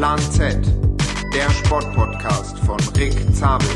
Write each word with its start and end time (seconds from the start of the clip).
Plan 0.00 0.18
Z, 0.18 0.56
der 1.34 1.50
Sportpodcast 1.50 2.58
von 2.60 2.78
Rick 2.96 3.12
Zabel. 3.34 3.68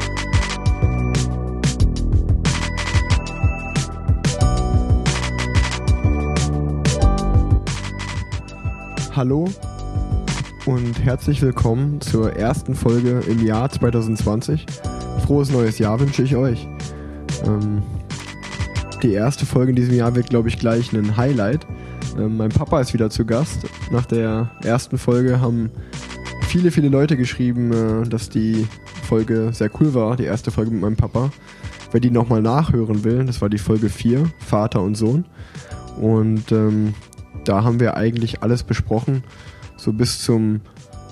Hallo 9.15 9.51
und 10.65 11.05
herzlich 11.05 11.43
willkommen 11.43 12.01
zur 12.01 12.33
ersten 12.33 12.75
Folge 12.75 13.21
im 13.29 13.45
Jahr 13.45 13.69
2020. 13.69 14.65
Frohes 15.27 15.51
neues 15.51 15.79
Jahr 15.79 16.01
wünsche 16.01 16.23
ich 16.23 16.37
euch. 16.37 16.67
Ähm, 17.45 17.83
die 19.03 19.13
erste 19.13 19.45
Folge 19.45 19.73
in 19.73 19.77
diesem 19.77 19.95
Jahr 19.95 20.15
wird, 20.15 20.31
glaube 20.31 20.49
ich, 20.49 20.59
gleich 20.59 20.91
ein 20.95 21.19
Highlight. 21.19 21.67
Ähm, 22.17 22.39
mein 22.39 22.49
Papa 22.49 22.81
ist 22.81 22.95
wieder 22.95 23.11
zu 23.11 23.27
Gast. 23.27 23.67
Nach 23.91 24.07
der 24.07 24.51
ersten 24.63 24.97
Folge 24.97 25.43
haben 25.43 25.71
viele, 26.55 26.71
viele 26.71 26.89
Leute 26.89 27.17
geschrieben, 27.17 27.73
äh, 27.73 28.09
dass 28.09 28.29
die 28.29 28.69
Folge 29.09 29.51
sehr 29.53 29.69
cool 29.81 29.93
war, 29.93 30.15
die 30.15 30.23
erste 30.23 30.53
Folge 30.53 30.71
mit 30.71 30.83
meinem 30.83 30.95
Papa. 30.95 31.33
Wer 31.91 31.99
die 31.99 32.13
nochmal 32.13 32.43
nachhören 32.43 33.03
will, 33.03 33.25
das 33.25 33.43
war 33.43 33.49
die 33.49 33.59
Folge 33.59 33.89
4, 33.89 34.31
Vater 34.39 34.81
und 34.81 34.95
Sohn. 34.95 35.25
Und 36.01 36.53
ähm, 36.53 36.95
da 37.45 37.65
haben 37.65 37.81
wir 37.81 37.97
eigentlich 37.97 38.45
alles 38.45 38.63
besprochen, 38.63 39.25
so 39.77 39.93
bis 39.93 40.23
zum 40.23 40.61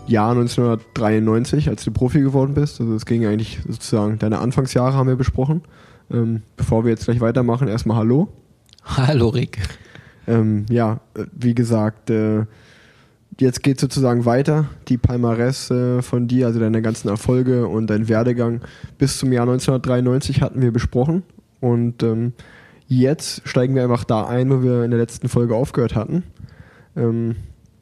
Jahr 0.06 0.30
1993, 0.30 1.68
als 1.68 1.82
du 1.82 1.90
Profi 1.90 2.20
geworden 2.20 2.54
bist. 2.54 2.80
Also 2.80 2.95
es 2.95 3.04
ging 3.04 3.27
eigentlich 3.27 3.59
sozusagen, 3.66 4.20
deine 4.20 4.38
Anfangsjahre 4.38 4.95
haben 4.95 5.09
wir 5.09 5.16
besprochen. 5.16 5.62
Ähm, 6.09 6.43
bevor 6.56 6.84
wir 6.84 6.93
jetzt 6.93 7.06
gleich 7.06 7.20
weitermachen, 7.20 7.66
erstmal 7.66 7.96
Hallo. 7.96 8.29
Hallo 8.84 9.30
Rick. 9.30 9.59
Ähm, 10.29 10.66
ja, 10.70 11.01
äh, 11.15 11.24
wie 11.32 11.56
gesagt, 11.56 12.10
äh, 12.10 12.45
jetzt 13.38 13.63
geht 13.63 13.80
sozusagen 13.80 14.25
weiter. 14.25 14.66
Die 14.88 14.99
Palmares 14.99 15.71
äh, 15.71 16.02
von 16.02 16.29
dir, 16.29 16.47
also 16.47 16.61
deine 16.61 16.83
ganzen 16.83 17.09
Erfolge 17.09 17.66
und 17.66 17.89
dein 17.89 18.09
Werdegang 18.09 18.61
bis 18.99 19.19
zum 19.19 19.33
Jahr 19.33 19.43
1993 19.43 20.43
hatten 20.43 20.61
wir 20.63 20.73
besprochen. 20.73 21.23
Und 21.61 22.02
ähm, 22.02 22.33
jetzt 22.89 23.43
steigen 23.45 23.74
wir 23.74 23.83
einfach 23.83 24.05
da 24.05 24.27
ein, 24.27 24.51
wo 24.51 24.63
wir 24.63 24.85
in 24.85 24.91
der 24.91 25.01
letzten 25.01 25.29
Folge 25.29 25.55
aufgehört 25.55 25.95
hatten. 25.95 26.24
Ähm, 26.97 27.37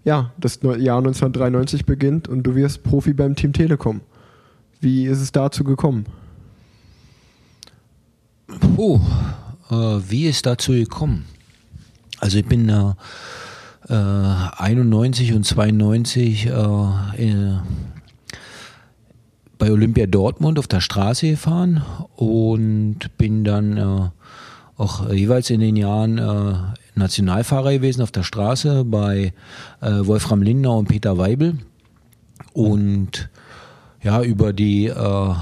ja, 0.04 0.32
das 0.38 0.60
Jahr 0.62 0.98
1993 0.98 1.84
beginnt 1.84 2.28
und 2.28 2.42
du 2.42 2.54
wirst 2.54 2.82
Profi 2.82 3.12
beim 3.12 3.36
Team 3.36 3.52
Telekom. 3.52 4.00
Wie 4.80 5.06
ist 5.06 5.20
es 5.20 5.30
dazu 5.32 5.62
gekommen? 5.62 6.06
Puh, 8.76 9.00
äh, 9.70 9.74
wie 10.08 10.26
ist 10.26 10.46
dazu 10.46 10.72
gekommen? 10.72 11.26
Also 12.18 12.38
ich 12.38 12.46
bin 12.46 12.68
äh, 12.68 12.92
äh, 13.90 13.94
91 13.94 15.34
und 15.34 15.44
92 15.44 16.46
äh, 16.46 16.52
bei 19.58 19.70
Olympia 19.70 20.06
Dortmund 20.06 20.58
auf 20.58 20.68
der 20.68 20.80
Straße 20.80 21.30
gefahren 21.30 21.82
und 22.16 23.16
bin 23.18 23.44
dann 23.44 23.76
äh, 23.76 24.08
auch 24.76 25.10
jeweils 25.12 25.50
in 25.50 25.60
den 25.60 25.76
Jahren 25.76 26.18
äh, 26.18 26.54
Nationalfahrer 26.94 27.72
gewesen 27.72 28.02
auf 28.02 28.10
der 28.10 28.22
Straße 28.22 28.84
bei 28.84 29.32
äh, 29.80 29.90
Wolfram 30.06 30.42
Lindner 30.42 30.74
und 30.76 30.88
Peter 30.88 31.18
Weibel. 31.18 31.58
Und 32.52 33.28
ja, 34.02 34.22
über 34.22 34.52
die 34.52 34.86
äh, 34.86 35.34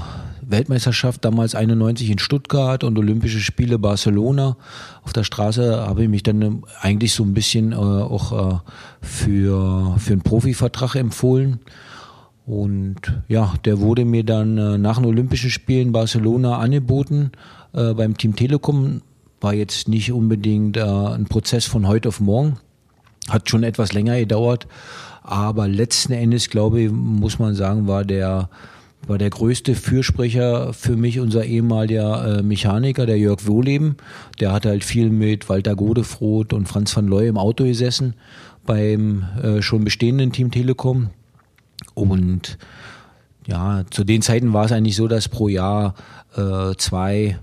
Weltmeisterschaft 0.49 1.23
damals 1.25 1.55
91 1.55 2.09
in 2.09 2.19
Stuttgart 2.19 2.83
und 2.83 2.97
Olympische 2.97 3.39
Spiele 3.39 3.79
Barcelona 3.79 4.57
auf 5.03 5.13
der 5.13 5.23
Straße 5.23 5.77
habe 5.77 6.03
ich 6.03 6.09
mich 6.09 6.23
dann 6.23 6.63
eigentlich 6.81 7.13
so 7.13 7.23
ein 7.23 7.33
bisschen 7.33 7.71
äh, 7.71 7.75
auch 7.75 8.53
äh, 8.53 8.57
für, 9.01 9.95
für 9.97 10.13
einen 10.13 10.21
Profivertrag 10.21 10.95
empfohlen. 10.95 11.59
Und 12.45 13.21
ja, 13.27 13.53
der 13.65 13.79
wurde 13.79 14.05
mir 14.05 14.23
dann 14.23 14.57
äh, 14.57 14.77
nach 14.77 14.97
den 14.97 15.05
Olympischen 15.05 15.51
Spielen 15.51 15.91
Barcelona 15.91 16.57
angeboten 16.57 17.31
äh, 17.73 17.93
beim 17.93 18.17
Team 18.17 18.35
Telekom 18.35 19.01
war 19.41 19.53
jetzt 19.53 19.87
nicht 19.87 20.11
unbedingt 20.11 20.77
äh, 20.77 20.81
ein 20.81 21.25
Prozess 21.25 21.65
von 21.65 21.87
heute 21.87 22.09
auf 22.09 22.19
morgen. 22.19 22.57
Hat 23.29 23.49
schon 23.49 23.63
etwas 23.63 23.93
länger 23.93 24.17
gedauert. 24.17 24.67
Aber 25.21 25.67
letzten 25.67 26.13
Endes, 26.13 26.49
glaube 26.49 26.81
ich, 26.81 26.91
muss 26.91 27.39
man 27.39 27.53
sagen, 27.55 27.87
war 27.87 28.03
der, 28.03 28.49
war 29.09 29.17
der 29.17 29.31
größte 29.31 29.73
Fürsprecher 29.73 30.71
für 30.71 30.95
mich 30.95 31.19
unser 31.19 31.43
ehemaliger 31.43 32.39
äh, 32.39 32.43
Mechaniker, 32.43 33.07
der 33.07 33.17
Jörg 33.17 33.47
Wohleben. 33.47 33.97
Der 34.39 34.53
hat 34.53 34.67
halt 34.67 34.83
viel 34.83 35.09
mit 35.09 35.49
Walter 35.49 35.75
Godefroth 35.75 36.53
und 36.53 36.67
Franz 36.67 36.95
van 36.95 37.07
Looy 37.07 37.27
im 37.27 37.37
Auto 37.37 37.63
gesessen 37.63 38.13
beim 38.65 39.25
äh, 39.41 39.63
schon 39.63 39.83
bestehenden 39.83 40.31
Team 40.31 40.51
Telekom. 40.51 41.09
Und 41.95 42.59
ja, 43.47 43.83
zu 43.89 44.03
den 44.03 44.21
Zeiten 44.21 44.53
war 44.53 44.65
es 44.65 44.71
eigentlich 44.71 44.95
so, 44.95 45.07
dass 45.07 45.27
pro 45.27 45.47
Jahr 45.47 45.95
äh, 46.37 46.75
zwei 46.77 47.39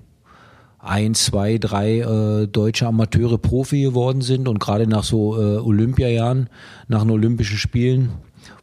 ein, 0.78 1.14
zwei, 1.14 1.58
drei 1.58 1.98
äh, 1.98 2.46
deutsche 2.46 2.86
Amateure 2.86 3.38
Profi 3.38 3.82
geworden 3.82 4.20
sind 4.20 4.46
und 4.46 4.60
gerade 4.60 4.86
nach 4.86 5.02
so 5.02 5.36
äh, 5.36 5.56
Olympiajahren, 5.56 6.48
nach 6.86 7.02
den 7.02 7.10
Olympischen 7.10 7.58
Spielen, 7.58 8.10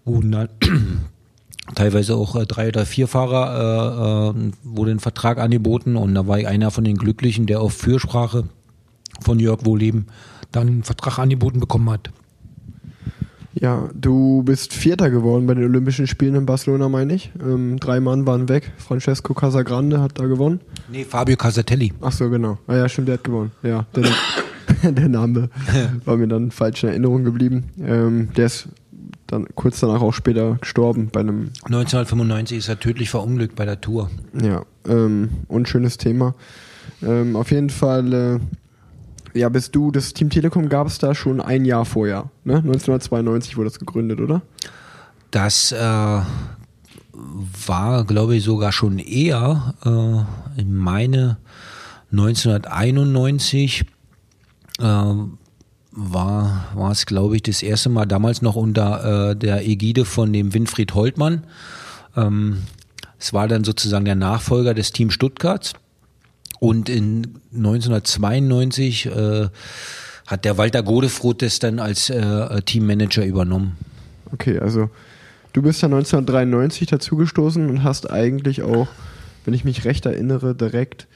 wurden 0.06 0.32
dann 0.32 0.50
teilweise 1.76 2.16
auch 2.16 2.36
äh, 2.36 2.46
drei 2.46 2.68
oder 2.68 2.86
vier 2.86 3.08
Fahrer 3.08 4.34
äh, 4.36 4.40
äh, 4.40 4.52
wurde 4.64 4.92
ein 4.92 5.00
Vertrag 5.00 5.38
angeboten 5.38 5.96
und 5.96 6.14
da 6.14 6.28
war 6.28 6.40
ich 6.40 6.48
einer 6.48 6.72
von 6.72 6.84
den 6.84 6.98
Glücklichen, 6.98 7.46
der 7.46 7.62
auf 7.62 7.74
Fürsprache 7.74 8.46
von 9.22 9.40
Jörg 9.40 9.66
Wohleben 9.66 10.08
dann 10.52 10.68
einen 10.68 10.84
Vertrag 10.84 11.20
angeboten 11.20 11.60
bekommen 11.60 11.90
hat. 11.90 12.12
Ja, 13.56 13.90
du 13.94 14.44
bist 14.44 14.74
Vierter 14.74 15.10
geworden 15.10 15.46
bei 15.46 15.54
den 15.54 15.64
Olympischen 15.66 16.08
Spielen 16.08 16.36
in 16.36 16.46
Barcelona, 16.46 16.90
meine 16.90 17.14
ich. 17.14 17.32
Ähm, 17.40 17.80
drei 17.80 18.00
Mann 18.00 18.26
waren 18.26 18.50
weg. 18.50 18.72
Francesco 18.78 19.34
Casagrande 19.34 20.02
hat 20.02 20.20
da 20.20 20.26
gewonnen. 20.26 20.60
Nee, 20.92 21.06
Fabio 21.06 21.38
Casatelli. 21.38 21.94
Ach 22.02 22.12
so, 22.12 22.30
genau. 22.30 22.58
Ah 22.68 22.76
ja, 22.76 22.90
stimmt, 22.90 23.10
der 23.10 23.14
hat 23.14 23.24
gewonnen. 23.24 23.52
Ja, 23.62 23.86
der, 23.96 24.92
der 24.92 25.08
Name 25.08 25.50
war 26.06 26.18
mir 26.18 26.28
dann 26.28 26.50
falsch 26.50 26.84
in 26.84 26.90
Erinnerung 26.90 27.24
geblieben. 27.24 27.66
Ähm, 27.80 28.30
der 28.36 28.48
ist 28.48 28.70
dann 29.28 29.48
kurz 29.56 29.80
danach 29.80 30.02
auch 30.02 30.14
später 30.14 30.56
gestorben 30.56 31.10
bei 31.12 31.22
einem. 31.22 31.52
1995 31.66 32.58
ist 32.58 32.70
er 32.70 32.80
tödlich 32.80 33.10
verunglückt 33.10 33.56
bei 33.56 33.66
der 33.66 33.82
Tour. 33.82 34.10
Ja, 34.40 34.64
ähm, 34.88 35.30
unschönes 35.48 35.98
Thema. 35.98 36.36
Ähm, 37.02 37.36
auf 37.36 37.52
jeden 37.52 37.70
Fall 37.70 38.14
äh, 38.14 38.40
ja, 39.34 39.50
bist 39.50 39.76
du, 39.76 39.92
das 39.92 40.14
Team 40.14 40.30
Telekom 40.30 40.70
gab 40.70 40.88
es 40.88 41.00
da 41.00 41.16
schon 41.16 41.42
ein 41.42 41.66
Jahr 41.66 41.86
vorher, 41.86 42.30
ne? 42.44 42.58
1992 42.58 43.58
wurde 43.58 43.70
das 43.70 43.80
gegründet, 43.80 44.20
oder? 44.22 44.42
Das 45.32 45.72
äh, 45.72 46.22
war, 47.68 48.04
glaube 48.06 48.36
ich, 48.36 48.44
sogar 48.44 48.72
schon 48.72 49.00
eher. 49.00 49.74
Äh, 49.84 50.64
meine, 50.64 51.38
1991 52.12 53.86
äh, 54.80 55.14
war, 55.96 56.68
war 56.74 56.92
es, 56.92 57.06
glaube 57.06 57.36
ich, 57.36 57.44
das 57.44 57.62
erste 57.62 57.90
Mal 57.90 58.06
damals 58.06 58.42
noch 58.42 58.56
unter 58.56 59.32
äh, 59.32 59.36
der 59.36 59.68
Ägide 59.68 60.06
von 60.06 60.34
dem 60.34 60.54
Winfried 60.54 60.94
Holtmann. 60.96 61.44
Ähm, 62.16 62.64
es 63.20 63.34
war 63.34 63.48
dann 63.48 63.64
sozusagen 63.64 64.06
der 64.06 64.16
Nachfolger 64.16 64.74
des 64.74 64.92
Team 64.92 65.12
Stuttgarts. 65.12 65.74
Und 66.60 66.90
in 66.90 67.36
1992 67.54 69.06
äh, 69.06 69.50
hat 70.26 70.46
der 70.46 70.58
Walter 70.58 70.82
Godefroth 70.82 71.42
das 71.42 71.60
dann 71.60 71.80
als 71.80 72.10
äh, 72.10 72.62
Teammanager 72.62 73.26
übernommen. 73.26 73.78
Okay, 74.32 74.60
also 74.60 74.90
du 75.52 75.62
bist 75.62 75.82
ja 75.82 75.88
1993 75.88 76.88
dazugestoßen 76.88 77.70
und 77.70 77.84
hast 77.84 78.10
eigentlich 78.10 78.64
auch, 78.64 78.88
wenn 79.46 79.54
ich 79.54 79.64
mich 79.64 79.86
recht 79.86 80.06
erinnere, 80.06 80.56
direkt 80.56 81.08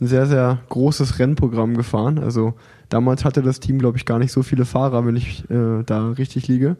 ein 0.00 0.06
sehr, 0.06 0.26
sehr 0.26 0.58
großes 0.70 1.18
Rennprogramm 1.18 1.76
gefahren. 1.76 2.18
Also 2.18 2.54
damals 2.94 3.24
hatte 3.24 3.42
das 3.42 3.58
Team, 3.58 3.80
glaube 3.80 3.98
ich, 3.98 4.06
gar 4.06 4.20
nicht 4.20 4.30
so 4.30 4.44
viele 4.44 4.64
Fahrer, 4.64 5.04
wenn 5.04 5.16
ich 5.16 5.50
äh, 5.50 5.82
da 5.84 6.10
richtig 6.10 6.46
liege. 6.46 6.76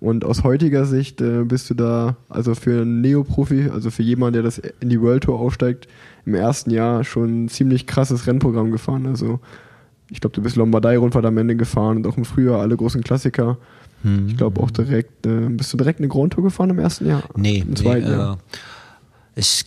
Und 0.00 0.24
aus 0.24 0.42
heutiger 0.42 0.86
Sicht 0.86 1.20
äh, 1.20 1.44
bist 1.44 1.68
du 1.68 1.74
da, 1.74 2.16
also 2.30 2.54
für 2.54 2.80
einen 2.80 3.02
Neoprofi, 3.02 3.68
also 3.68 3.90
für 3.90 4.02
jemanden, 4.02 4.32
der 4.34 4.42
das 4.42 4.56
in 4.58 4.88
die 4.88 5.02
World 5.02 5.24
Tour 5.24 5.38
aufsteigt, 5.38 5.86
im 6.24 6.34
ersten 6.34 6.70
Jahr 6.70 7.04
schon 7.04 7.44
ein 7.44 7.48
ziemlich 7.50 7.86
krasses 7.86 8.26
Rennprogramm 8.26 8.70
gefahren. 8.70 9.06
Also 9.06 9.40
ich 10.08 10.22
glaube, 10.22 10.34
du 10.34 10.40
bist 10.40 10.56
Lombardei-Rundfahrt 10.56 11.26
am 11.26 11.36
Ende 11.36 11.54
gefahren 11.56 11.98
und 11.98 12.06
auch 12.06 12.16
im 12.16 12.24
Frühjahr 12.24 12.60
alle 12.62 12.78
großen 12.78 13.04
Klassiker. 13.04 13.58
Hm. 14.02 14.28
Ich 14.28 14.38
glaube 14.38 14.62
auch 14.62 14.70
direkt, 14.70 15.26
äh, 15.26 15.50
bist 15.50 15.70
du 15.74 15.76
direkt 15.76 15.98
eine 15.98 16.08
Grand 16.08 16.32
Tour 16.32 16.44
gefahren 16.44 16.70
im 16.70 16.78
ersten 16.78 17.06
Jahr? 17.06 17.22
Nee, 17.36 17.58
im 17.58 17.76
zweiten 17.76 18.06
nee, 18.06 18.12
Jahr. 18.12 18.38
Äh, 19.34 19.40
es, 19.40 19.66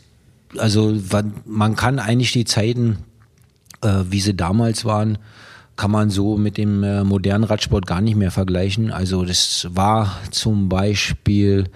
also 0.58 0.98
man 1.46 1.76
kann 1.76 2.00
eigentlich 2.00 2.32
die 2.32 2.46
Zeiten, 2.46 2.98
äh, 3.84 4.06
wie 4.10 4.22
sie 4.22 4.36
damals 4.36 4.86
waren, 4.86 5.20
kann 5.76 5.92
man 5.92 6.10
so 6.10 6.38
mit 6.38 6.58
dem 6.58 6.84
äh, 6.84 7.04
modernen 7.04 7.44
Radsport 7.44 7.88
gar 7.88 8.02
nicht 8.02 8.16
mehr 8.16 8.32
vergleichen. 8.32 8.92
Also 8.92 9.26
das 9.26 9.68
war 9.72 10.20
zum 10.32 10.70
Beispiel 10.70 11.70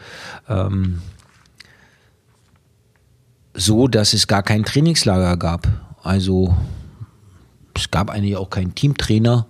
ähm, 0.47 1.01
so, 3.53 3.87
dass 3.87 4.13
es 4.13 4.27
gar 4.27 4.43
kein 4.43 4.65
Trainingslager 4.65 5.35
gab. 5.37 5.67
Also 6.03 6.55
es 7.73 7.89
gab 7.91 8.09
eigentlich 8.09 8.37
auch 8.37 8.49
keinen 8.49 8.75
Teamtrainer. 8.75 9.47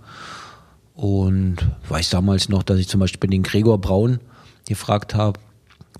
Und 0.95 1.57
weiß 1.89 2.09
damals 2.09 2.49
noch, 2.49 2.63
dass 2.63 2.79
ich 2.79 2.87
zum 2.87 2.99
Beispiel 2.99 3.29
den 3.29 3.43
Gregor 3.43 3.79
Braun 3.79 4.19
gefragt 4.67 5.13
habe, 5.13 5.39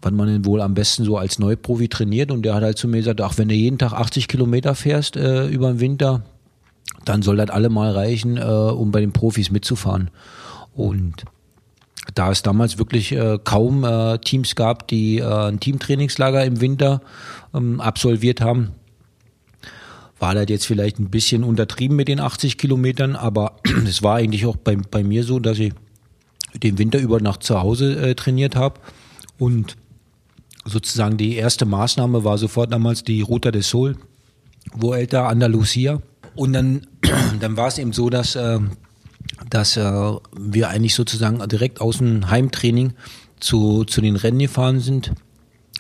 wann 0.02 0.16
man 0.16 0.28
denn 0.28 0.46
wohl 0.46 0.60
am 0.60 0.74
besten 0.74 1.04
so 1.04 1.18
als 1.18 1.38
Neuprofi 1.38 1.88
trainiert. 1.88 2.32
Und 2.32 2.44
der 2.44 2.56
hat 2.56 2.64
halt 2.64 2.80
zu 2.80 2.88
mir 2.88 2.98
gesagt, 2.98 3.22
ach, 3.22 3.38
wenn 3.38 3.48
du 3.48 3.54
jeden 3.54 3.78
Tag 3.78 3.94
80 3.94 4.28
Kilometer 4.28 4.74
fährst 4.74 5.16
äh, 5.16 5.48
über 5.48 5.72
den 5.72 5.80
Winter, 5.80 6.24
dann 7.06 7.22
soll 7.22 7.38
das 7.38 7.50
allemal 7.50 7.92
reichen, 7.92 8.38
äh, 8.38 8.42
um 8.42 8.92
bei 8.92 9.00
den 9.00 9.14
Profis 9.14 9.52
mitzufahren. 9.52 10.10
Und 10.76 11.24
da 12.14 12.32
es 12.32 12.42
damals 12.42 12.78
wirklich 12.78 13.12
äh, 13.12 13.40
kaum 13.44 13.84
äh, 13.84 14.18
Teams 14.20 14.56
gab, 14.56 14.88
die 14.88 15.20
äh, 15.20 15.26
ein 15.26 15.60
Teamtrainingslager 15.60 16.44
im 16.46 16.62
Winter 16.62 17.02
ähm, 17.54 17.82
absolviert 17.82 18.42
haben, 18.42 18.72
war 20.20 20.34
das 20.34 20.46
jetzt 20.50 20.66
vielleicht 20.66 21.00
ein 21.00 21.10
bisschen 21.10 21.44
untertrieben 21.44 21.96
mit 21.96 22.08
den 22.08 22.20
80 22.20 22.58
Kilometern, 22.58 23.16
aber 23.16 23.58
es 23.86 24.04
war 24.04 24.16
eigentlich 24.16 24.46
auch 24.46 24.56
bei, 24.56 24.76
bei 24.76 25.04
mir 25.04 25.24
so, 25.24 25.40
dass 25.40 25.60
ich 25.60 25.74
den 26.56 26.78
Winter 26.78 27.00
über 27.00 27.20
Nacht 27.20 27.44
zu 27.44 27.62
Hause 27.62 27.96
äh, 28.00 28.16
trainiert 28.16 28.56
habe 28.56 28.80
und 29.38 29.78
sozusagen 30.66 31.18
die 31.18 31.36
erste 31.36 31.66
Maßnahme 31.66 32.24
war 32.24 32.38
sofort 32.38 32.74
damals 32.74 33.04
die 33.04 33.22
Ruta 33.22 33.52
del 33.52 33.62
Sol, 33.62 33.96
Vuelta 34.74 35.28
Andalusia 35.28 36.02
und 36.38 36.54
dann, 36.54 36.88
dann 37.40 37.58
war 37.58 37.68
es 37.68 37.78
eben 37.78 37.92
so, 37.92 38.10
dass 38.10 38.36
äh, 38.36 38.60
dass 39.50 39.78
äh, 39.78 40.12
wir 40.36 40.70
eigentlich 40.70 40.96
sozusagen 40.96 41.48
direkt 41.48 41.82
aus 41.82 41.98
dem 41.98 42.30
Heimtraining 42.30 42.94
zu, 43.40 43.84
zu 43.84 44.02
den 44.02 44.16
Rennen 44.16 44.40
gefahren 44.40 44.80
sind. 44.80 45.14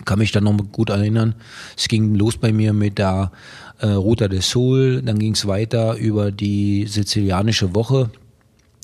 Kann 0.05 0.19
mich 0.19 0.31
dann 0.31 0.43
noch 0.43 0.55
gut 0.71 0.89
erinnern. 0.89 1.35
Es 1.75 1.87
ging 1.87 2.15
los 2.15 2.37
bei 2.37 2.53
mir 2.53 2.73
mit 2.73 2.97
der 2.97 3.31
äh, 3.79 3.87
Ruta 3.87 4.27
del 4.27 4.41
Sol, 4.41 5.01
dann 5.01 5.19
ging 5.19 5.33
es 5.33 5.47
weiter 5.47 5.95
über 5.95 6.31
die 6.31 6.85
sizilianische 6.87 7.73
Woche, 7.73 8.09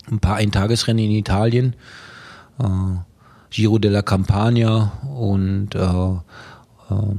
ein 0.09 0.19
paar 0.19 0.37
Eintagesrennen 0.37 1.05
in 1.05 1.11
Italien, 1.11 1.75
äh, 2.59 2.65
Giro 3.51 3.77
della 3.77 4.01
Campania 4.01 4.93
und 5.15 5.75
äh, 5.75 5.79
äh, 5.79 7.15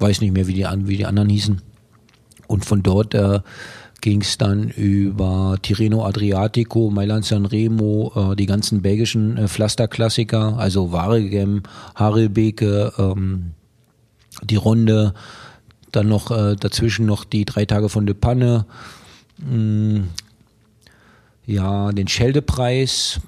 weiß 0.00 0.20
nicht 0.20 0.32
mehr, 0.32 0.46
wie 0.48 0.54
die, 0.54 0.66
wie 0.86 0.96
die 0.96 1.06
anderen 1.06 1.28
hießen. 1.28 1.62
Und 2.46 2.64
von 2.64 2.82
dort 2.82 3.14
äh, 3.14 3.40
ging 4.04 4.20
es 4.20 4.36
dann 4.36 4.68
über 4.68 5.56
Tirreno 5.62 6.04
Adriatico, 6.04 6.90
Mailand 6.90 7.24
Sanremo, 7.24 8.32
äh, 8.32 8.36
die 8.36 8.44
ganzen 8.44 8.82
belgischen 8.82 9.38
äh, 9.38 9.48
Pflasterklassiker, 9.48 10.58
also 10.58 10.92
Waregem, 10.92 11.62
Harelbeke, 11.94 12.92
ähm, 12.98 13.52
die 14.42 14.56
Runde, 14.56 15.14
dann 15.90 16.08
noch 16.08 16.30
äh, 16.30 16.54
dazwischen 16.54 17.06
noch 17.06 17.24
die 17.24 17.46
drei 17.46 17.64
Tage 17.64 17.88
von 17.88 18.04
De 18.04 18.14
Panne, 18.14 18.66
mh, 19.38 19.56
mm, 19.56 20.08
ja, 21.46 21.92
den 21.92 22.08
Scheldepreis. 22.08 23.20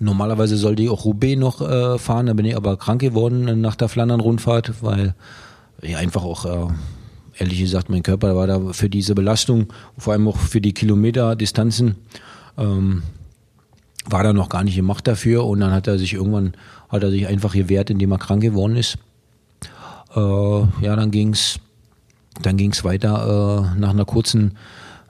Normalerweise 0.00 0.56
sollte 0.56 0.82
ich 0.82 0.88
auch 0.88 1.04
Roubaix 1.04 1.38
noch 1.38 1.60
äh, 1.60 1.98
fahren, 1.98 2.26
da 2.26 2.32
bin 2.32 2.46
ich 2.46 2.56
aber 2.56 2.76
krank 2.78 3.00
geworden 3.00 3.60
nach 3.60 3.76
der 3.76 3.88
Flandern-Rundfahrt, 3.88 4.82
weil 4.82 5.14
ich 5.82 5.96
einfach 5.96 6.24
auch 6.24 6.44
äh, 6.46 6.72
ehrlich 7.40 7.58
gesagt, 7.58 7.88
mein 7.88 8.02
Körper 8.02 8.36
war 8.36 8.46
da 8.46 8.72
für 8.72 8.90
diese 8.90 9.14
Belastung, 9.14 9.72
vor 9.96 10.12
allem 10.12 10.28
auch 10.28 10.36
für 10.36 10.60
die 10.60 10.74
Kilometerdistanzen, 10.74 11.96
ähm, 12.58 13.02
war 14.04 14.22
da 14.22 14.32
noch 14.32 14.50
gar 14.50 14.62
nicht 14.62 14.76
gemacht 14.76 15.06
dafür 15.06 15.46
und 15.46 15.60
dann 15.60 15.72
hat 15.72 15.86
er 15.86 15.98
sich 15.98 16.12
irgendwann, 16.14 16.52
hat 16.88 17.02
er 17.02 17.10
sich 17.10 17.26
einfach 17.26 17.54
gewehrt, 17.54 17.90
indem 17.90 18.12
er 18.12 18.18
krank 18.18 18.42
geworden 18.42 18.76
ist. 18.76 18.98
Äh, 20.14 20.20
ja, 20.20 20.96
dann 20.96 21.10
ging's, 21.10 21.58
dann 22.42 22.56
ging's 22.56 22.84
weiter 22.84 23.72
äh, 23.74 23.78
nach 23.78 23.90
einer 23.90 24.04
kurzen, 24.04 24.56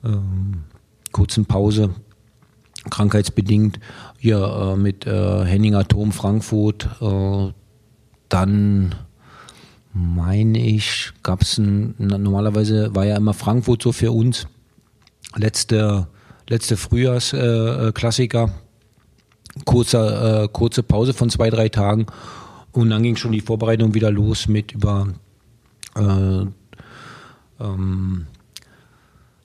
äh, 0.05 0.09
kurzen 1.11 1.47
Pause, 1.47 1.91
krankheitsbedingt, 2.91 3.81
hier 4.19 4.38
äh, 4.38 4.76
mit 4.76 5.06
äh, 5.06 5.44
Henning 5.44 5.75
Atom 5.75 6.12
Frankfurt, 6.12 6.88
äh, 7.00 7.53
dann 8.29 8.94
meine 9.92 10.58
ich, 10.58 11.12
gab 11.22 11.42
es 11.42 11.58
normalerweise 11.58 12.94
war 12.94 13.04
ja 13.04 13.16
immer 13.16 13.34
Frankfurt 13.34 13.82
so 13.82 13.92
für 13.92 14.12
uns 14.12 14.46
letzte, 15.37 16.08
letzte 16.48 16.76
Frühjahrsklassiker. 16.76 18.44
Äh, 18.44 18.70
Kurzer, 19.64 20.44
äh, 20.44 20.48
kurze 20.48 20.84
Pause 20.84 21.12
von 21.12 21.28
zwei, 21.28 21.50
drei 21.50 21.69
Tagen 21.69 22.06
und 22.70 22.90
dann 22.90 23.02
ging 23.02 23.16
schon 23.16 23.32
die 23.32 23.40
Vorbereitung 23.40 23.94
wieder 23.94 24.10
los 24.10 24.46
mit 24.46 24.72
über 24.72 25.08
äh, 25.96 26.44
ähm, 27.60 28.26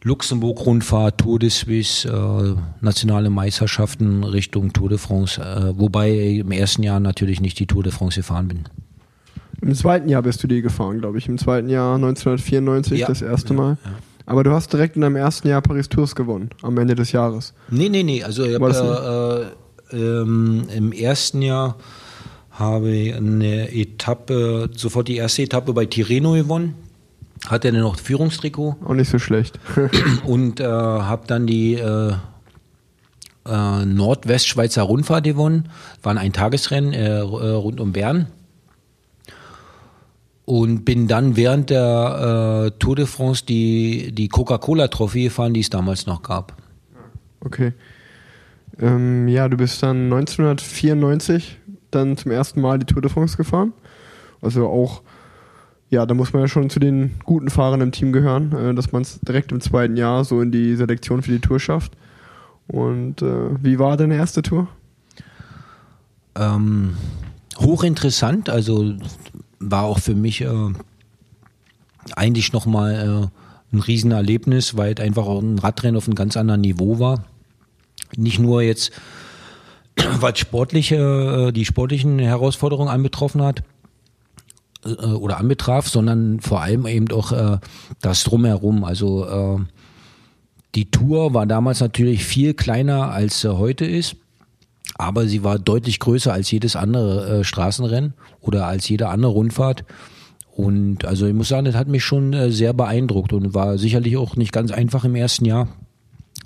Luxemburg-Rundfahrt, 0.04 1.20
Tour 1.20 1.40
de 1.40 1.50
Suisse, 1.50 2.08
äh, 2.08 2.56
nationale 2.82 3.32
Meisterschaften 3.32 4.24
Richtung 4.24 4.72
Tour 4.72 4.90
de 4.90 5.00
France, 5.00 5.42
äh, 5.42 5.78
wobei 5.78 6.12
ich 6.12 6.40
im 6.40 6.52
ersten 6.52 6.84
Jahr 6.84 7.00
natürlich 7.00 7.42
nicht 7.42 7.58
die 7.60 7.66
Tour 7.66 7.82
de 7.82 7.92
France 7.92 8.20
gefahren 8.20 8.48
bin. 8.48 8.66
Im 9.62 9.74
zweiten 9.76 10.10
Jahr 10.10 10.22
bist 10.22 10.44
du 10.44 10.48
die 10.48 10.62
gefahren, 10.62 11.00
glaube 11.00 11.18
ich. 11.18 11.28
Im 11.28 11.38
zweiten 11.38 11.70
Jahr 11.70 11.96
1994 11.96 13.00
ja. 13.00 13.08
das 13.08 13.22
erste 13.22 13.54
Mal. 13.54 13.78
Ja, 13.84 13.92
Aber 14.26 14.44
du 14.44 14.52
hast 14.52 14.72
direkt 14.74 14.96
in 14.96 15.02
deinem 15.02 15.16
ersten 15.16 15.48
Jahr 15.48 15.62
Paris 15.62 15.90
Tours 15.90 16.16
gewonnen, 16.16 16.50
am 16.62 16.78
Ende 16.78 16.96
des 16.96 17.12
Jahres. 17.12 17.54
Nee, 17.70 17.90
nee, 17.90 18.04
nee. 18.04 18.24
Also 18.24 18.44
ich 18.44 18.56
habe 18.56 19.54
äh, 19.92 19.96
ähm, 19.98 20.68
im 20.76 20.92
ersten 20.92 21.42
Jahr 21.42 21.78
habe 22.52 22.90
ich 22.92 23.14
eine 23.14 23.74
Etappe, 23.74 24.70
sofort 24.76 25.08
die 25.08 25.18
erste 25.18 25.44
Etappe 25.44 25.74
bei 25.74 25.86
Tirreno 25.86 26.34
gewonnen. 26.34 26.76
Hatte 27.48 27.72
dann 27.72 27.82
noch 27.82 28.00
Führungstrikot. 28.00 28.78
Auch 28.86 28.94
nicht 28.94 29.10
so 29.10 29.20
schlecht. 29.20 29.60
und 30.26 30.60
äh, 30.60 30.66
habe 30.66 31.28
dann 31.28 31.46
die 31.46 31.76
äh, 31.76 32.14
äh, 33.46 33.86
Nordwestschweizer 33.86 34.84
Rundfahrt 34.84 35.26
gewonnen. 35.26 35.70
War 36.02 36.18
ein 36.18 36.34
Tagesrennen 36.34 36.94
äh, 36.94 37.18
rund 37.20 37.80
um 37.80 37.92
Bern 37.92 38.28
und 40.46 40.86
bin 40.86 41.08
dann 41.08 41.36
während 41.36 41.72
der 41.72 42.68
äh, 42.68 42.80
Tour 42.80 42.96
de 42.96 43.06
France 43.08 43.46
die, 43.46 44.12
die 44.14 44.30
Coca-Cola-Trophäe 44.30 45.26
gefahren, 45.26 45.54
die 45.54 45.62
es 45.62 45.70
damals 45.70 46.06
noch 46.06 46.22
gab. 46.22 46.56
Okay. 47.42 47.74
Ähm, 48.80 49.28
ja, 49.28 49.50
du 49.50 49.58
bist 49.58 49.82
dann 49.82 50.12
1994 50.14 51.58
dann 51.92 52.18
zum 52.18 52.32
ersten 52.32 52.62
Mal 52.62 52.78
die 52.78 52.86
Tour 52.86 53.02
de 53.02 53.10
France 53.10 53.38
gefahren. 53.38 53.74
Also 54.42 54.68
auch, 54.68 55.02
ja, 55.90 56.06
da 56.06 56.14
muss 56.14 56.34
man 56.34 56.44
ja 56.44 56.48
schon 56.48 56.70
zu 56.70 56.80
den 56.80 57.16
guten 57.24 57.50
Fahrern 57.50 57.82
im 57.82 57.92
Team 57.92 58.12
gehören, 58.12 58.52
äh, 58.52 58.76
dass 58.76 58.92
man 58.92 59.02
es 59.02 59.20
direkt 59.22 59.52
im 59.52 59.62
zweiten 59.62 59.98
Jahr 59.98 60.26
so 60.26 60.42
in 60.42 60.52
die 60.52 60.76
Selektion 60.76 61.24
für 61.24 61.32
die 61.32 61.40
Tour 61.40 61.60
schafft. 61.60 61.94
Und 62.68 63.22
äh, 63.22 63.64
wie 63.64 63.80
war 63.80 63.98
deine 63.98 64.16
erste 64.16 64.42
Tour? 64.42 64.68
Ähm, 66.38 66.98
hochinteressant, 67.58 68.50
also 68.50 68.94
war 69.72 69.84
auch 69.84 70.00
für 70.00 70.16
mich 70.16 70.42
äh, 70.42 70.74
eigentlich 72.16 72.54
nochmal 72.54 73.32
äh, 73.32 73.76
ein 73.76 73.80
Riesenerlebnis, 73.80 74.78
weil 74.78 75.00
einfach 75.00 75.26
auch 75.26 75.42
ein 75.42 75.60
Radrennen 75.60 75.98
auf 75.98 76.08
einem 76.08 76.16
ganz 76.16 76.38
anderen 76.38 76.62
Niveau 76.62 77.00
war. 77.00 77.26
Nicht 78.16 78.40
nur 78.40 78.62
jetzt, 78.62 78.92
was 80.20 80.40
sportliche, 80.40 81.48
äh, 81.48 81.52
die 81.52 81.66
sportlichen 81.66 82.20
Herausforderungen 82.20 82.90
anbetroffen 82.90 83.42
hat 83.42 83.64
äh, 84.86 84.90
oder 84.90 85.38
anbetraf, 85.38 85.90
sondern 85.90 86.40
vor 86.40 86.62
allem 86.62 86.86
eben 86.86 87.12
auch 87.12 87.32
äh, 87.32 87.58
das 88.02 88.24
drumherum. 88.24 88.84
Also 88.84 89.26
äh, 89.26 89.60
die 90.76 90.92
Tour 90.92 91.34
war 91.34 91.46
damals 91.46 91.80
natürlich 91.80 92.26
viel 92.26 92.54
kleiner 92.54 93.12
als 93.12 93.42
sie 93.42 93.58
heute 93.58 93.86
ist 93.86 94.18
aber 94.98 95.28
sie 95.28 95.44
war 95.44 95.60
deutlich 95.60 96.00
größer 96.00 96.34
als 96.34 96.50
jedes 96.52 96.76
andere 96.76 97.40
äh, 97.40 97.44
Straßenrennen 97.44 98.14
oder 98.42 98.66
als 98.68 98.88
jede 98.88 99.10
andere 99.10 99.32
Rundfahrt. 99.32 99.84
Und 100.56 101.04
also 101.04 101.28
ich 101.28 101.34
muss 101.34 101.50
sagen, 101.50 101.66
das 101.66 101.76
hat 101.76 101.90
mich 101.90 102.04
schon 102.04 102.34
äh, 102.34 102.50
sehr 102.50 102.74
beeindruckt 102.74 103.34
und 103.34 103.54
war 103.54 103.78
sicherlich 103.78 104.16
auch 104.16 104.38
nicht 104.38 104.54
ganz 104.54 104.72
einfach 104.72 105.04
im 105.04 105.16
ersten 105.16 105.44
Jahr, 105.44 105.68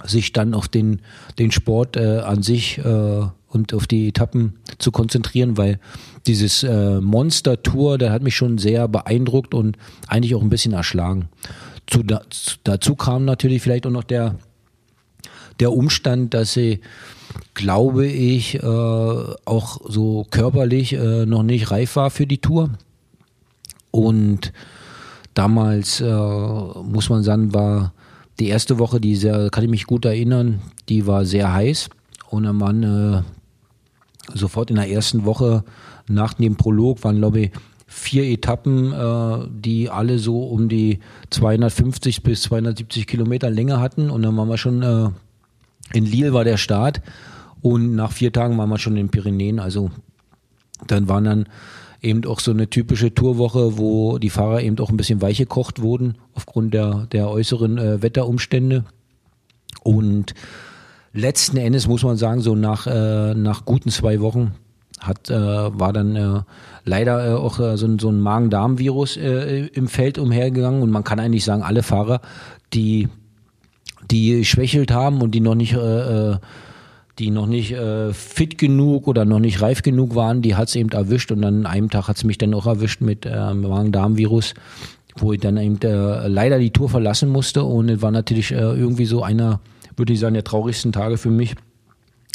sich 0.03 0.33
dann 0.33 0.55
auf 0.55 0.67
den, 0.67 1.01
den 1.37 1.51
Sport 1.51 1.95
äh, 1.95 2.19
an 2.19 2.41
sich 2.41 2.79
äh, 2.79 3.21
und 3.49 3.73
auf 3.73 3.85
die 3.85 4.07
Etappen 4.07 4.53
zu 4.79 4.91
konzentrieren, 4.91 5.57
weil 5.57 5.79
dieses 6.25 6.63
äh, 6.63 6.99
Monster-Tour, 6.99 7.99
der 7.99 8.11
hat 8.11 8.23
mich 8.23 8.35
schon 8.35 8.57
sehr 8.57 8.87
beeindruckt 8.87 9.53
und 9.53 9.77
eigentlich 10.07 10.33
auch 10.33 10.41
ein 10.41 10.49
bisschen 10.49 10.73
erschlagen. 10.73 11.29
Zu, 11.85 12.01
da, 12.01 12.21
dazu 12.63 12.95
kam 12.95 13.25
natürlich 13.25 13.61
vielleicht 13.61 13.85
auch 13.85 13.91
noch 13.91 14.03
der, 14.03 14.35
der 15.59 15.71
Umstand, 15.71 16.33
dass 16.33 16.53
sie 16.53 16.81
glaube 17.53 18.07
ich, 18.07 18.55
äh, 18.55 18.65
auch 18.65 19.79
so 19.87 20.25
körperlich 20.29 20.93
äh, 20.93 21.25
noch 21.25 21.43
nicht 21.43 21.71
reif 21.71 21.95
war 21.95 22.09
für 22.09 22.27
die 22.27 22.39
Tour. 22.39 22.71
Und 23.91 24.53
damals, 25.33 26.01
äh, 26.01 26.05
muss 26.05 27.09
man 27.09 27.23
sagen, 27.23 27.53
war 27.53 27.93
die 28.39 28.47
erste 28.47 28.79
Woche, 28.79 29.01
die 29.01 29.15
sehr, 29.15 29.49
kann 29.49 29.63
ich 29.63 29.69
mich 29.69 29.85
gut 29.85 30.05
erinnern, 30.05 30.61
die 30.87 31.07
war 31.07 31.25
sehr 31.25 31.53
heiß. 31.53 31.89
Und 32.29 32.43
dann 32.43 32.59
waren 32.59 32.83
äh, 32.83 33.21
sofort 34.33 34.69
in 34.69 34.77
der 34.77 34.89
ersten 34.89 35.25
Woche 35.25 35.63
nach 36.07 36.33
dem 36.33 36.55
Prolog 36.55 37.03
waren, 37.03 37.17
glaube 37.17 37.39
ich, 37.41 37.51
vier 37.87 38.23
Etappen, 38.23 38.93
äh, 38.93 39.47
die 39.49 39.89
alle 39.89 40.19
so 40.19 40.43
um 40.43 40.69
die 40.69 40.99
250 41.31 42.23
bis 42.23 42.43
270 42.43 43.07
Kilometer 43.07 43.49
Länge 43.49 43.79
hatten. 43.79 44.09
Und 44.09 44.21
dann 44.21 44.37
waren 44.37 44.49
wir 44.49 44.57
schon 44.57 44.81
äh, 44.83 45.09
in 45.93 46.05
Lille 46.05 46.33
war 46.33 46.43
der 46.43 46.57
Start 46.57 47.01
und 47.61 47.95
nach 47.95 48.11
vier 48.11 48.31
Tagen 48.31 48.57
waren 48.57 48.69
wir 48.69 48.77
schon 48.77 48.93
in 48.97 49.07
den 49.07 49.11
Pyrenäen. 49.11 49.59
Also 49.59 49.91
Dann 50.87 51.07
waren 51.09 51.23
dann 51.23 51.45
eben 52.01 52.25
auch 52.25 52.39
so 52.39 52.51
eine 52.51 52.69
typische 52.69 53.13
Tourwoche, 53.13 53.77
wo 53.77 54.17
die 54.17 54.29
Fahrer 54.29 54.61
eben 54.61 54.79
auch 54.79 54.89
ein 54.89 54.97
bisschen 54.97 55.21
weich 55.21 55.37
gekocht 55.37 55.81
wurden 55.81 56.15
aufgrund 56.33 56.73
der, 56.73 57.07
der 57.11 57.29
äußeren 57.29 57.77
äh, 57.77 58.01
Wetterumstände. 58.01 58.85
Und 59.83 60.33
letzten 61.13 61.57
Endes 61.57 61.87
muss 61.87 62.03
man 62.03 62.17
sagen, 62.17 62.41
so 62.41 62.55
nach, 62.55 62.87
äh, 62.87 63.33
nach 63.33 63.65
guten 63.65 63.89
zwei 63.89 64.21
Wochen 64.21 64.53
hat, 64.99 65.29
äh, 65.29 65.33
war 65.35 65.93
dann 65.93 66.15
äh, 66.15 66.41
leider 66.85 67.31
äh, 67.31 67.33
auch 67.33 67.59
äh, 67.59 67.77
so, 67.77 67.87
ein, 67.87 67.99
so 67.99 68.09
ein 68.09 68.19
Magen-Darm-Virus 68.19 69.17
äh, 69.17 69.67
im 69.67 69.87
Feld 69.87 70.17
umhergegangen 70.17 70.81
und 70.81 70.91
man 70.91 71.03
kann 71.03 71.19
eigentlich 71.19 71.45
sagen, 71.45 71.63
alle 71.63 71.83
Fahrer, 71.83 72.21
die, 72.73 73.07
die 74.11 74.45
schwächelt 74.45 74.91
haben 74.91 75.21
und 75.21 75.31
die 75.31 75.39
noch 75.39 75.55
nicht 75.55 75.73
äh, 75.73 76.31
äh 76.31 76.37
die 77.19 77.31
noch 77.31 77.47
nicht 77.47 77.73
äh, 77.73 78.13
fit 78.13 78.57
genug 78.57 79.07
oder 79.07 79.25
noch 79.25 79.39
nicht 79.39 79.61
reif 79.61 79.81
genug 79.81 80.15
waren, 80.15 80.41
die 80.41 80.55
hat 80.55 80.69
es 80.69 80.75
eben 80.75 80.89
erwischt 80.89 81.31
und 81.31 81.41
dann 81.41 81.57
an 81.57 81.65
einem 81.65 81.89
Tag 81.89 82.07
hat 82.07 82.15
es 82.17 82.23
mich 82.23 82.37
dann 82.37 82.53
auch 82.53 82.65
erwischt 82.65 83.01
mit 83.01 83.25
äh, 83.25 83.53
Magen-Darm-Virus, 83.53 84.53
wo 85.17 85.33
ich 85.33 85.41
dann 85.41 85.57
eben 85.57 85.81
äh, 85.81 86.27
leider 86.27 86.59
die 86.59 86.71
Tour 86.71 86.89
verlassen 86.89 87.29
musste 87.29 87.63
und 87.63 87.89
es 87.89 88.01
war 88.01 88.11
natürlich 88.11 88.51
äh, 88.51 88.55
irgendwie 88.55 89.05
so 89.05 89.21
einer, 89.21 89.59
würde 89.97 90.13
ich 90.13 90.19
sagen, 90.19 90.33
der 90.33 90.45
traurigsten 90.45 90.93
Tage 90.93 91.17
für 91.17 91.29
mich, 91.29 91.55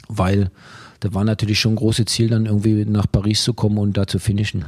weil 0.09 0.51
da 1.01 1.13
war 1.15 1.25
natürlich 1.25 1.61
schon 1.61 1.73
ein 1.73 1.77
großes 1.77 2.07
Ziel, 2.07 2.29
dann 2.29 2.47
irgendwie 2.47 2.85
nach 2.85 3.07
Paris 3.11 3.43
zu 3.43 3.55
kommen 3.55 3.79
und 3.79 3.97
da 3.97 4.07
zu 4.07 4.19
finishen. 4.19 4.67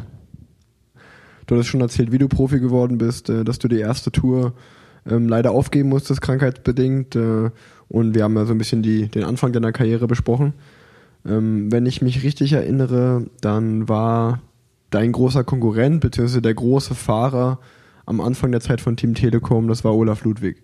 Du 1.46 1.56
hast 1.56 1.66
schon 1.66 1.80
erzählt, 1.80 2.10
wie 2.10 2.18
du 2.18 2.28
Profi 2.28 2.58
geworden 2.58 2.98
bist, 2.98 3.28
äh, 3.28 3.44
dass 3.44 3.58
du 3.58 3.68
die 3.68 3.80
erste 3.80 4.10
Tour 4.10 4.54
ähm, 5.08 5.28
leider 5.28 5.52
aufgeben 5.52 5.88
musstest, 5.88 6.20
krankheitsbedingt. 6.20 7.16
Äh, 7.16 7.50
und 7.88 8.14
wir 8.14 8.24
haben 8.24 8.36
ja 8.36 8.44
so 8.44 8.52
ein 8.52 8.58
bisschen 8.58 8.82
die, 8.82 9.08
den 9.08 9.24
Anfang 9.24 9.52
deiner 9.52 9.72
Karriere 9.72 10.06
besprochen. 10.06 10.54
Ähm, 11.26 11.70
wenn 11.70 11.86
ich 11.86 12.02
mich 12.02 12.22
richtig 12.22 12.52
erinnere, 12.52 13.26
dann 13.40 13.88
war 13.88 14.40
dein 14.90 15.12
großer 15.12 15.44
Konkurrent, 15.44 16.00
beziehungsweise 16.00 16.42
der 16.42 16.54
große 16.54 16.94
Fahrer 16.94 17.58
am 18.06 18.20
Anfang 18.20 18.52
der 18.52 18.60
Zeit 18.60 18.80
von 18.80 18.96
Team 18.96 19.14
Telekom, 19.14 19.68
das 19.68 19.84
war 19.84 19.94
Olaf 19.94 20.24
Ludwig. 20.24 20.62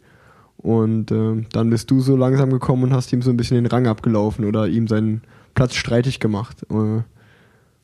Und 0.59 1.11
äh, 1.11 1.45
dann 1.53 1.71
bist 1.71 1.91
du 1.91 2.01
so 2.01 2.17
langsam 2.17 2.51
gekommen 2.51 2.85
und 2.85 2.93
hast 2.93 3.13
ihm 3.13 3.23
so 3.23 3.31
ein 3.31 3.37
bisschen 3.37 3.57
den 3.57 3.67
Rang 3.67 3.89
abgelaufen 3.89 4.45
oder 4.45 4.69
ihm 4.69 4.87
seinen 4.87 5.23
Platz 5.55 5.75
streitig 5.75 6.21
gemacht. 6.21 6.63
Äh, 6.71 7.03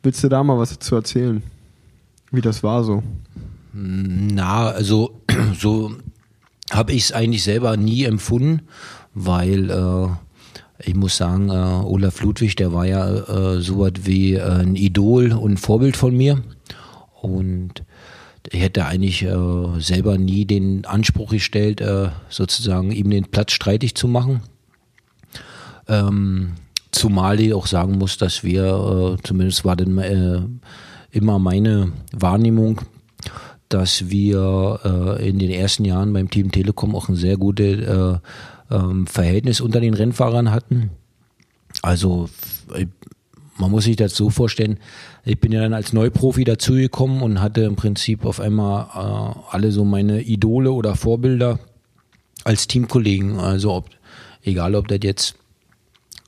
willst 0.02 0.22
du 0.22 0.28
da 0.28 0.44
mal 0.44 0.58
was 0.58 0.70
dazu 0.70 0.94
erzählen? 0.94 1.42
Wie 2.30 2.40
das 2.40 2.62
war 2.62 2.84
so? 2.84 3.02
Na, 3.72 4.68
also 4.68 5.20
so 5.58 5.92
habe 6.70 6.92
ich 6.92 7.04
es 7.04 7.12
eigentlich 7.12 7.42
selber 7.42 7.76
nie 7.76 8.04
empfunden, 8.04 8.62
weil 9.14 9.70
äh, 9.70 10.08
ich 10.84 10.94
muss 10.94 11.16
sagen, 11.16 11.50
äh, 11.50 11.52
Olaf 11.52 12.20
Ludwig, 12.20 12.56
der 12.56 12.72
war 12.72 12.86
ja 12.86 13.08
äh, 13.08 13.60
so 13.60 13.78
was 13.78 13.92
wie 14.02 14.34
äh, 14.34 14.42
ein 14.42 14.76
Idol 14.76 15.32
und 15.32 15.58
Vorbild 15.58 15.96
von 15.96 16.16
mir. 16.16 16.42
Und 17.20 17.84
ich 18.50 18.60
hätte 18.60 18.86
eigentlich 18.86 19.22
äh, 19.22 19.80
selber 19.80 20.18
nie 20.18 20.44
den 20.44 20.84
Anspruch 20.84 21.30
gestellt, 21.30 21.80
äh, 21.80 22.10
sozusagen 22.28 22.92
ihm 22.92 23.10
den 23.10 23.24
Platz 23.24 23.52
streitig 23.52 23.94
zu 23.94 24.08
machen. 24.08 24.42
Ähm, 25.88 26.54
Zumal 26.90 27.38
ich 27.38 27.52
auch 27.52 27.66
sagen 27.66 27.98
muss, 27.98 28.16
dass 28.16 28.42
wir, 28.42 29.16
äh, 29.18 29.22
zumindest 29.22 29.64
war 29.64 29.76
dann 29.76 29.98
äh, 29.98 30.40
immer 31.10 31.38
meine 31.38 31.92
Wahrnehmung, 32.12 32.80
dass 33.68 34.10
wir 34.10 35.18
äh, 35.18 35.28
in 35.28 35.38
den 35.38 35.50
ersten 35.50 35.84
Jahren 35.84 36.12
beim 36.12 36.30
Team 36.30 36.50
Telekom 36.50 36.94
auch 36.94 37.08
ein 37.08 37.16
sehr 37.16 37.36
gutes 37.36 37.86
äh, 37.86 38.18
ähm, 38.70 39.06
Verhältnis 39.06 39.60
unter 39.60 39.80
den 39.80 39.94
Rennfahrern 39.94 40.50
hatten. 40.50 40.90
Also 41.82 42.28
man 43.58 43.70
muss 43.70 43.84
sich 43.84 43.96
das 43.96 44.14
so 44.14 44.30
vorstellen, 44.30 44.78
ich 45.24 45.38
bin 45.38 45.52
ja 45.52 45.60
dann 45.60 45.74
als 45.74 45.92
Neuprofi 45.92 46.44
dazugekommen 46.44 47.22
und 47.22 47.40
hatte 47.40 47.62
im 47.62 47.76
Prinzip 47.76 48.24
auf 48.24 48.40
einmal 48.40 48.86
äh, 48.94 49.38
alle 49.50 49.72
so 49.72 49.84
meine 49.84 50.22
Idole 50.22 50.72
oder 50.72 50.94
Vorbilder 50.94 51.58
als 52.44 52.66
Teamkollegen. 52.66 53.38
Also 53.38 53.74
ob, 53.74 53.90
egal 54.42 54.74
ob 54.74 54.88
das 54.88 55.00
jetzt 55.02 55.34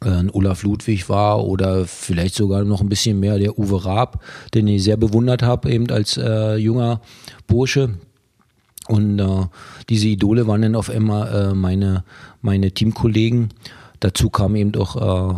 ein 0.01 0.31
Olaf 0.31 0.63
Ludwig 0.63 1.09
war 1.09 1.45
oder 1.45 1.87
vielleicht 1.87 2.35
sogar 2.35 2.65
noch 2.65 2.81
ein 2.81 2.89
bisschen 2.89 3.21
mehr 3.21 3.39
der 3.39 3.59
Uwe 3.59 3.85
Raab, 3.85 4.23
den 4.55 4.67
ich 4.67 4.83
sehr 4.83 4.97
bewundert 4.97 5.43
habe, 5.43 5.71
eben 5.71 5.91
als 5.91 6.17
äh, 6.17 6.57
junger 6.57 7.01
Bursche. 7.47 7.99
Und 8.89 9.19
äh, 9.19 9.47
diese 9.89 10.09
Idole 10.09 10.47
waren 10.47 10.63
dann 10.63 10.75
auf 10.75 10.91
einmal 10.91 11.51
äh, 11.51 11.55
meine, 11.55 12.05
meine 12.41 12.73
Teamkollegen. 12.73 13.51
Dazu 14.01 14.31
kam 14.31 14.57
eben 14.57 14.75
auch 14.77 14.97
äh, 14.97 15.35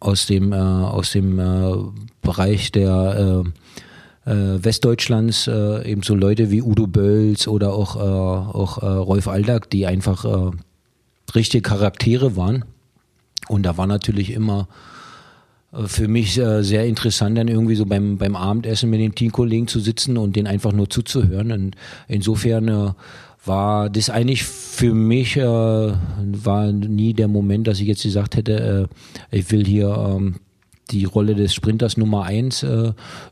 aus 0.00 0.26
dem, 0.26 0.52
äh, 0.52 0.56
aus 0.56 1.12
dem 1.12 1.38
äh, 1.38 1.76
Bereich 2.20 2.72
der 2.72 3.44
äh, 4.26 4.30
äh, 4.30 4.64
Westdeutschlands 4.64 5.46
äh, 5.46 5.88
eben 5.90 6.02
so 6.02 6.14
Leute 6.14 6.50
wie 6.50 6.62
Udo 6.62 6.86
Bölz 6.86 7.46
oder 7.46 7.72
auch, 7.72 7.96
äh, 7.96 8.00
auch 8.00 8.82
äh, 8.82 8.86
Rolf 8.86 9.28
Aldag, 9.28 9.70
die 9.70 9.86
einfach 9.86 10.24
äh, 10.24 10.50
richtige 11.34 11.62
Charaktere 11.62 12.36
waren. 12.36 12.64
Und 13.48 13.64
da 13.64 13.76
war 13.76 13.86
natürlich 13.86 14.32
immer 14.32 14.68
äh, 15.72 15.86
für 15.86 16.08
mich 16.08 16.38
äh, 16.38 16.62
sehr 16.62 16.86
interessant, 16.86 17.36
dann 17.36 17.48
irgendwie 17.48 17.74
so 17.74 17.86
beim, 17.86 18.18
beim 18.18 18.36
Abendessen 18.36 18.90
mit 18.90 19.00
den 19.00 19.14
Teamkollegen 19.14 19.68
zu 19.68 19.80
sitzen 19.80 20.16
und 20.16 20.36
denen 20.36 20.46
einfach 20.46 20.72
nur 20.72 20.88
zuzuhören. 20.88 21.52
Und 21.52 21.76
insofern 22.08 22.68
äh, 22.68 22.92
war 23.44 23.90
das 23.90 24.08
eigentlich 24.08 24.44
für 24.44 24.94
mich, 24.94 25.36
war 25.36 26.70
nie 26.70 27.12
der 27.12 27.26
Moment, 27.26 27.66
dass 27.66 27.80
ich 27.80 27.88
jetzt 27.88 28.04
gesagt 28.04 28.36
hätte, 28.36 28.88
ich 29.32 29.50
will 29.50 29.66
hier 29.66 29.88
ähm, 29.88 30.36
die 30.92 31.06
Rolle 31.06 31.34
des 31.34 31.52
Sprinters 31.52 31.96
Nummer 31.96 32.22
eins 32.22 32.64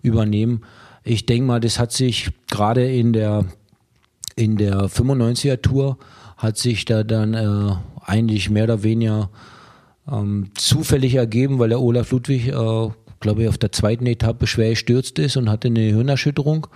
übernehmen. 0.02 0.62
Ich 1.04 1.26
denke 1.26 1.46
mal, 1.46 1.60
das 1.60 1.78
hat 1.78 1.92
sich 1.92 2.30
gerade 2.50 2.90
in 2.90 3.12
der, 3.12 3.44
in 4.34 4.56
der 4.56 4.86
95er 4.86 5.62
Tour 5.62 5.96
hat 6.36 6.58
sich 6.58 6.86
da 6.86 7.04
dann 7.04 7.78
eigentlich 8.04 8.50
mehr 8.50 8.64
oder 8.64 8.82
weniger 8.82 9.30
ähm, 10.10 10.50
zufällig 10.54 11.14
ergeben, 11.14 11.58
weil 11.58 11.68
der 11.68 11.80
Olaf 11.80 12.10
Ludwig, 12.10 12.48
äh, 12.48 12.88
glaube 13.20 13.42
ich, 13.42 13.48
auf 13.48 13.58
der 13.58 13.72
zweiten 13.72 14.06
Etappe 14.06 14.46
schwer 14.46 14.70
gestürzt 14.70 15.18
ist 15.18 15.36
und 15.36 15.50
hatte 15.50 15.68
eine 15.68 15.80
Hirnerschütterung 15.80 16.66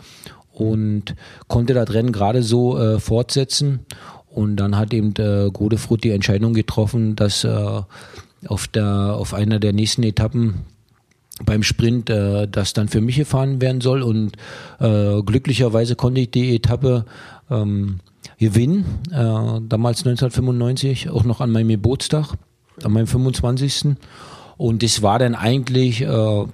und 0.53 1.15
konnte 1.49 1.75
das 1.75 1.93
Rennen 1.93 2.13
gerade 2.13 2.43
so 2.43 2.79
äh, 2.79 3.01
fortsetzen. 3.01 3.81
Und 4.31 4.57
dann 4.57 4.77
hat 4.77 4.93
eben 4.93 5.15
äh, 5.19 5.51
Godefroth 5.53 6.05
die 6.05 6.11
Entscheidung 6.11 6.55
getroffen, 6.55 7.17
dass 7.17 7.45
äh, 7.45 7.83
auf, 8.47 8.67
der, 8.69 9.15
auf 9.15 9.33
einer 9.33 9.61
der 9.61 9.73
nächsten 9.73 10.03
Etappen 10.03 10.65
beim 11.45 11.63
Sprint 11.63 12.11
äh, 12.11 12.47
das 12.49 12.73
dann 12.73 12.89
für 12.89 13.01
mich 13.01 13.17
gefahren 13.17 13.61
werden 13.61 13.81
soll. 13.81 14.03
Und 14.03 14.37
äh, 14.81 15.23
glücklicherweise 15.23 15.97
konnte 15.97 16.21
ich 16.21 16.31
die 16.31 16.55
Etappe 16.55 17.05
ähm, 17.51 18.01
gewinnen, 18.39 18.85
äh, 19.11 19.61
damals 19.69 20.01
1995, 20.01 21.11
auch 21.11 21.25
noch 21.25 21.41
an 21.41 21.51
meinem 21.51 21.69
Geburtstag 21.69 22.35
an 22.83 22.93
meinem 22.93 23.07
25. 23.07 23.97
Und 24.57 24.83
das 24.83 25.03
war 25.03 25.19
dann 25.19 25.35
eigentlich, 25.35 26.03
äh, 26.03 26.45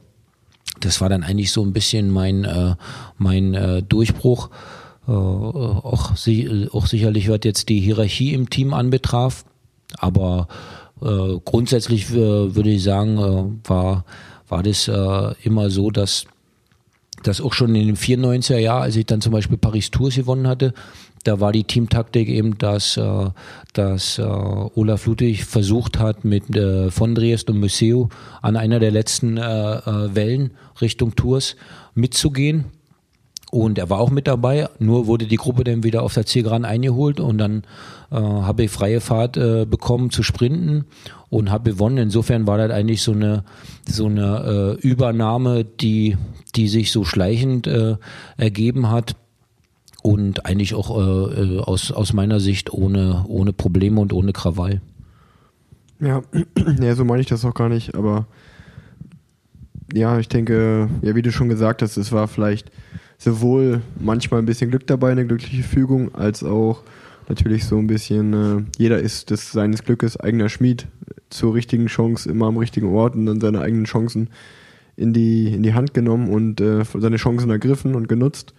das 0.81 1.01
war 1.01 1.09
dann 1.09 1.23
eigentlich 1.23 1.53
so 1.53 1.63
ein 1.65 1.73
bisschen 1.73 2.11
mein, 2.11 2.45
äh, 2.45 2.75
mein 3.19 3.55
äh, 3.55 3.83
Durchbruch. 3.83 4.51
Äh, 5.07 5.13
auch, 5.13 6.13
auch 6.13 6.87
sicherlich, 6.87 7.29
was 7.29 7.41
jetzt 7.45 7.69
die 7.69 7.81
Hierarchie 7.81 8.35
im 8.35 8.51
Team 8.51 8.75
anbetraf. 8.75 9.45
Aber 9.99 10.49
äh, 11.03 11.39
grundsätzlich 11.45 12.11
äh, 12.11 12.55
würde 12.55 12.71
ich 12.71 12.83
sagen, 12.83 13.19
äh, 13.19 13.69
war, 13.69 14.05
war 14.49 14.63
das 14.63 14.89
äh, 14.89 15.35
immer 15.43 15.71
so, 15.71 15.91
dass 15.91 16.27
das 17.23 17.41
auch 17.41 17.53
schon 17.53 17.75
in 17.75 17.87
den 17.87 17.97
94er 17.97 18.59
Jahr, 18.59 18.83
als 18.83 18.97
ich 18.97 19.07
dann 19.07 19.21
zum 19.21 19.33
Beispiel 19.33 19.59
Paris 19.59 19.91
Tours 19.91 20.17
gewonnen 20.17 20.49
hatte, 20.49 20.73
da 21.25 21.41
war 21.41 21.53
die 21.53 21.65
Teamtaktik 21.65 22.29
eben, 22.29 22.57
dass, 22.59 22.97
äh, 22.97 23.31
dass 23.75 24.19
äh, 24.19 24.23
Olaf 24.23 25.07
Ludwig 25.07 25.45
versucht 25.45 25.99
hat, 25.99 26.25
mit 26.25 26.57
äh, 26.57 26.91
von 26.91 27.15
Driest 27.15 27.51
und 27.51 27.61
Museo 27.61 28.09
an 28.43 28.57
einer 28.57 28.79
der 28.81 28.91
letzten 28.91 29.37
äh, 29.37 29.43
äh, 29.43 30.15
Wellen 30.15 30.53
Richtung 30.81 31.15
Tours 31.17 31.57
mitzugehen. 31.95 32.67
Und 33.51 33.79
er 33.79 33.91
war 33.91 33.99
auch 33.99 34.11
mit 34.11 34.29
dabei, 34.29 34.69
nur 34.79 35.09
wurde 35.09 35.27
die 35.27 35.37
Gruppe 35.37 35.65
dann 35.65 35.83
wieder 35.83 36.05
auf 36.05 36.15
der 36.15 36.25
Zielgeraden 36.25 36.65
eingeholt 36.65 37.19
und 37.19 37.39
dann 37.39 37.65
äh, 38.13 38.15
habe 38.15 38.65
ich 38.65 38.71
freie 38.71 39.01
Fahrt 39.01 39.37
äh, 39.37 39.67
bekommen 39.67 40.11
zu 40.11 40.23
sprinten 40.23 40.85
und 41.31 41.51
habe 41.51 41.73
gewonnen. 41.73 41.99
Insofern 41.99 42.47
war 42.47 42.59
das 42.59 42.71
eigentlich 42.71 43.03
so 43.03 43.11
eine 43.11 43.43
so 43.89 44.07
eine 44.07 44.77
äh, 44.81 44.87
Übernahme, 44.87 45.65
die 45.65 46.17
die 46.55 46.69
sich 46.69 46.93
so 46.93 47.05
schleichend 47.05 47.67
äh, 47.67 47.97
ergeben 48.37 48.89
hat 48.89 49.17
und 50.03 50.47
eigentlich 50.47 50.75
auch 50.75 50.97
äh, 50.97 51.43
äh, 51.43 51.59
aus, 51.61 51.93
aus 51.93 52.13
meiner 52.13 52.41
Sicht 52.41 52.73
ohne, 52.73 53.25
ohne 53.29 53.53
Probleme 53.53 54.01
und 54.01 54.13
ohne 54.13 54.33
Krawall. 54.33 54.81
Ja, 56.01 56.23
ja, 56.81 56.95
so 56.95 57.05
meine 57.05 57.21
ich 57.21 57.29
das 57.29 57.45
auch 57.45 57.55
gar 57.55 57.69
nicht, 57.69 57.95
aber 57.95 58.27
ja, 59.93 60.19
ich 60.19 60.29
denke, 60.29 60.89
ja, 61.03 61.15
wie 61.15 61.23
du 61.23 61.33
schon 61.33 61.49
gesagt 61.49 61.83
hast, 61.83 61.97
es 61.97 62.13
war 62.13 62.29
vielleicht 62.29 62.71
sowohl 63.19 63.83
manchmal 63.99 64.41
ein 64.41 64.47
bisschen 64.47 64.71
Glück 64.71 64.87
dabei, 64.87 65.13
eine 65.13 65.27
glückliche 65.27 65.63
Fügung, 65.63 66.15
als 66.15 66.43
auch 66.43 66.83
natürlich 67.29 67.65
so 67.65 67.79
ein 67.79 67.87
bisschen, 67.87 68.33
äh, 68.33 68.63
jeder 68.79 68.99
ist 68.99 69.31
des 69.31 69.53
seines 69.53 69.85
Glückes 69.85 70.19
eigener 70.19 70.49
Schmied 70.49 70.87
zur 71.29 71.55
richtigen 71.55 71.87
Chance, 71.87 72.29
immer 72.31 72.47
am 72.47 72.57
richtigen 72.57 72.89
Ort 72.89 73.15
und 73.15 73.27
dann 73.27 73.41
seine 73.41 73.61
eigenen 73.61 73.85
Chancen 73.85 74.31
in 74.97 75.13
die, 75.13 75.53
in 75.55 75.63
die 75.63 75.75
Hand 75.75 75.95
genommen 75.95 76.29
und 76.29 76.61
äh, 76.61 76.85
seine 76.95 77.17
Chancen 77.17 77.51
ergriffen 77.51 77.95
und 77.95 78.09
genutzt. 78.09 78.55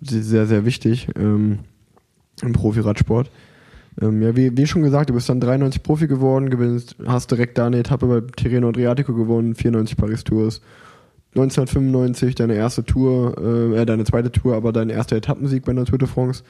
Sehr, 0.00 0.46
sehr 0.46 0.64
wichtig 0.64 1.08
ähm, 1.16 1.60
im 2.42 2.52
Profiradsport. 2.52 3.30
Ähm, 4.00 4.22
ja, 4.22 4.36
wie, 4.36 4.56
wie 4.56 4.66
schon 4.66 4.82
gesagt, 4.82 5.10
du 5.10 5.14
bist 5.14 5.28
dann 5.28 5.40
93 5.40 5.82
Profi 5.82 6.06
geworden, 6.06 6.50
gewinnst, 6.50 6.96
hast 7.06 7.30
direkt 7.30 7.58
da 7.58 7.66
eine 7.66 7.78
Etappe 7.78 8.06
bei 8.06 8.20
Tirreno 8.36 8.68
Adriatico 8.68 9.14
gewonnen, 9.14 9.54
94 9.54 9.96
Paris 9.96 10.24
Tours. 10.24 10.60
1995 11.34 12.34
deine 12.34 12.54
erste 12.54 12.84
Tour, 12.84 13.74
äh, 13.74 13.84
deine 13.84 14.04
zweite 14.04 14.32
Tour, 14.32 14.54
aber 14.56 14.72
dein 14.72 14.88
erster 14.88 15.16
Etappensieg 15.16 15.64
bei 15.64 15.72
der 15.72 15.84
Tour 15.84 15.98
de 15.98 16.08
France. 16.08 16.44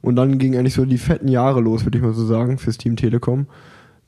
Und 0.00 0.16
dann 0.16 0.38
gingen 0.38 0.58
eigentlich 0.58 0.74
so 0.74 0.84
die 0.84 0.98
fetten 0.98 1.28
Jahre 1.28 1.60
los, 1.60 1.84
würde 1.84 1.98
ich 1.98 2.04
mal 2.04 2.12
so 2.12 2.26
sagen, 2.26 2.58
fürs 2.58 2.78
Team 2.78 2.96
Telekom. 2.96 3.46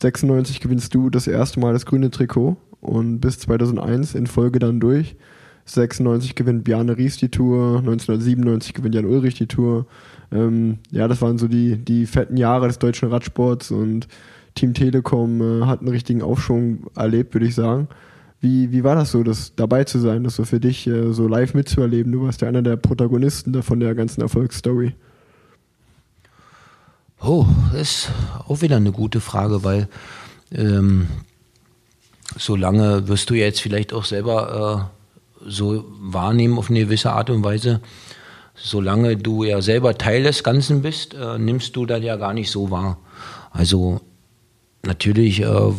96 0.03 0.61
gewinnst 0.61 0.95
du 0.95 1.11
das 1.11 1.27
erste 1.27 1.61
Mal 1.61 1.73
das 1.73 1.87
grüne 1.87 2.11
Trikot 2.11 2.57
und 2.81 3.21
bis 3.21 3.39
2001 3.39 4.15
in 4.15 4.27
Folge 4.27 4.59
dann 4.59 4.81
durch. 4.81 5.17
96 5.67 6.35
gewinnt 6.35 6.65
Bjarne 6.65 6.97
Ries 6.97 7.17
die 7.17 7.29
Tour, 7.29 7.79
1997 7.79 8.73
gewinnt 8.73 8.95
Jan 8.95 9.05
Ulrich 9.05 9.35
die 9.35 9.47
Tour. 9.47 9.87
Ähm, 10.33 10.79
ja, 10.91 11.09
das 11.09 11.21
waren 11.21 11.39
so 11.39 11.49
die, 11.49 11.77
die 11.77 12.07
fetten 12.07 12.37
Jahre 12.37 12.69
des 12.69 12.79
deutschen 12.79 13.11
Radsports 13.11 13.71
und 13.71 14.09
Team 14.55 14.75
Telekom 14.75 15.41
äh, 15.63 15.67
hat 15.67 15.81
einen 15.81 15.89
richtigen 15.89 16.23
Aufschwung 16.23 16.87
erlebt, 16.97 17.35
würde 17.35 17.47
ich 17.47 17.55
sagen. 17.55 17.89
Wie, 18.41 18.71
wie 18.71 18.85
war 18.85 18.95
das 18.95 19.13
so, 19.13 19.23
das 19.23 19.55
dabei 19.57 19.85
zu 19.85 19.99
sein, 19.99 20.25
das 20.25 20.37
so 20.37 20.45
für 20.45 20.61
dich 20.61 20.87
äh, 20.87 21.13
so 21.13 21.27
live 21.27 21.55
mitzuerleben? 21.55 22.13
Du 22.13 22.23
warst 22.23 22.43
ja 22.43 22.49
einer 22.49 22.63
der 22.63 22.77
Protagonisten 22.77 23.53
da 23.53 23.63
von 23.63 23.81
der 23.81 23.95
ganzen 23.95 24.21
Erfolgsstory. 24.21 24.95
Oh, 27.21 27.47
ist 27.79 28.11
auch 28.47 28.61
wieder 28.61 28.77
eine 28.77 28.93
gute 28.93 29.21
Frage, 29.21 29.65
weil 29.65 29.89
ähm, 30.53 31.07
so 32.37 32.57
lange 32.57 33.09
wirst 33.09 33.31
du 33.31 33.35
jetzt 33.35 33.61
vielleicht 33.61 33.93
auch 33.93 34.05
selber 34.05 34.91
äh, 34.93 34.96
so 35.45 35.85
wahrnehmen 36.01 36.59
auf 36.59 36.71
eine 36.71 36.81
gewisse 36.81 37.13
Art 37.13 37.31
und 37.31 37.45
Weise. 37.45 37.81
Solange 38.55 39.17
du 39.17 39.45
ja 39.45 39.61
selber 39.61 39.99
Teil 39.99 40.23
des 40.23 40.43
Ganzen 40.43 40.83
bist, 40.83 41.15
äh, 41.15 41.39
nimmst 41.39 41.77
du 41.77 41.87
das 41.87 42.03
ja 42.03 42.17
gar 42.17 42.33
nicht 42.33 42.51
so 42.51 42.71
wahr. 42.71 42.99
Also 43.51 44.01
natürlich 44.83 45.43
äh, 45.43 45.73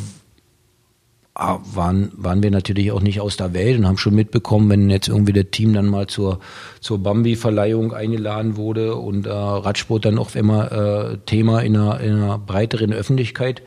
waren, 1.33 2.11
waren 2.15 2.43
wir 2.43 2.51
natürlich 2.51 2.91
auch 2.91 3.01
nicht 3.01 3.19
aus 3.19 3.37
der 3.37 3.53
Welt 3.53 3.77
und 3.77 3.87
haben 3.87 3.97
schon 3.97 4.15
mitbekommen, 4.15 4.69
wenn 4.69 4.89
jetzt 4.89 5.07
irgendwie 5.07 5.33
das 5.33 5.45
Team 5.51 5.73
dann 5.73 5.87
mal 5.87 6.07
zur, 6.07 6.39
zur 6.79 6.99
Bambi-Verleihung 6.99 7.93
eingeladen 7.93 8.57
wurde 8.57 8.95
und 8.95 9.25
äh, 9.25 9.31
Radsport 9.31 10.05
dann 10.05 10.19
auch 10.19 10.35
immer 10.35 10.71
äh, 10.71 11.17
Thema 11.25 11.61
in 11.61 11.75
einer, 11.75 11.99
in 11.99 12.13
einer 12.13 12.37
breiteren 12.37 12.93
Öffentlichkeit 12.93 13.61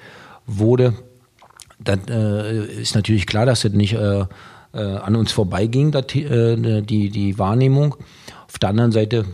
wurde 0.47 0.95
dann 1.83 2.01
äh, 2.09 2.65
ist 2.65 2.95
natürlich 2.95 3.27
klar, 3.27 3.47
dass 3.47 3.63
das 3.63 3.73
nicht 3.73 3.95
äh, 3.95 4.27
äh, 4.73 4.81
an 4.81 5.17
uns 5.17 5.33
vorbeiging, 5.33 5.91
dat, 5.91 6.15
äh, 6.15 6.83
die, 6.83 7.11
die 7.11 7.39
Wahrnehmung. 7.39 7.97
Auf 8.47 8.59
der 8.59 8.71
anderen 8.71 8.93
Seite, 8.93 9.25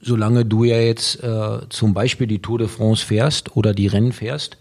solange 0.00 0.44
du 0.44 0.64
ja 0.64 0.78
jetzt 0.78 1.22
äh, 1.22 1.60
zum 1.68 1.94
Beispiel 1.94 2.26
die 2.26 2.40
Tour 2.40 2.58
de 2.58 2.68
France 2.68 3.04
fährst 3.04 3.56
oder 3.56 3.74
die 3.74 3.86
Rennen 3.86 4.12
fährst, 4.12 4.56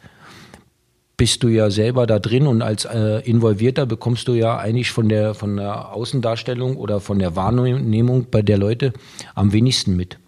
bist 1.17 1.41
du 1.41 1.47
ja 1.47 1.71
selber 1.71 2.05
da 2.05 2.19
drin 2.19 2.45
und 2.45 2.62
als 2.62 2.86
äh, 2.86 3.21
Involvierter 3.21 3.88
bekommst 3.88 4.27
du 4.27 4.33
ja 4.33 4.57
eigentlich 4.57 4.91
von 4.91 5.09
der, 5.09 5.33
von 5.33 5.57
der 5.57 5.91
Außendarstellung 5.91 6.77
oder 6.77 7.00
von 7.00 7.17
der 7.17 7.36
Wahrnehmung 7.36 8.27
bei 8.29 8.43
der 8.43 8.59
Leute 8.59 8.93
am 9.33 9.51
wenigsten 9.51 9.95
mit. 9.95 10.19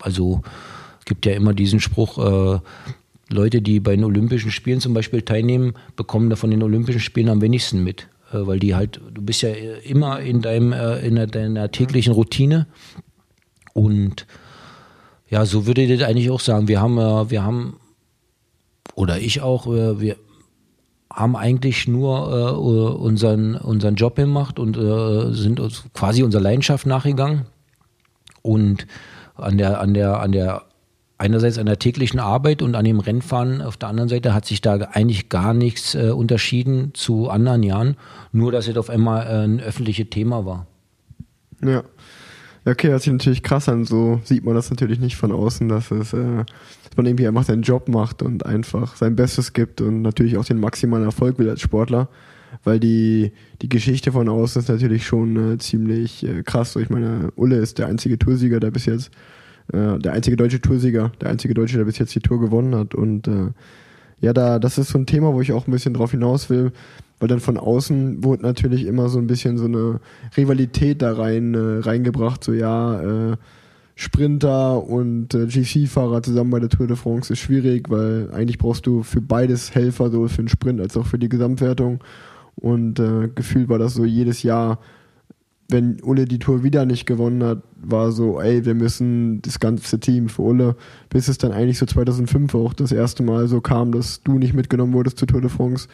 Also 0.00 0.42
gibt 1.04 1.26
ja 1.26 1.32
immer 1.32 1.52
diesen 1.52 1.80
Spruch, 1.80 2.18
äh, 2.18 2.60
Leute, 3.30 3.62
die 3.62 3.80
bei 3.80 3.96
den 3.96 4.04
Olympischen 4.04 4.50
Spielen 4.50 4.80
zum 4.80 4.94
Beispiel 4.94 5.22
teilnehmen, 5.22 5.74
bekommen 5.96 6.30
da 6.30 6.36
von 6.36 6.50
den 6.50 6.62
Olympischen 6.62 7.00
Spielen 7.00 7.28
am 7.28 7.40
wenigsten 7.40 7.82
mit. 7.82 8.08
Äh, 8.34 8.46
weil 8.46 8.58
die 8.58 8.74
halt, 8.74 9.00
du 9.12 9.22
bist 9.22 9.42
ja 9.42 9.50
immer 9.50 10.20
in 10.20 10.42
deinem, 10.42 10.72
äh, 10.72 10.98
in 11.06 11.14
deiner 11.30 11.70
täglichen 11.70 12.12
Routine. 12.12 12.66
Und 13.72 14.26
ja, 15.30 15.46
so 15.46 15.66
würde 15.66 15.82
ich 15.82 15.98
das 15.98 16.08
eigentlich 16.08 16.30
auch 16.30 16.40
sagen. 16.40 16.68
Wir 16.68 16.80
haben, 16.80 16.98
äh, 16.98 17.30
wir 17.30 17.44
haben, 17.44 17.78
oder 18.94 19.18
ich 19.18 19.40
auch, 19.40 19.66
wir 19.66 20.16
haben 21.12 21.36
eigentlich 21.36 21.88
nur 21.88 22.58
unseren, 23.00 23.56
unseren 23.56 23.96
Job 23.96 24.14
gemacht 24.14 24.58
und 24.60 24.74
sind 25.34 25.60
quasi 25.92 26.22
unserer 26.22 26.42
Leidenschaft 26.42 26.86
nachgegangen. 26.86 27.46
Und 28.42 28.86
an 29.34 29.58
der, 29.58 29.80
an 29.80 29.94
der, 29.94 30.20
an 30.20 30.30
der 30.30 30.62
einerseits 31.18 31.58
an 31.58 31.66
der 31.66 31.78
täglichen 31.78 32.20
Arbeit 32.20 32.62
und 32.62 32.74
an 32.74 32.84
dem 32.84 33.00
Rennfahren 33.00 33.62
auf 33.62 33.76
der 33.76 33.88
anderen 33.88 34.08
Seite 34.08 34.34
hat 34.34 34.46
sich 34.46 34.60
da 34.60 34.74
eigentlich 34.92 35.28
gar 35.28 35.54
nichts 35.54 35.94
äh, 35.94 36.10
unterschieden 36.10 36.92
zu 36.94 37.30
anderen 37.30 37.62
Jahren, 37.62 37.96
nur 38.32 38.52
dass 38.52 38.68
es 38.68 38.76
auf 38.76 38.90
einmal 38.90 39.26
äh, 39.26 39.44
ein 39.44 39.60
öffentliches 39.60 40.10
Thema 40.10 40.44
war. 40.44 40.66
Ja. 41.62 41.84
Okay, 42.66 42.88
hört 42.88 43.02
sich 43.02 43.12
natürlich 43.12 43.42
krass 43.42 43.68
an. 43.68 43.84
So 43.84 44.20
sieht 44.24 44.44
man 44.44 44.54
das 44.54 44.70
natürlich 44.70 44.98
nicht 44.98 45.16
von 45.16 45.32
außen, 45.32 45.68
dass 45.68 45.90
es, 45.90 46.14
äh, 46.14 46.44
dass 46.84 46.96
man 46.96 47.06
irgendwie 47.06 47.28
einfach 47.28 47.44
seinen 47.44 47.62
Job 47.62 47.88
macht 47.88 48.22
und 48.22 48.46
einfach 48.46 48.96
sein 48.96 49.16
Bestes 49.16 49.52
gibt 49.52 49.82
und 49.82 50.02
natürlich 50.02 50.38
auch 50.38 50.44
den 50.44 50.60
maximalen 50.60 51.04
Erfolg 51.04 51.38
will 51.38 51.50
als 51.50 51.60
Sportler. 51.60 52.08
Weil 52.62 52.80
die, 52.80 53.32
die 53.60 53.68
Geschichte 53.68 54.12
von 54.12 54.28
außen 54.28 54.62
ist 54.62 54.68
natürlich 54.68 55.06
schon 55.06 55.54
äh, 55.54 55.58
ziemlich 55.58 56.24
äh, 56.24 56.42
krass. 56.42 56.72
So, 56.72 56.80
ich 56.80 56.88
meine, 56.88 57.32
Ulle 57.36 57.56
ist 57.56 57.78
der 57.78 57.88
einzige 57.88 58.18
Toursieger, 58.18 58.60
der 58.60 58.70
bis 58.70 58.86
jetzt 58.86 59.10
äh, 59.72 59.98
der 59.98 60.12
einzige 60.12 60.36
deutsche 60.36 60.60
Toursieger, 60.60 61.12
der 61.20 61.30
einzige 61.30 61.54
Deutsche, 61.54 61.76
der 61.76 61.84
bis 61.84 61.98
jetzt 61.98 62.14
die 62.14 62.20
Tour 62.20 62.40
gewonnen 62.40 62.74
hat. 62.74 62.94
Und 62.94 63.28
äh, 63.28 63.50
ja, 64.20 64.32
da, 64.32 64.58
das 64.58 64.78
ist 64.78 64.90
so 64.90 64.98
ein 64.98 65.06
Thema, 65.06 65.32
wo 65.32 65.40
ich 65.40 65.52
auch 65.52 65.66
ein 65.66 65.72
bisschen 65.72 65.94
drauf 65.94 66.12
hinaus 66.12 66.50
will, 66.50 66.72
weil 67.18 67.28
dann 67.28 67.40
von 67.40 67.56
außen 67.56 68.24
wurde 68.24 68.42
natürlich 68.42 68.86
immer 68.86 69.08
so 69.08 69.18
ein 69.18 69.26
bisschen 69.26 69.58
so 69.58 69.64
eine 69.64 70.00
Rivalität 70.36 71.02
da 71.02 71.12
rein 71.12 71.54
äh, 71.54 71.80
reingebracht, 71.80 72.42
so 72.42 72.52
ja, 72.52 73.32
äh, 73.32 73.36
Sprinter 73.96 74.82
und 74.82 75.34
äh, 75.34 75.46
GC-Fahrer 75.46 76.22
zusammen 76.22 76.50
bei 76.50 76.58
der 76.58 76.68
Tour 76.68 76.86
de 76.86 76.96
France 76.96 77.32
ist 77.32 77.38
schwierig, 77.38 77.88
weil 77.90 78.28
eigentlich 78.32 78.58
brauchst 78.58 78.86
du 78.86 79.02
für 79.02 79.20
beides 79.20 79.74
Helfer, 79.74 80.10
sowohl 80.10 80.28
für 80.28 80.42
den 80.42 80.48
Sprint 80.48 80.80
als 80.80 80.96
auch 80.96 81.06
für 81.06 81.18
die 81.18 81.28
Gesamtwertung. 81.28 82.02
Und 82.56 82.98
äh, 82.98 83.28
gefühlt 83.32 83.68
war 83.68 83.78
das 83.78 83.94
so 83.94 84.04
jedes 84.04 84.42
Jahr 84.42 84.80
wenn 85.68 86.02
Ulle 86.02 86.26
die 86.26 86.38
Tour 86.38 86.62
wieder 86.62 86.84
nicht 86.84 87.06
gewonnen 87.06 87.42
hat, 87.42 87.62
war 87.76 88.12
so, 88.12 88.40
ey, 88.40 88.64
wir 88.64 88.74
müssen 88.74 89.40
das 89.42 89.58
ganze 89.60 89.98
Team 89.98 90.28
für 90.28 90.42
Ulle, 90.42 90.76
bis 91.08 91.28
es 91.28 91.38
dann 91.38 91.52
eigentlich 91.52 91.78
so 91.78 91.86
2005 91.86 92.54
auch 92.54 92.74
das 92.74 92.92
erste 92.92 93.22
Mal 93.22 93.48
so 93.48 93.60
kam, 93.60 93.92
dass 93.92 94.22
du 94.22 94.38
nicht 94.38 94.54
mitgenommen 94.54 94.92
wurdest 94.92 95.18
zur 95.18 95.28
Tour 95.28 95.40
de 95.40 95.50
France, 95.50 95.88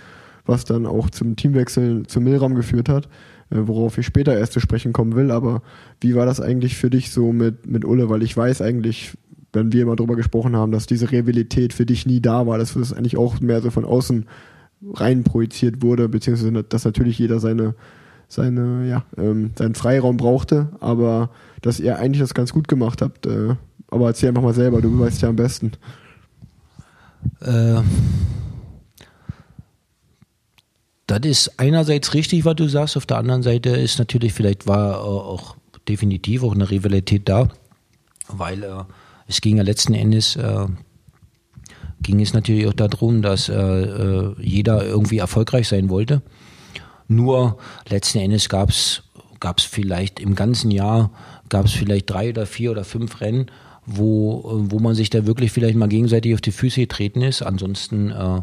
was 0.44 0.64
dann 0.64 0.86
auch 0.86 1.10
zum 1.10 1.36
Teamwechsel 1.36 2.06
zum 2.06 2.24
Milram 2.24 2.54
geführt 2.54 2.88
hat, 2.88 3.06
äh, 3.50 3.58
worauf 3.60 3.96
ich 3.98 4.06
später 4.06 4.36
erst 4.36 4.52
zu 4.52 4.60
sprechen 4.60 4.92
kommen 4.92 5.14
will. 5.14 5.30
Aber 5.30 5.62
wie 6.00 6.14
war 6.14 6.26
das 6.26 6.40
eigentlich 6.40 6.76
für 6.76 6.90
dich 6.90 7.10
so 7.12 7.32
mit, 7.32 7.66
mit 7.66 7.84
Ulle? 7.84 8.08
Weil 8.08 8.22
ich 8.22 8.36
weiß 8.36 8.62
eigentlich, 8.62 9.16
wenn 9.52 9.72
wir 9.72 9.82
immer 9.82 9.96
drüber 9.96 10.16
gesprochen 10.16 10.56
haben, 10.56 10.72
dass 10.72 10.86
diese 10.86 11.10
Rivalität 11.10 11.72
für 11.72 11.86
dich 11.86 12.06
nie 12.06 12.20
da 12.20 12.46
war, 12.46 12.58
dass 12.58 12.74
das 12.74 12.92
eigentlich 12.92 13.16
auch 13.16 13.40
mehr 13.40 13.60
so 13.60 13.70
von 13.70 13.84
außen 13.84 14.26
rein 14.94 15.24
projiziert 15.24 15.82
wurde, 15.82 16.08
beziehungsweise 16.08 16.64
dass 16.64 16.84
natürlich 16.84 17.18
jeder 17.18 17.38
seine 17.38 17.74
seine, 18.30 18.88
ja, 18.88 19.04
ähm, 19.18 19.50
seinen 19.58 19.74
Freiraum 19.74 20.16
brauchte, 20.16 20.68
aber 20.80 21.30
dass 21.62 21.80
ihr 21.80 21.98
eigentlich 21.98 22.20
das 22.20 22.32
ganz 22.32 22.52
gut 22.52 22.68
gemacht 22.68 23.02
habt. 23.02 23.26
Äh, 23.26 23.56
aber 23.90 24.06
erzähl 24.06 24.28
einfach 24.28 24.42
mal 24.42 24.54
selber, 24.54 24.80
du 24.80 24.98
weißt 25.00 25.22
ja 25.22 25.28
am 25.28 25.36
besten. 25.36 25.72
Äh, 27.40 27.82
das 31.08 31.20
ist 31.24 31.58
einerseits 31.58 32.14
richtig, 32.14 32.44
was 32.44 32.54
du 32.54 32.68
sagst, 32.68 32.96
auf 32.96 33.04
der 33.04 33.18
anderen 33.18 33.42
Seite 33.42 33.70
ist 33.70 33.98
natürlich, 33.98 34.32
vielleicht 34.32 34.68
war 34.68 35.02
auch 35.02 35.56
definitiv 35.88 36.44
auch 36.44 36.54
eine 36.54 36.70
Rivalität 36.70 37.28
da, 37.28 37.48
weil 38.28 38.62
äh, 38.62 38.84
es 39.26 39.40
ging 39.40 39.56
ja 39.56 39.64
letzten 39.64 39.94
Endes, 39.94 40.36
äh, 40.36 40.66
ging 42.00 42.20
es 42.20 42.32
natürlich 42.32 42.68
auch 42.68 42.74
darum, 42.74 43.22
dass 43.22 43.48
äh, 43.48 43.54
äh, 43.54 44.34
jeder 44.38 44.86
irgendwie 44.86 45.18
erfolgreich 45.18 45.66
sein 45.66 45.88
wollte. 45.88 46.22
Nur 47.10 47.58
letzten 47.88 48.18
Endes 48.18 48.48
gab 48.48 48.70
es 48.70 49.02
vielleicht 49.58 50.20
im 50.20 50.36
ganzen 50.36 50.70
Jahr 50.70 51.10
gab 51.48 51.66
es 51.66 51.72
vielleicht 51.72 52.08
drei 52.08 52.30
oder 52.30 52.46
vier 52.46 52.70
oder 52.70 52.84
fünf 52.84 53.20
Rennen, 53.20 53.46
wo, 53.84 54.44
wo 54.44 54.78
man 54.78 54.94
sich 54.94 55.10
da 55.10 55.26
wirklich 55.26 55.50
vielleicht 55.50 55.74
mal 55.74 55.88
gegenseitig 55.88 56.34
auf 56.34 56.40
die 56.40 56.52
Füße 56.52 56.82
getreten 56.82 57.22
ist. 57.22 57.42
Ansonsten 57.42 58.12
äh, 58.12 58.42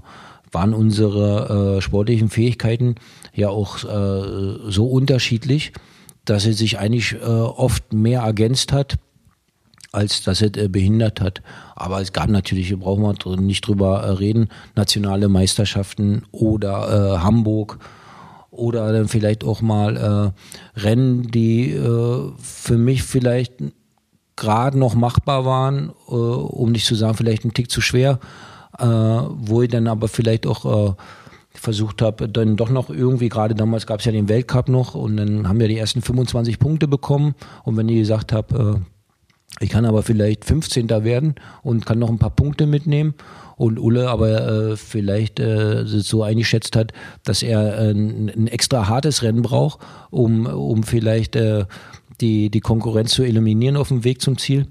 waren 0.52 0.74
unsere 0.74 1.78
äh, 1.78 1.82
sportlichen 1.82 2.30
Fähigkeiten 2.30 2.96
ja 3.34 3.48
auch 3.48 3.86
äh, 3.86 4.70
so 4.70 4.88
unterschiedlich, 4.88 5.72
dass 6.26 6.46
es 6.46 6.58
sich 6.58 6.78
eigentlich 6.78 7.14
äh, 7.14 7.26
oft 7.26 7.94
mehr 7.94 8.24
ergänzt 8.24 8.74
hat, 8.74 8.98
als 9.94 10.24
dass 10.24 10.42
es 10.42 10.58
äh, 10.58 10.68
behindert 10.68 11.22
hat. 11.22 11.42
Aber 11.74 12.02
es 12.02 12.12
gab 12.12 12.28
natürlich, 12.28 12.68
hier 12.68 12.80
brauchen 12.80 13.04
wir 13.04 13.38
nicht 13.38 13.66
drüber 13.66 14.02
äh, 14.02 14.10
reden, 14.10 14.50
nationale 14.76 15.30
Meisterschaften 15.30 16.24
oder 16.34 17.16
äh, 17.16 17.20
Hamburg 17.20 17.80
oder 18.58 18.92
dann 18.92 19.08
vielleicht 19.08 19.44
auch 19.44 19.62
mal 19.62 20.34
äh, 20.76 20.80
Rennen, 20.80 21.24
die 21.32 21.72
äh, 21.72 22.32
für 22.42 22.78
mich 22.78 23.04
vielleicht 23.04 23.54
gerade 24.36 24.78
noch 24.78 24.96
machbar 24.96 25.46
waren, 25.46 25.92
äh, 26.08 26.12
um 26.14 26.72
nicht 26.72 26.86
zu 26.86 26.96
sagen, 26.96 27.16
vielleicht 27.16 27.46
ein 27.46 27.54
Tick 27.54 27.70
zu 27.70 27.82
schwer, 27.82 28.20
äh, 28.80 28.86
wo 28.86 29.62
ich 29.62 29.70
dann 29.70 29.88
aber 29.88 30.08
vielleicht 30.08 30.48
auch 30.48 30.90
äh, 30.90 30.94
versucht 31.54 32.02
habe, 32.02 32.30
dann 32.30 32.56
doch 32.56 32.70
noch 32.70 32.90
irgendwie, 32.90 33.30
gerade 33.30 33.56
damals 33.56 33.88
gab 33.88 34.00
es 34.00 34.06
ja 34.06 34.12
den 34.12 34.30
Weltcup 34.30 34.70
noch 34.70 34.96
und 34.96 35.18
dann 35.18 35.48
haben 35.48 35.60
wir 35.60 35.68
die 35.68 35.78
ersten 35.78 36.02
25 36.02 36.60
Punkte 36.60 36.88
bekommen 36.88 37.36
und 37.64 37.76
wenn 37.78 37.90
ich 37.90 37.98
gesagt 37.98 38.32
habe, 38.32 38.80
äh, 38.80 39.64
ich 39.64 39.70
kann 39.70 39.86
aber 39.86 40.04
vielleicht 40.04 40.46
15. 40.46 40.90
werden 41.04 41.36
und 41.64 41.86
kann 41.86 41.98
noch 41.98 42.10
ein 42.10 42.20
paar 42.20 42.30
Punkte 42.30 42.68
mitnehmen 42.68 43.16
und 43.58 43.80
Ulle 43.80 44.10
aber 44.10 44.48
äh, 44.48 44.78
vielleicht 44.78 45.40
äh, 45.40 45.84
so 45.86 46.24
eingeschätzt 46.24 46.76
hat, 46.76 46.94
dass 47.24 47.42
er 47.42 47.80
äh, 47.80 47.92
ein, 47.92 48.30
ein 48.30 48.48
extra 48.48 48.88
hartes 48.88 49.24
Rennen 49.24 49.42
braucht, 49.42 49.80
um, 50.12 50.46
um 50.46 50.84
vielleicht 50.84 51.36
äh, 51.36 51.66
die, 52.22 52.50
die 52.50 52.60
Konkurrenz 52.62 53.12
zu 53.12 53.24
eliminieren 53.24 53.76
auf 53.76 53.90
dem 53.90 54.04
Weg 54.04 54.22
zum 54.22 54.38
Ziel. 54.38 54.68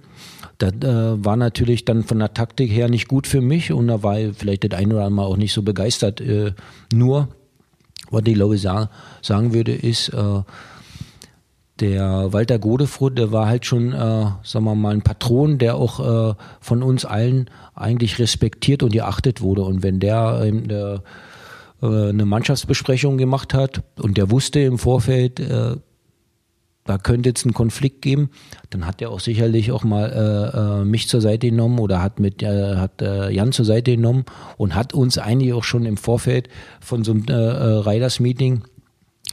Das 0.59 0.73
äh, 0.73 1.25
war 1.25 1.37
natürlich 1.37 1.85
dann 1.85 2.05
von 2.05 2.21
der 2.21 2.33
Taktik 2.33 2.71
her 2.71 2.89
nicht 2.89 3.09
gut 3.09 3.27
für 3.27 3.41
mich 3.41 3.73
und 3.73 3.89
da 3.89 4.03
war 4.03 4.19
ich 4.21 4.37
vielleicht 4.37 4.65
das 4.65 4.79
ein 4.79 4.93
oder 4.93 5.05
andere 5.05 5.11
Mal 5.11 5.25
auch 5.25 5.37
nicht 5.37 5.53
so 5.53 5.63
begeistert. 5.63 6.21
Äh, 6.21 6.53
nur, 6.93 7.29
was 8.11 8.23
ich 8.25 8.35
glaube 8.35 8.57
sagen, 8.57 8.89
sagen 9.21 9.53
würde, 9.53 9.73
ist, 9.75 10.11
äh, 10.11 10.43
der 11.81 12.33
Walter 12.33 12.59
Godefroth, 12.59 13.19
der 13.19 13.33
war 13.33 13.47
halt 13.47 13.67
schon, 13.67 13.93
äh, 13.93 14.27
sagen 14.43 14.65
wir 14.65 14.75
mal, 14.75 14.95
ein 14.95 15.03
Patron, 15.03 15.59
der 15.59 15.77
auch 15.77 16.31
äh, 16.31 16.35
von 16.61 16.83
uns 16.83 17.05
allen 17.05 17.51
eigentlich 17.75 18.19
respektiert 18.19 18.83
und 18.83 18.93
geachtet 18.93 19.43
wurde. 19.43 19.63
Und 19.63 19.83
wenn 19.83 20.01
der 20.01 20.43
ähm, 20.45 20.71
äh, 20.71 20.99
eine 21.87 22.25
Mannschaftsbesprechung 22.25 23.19
gemacht 23.19 23.53
hat 23.53 23.83
und 23.97 24.17
der 24.17 24.31
wusste 24.31 24.61
im 24.61 24.79
Vorfeld, 24.79 25.41
äh, 25.41 25.77
da 26.85 26.99
könnte 26.99 27.29
jetzt 27.29 27.45
ein 27.45 27.53
Konflikt 27.53 28.01
geben, 28.01 28.31
dann 28.71 28.87
hat 28.87 29.03
er 29.03 29.11
auch 29.11 29.21
sicherlich 29.21 29.73
auch 29.73 29.85
mal 29.85 30.11
äh, 30.13 30.83
äh, 30.83 30.85
mich 30.85 31.09
zur 31.09 31.21
Seite 31.21 31.51
genommen 31.51 31.79
oder 31.81 32.01
hat 32.01 32.21
mit 32.21 32.43
äh, 32.43 32.77
hat 32.77 33.03
äh, 33.03 33.31
Jan 33.31 33.53
zur 33.53 33.65
Seite 33.65 33.97
genommen 33.97 34.25
und 34.57 34.75
hat 34.75 34.95
uns 34.95 35.19
eigentlich 35.19 35.53
auch 35.53 35.65
schon 35.65 35.85
im 35.85 35.97
Vorfeld 35.97 36.49
von 36.81 37.05
so 37.05 37.13
einem 37.13 37.25
äh, 37.29 37.33
äh 37.33 37.89
Riders 37.89 38.21
Meeting 38.21 38.63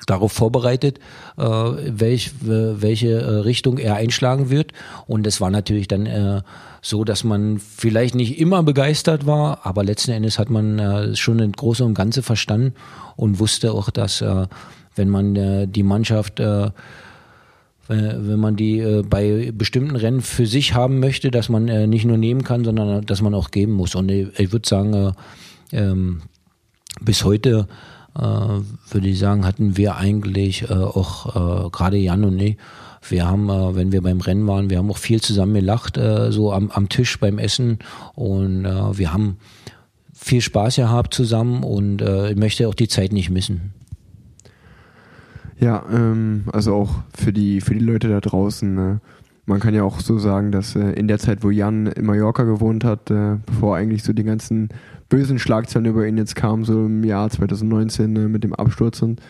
darauf 0.06 0.32
vorbereitet, 0.32 1.00
äh, 1.38 1.44
welch, 1.44 2.32
welche 2.42 3.10
äh, 3.10 3.30
Richtung 3.40 3.78
er 3.78 3.96
einschlagen 3.96 4.50
wird. 4.50 4.72
Und 5.08 5.28
es 5.28 5.42
war 5.42 5.50
natürlich 5.50 5.88
dann 5.88 6.06
äh, 6.06 6.42
so, 6.82 7.04
dass 7.04 7.24
man 7.24 7.60
vielleicht 7.60 8.16
nicht 8.16 8.40
immer 8.40 8.64
begeistert 8.64 9.26
war, 9.26 9.66
aber 9.66 9.84
letzten 9.84 10.12
Endes 10.12 10.40
hat 10.40 10.50
man 10.50 10.80
äh, 10.80 11.16
schon 11.16 11.40
ein 11.40 11.54
Große 11.54 11.84
und 11.84 11.94
Ganze 11.94 12.22
verstanden 12.22 12.74
und 13.16 13.40
wusste 13.40 13.74
auch, 13.74 13.90
dass 13.90 14.22
äh, 14.22 14.48
wenn 14.96 15.10
man 15.10 15.36
äh, 15.36 15.68
die 15.68 15.84
Mannschaft 15.84 16.40
äh, 16.40 16.70
wenn 17.88 18.40
man 18.40 18.56
die 18.56 18.80
äh, 18.80 19.04
bei 19.04 19.52
bestimmten 19.54 19.96
Rennen 19.96 20.22
für 20.22 20.46
sich 20.46 20.74
haben 20.74 21.00
möchte, 21.00 21.32
dass 21.32 21.50
man 21.50 21.68
äh, 21.68 21.86
nicht 21.86 22.06
nur 22.06 22.18
nehmen 22.18 22.44
kann, 22.44 22.64
sondern 22.64 23.06
dass 23.06 23.22
man 23.22 23.34
auch 23.34 23.52
geben 23.52 23.74
muss. 23.74 23.96
Und 23.96 24.10
ich, 24.10 24.54
würde 24.54 24.68
sagen, 24.68 24.94
äh, 24.94 25.12
ähm, 25.78 26.22
bis 27.02 27.26
heute 27.26 27.68
würde 28.16 29.08
ich 29.08 29.20
sagen, 29.20 29.46
hatten 29.46 29.76
wir 29.78 29.96
eigentlich 29.96 30.70
äh, 30.70 30.74
auch 30.74 31.66
äh, 31.66 31.70
gerade 31.70 31.98
Jan 31.98 32.24
und 32.24 32.40
ich, 32.40 32.58
wir 33.10 33.28
haben, 33.28 33.50
äh, 33.50 33.76
wenn 33.76 33.92
wir 33.92 34.02
beim 34.02 34.22
Rennen 34.22 34.48
waren, 34.48 34.70
wir 34.70 34.78
haben 34.78 34.92
auch 34.92 34.98
viel 34.98 35.22
zusammen 35.22 35.54
gelacht, 35.54 35.98
äh, 35.98 36.32
so 36.32 36.54
am, 36.54 36.72
am 36.72 36.90
Tisch 36.90 37.20
beim 37.20 37.40
Essen 37.40 37.80
und 38.16 38.66
äh, 38.66 38.98
wir 38.98 39.14
haben 39.14 39.38
viel 40.14 40.42
Spaß 40.42 40.78
gehabt 40.78 41.14
zusammen 41.14 41.64
und 41.64 42.02
äh, 42.02 42.32
ich 42.32 42.38
möchte 42.38 42.68
auch 42.68 42.76
die 42.76 42.88
Zeit 42.88 43.12
nicht 43.12 43.30
missen. 43.30 43.74
Ja, 45.60 45.84
ähm, 45.92 46.46
also 46.52 46.76
auch 46.76 46.96
für 47.16 47.34
die, 47.34 47.62
für 47.62 47.74
die 47.74 47.84
Leute 47.84 48.10
da 48.10 48.20
draußen. 48.20 48.78
Äh, 48.78 49.00
man 49.46 49.60
kann 49.60 49.74
ja 49.74 49.84
auch 49.84 50.00
so 50.00 50.18
sagen, 50.18 50.52
dass 50.52 50.76
äh, 50.76 50.92
in 50.92 51.08
der 51.08 51.20
Zeit, 51.20 51.44
wo 51.44 51.50
Jan 51.50 51.88
in 51.88 52.06
Mallorca 52.06 52.44
gewohnt 52.44 52.84
hat, 52.84 53.12
äh, 53.12 53.38
bevor 53.46 53.76
eigentlich 53.76 54.04
so 54.04 54.14
die 54.14 54.24
ganzen 54.24 54.70
bösen 55.10 55.38
Schlagzeilen 55.38 55.86
über 55.86 56.08
ihn 56.08 56.18
jetzt 56.18 56.36
kamen, 56.36 56.64
so 56.64 56.86
im 56.86 57.04
Jahr 57.04 57.30
2019 57.30 58.16
äh, 58.16 58.20
mit 58.28 58.44
dem 58.44 58.54
Absturz 58.54 59.02
und, 59.02 59.22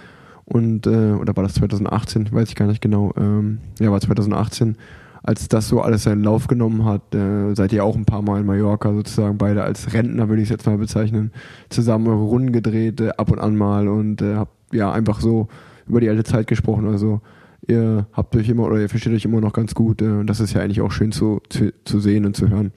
und 0.45 0.86
äh, 0.86 1.13
oder 1.13 1.36
war 1.36 1.43
das 1.43 1.56
2018, 1.56 2.32
weiß 2.32 2.49
ich 2.49 2.56
gar 2.56 2.67
nicht 2.67 2.82
genau, 2.82 3.12
ähm, 3.17 3.60
ja, 3.80 3.91
war 3.91 3.99
2018, 3.99 4.78
als 5.23 5.47
das 5.47 5.67
so 5.67 5.82
alles 5.82 6.04
seinen 6.04 6.23
Lauf 6.23 6.47
genommen 6.47 6.86
hat, 6.86 7.15
äh, 7.15 7.56
seid 7.56 7.73
ihr 7.73 7.84
auch 7.84 7.95
ein 7.95 8.06
paar 8.06 8.21
Mal 8.21 8.41
in 8.41 8.45
Mallorca 8.45 8.93
sozusagen, 8.93 9.38
beide 9.39 9.63
als 9.63 9.93
Rentner 9.93 10.30
würde 10.30 10.43
ich 10.43 10.47
es 10.47 10.52
jetzt 10.52 10.67
mal 10.67 10.78
bezeichnen, 10.78 11.32
zusammen 11.69 12.08
eure 12.08 12.23
Runden 12.23 12.52
gedreht, 12.52 13.02
äh, 13.02 13.10
ab 13.17 13.32
und 13.32 13.39
an 13.39 13.56
mal 13.56 13.88
und 13.88 14.21
habt 14.21 14.54
ja 14.73 14.91
einfach 14.91 15.21
so 15.21 15.47
über 15.88 16.02
die 16.02 16.10
alte 16.10 16.23
Zeit 16.23 16.47
gesprochen. 16.47 16.88
Also 16.88 17.21
ihr 17.67 18.08
habt 18.13 18.36
euch 18.36 18.49
immer 18.49 18.65
oder 18.65 18.80
ihr 18.80 18.89
versteht 18.89 19.13
euch 19.13 19.26
immer 19.26 19.41
noch 19.41 19.54
ganz 19.54 19.73
gut. 19.73 20.02
Äh, 20.02 20.06
und 20.06 20.28
das 20.28 20.39
ist 20.39 20.54
ja 20.54 20.62
eigentlich 20.62 20.82
auch 20.82 20.91
schön 20.91 21.12
zu, 21.12 21.41
zu, 21.49 21.73
zu 21.86 21.99
sehen 21.99 22.26
und 22.26 22.36
zu 22.36 22.49
hören. 22.49 22.71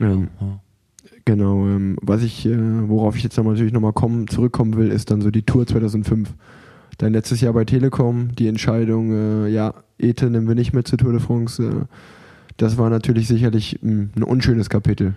Ähm, 0.00 0.28
ja. 0.40 0.60
Genau, 1.26 1.66
ähm, 1.66 1.96
was 2.02 2.22
ich, 2.22 2.44
äh, 2.44 2.88
worauf 2.88 3.16
ich 3.16 3.22
jetzt 3.22 3.36
noch 3.38 3.44
natürlich 3.44 3.72
nochmal 3.72 3.94
kommen, 3.94 4.28
zurückkommen 4.28 4.76
will, 4.76 4.90
ist 4.90 5.10
dann 5.10 5.22
so 5.22 5.30
die 5.30 5.42
Tour 5.42 5.66
2005. 5.66 6.34
Dein 6.98 7.12
letztes 7.12 7.40
Jahr 7.40 7.54
bei 7.54 7.64
Telekom, 7.64 8.34
die 8.34 8.46
Entscheidung, 8.46 9.12
äh, 9.12 9.48
ja, 9.48 9.74
Ete 9.98 10.28
nehmen 10.28 10.48
wir 10.48 10.54
nicht 10.54 10.74
mehr 10.74 10.84
zur 10.84 10.98
Tour 10.98 11.12
de 11.12 11.20
France. 11.20 11.62
Äh, 11.62 11.84
das 12.58 12.76
war 12.76 12.90
natürlich 12.90 13.26
sicherlich 13.26 13.78
mh, 13.80 13.90
hm, 13.90 14.10
ein 14.16 14.22
unschönes 14.22 14.68
Kapitel. 14.68 15.14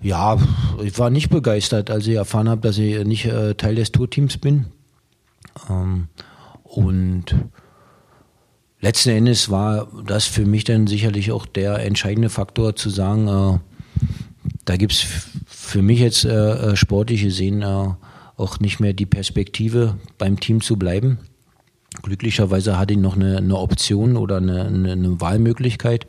Ja, 0.00 0.38
ich 0.82 0.98
war 0.98 1.10
nicht 1.10 1.28
begeistert, 1.28 1.90
als 1.90 2.06
ich 2.06 2.14
erfahren 2.14 2.48
habe, 2.48 2.60
dass 2.60 2.78
ich 2.78 3.04
nicht 3.04 3.26
äh, 3.26 3.54
Teil 3.54 3.74
des 3.74 3.92
Tourteams 3.92 4.38
bin. 4.38 4.66
Ähm, 5.68 6.08
und 6.78 7.24
letzten 8.80 9.10
Endes 9.10 9.50
war 9.50 9.88
das 10.06 10.26
für 10.26 10.46
mich 10.46 10.62
dann 10.62 10.86
sicherlich 10.86 11.32
auch 11.32 11.44
der 11.44 11.84
entscheidende 11.84 12.28
Faktor 12.28 12.76
zu 12.76 12.88
sagen, 12.88 13.26
äh, 13.26 13.58
da 14.64 14.76
gibt 14.76 14.92
es 14.92 15.04
für 15.46 15.82
mich 15.82 15.98
jetzt 15.98 16.24
äh, 16.24 16.30
äh, 16.30 16.76
sportlich 16.76 17.22
gesehen 17.22 17.62
äh, 17.62 17.88
auch 18.36 18.60
nicht 18.60 18.78
mehr 18.78 18.92
die 18.92 19.06
Perspektive, 19.06 19.96
beim 20.18 20.38
Team 20.38 20.60
zu 20.60 20.76
bleiben. 20.76 21.18
Glücklicherweise 22.02 22.78
hatte 22.78 22.94
ich 22.94 23.00
noch 23.00 23.16
eine, 23.16 23.38
eine 23.38 23.56
Option 23.56 24.16
oder 24.16 24.36
eine, 24.36 24.66
eine, 24.66 24.92
eine, 24.92 25.20
Wahlmöglichkeit. 25.20 26.06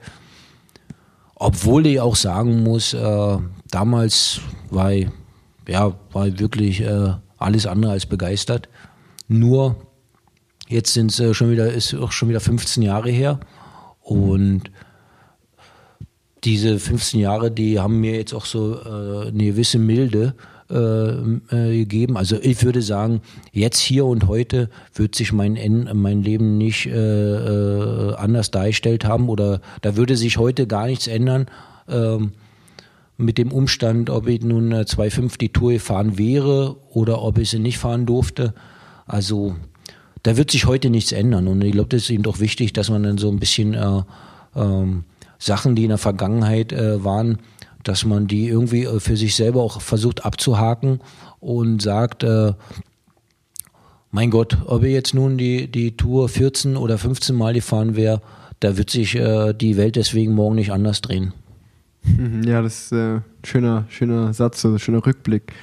Obwohl 1.33 1.87
ich 1.87 1.99
auch 1.99 2.15
sagen 2.15 2.61
muss, 2.61 2.93
äh, 2.93 3.37
damals 3.71 4.39
war 4.69 4.93
ich, 4.93 5.07
ja, 5.67 5.95
war 6.11 6.27
ich 6.27 6.37
wirklich 6.37 6.81
äh, 6.81 7.13
alles 7.39 7.65
andere 7.65 7.93
als 7.93 8.05
begeistert. 8.05 8.69
Nur 9.27 9.88
jetzt 10.69 10.93
sind 10.93 11.11
es 11.11 11.19
äh, 11.19 11.33
schon 11.33 11.51
wieder, 11.51 11.73
ist 11.73 11.93
auch 11.95 12.13
schon 12.13 12.29
wieder 12.29 12.39
15 12.39 12.83
Jahre 12.83 13.09
her. 13.09 13.39
Und 14.01 14.71
diese 16.45 16.79
15 16.79 17.19
Jahre, 17.19 17.51
die 17.51 17.79
haben 17.79 17.99
mir 17.99 18.15
jetzt 18.15 18.33
auch 18.33 18.45
so 18.45 18.75
äh, 18.75 19.27
eine 19.27 19.43
gewisse 19.43 19.79
Milde 19.79 20.35
äh, 20.69 21.45
gegeben. 21.49 22.15
Also 22.15 22.37
ich 22.41 22.63
würde 22.63 22.81
sagen, 22.81 23.21
jetzt 23.51 23.79
hier 23.79 24.05
und 24.05 24.27
heute 24.27 24.69
wird 24.93 25.15
sich 25.15 25.33
mein, 25.33 25.89
mein 25.93 26.21
Leben 26.21 26.57
nicht 26.57 26.85
äh, 26.85 28.13
anders 28.15 28.51
dargestellt 28.51 29.03
haben 29.03 29.29
oder 29.29 29.61
da 29.81 29.97
würde 29.97 30.15
sich 30.15 30.37
heute 30.37 30.67
gar 30.67 30.85
nichts 30.85 31.07
ändern. 31.07 31.47
Ähm, 31.89 32.33
mit 33.17 33.37
dem 33.37 33.51
Umstand, 33.51 34.09
ob 34.09 34.27
ich 34.27 34.41
nun 34.41 34.73
2,5 34.73 35.37
die 35.39 35.49
Tour 35.49 35.73
gefahren 35.73 36.17
wäre 36.17 36.77
oder 36.93 37.21
ob 37.21 37.37
ich 37.37 37.49
sie 37.49 37.59
nicht 37.59 37.77
fahren 37.77 38.05
durfte. 38.05 38.53
Also 39.07 39.55
da 40.23 40.37
wird 40.37 40.51
sich 40.51 40.65
heute 40.65 40.89
nichts 40.89 41.11
ändern. 41.11 41.47
Und 41.47 41.63
ich 41.63 41.71
glaube, 41.71 41.89
das 41.89 42.03
ist 42.03 42.09
eben 42.09 42.23
doch 42.23 42.39
wichtig, 42.39 42.73
dass 42.73 42.89
man 42.89 43.03
dann 43.03 43.17
so 43.17 43.29
ein 43.29 43.39
bisschen 43.39 43.73
äh, 43.73 44.01
ähm, 44.55 45.03
Sachen, 45.37 45.75
die 45.75 45.83
in 45.83 45.89
der 45.89 45.97
Vergangenheit 45.97 46.73
äh, 46.73 47.03
waren, 47.03 47.39
dass 47.83 48.05
man 48.05 48.27
die 48.27 48.47
irgendwie 48.47 48.83
äh, 48.83 48.99
für 48.99 49.17
sich 49.17 49.35
selber 49.35 49.61
auch 49.61 49.81
versucht 49.81 50.25
abzuhaken 50.25 50.99
und 51.39 51.81
sagt, 51.81 52.23
äh, 52.23 52.53
mein 54.11 54.31
Gott, 54.31 54.57
ob 54.65 54.83
ich 54.83 54.91
jetzt 54.91 55.13
nun 55.13 55.37
die, 55.37 55.71
die 55.71 55.95
Tour 55.95 56.29
14 56.29 56.77
oder 56.77 56.97
15 56.97 57.35
Mal 57.35 57.53
gefahren 57.53 57.95
wäre, 57.95 58.21
da 58.59 58.77
wird 58.77 58.89
sich 58.89 59.15
äh, 59.15 59.53
die 59.53 59.77
Welt 59.77 59.95
deswegen 59.95 60.33
morgen 60.33 60.55
nicht 60.55 60.71
anders 60.71 61.01
drehen. 61.01 61.33
Ja, 62.45 62.61
das 62.61 62.85
ist 62.85 62.93
ein 62.93 63.17
äh, 63.17 63.21
schöner, 63.45 63.85
schöner 63.89 64.33
Satz, 64.33 64.63
ein 64.65 64.79
schöner 64.79 65.05
Rückblick. 65.05 65.53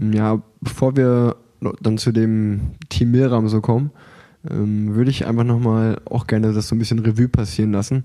Ja, 0.00 0.40
bevor 0.60 0.96
wir 0.96 1.36
dann 1.80 1.98
zu 1.98 2.12
dem 2.12 2.60
Team 2.88 3.10
Milram 3.10 3.48
so 3.48 3.60
kommen, 3.60 3.90
ähm, 4.50 4.94
würde 4.94 5.10
ich 5.10 5.26
einfach 5.26 5.44
nochmal 5.44 6.00
auch 6.04 6.26
gerne 6.26 6.52
das 6.52 6.68
so 6.68 6.74
ein 6.74 6.78
bisschen 6.78 6.98
Revue 7.00 7.28
passieren 7.28 7.72
lassen. 7.72 8.04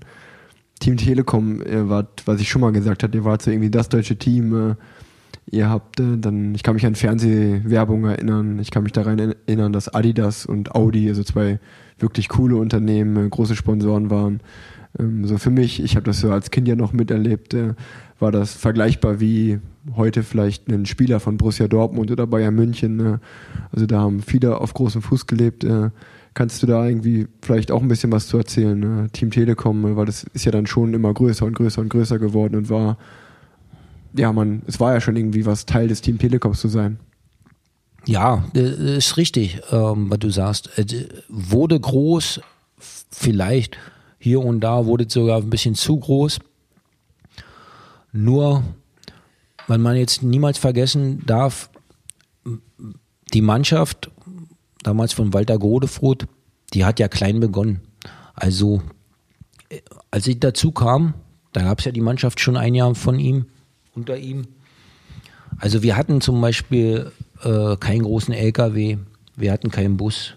Team 0.80 0.96
Telekom, 0.96 1.62
ihr 1.62 1.88
wart, 1.88 2.22
was 2.26 2.40
ich 2.40 2.48
schon 2.48 2.60
mal 2.60 2.72
gesagt 2.72 3.02
habe, 3.02 3.16
ihr 3.16 3.24
wart 3.24 3.42
so 3.42 3.50
irgendwie 3.50 3.70
das 3.70 3.88
deutsche 3.88 4.16
Team. 4.16 4.70
Äh, 4.70 4.74
ihr 5.50 5.68
habt 5.68 6.00
äh, 6.00 6.18
dann, 6.18 6.54
ich 6.54 6.62
kann 6.62 6.74
mich 6.74 6.86
an 6.86 6.94
Fernsehwerbung 6.94 8.04
erinnern, 8.04 8.58
ich 8.58 8.70
kann 8.70 8.82
mich 8.82 8.92
daran 8.92 9.18
erinnern, 9.18 9.72
dass 9.72 9.88
Adidas 9.88 10.46
und 10.46 10.74
Audi, 10.74 11.08
also 11.08 11.22
zwei 11.22 11.60
wirklich 11.98 12.28
coole 12.28 12.56
Unternehmen, 12.56 13.26
äh, 13.26 13.28
große 13.28 13.54
Sponsoren 13.54 14.10
waren. 14.10 14.40
Ähm, 14.98 15.26
so 15.26 15.38
für 15.38 15.50
mich, 15.50 15.82
ich 15.82 15.96
habe 15.96 16.04
das 16.04 16.20
so 16.20 16.30
als 16.30 16.50
Kind 16.50 16.68
ja 16.68 16.76
noch 16.76 16.92
miterlebt, 16.92 17.54
äh, 17.54 17.74
war 18.18 18.32
das 18.32 18.54
vergleichbar 18.54 19.20
wie 19.20 19.58
heute 19.96 20.22
vielleicht 20.22 20.68
ein 20.68 20.86
Spieler 20.86 21.20
von 21.20 21.36
Borussia 21.36 21.66
Dortmund 21.66 22.10
oder 22.10 22.26
Bayern 22.26 22.54
München. 22.54 22.96
Ne? 22.96 23.20
Also 23.72 23.86
da 23.86 24.00
haben 24.00 24.22
viele 24.22 24.58
auf 24.58 24.74
großem 24.74 25.02
Fuß 25.02 25.26
gelebt. 25.26 25.64
Äh, 25.64 25.90
kannst 26.34 26.62
du 26.62 26.66
da 26.66 26.86
irgendwie 26.86 27.26
vielleicht 27.42 27.70
auch 27.70 27.82
ein 27.82 27.88
bisschen 27.88 28.12
was 28.12 28.28
zu 28.28 28.38
erzählen? 28.38 28.78
Ne? 28.78 29.08
Team 29.12 29.30
Telekom, 29.30 29.84
äh, 29.84 29.96
weil 29.96 30.06
das 30.06 30.24
ist 30.34 30.44
ja 30.44 30.52
dann 30.52 30.66
schon 30.66 30.94
immer 30.94 31.12
größer 31.12 31.44
und 31.44 31.54
größer 31.54 31.80
und 31.80 31.88
größer 31.88 32.18
geworden 32.18 32.54
und 32.54 32.70
war, 32.70 32.96
ja, 34.14 34.32
man, 34.32 34.62
es 34.66 34.78
war 34.78 34.92
ja 34.92 35.00
schon 35.00 35.16
irgendwie 35.16 35.46
was 35.46 35.66
Teil 35.66 35.88
des 35.88 36.00
Team 36.00 36.18
Telekoms 36.18 36.60
zu 36.60 36.68
sein. 36.68 36.98
Ja, 38.04 38.44
das 38.52 38.72
ist 38.72 39.16
richtig, 39.16 39.60
ähm, 39.70 40.10
was 40.10 40.18
du 40.18 40.30
sagst. 40.30 40.70
Es 40.76 40.86
wurde 41.28 41.78
groß, 41.78 42.40
vielleicht 43.10 43.78
hier 44.22 44.38
und 44.38 44.60
da 44.60 44.86
wurde 44.86 45.04
es 45.04 45.12
sogar 45.12 45.38
ein 45.38 45.50
bisschen 45.50 45.74
zu 45.74 45.98
groß. 45.98 46.38
Nur, 48.12 48.62
weil 49.66 49.78
man 49.78 49.96
jetzt 49.96 50.22
niemals 50.22 50.58
vergessen 50.58 51.24
darf, 51.26 51.70
die 53.34 53.40
Mannschaft, 53.40 54.12
damals 54.84 55.12
von 55.12 55.34
Walter 55.34 55.58
Godefroth, 55.58 56.28
die 56.72 56.84
hat 56.84 57.00
ja 57.00 57.08
klein 57.08 57.40
begonnen. 57.40 57.80
Also, 58.34 58.80
als 60.12 60.28
ich 60.28 60.38
dazu 60.38 60.70
kam, 60.70 61.14
da 61.52 61.62
gab 61.62 61.80
es 61.80 61.86
ja 61.86 61.90
die 61.90 62.00
Mannschaft 62.00 62.38
schon 62.38 62.56
ein 62.56 62.76
Jahr 62.76 62.94
von 62.94 63.18
ihm, 63.18 63.46
unter 63.92 64.16
ihm. 64.16 64.46
Also 65.58 65.82
wir 65.82 65.96
hatten 65.96 66.20
zum 66.20 66.40
Beispiel 66.40 67.10
äh, 67.42 67.76
keinen 67.76 68.04
großen 68.04 68.32
LKW, 68.32 68.98
wir 69.34 69.50
hatten 69.50 69.72
keinen 69.72 69.96
Bus. 69.96 70.34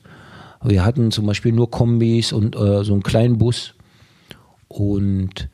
Wir 0.64 0.84
hatten 0.84 1.12
zum 1.12 1.28
Beispiel 1.28 1.52
nur 1.52 1.70
Kombis 1.70 2.34
und 2.34 2.56
äh, 2.56 2.84
so 2.84 2.94
einen 2.94 3.04
kleinen 3.04 3.38
Bus. 3.38 3.75
Und 4.76 5.48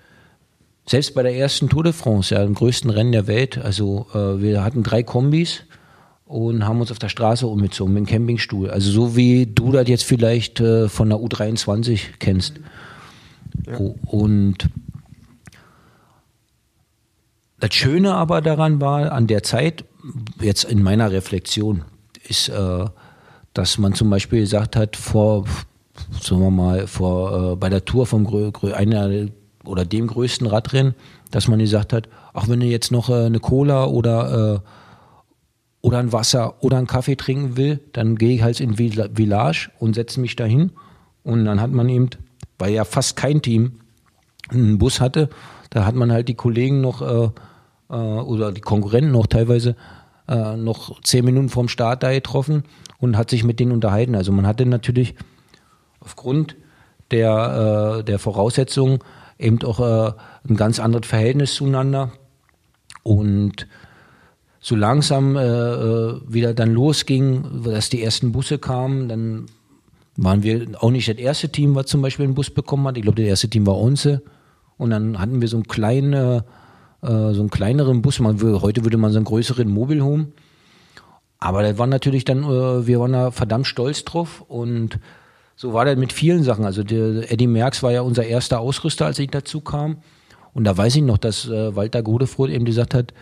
selbst 0.87 1.13
bei 1.13 1.21
der 1.21 1.35
ersten 1.35 1.69
Tour 1.69 1.83
de 1.83 1.93
France, 1.93 2.33
ja, 2.33 2.43
dem 2.43 2.55
größten 2.55 2.89
Rennen 2.89 3.11
der 3.11 3.27
Welt, 3.27 3.59
also 3.59 4.07
äh, 4.13 4.41
wir 4.41 4.63
hatten 4.63 4.81
drei 4.81 5.03
Kombis 5.03 5.61
und 6.25 6.65
haben 6.65 6.81
uns 6.81 6.91
auf 6.91 6.97
der 6.97 7.09
Straße 7.09 7.45
umgezogen 7.45 7.93
mit 7.93 7.99
einem 7.99 8.07
Campingstuhl. 8.07 8.71
Also 8.71 8.89
so 8.89 9.15
wie 9.15 9.45
du 9.45 9.71
das 9.71 9.87
jetzt 9.87 10.05
vielleicht 10.05 10.59
äh, 10.59 10.89
von 10.89 11.09
der 11.09 11.19
U23 11.19 11.99
kennst. 12.17 12.59
Ja. 13.67 13.77
Und 14.07 14.69
das 17.59 17.75
Schöne 17.75 18.15
aber 18.15 18.41
daran 18.41 18.81
war, 18.81 19.11
an 19.11 19.27
der 19.27 19.43
Zeit, 19.43 19.85
jetzt 20.39 20.63
in 20.63 20.81
meiner 20.81 21.11
Reflexion, 21.11 21.83
ist, 22.27 22.49
äh, 22.49 22.85
dass 23.53 23.77
man 23.77 23.93
zum 23.93 24.09
Beispiel 24.09 24.39
gesagt 24.39 24.75
hat, 24.75 24.95
vor, 24.95 25.45
sagen 26.19 26.41
wir 26.41 26.51
mal, 26.51 26.87
vor, 26.87 27.53
äh, 27.53 27.55
bei 27.55 27.69
der 27.69 27.85
Tour 27.85 28.05
vom 28.05 28.27
einer 28.73 29.27
oder 29.65 29.85
dem 29.85 30.07
größten 30.07 30.47
Radrennen, 30.47 30.95
dass 31.29 31.47
man 31.47 31.59
gesagt 31.59 31.93
hat, 31.93 32.09
auch 32.33 32.47
wenn 32.47 32.59
du 32.59 32.65
jetzt 32.65 32.91
noch 32.91 33.09
äh, 33.09 33.25
eine 33.25 33.39
Cola 33.39 33.85
oder 33.85 34.55
äh, 34.55 34.59
oder 35.81 35.97
ein 35.97 36.13
Wasser 36.13 36.63
oder 36.63 36.77
einen 36.77 36.87
Kaffee 36.87 37.15
trinken 37.15 37.57
will, 37.57 37.79
dann 37.93 38.15
gehe 38.15 38.35
ich 38.35 38.43
halt 38.43 38.59
in 38.59 38.75
Village 38.75 39.69
und 39.79 39.95
setze 39.95 40.19
mich 40.19 40.35
dahin. 40.35 40.71
Und 41.23 41.45
dann 41.45 41.59
hat 41.59 41.71
man 41.71 41.89
eben, 41.89 42.09
weil 42.59 42.73
ja 42.73 42.85
fast 42.85 43.15
kein 43.15 43.41
Team 43.41 43.79
einen 44.49 44.77
Bus 44.77 45.01
hatte, 45.01 45.29
da 45.71 45.85
hat 45.85 45.95
man 45.95 46.11
halt 46.11 46.27
die 46.27 46.35
Kollegen 46.35 46.81
noch 46.81 47.01
äh, 47.01 47.29
äh, 47.89 47.95
oder 47.95 48.51
die 48.51 48.61
Konkurrenten 48.61 49.11
noch 49.11 49.27
teilweise 49.27 49.75
äh, 50.27 50.55
noch 50.55 51.01
zehn 51.01 51.25
Minuten 51.25 51.49
vorm 51.49 51.67
Start 51.67 52.03
da 52.03 52.11
getroffen 52.11 52.63
und 52.99 53.17
hat 53.17 53.29
sich 53.29 53.43
mit 53.43 53.59
denen 53.59 53.71
unterhalten. 53.71 54.15
Also 54.15 54.31
man 54.31 54.45
hatte 54.45 54.65
natürlich 54.65 55.15
aufgrund 56.01 56.55
der, 57.11 57.99
äh, 57.99 58.03
der 58.03 58.19
Voraussetzungen 58.19 58.99
eben 59.39 59.61
auch 59.63 59.79
äh, 59.79 60.13
ein 60.47 60.55
ganz 60.55 60.79
anderes 60.79 61.07
Verhältnis 61.07 61.55
zueinander. 61.55 62.11
Und 63.03 63.67
so 64.59 64.75
langsam 64.75 65.35
äh, 65.35 65.41
äh, 65.41 66.21
wieder 66.27 66.53
dann 66.53 66.71
losging, 66.73 67.63
dass 67.63 67.89
die 67.89 68.03
ersten 68.03 68.31
Busse 68.31 68.59
kamen, 68.59 69.09
dann 69.09 69.47
waren 70.17 70.43
wir 70.43 70.67
auch 70.79 70.91
nicht 70.91 71.09
das 71.09 71.17
erste 71.17 71.49
Team, 71.49 71.73
was 71.73 71.87
zum 71.87 72.01
Beispiel 72.01 72.25
einen 72.25 72.35
Bus 72.35 72.51
bekommen 72.51 72.87
hat. 72.87 72.97
Ich 72.97 73.03
glaube, 73.03 73.21
das 73.21 73.27
erste 73.27 73.49
Team 73.49 73.65
war 73.65 73.77
Onze. 73.77 74.21
Und 74.77 74.91
dann 74.91 75.19
hatten 75.19 75.41
wir 75.41 75.47
so 75.47 75.57
einen 75.57 75.67
kleinen, 75.67 76.13
äh, 76.13 76.41
so 77.01 77.07
einen 77.09 77.49
kleineren 77.49 78.01
Bus. 78.01 78.19
Man, 78.19 78.39
heute 78.41 78.83
würde 78.83 78.97
man 78.97 79.11
so 79.11 79.17
einen 79.17 79.25
größeren 79.25 79.67
Mobile 79.67 80.03
Home. 80.03 80.27
Aber 81.39 81.63
das 81.63 81.79
war 81.79 81.87
natürlich 81.87 82.23
dann, 82.23 82.43
äh, 82.43 82.85
wir 82.85 82.99
waren 82.99 83.13
da 83.13 83.31
verdammt 83.31 83.65
stolz 83.65 84.05
drauf. 84.05 84.43
Und 84.47 84.99
so 85.55 85.73
war 85.73 85.85
das 85.85 85.97
mit 85.97 86.13
vielen 86.13 86.43
Sachen. 86.43 86.65
Also 86.65 86.83
der 86.83 87.31
Eddie 87.31 87.47
Merckx 87.47 87.83
war 87.83 87.91
ja 87.91 88.01
unser 88.01 88.25
erster 88.25 88.59
Ausrüster, 88.59 89.05
als 89.05 89.19
ich 89.19 89.29
dazu 89.29 89.61
kam. 89.61 89.97
Und 90.53 90.63
da 90.63 90.77
weiß 90.77 90.95
ich 90.95 91.03
noch, 91.03 91.17
dass 91.17 91.47
äh, 91.47 91.75
Walter 91.75 92.03
Godefroth 92.03 92.49
eben 92.49 92.65
gesagt 92.65 92.93
hat, 92.93 93.13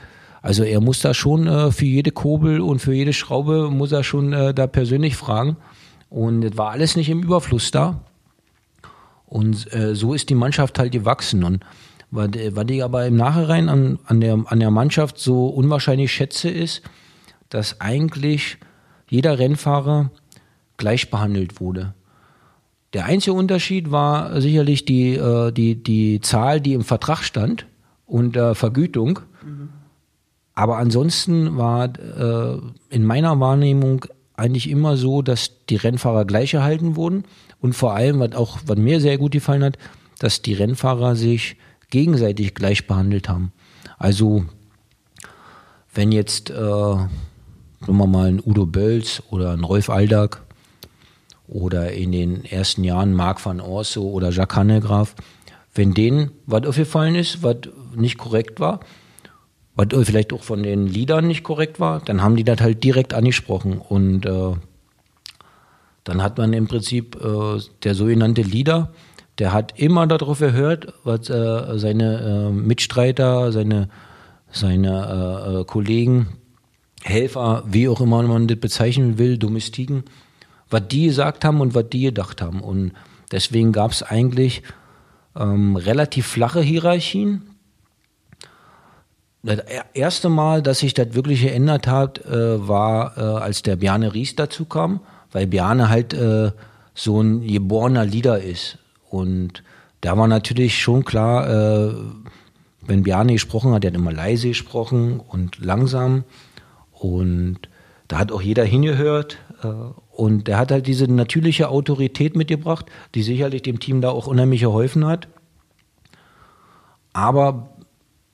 also 0.41 0.63
er 0.63 0.79
muss 0.81 1.01
da 1.01 1.13
schon 1.13 1.47
äh, 1.47 1.71
für 1.71 1.85
jede 1.85 2.11
Kurbel 2.11 2.61
und 2.61 2.79
für 2.79 2.93
jede 2.93 3.13
Schraube 3.13 3.69
muss 3.69 3.91
er 3.91 4.03
schon 4.03 4.33
äh, 4.33 4.53
da 4.53 4.67
persönlich 4.67 5.15
fragen. 5.15 5.57
Und 6.09 6.43
es 6.43 6.57
war 6.57 6.71
alles 6.71 6.95
nicht 6.95 7.09
im 7.09 7.21
Überfluss 7.21 7.71
da. 7.71 8.01
Und 9.25 9.71
äh, 9.73 9.95
so 9.95 10.13
ist 10.13 10.29
die 10.29 10.35
Mannschaft 10.35 10.79
halt 10.79 10.91
gewachsen. 10.91 11.43
Und 11.43 11.63
was, 12.09 12.29
was 12.51 12.65
ich 12.69 12.83
aber 12.83 13.05
im 13.05 13.15
Nachhinein 13.15 13.69
an, 13.69 13.99
an, 14.05 14.21
der, 14.21 14.43
an 14.45 14.59
der 14.59 14.71
Mannschaft 14.71 15.19
so 15.19 15.47
unwahrscheinlich 15.47 16.11
schätze, 16.11 16.49
ist, 16.49 16.81
dass 17.49 17.79
eigentlich 17.81 18.57
jeder 19.07 19.37
Rennfahrer 19.37 20.09
gleich 20.77 21.11
behandelt 21.11 21.59
wurde. 21.59 21.93
Der 22.93 23.05
einzige 23.05 23.33
Unterschied 23.33 23.91
war 23.91 24.41
sicherlich 24.41 24.85
die, 24.85 25.15
äh, 25.15 25.51
die, 25.51 25.75
die 25.75 26.21
Zahl, 26.21 26.59
die 26.59 26.73
im 26.73 26.83
Vertrag 26.83 27.23
stand 27.23 27.65
und 28.05 28.35
äh, 28.35 28.55
Vergütung. 28.55 29.19
Mhm. 29.43 29.69
Aber 30.55 30.77
ansonsten 30.77 31.57
war 31.57 31.85
äh, 31.85 32.57
in 32.89 33.05
meiner 33.05 33.39
Wahrnehmung 33.39 34.05
eigentlich 34.35 34.69
immer 34.69 34.97
so, 34.97 35.21
dass 35.21 35.65
die 35.67 35.75
Rennfahrer 35.75 36.25
gleich 36.25 36.53
erhalten 36.53 36.95
wurden 36.95 37.25
und 37.61 37.73
vor 37.73 37.93
allem, 37.93 38.19
was 38.19 38.33
auch, 38.33 38.59
was 38.65 38.77
mir 38.77 38.99
sehr 38.99 39.17
gut 39.17 39.33
gefallen 39.33 39.63
hat, 39.63 39.77
dass 40.17 40.41
die 40.41 40.53
Rennfahrer 40.53 41.15
sich 41.15 41.57
gegenseitig 41.89 42.55
gleich 42.55 42.87
behandelt 42.87 43.29
haben. 43.29 43.51
Also 43.97 44.45
wenn 45.93 46.11
jetzt, 46.11 46.49
äh, 46.49 46.53
sagen 46.53 47.07
wir 47.85 48.07
mal, 48.07 48.27
ein 48.27 48.41
Udo 48.43 48.65
Bölz 48.65 49.21
oder 49.29 49.51
ein 49.51 49.63
Rolf 49.63 49.89
Aldag 49.89 50.41
oder 51.49 51.91
in 51.91 52.11
den 52.11 52.45
ersten 52.45 52.83
Jahren 52.83 53.13
Marc 53.13 53.43
van 53.45 53.59
Orso 53.59 54.03
oder 54.03 54.29
Jacques 54.29 54.55
Hannegraaff, 54.55 55.15
wenn 55.73 55.93
denen 55.93 56.31
was 56.45 56.65
aufgefallen 56.65 57.15
ist, 57.15 57.43
was 57.43 57.57
nicht 57.95 58.17
korrekt 58.17 58.59
war, 58.59 58.79
was 59.75 59.87
vielleicht 60.05 60.33
auch 60.33 60.43
von 60.43 60.63
den 60.63 60.87
Liedern 60.87 61.27
nicht 61.27 61.43
korrekt 61.43 61.79
war, 61.79 62.01
dann 62.01 62.21
haben 62.21 62.35
die 62.35 62.43
das 62.43 62.59
halt 62.59 62.83
direkt 62.83 63.13
angesprochen. 63.13 63.77
Und 63.77 64.25
äh, 64.25 64.51
dann 66.03 66.21
hat 66.21 66.37
man 66.37 66.53
im 66.53 66.67
Prinzip 66.67 67.15
äh, 67.23 67.59
der 67.83 67.95
sogenannte 67.95 68.41
Leader, 68.41 68.91
der 69.37 69.53
hat 69.53 69.79
immer 69.79 70.05
darauf 70.05 70.39
gehört, 70.39 70.93
was 71.03 71.29
äh, 71.29 71.77
seine 71.77 72.49
äh, 72.49 72.51
Mitstreiter, 72.51 73.51
seine, 73.51 73.89
seine 74.51 75.45
äh, 75.47 75.61
äh, 75.61 75.65
Kollegen, 75.65 76.27
Helfer, 77.01 77.63
wie 77.65 77.87
auch 77.87 78.01
immer 78.01 78.21
man 78.23 78.47
das 78.47 78.59
bezeichnen 78.59 79.17
will, 79.17 79.37
Domestiken, 79.37 80.03
was 80.69 80.87
die 80.87 81.07
gesagt 81.07 81.45
haben 81.45 81.61
und 81.61 81.75
was 81.75 81.89
die 81.89 82.01
gedacht 82.01 82.41
haben. 82.41 82.61
Und 82.61 82.93
deswegen 83.31 83.71
gab 83.71 83.91
es 83.91 84.03
eigentlich 84.03 84.63
ähm, 85.35 85.75
relativ 85.75 86.27
flache 86.27 86.61
Hierarchien 86.61 87.49
das 89.43 89.59
erste 89.93 90.29
Mal, 90.29 90.61
dass 90.61 90.79
sich 90.79 90.93
das 90.93 91.13
wirklich 91.13 91.41
geändert 91.41 91.87
hat, 91.87 92.25
äh, 92.25 92.67
war, 92.67 93.17
äh, 93.17 93.21
als 93.21 93.63
der 93.63 93.77
Bjarne 93.77 94.13
Ries 94.13 94.35
dazu 94.35 94.65
kam, 94.65 94.99
weil 95.31 95.47
Bjarne 95.47 95.89
halt 95.89 96.13
äh, 96.13 96.51
so 96.93 97.21
ein 97.21 97.47
geborener 97.47 98.05
Leader 98.05 98.41
ist. 98.41 98.77
Und 99.09 99.63
da 100.01 100.17
war 100.17 100.27
natürlich 100.27 100.79
schon 100.81 101.05
klar, 101.05 101.49
äh, 101.49 101.93
wenn 102.81 103.03
Bjarne 103.03 103.33
gesprochen 103.33 103.73
hat, 103.73 103.83
der 103.83 103.91
hat 103.91 103.97
immer 103.97 104.11
leise 104.11 104.49
gesprochen 104.49 105.19
und 105.19 105.59
langsam. 105.59 106.23
Und 106.91 107.59
da 108.07 108.17
hat 108.17 108.31
auch 108.31 108.41
jeder 108.41 108.65
hingehört. 108.65 109.37
Und 110.19 110.49
der 110.49 110.57
hat 110.57 110.69
halt 110.69 110.85
diese 110.85 111.09
natürliche 111.09 111.69
Autorität 111.69 112.35
mitgebracht, 112.35 112.87
die 113.15 113.23
sicherlich 113.23 113.61
dem 113.61 113.79
Team 113.79 114.01
da 114.01 114.09
auch 114.09 114.27
unheimlich 114.27 114.59
geholfen 114.59 115.05
hat. 115.05 115.29
Aber 117.13 117.69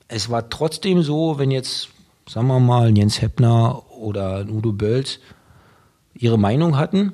es 0.08 0.28
war 0.28 0.50
trotzdem 0.50 1.02
so, 1.02 1.38
wenn 1.38 1.52
jetzt, 1.52 1.90
sagen 2.28 2.48
wir 2.48 2.58
mal, 2.58 2.98
Jens 2.98 3.22
Heppner 3.22 3.84
oder 3.96 4.46
Udo 4.50 4.72
Bölz 4.72 5.20
ihre 6.12 6.40
Meinung 6.40 6.76
hatten 6.76 7.12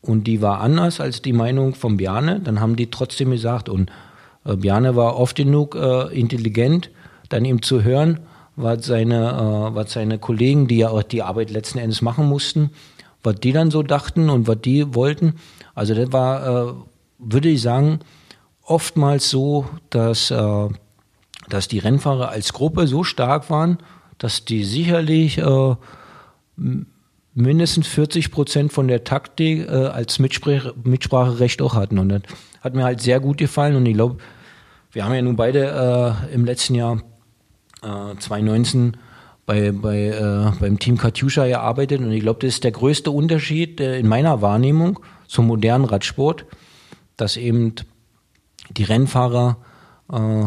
und 0.00 0.24
die 0.24 0.40
war 0.40 0.62
anders 0.62 0.98
als 0.98 1.20
die 1.20 1.34
Meinung 1.34 1.74
von 1.74 1.98
Bjarne, 1.98 2.40
dann 2.40 2.58
haben 2.58 2.76
die 2.76 2.90
trotzdem 2.90 3.32
gesagt 3.32 3.68
und 3.68 3.90
äh, 4.46 4.56
Bjarne 4.56 4.96
war 4.96 5.18
oft 5.18 5.36
genug 5.36 5.74
äh, 5.74 6.06
intelligent, 6.18 6.90
dann 7.28 7.44
ihm 7.44 7.60
zu 7.60 7.82
hören, 7.82 8.20
was 8.56 8.86
seine, 8.86 9.28
äh, 9.28 9.74
was 9.74 9.92
seine 9.92 10.18
Kollegen, 10.18 10.68
die 10.68 10.78
ja 10.78 10.88
auch 10.88 11.02
die 11.02 11.22
Arbeit 11.22 11.50
letzten 11.50 11.80
Endes 11.80 12.00
machen 12.00 12.26
mussten, 12.26 12.70
was 13.22 13.36
die 13.36 13.52
dann 13.52 13.70
so 13.70 13.82
dachten 13.82 14.30
und 14.30 14.48
was 14.48 14.60
die 14.60 14.94
wollten. 14.94 15.34
Also 15.74 15.94
das 15.94 16.12
war, 16.12 16.68
äh, 16.68 16.72
würde 17.18 17.48
ich 17.48 17.62
sagen, 17.62 18.00
oftmals 18.62 19.30
so, 19.30 19.66
dass 19.90 20.30
äh, 20.30 20.68
dass 21.50 21.68
die 21.68 21.78
Rennfahrer 21.78 22.30
als 22.30 22.52
Gruppe 22.52 22.86
so 22.86 23.04
stark 23.04 23.50
waren, 23.50 23.78
dass 24.18 24.44
die 24.44 24.64
sicherlich 24.64 25.38
äh, 25.38 25.74
mindestens 27.34 27.86
40 27.88 28.30
Prozent 28.30 28.72
von 28.72 28.88
der 28.88 29.04
Taktik 29.04 29.66
äh, 29.68 29.70
als 29.70 30.18
Mitsprach 30.18 30.74
Mitspracherecht 30.82 31.60
auch 31.62 31.74
hatten. 31.74 31.98
Und 31.98 32.10
das 32.10 32.22
hat 32.60 32.74
mir 32.74 32.84
halt 32.84 33.00
sehr 33.00 33.20
gut 33.20 33.38
gefallen. 33.38 33.76
Und 33.76 33.86
ich 33.86 33.94
glaube, 33.94 34.18
wir 34.92 35.04
haben 35.04 35.14
ja 35.14 35.22
nun 35.22 35.36
beide 35.36 36.26
äh, 36.30 36.34
im 36.34 36.44
letzten 36.44 36.74
Jahr 36.74 37.02
2019 37.82 38.92
äh, 38.92 38.96
bei, 39.50 39.72
bei, 39.72 40.06
äh, 40.10 40.52
beim 40.60 40.78
Team 40.78 40.96
Katjuscha 40.96 41.44
gearbeitet. 41.44 42.00
Und 42.00 42.12
ich 42.12 42.20
glaube, 42.20 42.38
das 42.38 42.54
ist 42.54 42.62
der 42.62 42.70
größte 42.70 43.10
Unterschied 43.10 43.80
äh, 43.80 43.98
in 43.98 44.06
meiner 44.06 44.42
Wahrnehmung 44.42 45.00
zum 45.26 45.48
modernen 45.48 45.86
Radsport, 45.86 46.46
dass 47.16 47.36
eben 47.36 47.74
die 48.70 48.84
Rennfahrer 48.84 49.56
äh, 50.12 50.44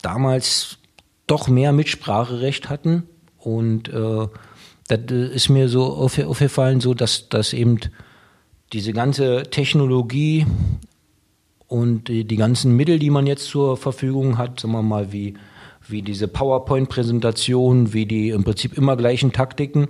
damals 0.00 0.78
doch 1.26 1.48
mehr 1.48 1.72
Mitspracherecht 1.72 2.70
hatten. 2.70 3.02
Und 3.36 3.88
äh, 3.88 4.28
das 4.86 5.00
ist 5.10 5.48
mir 5.48 5.68
so 5.68 5.82
aufgefallen, 5.82 6.80
so 6.80 6.94
dass, 6.94 7.28
dass 7.30 7.52
eben 7.52 7.80
diese 8.72 8.92
ganze 8.92 9.42
Technologie 9.50 10.46
und 11.66 12.06
die, 12.06 12.24
die 12.28 12.36
ganzen 12.36 12.76
Mittel, 12.76 13.00
die 13.00 13.10
man 13.10 13.26
jetzt 13.26 13.46
zur 13.46 13.76
Verfügung 13.76 14.38
hat, 14.38 14.60
sagen 14.60 14.72
wir 14.72 14.82
mal, 14.82 15.10
wie, 15.10 15.34
wie 15.92 16.02
diese 16.02 16.26
PowerPoint-Präsentation, 16.26 17.92
wie 17.92 18.06
die 18.06 18.30
im 18.30 18.42
Prinzip 18.42 18.76
immer 18.76 18.96
gleichen 18.96 19.32
Taktiken, 19.32 19.88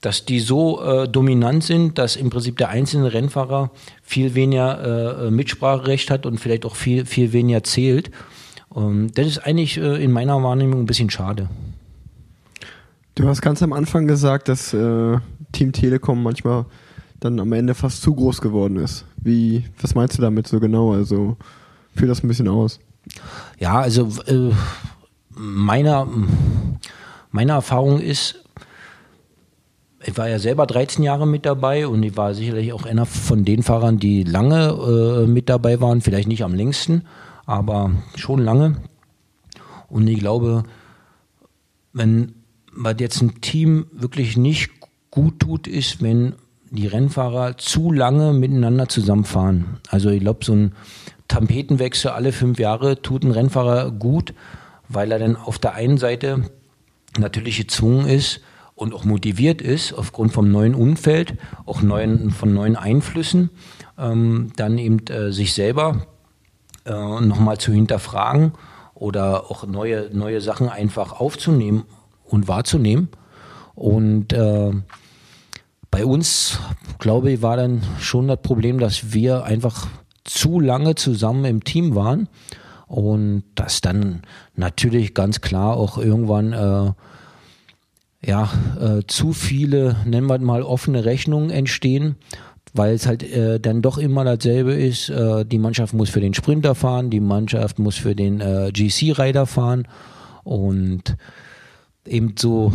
dass 0.00 0.24
die 0.24 0.40
so 0.40 0.82
äh, 0.82 1.08
dominant 1.08 1.64
sind, 1.64 1.98
dass 1.98 2.16
im 2.16 2.30
Prinzip 2.30 2.56
der 2.58 2.68
einzelne 2.68 3.12
Rennfahrer 3.12 3.70
viel 4.02 4.34
weniger 4.34 5.26
äh, 5.26 5.30
Mitspracherecht 5.30 6.10
hat 6.10 6.24
und 6.24 6.38
vielleicht 6.38 6.64
auch 6.64 6.76
viel, 6.76 7.04
viel 7.04 7.32
weniger 7.32 7.62
zählt. 7.64 8.10
Ähm, 8.74 9.10
das 9.14 9.26
ist 9.26 9.38
eigentlich 9.38 9.76
äh, 9.76 10.02
in 10.02 10.12
meiner 10.12 10.42
Wahrnehmung 10.42 10.80
ein 10.80 10.86
bisschen 10.86 11.10
schade. 11.10 11.48
Du 13.14 13.28
hast 13.28 13.42
ganz 13.42 13.62
am 13.62 13.72
Anfang 13.72 14.06
gesagt, 14.06 14.48
dass 14.48 14.72
äh, 14.72 15.18
Team 15.52 15.72
Telekom 15.72 16.22
manchmal 16.22 16.64
dann 17.18 17.38
am 17.38 17.52
Ende 17.52 17.74
fast 17.74 18.00
zu 18.00 18.14
groß 18.14 18.40
geworden 18.40 18.76
ist. 18.76 19.04
Wie, 19.16 19.64
was 19.80 19.94
meinst 19.94 20.16
du 20.16 20.22
damit 20.22 20.46
so 20.46 20.58
genau? 20.60 20.92
Also 20.92 21.36
führ 21.94 22.08
das 22.08 22.22
ein 22.22 22.28
bisschen 22.28 22.48
aus. 22.48 22.80
Ja, 23.58 23.80
also 23.80 24.08
äh, 24.26 24.52
meiner, 25.30 26.06
meine 27.30 27.52
Erfahrung 27.52 28.00
ist, 28.00 28.44
ich 30.02 30.16
war 30.16 30.28
ja 30.28 30.38
selber 30.38 30.66
13 30.66 31.04
Jahre 31.04 31.26
mit 31.26 31.44
dabei 31.44 31.86
und 31.86 32.02
ich 32.02 32.16
war 32.16 32.34
sicherlich 32.34 32.72
auch 32.72 32.84
einer 32.84 33.06
von 33.06 33.44
den 33.44 33.62
Fahrern, 33.62 33.98
die 33.98 34.22
lange 34.22 34.68
äh, 34.68 35.26
mit 35.26 35.48
dabei 35.48 35.80
waren, 35.80 36.00
vielleicht 36.00 36.28
nicht 36.28 36.42
am 36.42 36.54
längsten, 36.54 37.04
aber 37.44 37.90
schon 38.16 38.40
lange. 38.40 38.76
Und 39.88 40.08
ich 40.08 40.18
glaube, 40.18 40.62
wenn 41.92 42.34
was 42.72 42.96
jetzt 42.98 43.20
ein 43.20 43.40
Team 43.40 43.86
wirklich 43.92 44.36
nicht 44.36 44.70
gut 45.10 45.40
tut, 45.40 45.66
ist, 45.66 46.02
wenn 46.02 46.34
die 46.70 46.86
Rennfahrer 46.86 47.56
zu 47.58 47.90
lange 47.92 48.32
miteinander 48.32 48.88
zusammenfahren. 48.88 49.78
Also 49.88 50.08
ich 50.10 50.20
glaube, 50.20 50.44
so 50.44 50.52
ein 50.52 50.72
Tampetenwechsel 51.26 52.12
alle 52.12 52.32
fünf 52.32 52.58
Jahre 52.58 53.02
tut 53.02 53.24
ein 53.24 53.32
Rennfahrer 53.32 53.90
gut, 53.90 54.34
weil 54.90 55.12
er 55.12 55.18
dann 55.20 55.36
auf 55.36 55.58
der 55.58 55.74
einen 55.74 55.98
Seite 55.98 56.50
natürlich 57.18 57.56
gezwungen 57.56 58.06
ist 58.06 58.40
und 58.74 58.92
auch 58.92 59.04
motiviert 59.04 59.62
ist, 59.62 59.92
aufgrund 59.92 60.32
vom 60.32 60.50
neuen 60.50 60.74
Umfeld, 60.74 61.34
auch 61.64 61.80
neuen, 61.80 62.30
von 62.30 62.52
neuen 62.52 62.76
Einflüssen, 62.76 63.50
ähm, 63.98 64.52
dann 64.56 64.78
eben 64.78 65.06
äh, 65.06 65.32
sich 65.32 65.54
selber 65.54 66.06
äh, 66.84 66.90
nochmal 66.92 67.58
zu 67.58 67.72
hinterfragen 67.72 68.52
oder 68.94 69.50
auch 69.50 69.66
neue, 69.66 70.10
neue 70.12 70.40
Sachen 70.40 70.68
einfach 70.68 71.20
aufzunehmen 71.20 71.84
und 72.24 72.48
wahrzunehmen. 72.48 73.08
Und 73.74 74.32
äh, 74.32 74.72
bei 75.90 76.04
uns, 76.04 76.58
glaube 76.98 77.32
ich, 77.32 77.42
war 77.42 77.56
dann 77.56 77.82
schon 78.00 78.28
das 78.28 78.40
Problem, 78.42 78.78
dass 78.78 79.12
wir 79.12 79.44
einfach 79.44 79.86
zu 80.24 80.58
lange 80.58 80.96
zusammen 80.96 81.44
im 81.44 81.64
Team 81.64 81.94
waren 81.94 82.28
und 82.90 83.44
dass 83.54 83.80
dann 83.80 84.22
natürlich 84.56 85.14
ganz 85.14 85.40
klar 85.40 85.76
auch 85.76 85.96
irgendwann 85.96 86.52
äh, 86.52 86.92
ja 88.28 88.50
äh, 88.80 89.02
zu 89.06 89.32
viele, 89.32 89.94
nennen 90.04 90.26
wir 90.26 90.40
mal 90.40 90.64
offene 90.64 91.04
Rechnungen 91.04 91.50
entstehen, 91.50 92.16
weil 92.74 92.94
es 92.94 93.06
halt 93.06 93.22
äh, 93.22 93.60
dann 93.60 93.80
doch 93.80 93.96
immer 93.96 94.24
dasselbe 94.24 94.74
ist. 94.74 95.08
Äh, 95.08 95.44
die 95.44 95.58
Mannschaft 95.58 95.94
muss 95.94 96.10
für 96.10 96.20
den 96.20 96.34
Sprinter 96.34 96.74
fahren, 96.74 97.10
die 97.10 97.20
Mannschaft 97.20 97.78
muss 97.78 97.94
für 97.94 98.16
den 98.16 98.40
äh, 98.40 98.72
GC-Rider 98.72 99.46
fahren 99.46 99.86
und 100.42 101.16
eben 102.06 102.34
so 102.38 102.72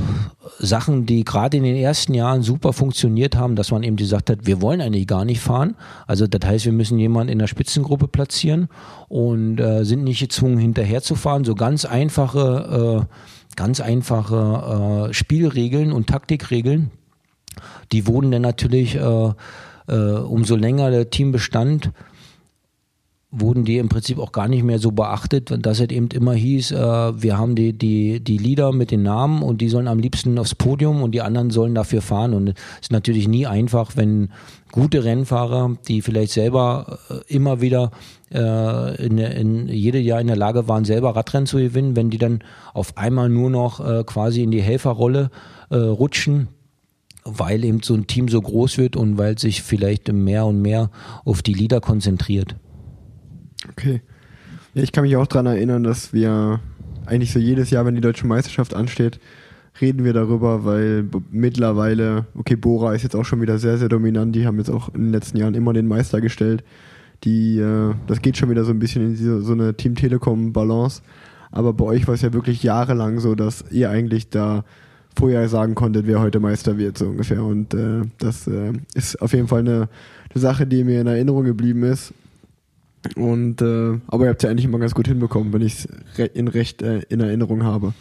Sachen, 0.60 1.06
die 1.06 1.24
gerade 1.24 1.58
in 1.58 1.64
den 1.64 1.76
ersten 1.76 2.14
Jahren 2.14 2.44
super 2.44 2.74
funktioniert 2.74 3.36
haben, 3.36 3.56
dass 3.56 3.72
man 3.72 3.84
eben 3.84 3.96
gesagt 3.96 4.30
hat, 4.30 4.46
wir 4.46 4.62
wollen 4.62 4.82
eigentlich 4.82 5.08
gar 5.08 5.26
nicht 5.26 5.42
fahren. 5.42 5.76
Also 6.06 6.28
das 6.28 6.48
heißt, 6.48 6.66
wir 6.66 6.72
müssen 6.72 7.00
jemanden 7.00 7.32
in 7.34 7.40
der 7.40 7.48
Spitzengruppe 7.48 8.08
platzieren 8.08 8.70
und 9.08 9.60
äh, 9.60 9.84
sind 9.84 10.04
nicht 10.04 10.20
gezwungen, 10.20 10.58
hinterher 10.58 11.02
zu 11.02 11.16
fahren. 11.16 11.44
So 11.44 11.56
ganz 11.56 11.86
einfache, 11.86 13.06
äh, 13.08 13.56
ganz 13.56 13.80
einfache 13.80 15.10
äh, 15.10 15.14
Spielregeln 15.14 15.92
und 15.92 16.08
Taktikregeln, 16.08 16.92
die 17.92 18.08
wurden 18.08 18.32
dann 18.32 18.44
natürlich 18.44 18.96
äh, 18.96 19.32
äh, 19.88 19.96
umso 19.96 20.56
länger 20.56 20.92
der 20.92 21.10
Team 21.10 21.32
bestand, 21.32 21.92
wurden 23.39 23.65
die 23.65 23.78
im 23.78 23.89
Prinzip 23.89 24.19
auch 24.19 24.32
gar 24.32 24.48
nicht 24.48 24.63
mehr 24.63 24.80
so 24.80 24.91
beachtet, 24.91 25.54
dass 25.65 25.80
es 25.80 25.89
eben 25.89 26.10
immer 26.10 26.34
hieß, 26.34 26.71
äh, 26.71 27.21
wir 27.21 27.38
haben 27.38 27.56
die, 27.56 27.74
die, 27.74 28.19
die 28.19 28.38
Lieder 28.38 28.71
mit 28.71 28.91
den 28.91 29.04
Namen 29.04 29.41
und 29.41 29.62
die 29.62 29.69
sollen 29.69 29.88
am 29.88 30.00
liebsten 30.00 30.38
aufs 30.39 30.56
Podium 30.56 31.02
und 31.02 31.12
die 31.12 31.21
anderen 31.21 31.50
sollen 31.50 31.76
dafür 31.76 32.02
fahren. 32.02 32.34
Und 32.34 32.50
es 32.50 32.56
ist 32.82 32.91
natürlich 32.91 33.28
nie 33.28 33.45
einfach, 33.45 33.91
wenn 33.95 34.30
gute 34.71 35.04
Rennfahrer, 35.04 35.78
die 35.88 36.02
vielleicht 36.02 36.34
selber 36.34 37.00
äh, 37.10 37.34
immer 37.34 37.62
wieder 37.62 37.91
äh, 38.32 39.06
in, 39.06 39.17
in 39.17 39.67
jedes 39.67 40.04
Jahr 40.04 40.21
in 40.21 40.28
der 40.28 40.36
Lage 40.36 40.67
waren, 40.67 40.86
selber 40.86 41.15
Radrennen 41.15 41.48
zu 41.48 41.58
gewinnen, 41.58 41.95
wenn 41.95 42.10
die 42.10 42.17
dann 42.17 42.43
auf 42.74 42.98
einmal 42.98 43.30
nur 43.30 43.50
noch 43.50 43.86
äh, 43.86 44.04
quasi 44.04 44.43
in 44.43 44.52
die 44.52 44.62
Helferrolle 44.62 45.30
äh, 45.69 45.76
rutschen, 45.76 46.50
weil 47.24 47.63
eben 47.63 47.82
so 47.82 47.93
ein 47.95 48.08
Team 48.08 48.28
so 48.28 48.41
groß 48.41 48.78
wird 48.78 48.95
und 48.95 49.17
weil 49.17 49.38
sich 49.38 49.63
vielleicht 49.63 50.12
mehr 50.12 50.45
und 50.45 50.62
mehr 50.62 50.91
auf 51.24 51.41
die 51.41 51.54
Lieder 51.54 51.82
konzentriert. 51.82 52.56
Okay. 53.69 54.01
Ja, 54.73 54.84
ich 54.84 54.91
kann 54.91 55.04
mich 55.04 55.15
auch 55.15 55.28
daran 55.28 55.45
erinnern, 55.45 55.84
dass 55.84 56.13
wir 56.13 56.60
eigentlich 57.06 57.32
so 57.32 57.39
jedes 57.39 57.69
Jahr, 57.69 57.86
wenn 57.86 57.95
die 57.95 58.01
deutsche 58.01 58.28
Meisterschaft 58.28 58.73
ansteht, 58.73 59.19
reden 59.82 60.04
wir 60.04 60.13
darüber, 60.13 60.65
weil 60.65 61.06
mittlerweile, 61.32 62.25
okay, 62.36 62.56
Bora 62.56 62.93
ist 62.93 63.04
jetzt 63.04 63.15
auch 63.15 63.25
schon 63.25 63.41
wieder 63.41 63.58
sehr, 63.58 63.78
sehr 63.78 63.89
dominant. 63.89 64.36
Die 64.36 64.45
haben 64.45 64.58
jetzt 64.58 64.69
auch 64.69 64.93
in 64.93 65.04
den 65.04 65.12
letzten 65.12 65.38
Jahren 65.38 65.54
immer 65.54 65.73
den 65.73 65.88
Meister 65.88 66.21
gestellt. 66.21 66.63
Die, 67.23 67.60
äh, 67.60 67.93
das 68.08 68.21
geht 68.21 68.38
schon 68.38 68.49
wieder 68.49 68.63
so 68.63 68.71
ein 68.71 68.80
bisschen 68.80 69.06
in 69.06 69.10
diese, 69.12 69.41
so 69.41 69.54
eine 69.54 69.75
Team 69.75 69.95
Telekom 69.95 70.54
Balance. 70.54 71.01
Aber 71.51 71.73
bei 71.73 71.86
euch 71.86 72.08
war 72.08 72.13
es 72.13 72.21
ja 72.21 72.34
wirklich 72.34 72.63
jahrelang 72.63 73.19
so, 73.19 73.36
dass 73.36 73.63
ihr 73.71 73.89
eigentlich 73.89 74.30
da 74.30 74.63
vorher 75.17 75.47
sagen 75.47 75.75
konntet, 75.75 76.08
wer 76.08 76.19
heute 76.19 76.39
Meister 76.39 76.78
wird, 76.78 76.97
so 76.97 77.08
ungefähr. 77.08 77.43
Und 77.43 77.73
äh, 77.73 78.01
das 78.17 78.47
äh, 78.47 78.73
ist 78.93 79.21
auf 79.21 79.34
jeden 79.34 79.47
Fall 79.47 79.60
eine, 79.60 79.88
eine 80.34 80.41
Sache, 80.41 80.67
die 80.67 80.84
mir 80.84 81.01
in 81.01 81.08
Erinnerung 81.08 81.45
geblieben 81.45 81.84
ist. 81.84 82.13
Und 83.15 83.62
äh, 83.62 84.00
aber 84.08 84.26
ihr 84.26 84.30
habt 84.30 84.41
es 84.41 84.44
ja 84.44 84.50
eigentlich 84.50 84.65
immer 84.65 84.80
ganz 84.80 84.94
gut 84.94 85.08
hinbekommen, 85.08 85.54
wenn 85.54 85.62
ich 85.62 85.86
es 86.18 86.28
in 86.34 86.48
recht 86.48 86.82
äh, 86.82 87.00
in 87.10 87.20
Erinnerung 87.20 87.63
habe. 87.63 87.94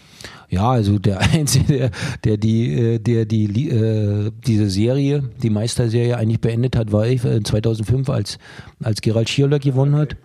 Ja, 0.49 0.71
also 0.71 0.99
der 0.99 1.21
Einzige, 1.33 1.79
der, 1.79 1.91
der 2.25 2.37
die, 2.37 2.73
äh, 2.73 2.99
der 2.99 3.25
die 3.25 3.69
äh, 3.69 4.31
diese 4.47 4.71
Serie, 4.71 5.25
die 5.43 5.51
Meisterserie 5.51 6.17
eigentlich 6.17 6.41
beendet 6.41 6.77
hat, 6.77 6.93
war 6.93 7.07
ich 7.07 7.23
2005, 7.23 8.09
äh, 8.09 8.13
als 8.13 8.39
als 8.83 9.01
Gerald 9.01 9.29
Schierler 9.29 9.59
gewonnen 9.59 9.97
hat. 9.97 10.17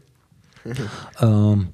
ähm, 1.21 1.67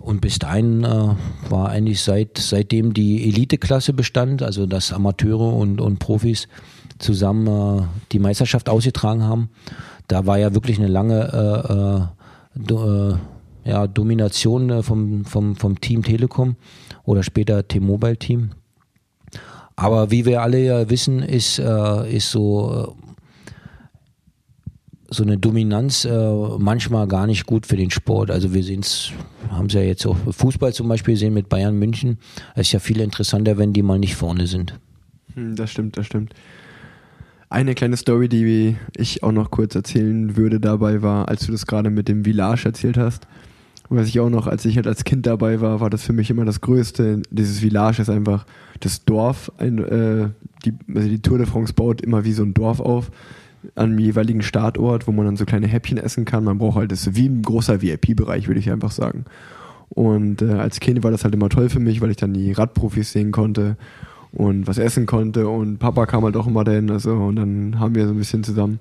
und 0.00 0.20
bis 0.20 0.38
dahin 0.38 0.84
äh, 0.84 1.14
war 1.50 1.68
eigentlich 1.68 2.00
seit 2.02 2.38
seitdem 2.38 2.94
die 2.94 3.28
Eliteklasse 3.28 3.92
bestand, 3.92 4.42
also 4.42 4.66
dass 4.66 4.92
Amateure 4.92 5.52
und, 5.54 5.80
und 5.80 5.98
Profis 5.98 6.48
zusammen 6.98 7.46
äh, 7.46 7.82
die 8.12 8.18
Meisterschaft 8.18 8.68
ausgetragen 8.68 9.22
haben. 9.22 9.50
Da 10.06 10.24
war 10.24 10.38
ja 10.38 10.54
wirklich 10.54 10.78
eine 10.78 10.88
lange 10.88 12.08
äh, 12.70 12.72
äh, 12.72 13.16
ja, 13.64 13.86
Domination 13.86 14.70
äh, 14.70 14.82
vom, 14.82 15.24
vom, 15.24 15.56
vom 15.56 15.80
Team 15.80 16.02
Telekom 16.02 16.56
oder 17.04 17.22
später 17.22 17.66
T-Mobile 17.66 18.16
Team. 18.16 18.50
Aber 19.76 20.10
wie 20.10 20.24
wir 20.24 20.42
alle 20.42 20.58
ja 20.58 20.90
wissen, 20.90 21.22
ist, 21.22 21.58
äh, 21.58 22.16
ist 22.16 22.30
so, 22.30 22.96
so 25.08 25.22
eine 25.22 25.38
Dominanz 25.38 26.04
äh, 26.04 26.58
manchmal 26.58 27.06
gar 27.06 27.26
nicht 27.26 27.46
gut 27.46 27.66
für 27.66 27.76
den 27.76 27.90
Sport. 27.90 28.30
Also 28.30 28.52
wir 28.52 28.64
sehen 28.64 28.80
es, 28.80 29.12
haben 29.50 29.66
es 29.66 29.74
ja 29.74 29.82
jetzt 29.82 30.04
auch 30.06 30.16
Fußball 30.30 30.72
zum 30.72 30.88
Beispiel 30.88 31.14
gesehen 31.14 31.34
mit 31.34 31.48
Bayern 31.48 31.78
München. 31.78 32.18
Es 32.54 32.68
ist 32.68 32.72
ja 32.72 32.80
viel 32.80 33.00
interessanter, 33.00 33.56
wenn 33.56 33.72
die 33.72 33.82
mal 33.82 33.98
nicht 33.98 34.16
vorne 34.16 34.46
sind. 34.46 34.74
Hm, 35.34 35.54
das 35.54 35.70
stimmt, 35.70 35.96
das 35.96 36.06
stimmt. 36.06 36.34
Eine 37.50 37.74
kleine 37.74 37.96
Story, 37.96 38.28
die 38.28 38.76
ich 38.96 39.22
auch 39.22 39.32
noch 39.32 39.50
kurz 39.50 39.74
erzählen 39.74 40.36
würde 40.36 40.60
dabei 40.60 41.00
war, 41.00 41.28
als 41.28 41.46
du 41.46 41.52
das 41.52 41.66
gerade 41.66 41.88
mit 41.88 42.08
dem 42.08 42.24
Village 42.24 42.66
erzählt 42.66 42.98
hast. 42.98 43.26
Was 43.88 44.06
ich 44.06 44.20
auch 44.20 44.28
noch, 44.28 44.46
als 44.46 44.66
ich 44.66 44.76
halt 44.76 44.86
als 44.86 45.04
Kind 45.04 45.26
dabei 45.26 45.62
war, 45.62 45.80
war 45.80 45.88
das 45.88 46.04
für 46.04 46.12
mich 46.12 46.28
immer 46.28 46.44
das 46.44 46.60
Größte. 46.60 47.22
Dieses 47.30 47.60
Village 47.60 48.02
ist 48.02 48.10
einfach 48.10 48.44
das 48.80 49.06
Dorf. 49.06 49.50
Ein, 49.56 49.78
äh, 49.78 50.28
die, 50.66 50.74
also 50.94 51.08
die 51.08 51.22
Tour 51.22 51.38
de 51.38 51.46
France 51.46 51.72
baut 51.72 52.02
immer 52.02 52.24
wie 52.26 52.32
so 52.32 52.42
ein 52.42 52.52
Dorf 52.52 52.80
auf 52.80 53.10
am 53.74 53.98
jeweiligen 53.98 54.42
Startort, 54.42 55.06
wo 55.06 55.12
man 55.12 55.24
dann 55.24 55.36
so 55.36 55.46
kleine 55.46 55.66
Häppchen 55.66 55.96
essen 55.96 56.26
kann. 56.26 56.44
Man 56.44 56.58
braucht 56.58 56.76
halt 56.76 56.92
das 56.92 57.16
wie 57.16 57.28
ein 57.28 57.40
großer 57.40 57.80
VIP-Bereich, 57.80 58.46
würde 58.46 58.60
ich 58.60 58.70
einfach 58.70 58.90
sagen. 58.90 59.24
Und 59.88 60.42
äh, 60.42 60.52
als 60.52 60.80
Kind 60.80 61.02
war 61.02 61.10
das 61.10 61.24
halt 61.24 61.34
immer 61.34 61.48
toll 61.48 61.70
für 61.70 61.80
mich, 61.80 62.02
weil 62.02 62.10
ich 62.10 62.18
dann 62.18 62.34
die 62.34 62.52
Radprofis 62.52 63.12
sehen 63.12 63.32
konnte 63.32 63.78
und 64.32 64.66
was 64.66 64.78
essen 64.78 65.06
konnte 65.06 65.48
und 65.48 65.78
Papa 65.78 66.06
kam 66.06 66.24
halt 66.24 66.36
auch 66.36 66.46
immer 66.46 66.64
dahin, 66.64 66.90
also 66.90 67.12
und 67.12 67.36
dann 67.36 67.78
haben 67.78 67.94
wir 67.94 68.06
so 68.06 68.12
ein 68.12 68.18
bisschen 68.18 68.44
zusammen 68.44 68.78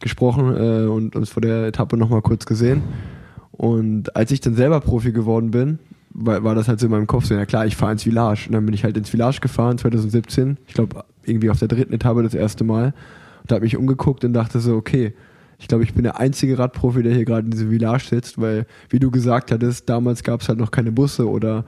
gesprochen 0.00 0.56
äh, 0.56 0.86
und 0.86 1.16
uns 1.16 1.30
vor 1.30 1.40
der 1.40 1.66
Etappe 1.66 1.96
nochmal 1.96 2.22
kurz 2.22 2.46
gesehen. 2.46 2.82
Und 3.52 4.14
als 4.14 4.30
ich 4.30 4.40
dann 4.40 4.54
selber 4.54 4.80
Profi 4.80 5.12
geworden 5.12 5.50
bin, 5.50 5.78
war, 6.10 6.44
war 6.44 6.54
das 6.54 6.68
halt 6.68 6.80
so 6.80 6.86
in 6.86 6.92
meinem 6.92 7.06
Kopf 7.06 7.24
so, 7.24 7.34
ja 7.34 7.46
klar, 7.46 7.66
ich 7.66 7.76
fahre 7.76 7.92
ins 7.92 8.04
Village. 8.04 8.44
Und 8.46 8.52
dann 8.52 8.64
bin 8.64 8.74
ich 8.74 8.84
halt 8.84 8.96
ins 8.96 9.10
Village 9.10 9.38
gefahren, 9.40 9.78
2017, 9.78 10.58
ich 10.66 10.74
glaube 10.74 11.04
irgendwie 11.24 11.50
auf 11.50 11.58
der 11.58 11.68
dritten 11.68 11.92
Etappe 11.92 12.22
das 12.22 12.34
erste 12.34 12.64
Mal 12.64 12.94
und 13.42 13.52
habe 13.52 13.62
mich 13.62 13.76
umgeguckt 13.76 14.24
und 14.24 14.32
dachte 14.32 14.60
so, 14.60 14.76
okay, 14.76 15.12
ich 15.58 15.66
glaube, 15.66 15.82
ich 15.82 15.92
bin 15.92 16.04
der 16.04 16.20
einzige 16.20 16.58
Radprofi, 16.58 17.02
der 17.02 17.14
hier 17.14 17.24
gerade 17.24 17.44
in 17.44 17.50
diesem 17.50 17.70
Village 17.70 18.04
sitzt, 18.08 18.40
weil, 18.40 18.66
wie 18.90 19.00
du 19.00 19.10
gesagt 19.10 19.50
hattest, 19.50 19.88
damals 19.88 20.22
gab 20.22 20.40
es 20.40 20.48
halt 20.48 20.58
noch 20.58 20.70
keine 20.70 20.92
Busse 20.92 21.28
oder 21.28 21.64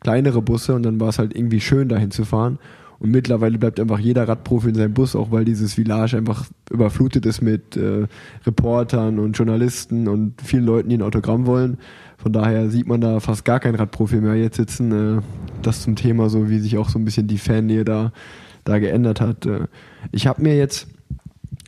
kleinere 0.00 0.42
Busse 0.42 0.74
und 0.74 0.82
dann 0.82 1.00
war 1.00 1.08
es 1.08 1.18
halt 1.18 1.34
irgendwie 1.36 1.60
schön, 1.60 1.88
dahin 1.88 2.10
zu 2.10 2.24
fahren. 2.24 2.58
Und 2.98 3.10
mittlerweile 3.10 3.58
bleibt 3.58 3.80
einfach 3.80 3.98
jeder 3.98 4.28
Radprofi 4.28 4.68
in 4.68 4.74
seinem 4.74 4.92
Bus, 4.92 5.16
auch 5.16 5.30
weil 5.30 5.46
dieses 5.46 5.74
Village 5.74 6.18
einfach 6.18 6.46
überflutet 6.70 7.24
ist 7.24 7.40
mit 7.40 7.74
äh, 7.76 8.06
Reportern 8.44 9.18
und 9.18 9.32
Journalisten 9.32 10.06
und 10.06 10.34
vielen 10.42 10.64
Leuten, 10.64 10.90
die 10.90 10.98
ein 10.98 11.02
Autogramm 11.02 11.46
wollen. 11.46 11.78
Von 12.18 12.34
daher 12.34 12.68
sieht 12.68 12.86
man 12.86 13.00
da 13.00 13.20
fast 13.20 13.46
gar 13.46 13.58
keinen 13.58 13.76
Radprofi 13.76 14.16
mehr 14.16 14.34
jetzt 14.34 14.56
sitzen. 14.56 15.18
Äh, 15.18 15.22
das 15.62 15.80
zum 15.80 15.96
Thema, 15.96 16.28
so 16.28 16.50
wie 16.50 16.58
sich 16.58 16.76
auch 16.76 16.90
so 16.90 16.98
ein 16.98 17.06
bisschen 17.06 17.26
die 17.26 17.38
Fannähe 17.38 17.86
da, 17.86 18.12
da 18.64 18.78
geändert 18.78 19.22
hat. 19.22 19.46
Äh, 19.46 19.68
ich 20.12 20.26
habe 20.26 20.42
mir 20.42 20.58
jetzt 20.58 20.86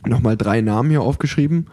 nochmal 0.05 0.37
drei 0.37 0.61
Namen 0.61 0.91
hier 0.91 1.01
aufgeschrieben 1.01 1.65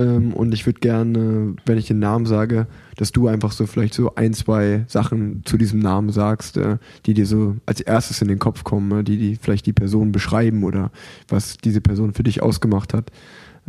ähm, 0.00 0.32
und 0.32 0.54
ich 0.54 0.64
würde 0.64 0.80
gerne, 0.80 1.54
wenn 1.66 1.76
ich 1.76 1.86
den 1.86 1.98
Namen 1.98 2.24
sage, 2.24 2.66
dass 2.96 3.12
du 3.12 3.28
einfach 3.28 3.52
so 3.52 3.66
vielleicht 3.66 3.92
so 3.92 4.14
ein, 4.14 4.32
zwei 4.32 4.84
Sachen 4.88 5.42
zu 5.44 5.58
diesem 5.58 5.78
Namen 5.80 6.10
sagst, 6.10 6.56
äh, 6.56 6.78
die 7.04 7.12
dir 7.12 7.26
so 7.26 7.56
als 7.66 7.82
erstes 7.82 8.22
in 8.22 8.28
den 8.28 8.38
Kopf 8.38 8.64
kommen, 8.64 9.00
äh, 9.00 9.04
die, 9.04 9.18
die 9.18 9.36
vielleicht 9.36 9.66
die 9.66 9.74
Person 9.74 10.10
beschreiben 10.10 10.64
oder 10.64 10.90
was 11.28 11.58
diese 11.58 11.82
Person 11.82 12.14
für 12.14 12.22
dich 12.22 12.42
ausgemacht 12.42 12.94
hat. 12.94 13.12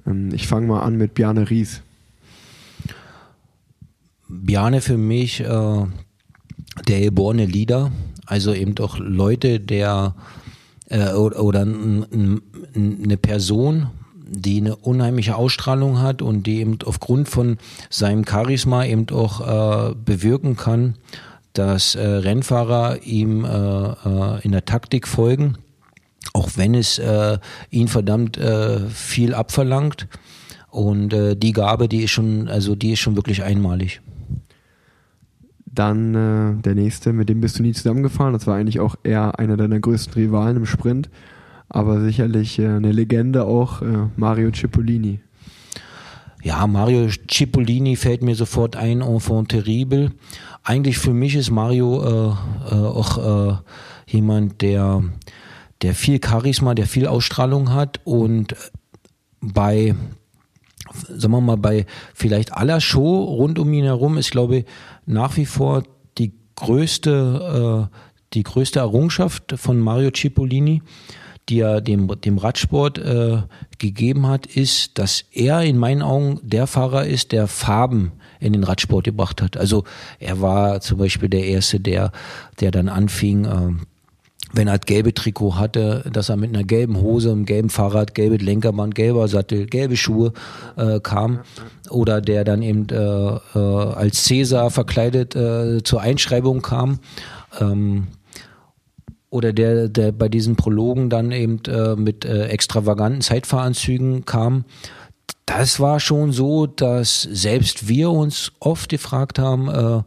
Ähm, 0.07 0.29
ich 0.33 0.47
fange 0.47 0.67
mal 0.67 0.79
an 0.79 0.97
mit 0.97 1.15
Bjarne 1.15 1.49
Ries. 1.49 1.81
Bjarne 4.29 4.79
für 4.79 4.97
mich 4.97 5.41
äh, 5.41 5.85
der 6.87 7.01
geborene 7.01 7.45
Leader, 7.45 7.91
also 8.25 8.53
eben 8.53 8.75
doch 8.75 8.97
Leute, 8.97 9.59
der 9.59 10.15
äh, 10.87 11.11
oder, 11.11 11.43
oder 11.43 11.61
eine 11.63 13.17
Person, 13.17 13.87
die 14.31 14.57
eine 14.61 14.77
unheimliche 14.77 15.35
Ausstrahlung 15.35 15.99
hat 15.99 16.21
und 16.21 16.47
die 16.47 16.61
eben 16.61 16.79
aufgrund 16.85 17.27
von 17.27 17.57
seinem 17.89 18.25
Charisma 18.25 18.85
eben 18.85 19.07
auch 19.11 19.91
äh, 19.91 19.93
bewirken 19.93 20.55
kann, 20.55 20.95
dass 21.53 21.95
äh, 21.95 22.01
Rennfahrer 22.01 23.03
ihm 23.03 23.43
äh, 23.43 23.49
äh, 23.49 24.41
in 24.43 24.53
der 24.53 24.63
Taktik 24.63 25.07
folgen, 25.07 25.57
auch 26.33 26.51
wenn 26.55 26.75
es 26.75 26.97
äh, 26.97 27.39
ihn 27.69 27.89
verdammt 27.89 28.37
äh, 28.37 28.79
viel 28.87 29.33
abverlangt. 29.33 30.07
Und 30.69 31.09
die 31.09 31.51
Gabe, 31.51 31.89
die 31.89 32.01
ist 32.03 32.11
schon, 32.11 32.47
also 32.47 32.75
die 32.75 32.93
ist 32.93 32.99
schon 32.99 33.17
wirklich 33.17 33.43
einmalig. 33.43 33.99
Dann 35.65 36.61
der 36.61 36.75
nächste, 36.75 37.11
mit 37.11 37.27
dem 37.27 37.41
bist 37.41 37.59
du 37.59 37.63
nie 37.63 37.73
zusammengefahren. 37.73 38.31
Das 38.31 38.47
war 38.47 38.55
eigentlich 38.55 38.79
auch 38.79 38.95
eher 39.03 39.37
einer 39.37 39.57
deiner 39.57 39.81
größten 39.81 40.13
Rivalen 40.13 40.55
im 40.55 40.65
Sprint 40.65 41.09
aber 41.71 42.01
sicherlich 42.01 42.59
äh, 42.59 42.67
eine 42.67 42.91
Legende 42.91 43.45
auch, 43.45 43.81
äh, 43.81 44.09
Mario 44.17 44.51
Cipollini. 44.51 45.19
Ja, 46.43 46.67
Mario 46.67 47.07
Cipollini 47.29 47.95
fällt 47.95 48.23
mir 48.23 48.35
sofort 48.35 48.75
ein, 48.75 49.01
Enfant 49.01 49.49
terrible. 49.49 50.11
Eigentlich 50.63 50.97
für 50.97 51.13
mich 51.13 51.35
ist 51.35 51.49
Mario 51.49 52.01
äh, 52.01 52.35
äh, 52.71 52.75
auch 52.75 53.51
äh, 53.51 53.57
jemand, 54.07 54.61
der, 54.61 55.03
der 55.81 55.95
viel 55.95 56.19
Charisma, 56.23 56.75
der 56.75 56.87
viel 56.87 57.07
Ausstrahlung 57.07 57.73
hat 57.73 58.01
und 58.03 58.55
bei, 59.39 59.95
sagen 61.07 61.33
wir 61.33 61.41
mal, 61.41 61.57
bei 61.57 61.85
vielleicht 62.13 62.53
aller 62.53 62.81
Show 62.81 63.23
rund 63.23 63.57
um 63.59 63.71
ihn 63.71 63.85
herum 63.85 64.17
ist, 64.17 64.31
glaube 64.31 64.57
ich, 64.57 64.65
nach 65.05 65.37
wie 65.37 65.45
vor 65.45 65.83
die 66.17 66.33
größte, 66.55 67.89
die 68.33 68.43
größte 68.43 68.79
Errungenschaft 68.79 69.53
von 69.57 69.79
Mario 69.79 70.11
Cipollini 70.11 70.83
die 71.51 71.59
er 71.59 71.81
dem, 71.81 72.07
dem 72.21 72.37
Radsport 72.37 72.97
äh, 72.97 73.39
gegeben 73.77 74.27
hat, 74.27 74.45
ist, 74.45 74.97
dass 74.97 75.25
er 75.33 75.61
in 75.61 75.77
meinen 75.77 76.01
Augen 76.01 76.39
der 76.41 76.65
Fahrer 76.65 77.05
ist, 77.05 77.33
der 77.33 77.47
Farben 77.47 78.13
in 78.39 78.53
den 78.53 78.63
Radsport 78.63 79.03
gebracht 79.03 79.41
hat. 79.41 79.57
Also 79.57 79.83
er 80.19 80.39
war 80.39 80.79
zum 80.79 80.97
Beispiel 80.97 81.27
der 81.27 81.43
Erste, 81.43 81.79
der, 81.79 82.11
der 82.61 82.71
dann 82.71 82.87
anfing, 82.87 83.45
äh, 83.45 83.73
wenn 84.53 84.67
er 84.67 84.77
das 84.77 84.85
gelbe 84.85 85.13
Trikot 85.13 85.57
hatte, 85.57 86.03
dass 86.11 86.29
er 86.29 86.37
mit 86.37 86.53
einer 86.55 86.63
gelben 86.63 87.01
Hose, 87.01 87.31
einem 87.31 87.45
gelben 87.45 87.69
Fahrrad, 87.69 88.15
gelbe 88.15 88.37
Lenkerband, 88.37 88.95
gelber 88.95 89.27
Sattel, 89.27 89.65
gelbe 89.65 89.97
Schuhe 89.97 90.33
äh, 90.77 90.99
kam. 90.99 91.41
Oder 91.89 92.21
der 92.21 92.43
dann 92.45 92.61
eben 92.61 92.87
äh, 92.89 92.95
äh, 92.95 93.59
als 93.59 94.23
Cäsar 94.23 94.71
verkleidet 94.71 95.35
äh, 95.35 95.83
zur 95.83 96.01
Einschreibung 96.01 96.61
kam. 96.61 96.99
Ähm, 97.59 98.07
oder 99.31 99.53
der, 99.53 99.87
der 99.87 100.11
bei 100.11 100.29
diesen 100.29 100.55
Prologen 100.55 101.09
dann 101.09 101.31
eben 101.31 101.59
äh, 101.65 101.95
mit 101.95 102.25
äh, 102.25 102.47
extravaganten 102.47 103.21
Zeitfahranzügen 103.21 104.25
kam. 104.25 104.65
Das 105.45 105.79
war 105.79 105.99
schon 105.99 106.31
so, 106.33 106.67
dass 106.67 107.23
selbst 107.23 107.87
wir 107.87 108.11
uns 108.11 108.51
oft 108.59 108.89
gefragt 108.89 109.39
haben, 109.39 109.69
äh, 109.69 110.03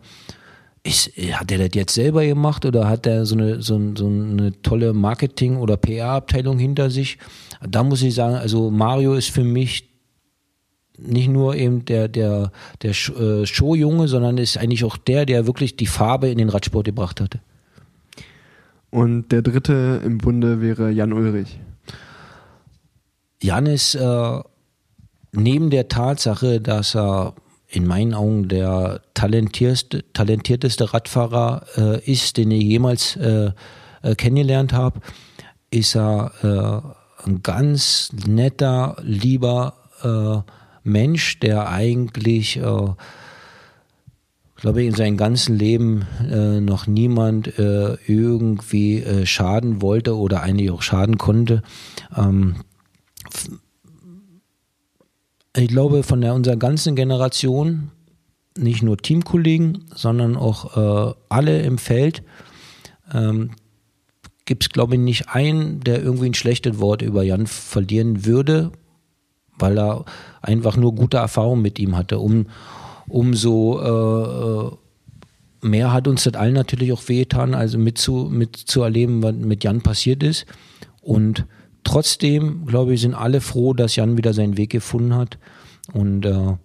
ist, 0.87 1.09
hat 1.33 1.51
er 1.51 1.59
das 1.59 1.71
jetzt 1.73 1.95
selber 1.95 2.25
gemacht 2.25 2.67
oder 2.67 2.87
hat 2.87 3.07
er 3.07 3.25
so 3.25 3.35
eine, 3.35 3.63
so, 3.63 3.81
so 3.97 4.07
eine 4.07 4.53
tolle 4.61 4.93
Marketing- 4.93 5.57
oder 5.57 5.79
PR-Abteilung 5.79 6.59
hinter 6.59 6.91
sich? 6.91 7.17
Da 7.67 7.83
muss 7.83 8.03
ich 8.03 8.15
sagen, 8.15 8.37
also 8.37 8.71
Mario 8.71 9.15
ist 9.15 9.31
für 9.31 9.45
mich 9.45 9.89
nicht 10.99 11.29
nur 11.29 11.57
eben 11.57 11.87
der, 11.87 12.09
der, 12.09 12.53
der 12.83 12.91
äh, 12.91 13.47
Showjunge, 13.47 14.07
sondern 14.07 14.37
ist 14.37 14.59
eigentlich 14.59 14.85
auch 14.85 14.99
der, 14.99 15.25
der 15.25 15.47
wirklich 15.47 15.77
die 15.77 15.87
Farbe 15.87 16.29
in 16.29 16.37
den 16.37 16.51
Radsport 16.51 16.85
gebracht 16.85 17.23
hatte. 17.23 17.41
Und 18.95 19.33
der 19.33 19.43
dritte 19.43 20.01
im 20.05 20.19
Bunde 20.19 20.61
wäre 20.61 20.89
Jan 20.89 21.13
Ulrich. 21.13 21.59
Jan 23.43 23.67
ist 23.67 23.97
äh, 23.97 24.41
neben 25.33 25.71
der 25.71 25.89
Tatsache, 25.89 26.61
dass 26.61 26.95
er 26.95 27.35
in 27.67 27.89
meinen 27.89 28.15
Augen 28.15 28.47
der 28.47 29.01
talentierteste, 29.15 30.05
talentierteste 30.13 30.95
Radfahrer 30.95 31.67
äh, 31.77 32.09
ist, 32.09 32.37
den 32.37 32.53
ich 32.53 32.63
jemals 32.63 33.17
äh, 33.17 33.51
äh 34.03 34.15
kennengelernt 34.15 34.73
habe, 34.73 35.01
ist 35.71 35.97
er 35.97 36.31
äh, 36.45 37.29
ein 37.29 37.43
ganz 37.43 38.13
netter, 38.29 38.95
lieber 39.03 39.75
äh, 40.05 40.89
Mensch, 40.89 41.41
der 41.41 41.69
eigentlich 41.69 42.61
glaube 44.65 44.81
ich, 44.81 44.89
in 44.89 44.95
seinem 44.95 45.17
ganzen 45.19 45.59
Leben 45.59 46.07
äh, 46.27 46.59
noch 46.59 46.87
niemand 46.87 47.59
äh, 47.59 47.99
irgendwie 48.07 49.01
äh, 49.01 49.27
schaden 49.27 49.83
wollte 49.83 50.17
oder 50.17 50.43
eigentlich 50.43 50.71
auch 50.71 50.81
schaden 50.81 51.19
konnte. 51.19 51.63
Ähm, 52.17 52.55
ich 55.55 55.69
glaube, 55.69 56.03
von 56.03 56.23
der, 56.23 56.33
unserer 56.33 56.57
ganzen 56.57 56.97
Generation, 56.97 57.91
nicht 58.57 58.83
nur 58.83 58.97
Teamkollegen, 58.97 59.85
sondern 59.95 60.35
auch 60.35 61.11
äh, 61.11 61.15
alle 61.29 61.61
im 61.61 61.77
Feld, 61.77 62.23
ähm, 63.13 63.51
gibt 64.47 64.63
es, 64.63 64.71
glaube 64.71 64.95
ich, 64.95 65.01
nicht 65.03 65.29
einen, 65.29 65.81
der 65.81 66.03
irgendwie 66.03 66.31
ein 66.31 66.35
schlechtes 66.35 66.81
Wort 66.81 67.03
über 67.03 67.23
Jan 67.23 67.47
verlieren 67.47 68.25
würde, 68.25 68.73
weil 69.59 69.79
er 69.79 70.07
einfach 70.41 70.79
nur 70.79 70.95
gute 70.95 71.19
Erfahrungen 71.19 71.61
mit 71.61 71.79
ihm 71.79 71.99
hatte. 71.99 72.19
Um, 72.19 72.47
umso 73.09 73.81
äh, 73.81 74.75
äh, 75.67 75.69
mehr 75.69 75.93
hat 75.93 76.09
uns 76.09 76.25
das 76.25 76.35
allen 76.35 76.55
natürlich 76.55 76.93
auch 76.93 77.09
wehgetan, 77.09 77.55
also 77.55 77.79
mitzu, 77.79 78.29
mitzuerleben, 78.31 79.23
was 79.23 79.35
mit 79.35 79.65
Jan 79.65 79.81
passiert 79.81 80.23
ist. 80.23 80.47
Und 81.01 81.47
trotzdem, 81.85 82.67
glaube 82.67 82.95
ich, 82.95 83.01
sind 83.01 83.15
alle 83.15 83.41
froh, 83.41 83.75
dass 83.75 83.97
Jan 83.97 84.17
wieder 84.17 84.33
seinen 84.33 84.57
Weg 84.57 84.71
gefunden 84.71 85.15
hat. 85.15 85.39
Und 85.93 86.27
äh, 86.27 86.57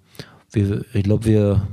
wir, 0.51 0.85
ich 0.93 1.03
glaube, 1.03 1.25
wir, 1.25 1.67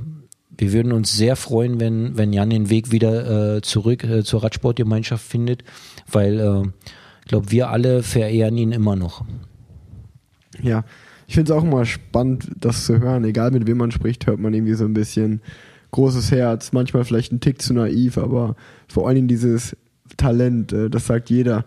wir 0.57 0.73
würden 0.73 0.91
uns 0.91 1.15
sehr 1.15 1.35
freuen, 1.35 1.79
wenn, 1.79 2.17
wenn 2.17 2.33
Jan 2.33 2.49
den 2.49 2.69
Weg 2.69 2.91
wieder 2.91 3.57
äh, 3.57 3.61
zurück 3.61 4.03
äh, 4.03 4.23
zur 4.23 4.43
Radsportgemeinschaft 4.43 5.25
findet, 5.25 5.63
weil 6.11 6.39
äh, 6.39 6.67
ich 7.21 7.29
glaube, 7.29 7.51
wir 7.51 7.69
alle 7.69 8.03
verehren 8.03 8.57
ihn 8.57 8.71
immer 8.71 8.95
noch. 8.95 9.25
Ja, 10.61 10.85
ich 11.27 11.35
finde 11.35 11.51
es 11.51 11.57
auch 11.57 11.63
immer 11.63 11.85
spannend, 11.85 12.49
das 12.57 12.85
zu 12.85 12.99
hören. 12.99 13.25
Egal 13.25 13.51
mit 13.51 13.67
wem 13.67 13.77
man 13.77 13.91
spricht, 13.91 14.25
hört 14.27 14.39
man 14.39 14.53
irgendwie 14.53 14.73
so 14.73 14.85
ein 14.85 14.93
bisschen 14.93 15.41
großes 15.91 16.31
Herz, 16.31 16.71
manchmal 16.71 17.03
vielleicht 17.03 17.33
ein 17.33 17.41
Tick 17.41 17.61
zu 17.61 17.73
naiv, 17.73 18.17
aber 18.17 18.55
vor 18.87 19.07
allen 19.07 19.15
Dingen 19.15 19.27
dieses 19.27 19.75
Talent, 20.15 20.71
äh, 20.71 20.89
das 20.89 21.07
sagt 21.07 21.29
jeder. 21.29 21.65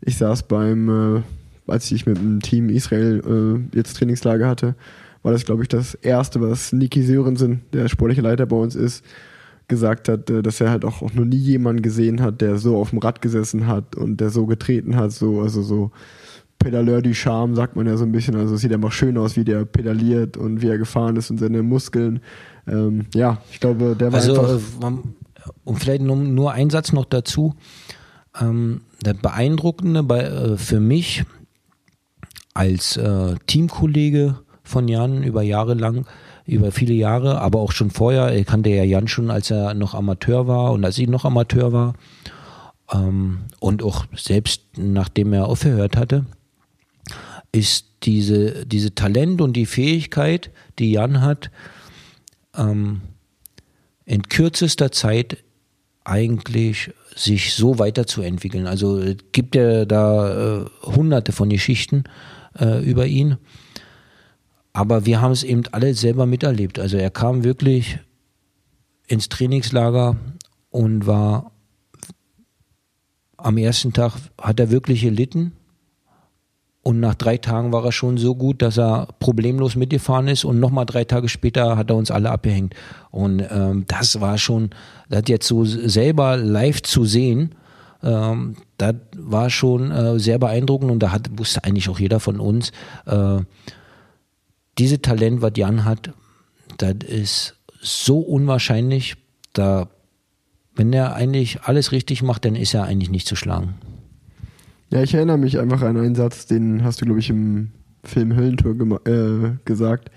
Ich 0.00 0.16
saß 0.16 0.44
beim, 0.44 1.18
äh, 1.18 1.22
als 1.66 1.90
ich 1.90 2.06
mit 2.06 2.18
dem 2.18 2.40
Team 2.40 2.70
Israel 2.70 3.20
äh, 3.72 3.76
jetzt 3.76 3.96
Trainingslager 3.96 4.48
hatte, 4.48 4.76
war 5.22 5.32
das, 5.32 5.44
glaube 5.44 5.62
ich, 5.62 5.68
das 5.68 5.94
erste, 5.94 6.40
was 6.40 6.72
Niki 6.72 7.02
Sörensen, 7.02 7.62
der 7.72 7.88
sportliche 7.88 8.22
Leiter 8.22 8.46
bei 8.46 8.56
uns 8.56 8.74
ist, 8.74 9.04
gesagt 9.68 10.08
hat, 10.08 10.30
dass 10.30 10.60
er 10.60 10.70
halt 10.70 10.84
auch 10.84 11.00
noch 11.12 11.24
nie 11.24 11.36
jemanden 11.36 11.82
gesehen 11.82 12.22
hat, 12.22 12.40
der 12.40 12.58
so 12.58 12.76
auf 12.76 12.90
dem 12.90 12.98
Rad 12.98 13.22
gesessen 13.22 13.66
hat 13.66 13.94
und 13.94 14.20
der 14.20 14.30
so 14.30 14.46
getreten 14.46 14.96
hat, 14.96 15.12
so, 15.12 15.42
also 15.42 15.62
so 15.62 15.90
Pedaleur 16.60 17.02
du 17.02 17.14
Charme, 17.14 17.56
sagt 17.56 17.74
man 17.74 17.86
ja 17.86 17.96
so 17.96 18.04
ein 18.04 18.12
bisschen. 18.12 18.36
Also 18.36 18.54
es 18.54 18.60
sieht 18.60 18.72
einfach 18.72 18.92
schön 18.92 19.18
aus, 19.18 19.36
wie 19.36 19.44
der 19.44 19.64
pedaliert 19.64 20.36
und 20.36 20.62
wie 20.62 20.68
er 20.68 20.78
gefahren 20.78 21.16
ist 21.16 21.30
und 21.30 21.38
seine 21.38 21.62
Muskeln. 21.62 22.20
Ähm, 22.68 23.06
ja, 23.14 23.38
ich 23.50 23.60
glaube, 23.60 23.96
der 23.96 24.12
war 24.12 24.20
also, 24.20 24.40
einfach. 24.40 24.92
Und 25.64 25.78
vielleicht 25.78 26.02
nur, 26.02 26.16
nur 26.16 26.52
ein 26.52 26.70
Satz 26.70 26.92
noch 26.92 27.06
dazu. 27.06 27.54
Ähm, 28.38 28.82
der 29.04 29.14
Beeindruckende 29.14 30.02
bei, 30.02 30.20
äh, 30.20 30.56
für 30.58 30.80
mich 30.80 31.24
als 32.52 32.96
äh, 32.98 33.36
Teamkollege 33.46 34.36
von 34.62 34.86
Jan 34.86 35.22
über 35.22 35.42
Jahre 35.42 35.74
lang, 35.74 36.06
über 36.44 36.72
viele 36.72 36.94
Jahre, 36.94 37.40
aber 37.40 37.60
auch 37.60 37.72
schon 37.72 37.90
vorher, 37.90 38.36
ich 38.36 38.46
kannte 38.46 38.68
ja 38.68 38.84
Jan 38.84 39.08
schon, 39.08 39.30
als 39.30 39.50
er 39.50 39.72
noch 39.72 39.94
Amateur 39.94 40.46
war 40.46 40.72
und 40.72 40.84
als 40.84 40.98
ich 40.98 41.08
noch 41.08 41.24
Amateur 41.24 41.72
war. 41.72 41.94
Ähm, 42.92 43.38
und 43.60 43.82
auch 43.82 44.04
selbst 44.14 44.62
nachdem 44.76 45.32
er 45.32 45.46
aufgehört 45.46 45.96
hatte, 45.96 46.26
ist 47.52 47.86
diese, 48.02 48.66
diese 48.66 48.94
Talent 48.94 49.40
und 49.40 49.54
die 49.54 49.66
Fähigkeit, 49.66 50.50
die 50.78 50.92
Jan 50.92 51.20
hat, 51.20 51.50
ähm, 52.56 53.02
in 54.04 54.22
kürzester 54.22 54.90
Zeit 54.92 55.38
eigentlich 56.04 56.92
sich 57.14 57.54
so 57.54 57.78
weiterzuentwickeln. 57.78 58.66
Also 58.66 58.98
es 58.98 59.16
gibt 59.32 59.54
ja 59.54 59.84
da 59.84 60.62
äh, 60.62 60.64
hunderte 60.82 61.32
von 61.32 61.48
Geschichten 61.48 62.04
äh, 62.58 62.82
über 62.82 63.06
ihn. 63.06 63.36
Aber 64.72 65.04
wir 65.04 65.20
haben 65.20 65.32
es 65.32 65.42
eben 65.42 65.62
alle 65.72 65.94
selber 65.94 66.26
miterlebt. 66.26 66.78
Also 66.78 66.96
er 66.96 67.10
kam 67.10 67.44
wirklich 67.44 67.98
ins 69.06 69.28
Trainingslager 69.28 70.16
und 70.70 71.06
war 71.06 71.52
am 73.36 73.56
ersten 73.56 73.92
Tag 73.92 74.16
hat 74.40 74.60
er 74.60 74.70
wirklich 74.70 75.02
gelitten 75.02 75.52
und 76.82 76.98
nach 76.98 77.14
drei 77.14 77.36
Tagen 77.36 77.72
war 77.72 77.84
er 77.84 77.92
schon 77.92 78.16
so 78.16 78.34
gut, 78.34 78.62
dass 78.62 78.78
er 78.78 79.08
problemlos 79.18 79.76
mitgefahren 79.76 80.28
ist. 80.28 80.44
Und 80.44 80.60
nochmal 80.60 80.86
drei 80.86 81.04
Tage 81.04 81.28
später 81.28 81.76
hat 81.76 81.90
er 81.90 81.96
uns 81.96 82.10
alle 82.10 82.30
abgehängt. 82.30 82.74
Und 83.10 83.44
ähm, 83.50 83.84
das 83.86 84.20
war 84.20 84.38
schon, 84.38 84.70
das 85.10 85.24
jetzt 85.28 85.46
so 85.46 85.64
selber 85.64 86.38
live 86.38 86.82
zu 86.82 87.04
sehen, 87.04 87.54
ähm, 88.02 88.56
das 88.78 88.94
war 89.14 89.50
schon 89.50 89.90
äh, 89.90 90.18
sehr 90.18 90.38
beeindruckend. 90.38 90.90
Und 90.90 91.00
da 91.00 91.12
hat, 91.12 91.28
wusste 91.38 91.64
eigentlich 91.64 91.90
auch 91.90 92.00
jeder 92.00 92.18
von 92.18 92.40
uns, 92.40 92.72
äh, 93.04 93.40
diese 94.78 95.02
Talent, 95.02 95.42
was 95.42 95.52
Jan 95.56 95.84
hat, 95.84 96.12
das 96.78 96.96
ist 97.06 97.56
so 97.82 98.20
unwahrscheinlich. 98.20 99.16
Da, 99.52 99.88
wenn 100.74 100.94
er 100.94 101.14
eigentlich 101.14 101.62
alles 101.62 101.92
richtig 101.92 102.22
macht, 102.22 102.46
dann 102.46 102.56
ist 102.56 102.72
er 102.72 102.84
eigentlich 102.84 103.10
nicht 103.10 103.26
zu 103.26 103.36
schlagen. 103.36 103.74
Ja, 104.92 105.04
ich 105.04 105.14
erinnere 105.14 105.38
mich 105.38 105.58
einfach 105.60 105.82
an 105.82 105.96
einen 105.96 106.16
Satz, 106.16 106.46
den 106.46 106.82
hast 106.82 107.00
du, 107.00 107.04
glaube 107.04 107.20
ich, 107.20 107.30
im 107.30 107.70
Film 108.02 108.34
Höllentour 108.34 108.74
äh, 109.06 109.52
gesagt. 109.64 110.10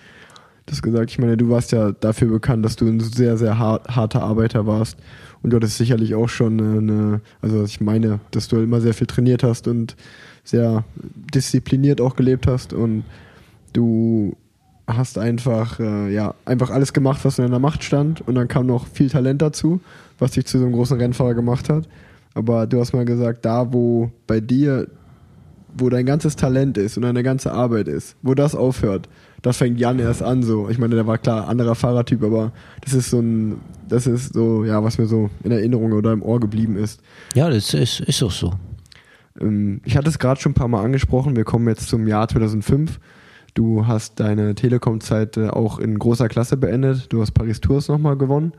Du 0.65 0.71
hast 0.71 0.81
gesagt, 0.81 1.11
ich 1.11 1.19
meine, 1.19 1.37
du 1.37 1.49
warst 1.49 1.71
ja 1.73 1.91
dafür 1.91 2.29
bekannt, 2.29 2.65
dass 2.65 2.75
du 2.75 2.87
ein 2.87 2.99
sehr, 2.99 3.37
sehr 3.37 3.59
hart, 3.59 3.95
harter 3.95 4.23
Arbeiter 4.23 4.65
warst. 4.65 4.97
Und 5.43 5.51
du 5.51 5.57
hattest 5.57 5.77
sicherlich 5.77 6.15
auch 6.15 6.29
schon 6.29 6.59
eine, 6.59 7.21
also 7.41 7.63
ich 7.65 7.81
meine, 7.81 8.19
dass 8.31 8.47
du 8.47 8.57
immer 8.57 8.81
sehr 8.81 8.95
viel 8.95 9.05
trainiert 9.05 9.43
hast 9.43 9.67
und 9.67 9.95
sehr 10.43 10.85
diszipliniert 11.35 12.01
auch 12.01 12.15
gelebt 12.15 12.47
hast. 12.47 12.73
Und 12.73 13.03
du 13.73 14.35
hast 14.87 15.19
einfach, 15.19 15.79
äh, 15.79 16.11
ja, 16.11 16.33
einfach 16.45 16.71
alles 16.71 16.93
gemacht, 16.93 17.23
was 17.25 17.37
in 17.37 17.45
deiner 17.45 17.59
Macht 17.59 17.83
stand. 17.83 18.21
Und 18.27 18.33
dann 18.33 18.47
kam 18.47 18.65
noch 18.65 18.87
viel 18.87 19.09
Talent 19.09 19.43
dazu, 19.43 19.81
was 20.17 20.31
dich 20.31 20.47
zu 20.47 20.57
so 20.57 20.65
einem 20.65 20.73
großen 20.73 20.97
Rennfahrer 20.97 21.35
gemacht 21.35 21.69
hat. 21.69 21.87
Aber 22.33 22.67
du 22.67 22.79
hast 22.79 22.93
mal 22.93 23.05
gesagt, 23.05 23.45
da 23.45 23.73
wo 23.73 24.11
bei 24.27 24.39
dir, 24.39 24.87
wo 25.75 25.89
dein 25.89 26.05
ganzes 26.05 26.35
Talent 26.35 26.77
ist 26.77 26.97
und 26.97 27.03
deine 27.03 27.23
ganze 27.23 27.51
Arbeit 27.51 27.87
ist, 27.87 28.15
wo 28.21 28.33
das 28.33 28.55
aufhört, 28.55 29.07
da 29.41 29.53
fängt 29.53 29.79
Jan 29.79 29.99
erst 29.99 30.23
an 30.23 30.41
so. 30.41 30.69
Ich 30.69 30.77
meine, 30.77 30.95
der 30.95 31.05
war 31.05 31.17
klar 31.17 31.47
anderer 31.47 31.75
Fahrertyp, 31.75 32.23
aber 32.23 32.51
das 32.81 32.93
ist 32.93 33.09
so 33.09 33.19
ein, 33.19 33.59
das 33.87 34.07
ist 34.07 34.33
so, 34.33 34.63
ja, 34.63 34.83
was 34.83 34.97
mir 34.97 35.05
so 35.05 35.29
in 35.43 35.51
Erinnerung 35.51 35.91
oder 35.91 36.13
im 36.13 36.23
Ohr 36.23 36.39
geblieben 36.39 36.77
ist. 36.77 37.01
Ja, 37.35 37.49
das 37.49 37.73
ist, 37.73 37.99
ist 37.99 38.23
auch 38.23 38.31
so. 38.31 38.53
Ähm, 39.39 39.81
ich 39.83 39.97
hatte 39.97 40.09
es 40.09 40.17
gerade 40.17 40.39
schon 40.39 40.53
ein 40.53 40.55
paar 40.55 40.67
Mal 40.67 40.83
angesprochen, 40.83 41.35
wir 41.35 41.43
kommen 41.43 41.67
jetzt 41.67 41.89
zum 41.89 42.07
Jahr 42.07 42.27
2005. 42.27 42.99
Du 43.53 43.85
hast 43.85 44.19
deine 44.19 44.55
Telekom-Zeit 44.55 45.37
auch 45.37 45.77
in 45.77 45.99
großer 45.99 46.27
Klasse 46.27 46.57
beendet. 46.57 47.13
Du 47.13 47.21
hast 47.21 47.33
Paris 47.33 47.61
Tours 47.61 47.87
nochmal 47.87 48.17
gewonnen 48.17 48.53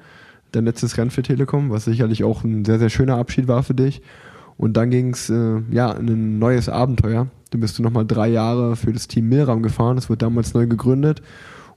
dein 0.55 0.65
letztes 0.65 0.97
Rennen 0.97 1.11
für 1.11 1.23
Telekom, 1.23 1.71
was 1.71 1.85
sicherlich 1.85 2.25
auch 2.25 2.45
ein 2.45 2.65
sehr, 2.65 2.79
sehr 2.79 2.91
schöner 2.91 3.17
Abschied 3.17 3.49
war 3.49 3.63
für 3.63 3.75
dich. 3.75 4.03
Und 4.57 4.77
dann 4.77 4.91
ging 4.91 5.13
es 5.13 5.31
äh, 5.31 5.61
ja, 5.71 5.93
in 5.93 6.09
ein 6.09 6.39
neues 6.39 6.69
Abenteuer. 6.69 7.29
Du 7.51 7.59
bist 7.59 7.79
du 7.79 7.83
nochmal 7.83 8.07
drei 8.07 8.29
Jahre 8.29 8.77
für 8.77 8.93
das 8.93 9.09
Team 9.09 9.29
Milram 9.29 9.63
gefahren. 9.63 9.97
Das 9.97 10.09
wurde 10.09 10.19
damals 10.19 10.55
neu 10.55 10.67
gegründet. 10.67 11.23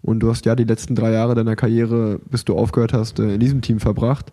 Und 0.02 0.20
du 0.20 0.30
hast 0.30 0.46
ja 0.46 0.56
die 0.56 0.64
letzten 0.64 0.96
drei 0.96 1.12
Jahre 1.12 1.36
deiner 1.36 1.56
Karriere, 1.56 2.20
bis 2.30 2.46
du 2.46 2.56
aufgehört 2.56 2.94
hast, 2.94 3.20
äh, 3.20 3.34
in 3.34 3.40
diesem 3.40 3.62
Team 3.62 3.80
verbracht. 3.80 4.32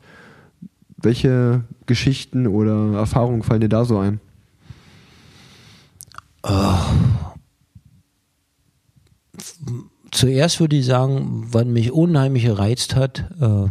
Welche 0.96 1.64
Geschichten 1.86 2.46
oder 2.46 2.94
Erfahrungen 2.94 3.42
fallen 3.42 3.60
dir 3.60 3.68
da 3.68 3.84
so 3.84 3.98
ein? 3.98 4.20
Oh. 6.42 6.74
Zuerst 10.10 10.60
würde 10.60 10.76
ich 10.76 10.86
sagen, 10.86 11.46
was 11.50 11.64
mich 11.64 11.92
unheimlich 11.92 12.44
gereizt 12.44 12.94
hat, 12.94 13.24
äh, 13.40 13.66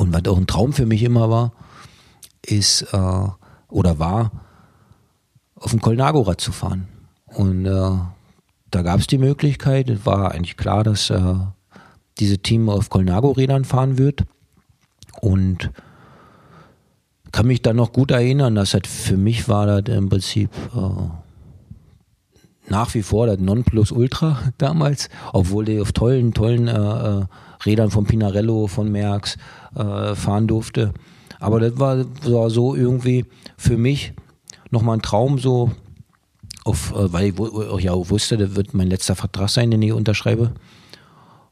und 0.00 0.14
was 0.14 0.24
auch 0.32 0.38
ein 0.38 0.46
Traum 0.46 0.72
für 0.72 0.86
mich 0.86 1.02
immer 1.02 1.28
war, 1.28 1.52
ist 2.40 2.86
äh, 2.94 3.28
oder 3.68 3.98
war, 3.98 4.32
auf 5.56 5.72
dem 5.72 5.82
Colnago-Rad 5.82 6.40
zu 6.40 6.52
fahren. 6.52 6.88
Und 7.26 7.66
äh, 7.66 7.98
da 8.70 8.82
gab 8.82 9.00
es 9.00 9.08
die 9.08 9.18
Möglichkeit, 9.18 9.90
es 9.90 10.06
war 10.06 10.32
eigentlich 10.32 10.56
klar, 10.56 10.84
dass 10.84 11.10
äh, 11.10 11.34
dieses 12.18 12.40
Team 12.40 12.70
auf 12.70 12.88
Colnago-Rädern 12.88 13.66
fahren 13.66 13.98
wird. 13.98 14.24
Und 15.20 15.70
kann 17.30 17.46
mich 17.46 17.60
dann 17.60 17.76
noch 17.76 17.92
gut 17.92 18.10
erinnern, 18.10 18.54
dass 18.54 18.70
das 18.70 18.80
für 18.86 19.18
mich 19.18 19.50
war 19.50 19.66
das 19.82 19.94
im 19.94 20.08
Prinzip 20.08 20.50
äh, 20.74 21.29
nach 22.70 22.94
wie 22.94 23.02
vor 23.02 23.26
das 23.26 23.38
Nonplusultra 23.38 24.38
damals, 24.58 25.08
obwohl 25.32 25.64
die 25.66 25.80
auf 25.80 25.92
tollen, 25.92 26.32
tollen 26.32 26.68
äh, 26.68 26.72
äh, 26.72 27.24
Rädern 27.66 27.90
von 27.90 28.06
Pinarello, 28.06 28.66
von 28.66 28.90
Merckx 28.90 29.36
äh, 29.74 30.14
fahren 30.14 30.46
durfte. 30.46 30.94
Aber 31.38 31.60
das 31.60 31.78
war, 31.78 32.04
war 32.24 32.50
so 32.50 32.74
irgendwie 32.74 33.26
für 33.56 33.76
mich 33.76 34.12
nochmal 34.70 34.98
ein 34.98 35.02
Traum, 35.02 35.38
so 35.38 35.72
auf, 36.64 36.92
äh, 36.92 37.12
weil 37.12 37.34
ich 37.78 37.84
ja 37.84 37.92
auch 37.92 38.10
wusste, 38.10 38.36
das 38.36 38.54
wird 38.56 38.72
mein 38.72 38.88
letzter 38.88 39.14
Vertrag 39.14 39.50
sein, 39.50 39.70
den 39.70 39.82
ich 39.82 39.92
unterschreibe. 39.92 40.52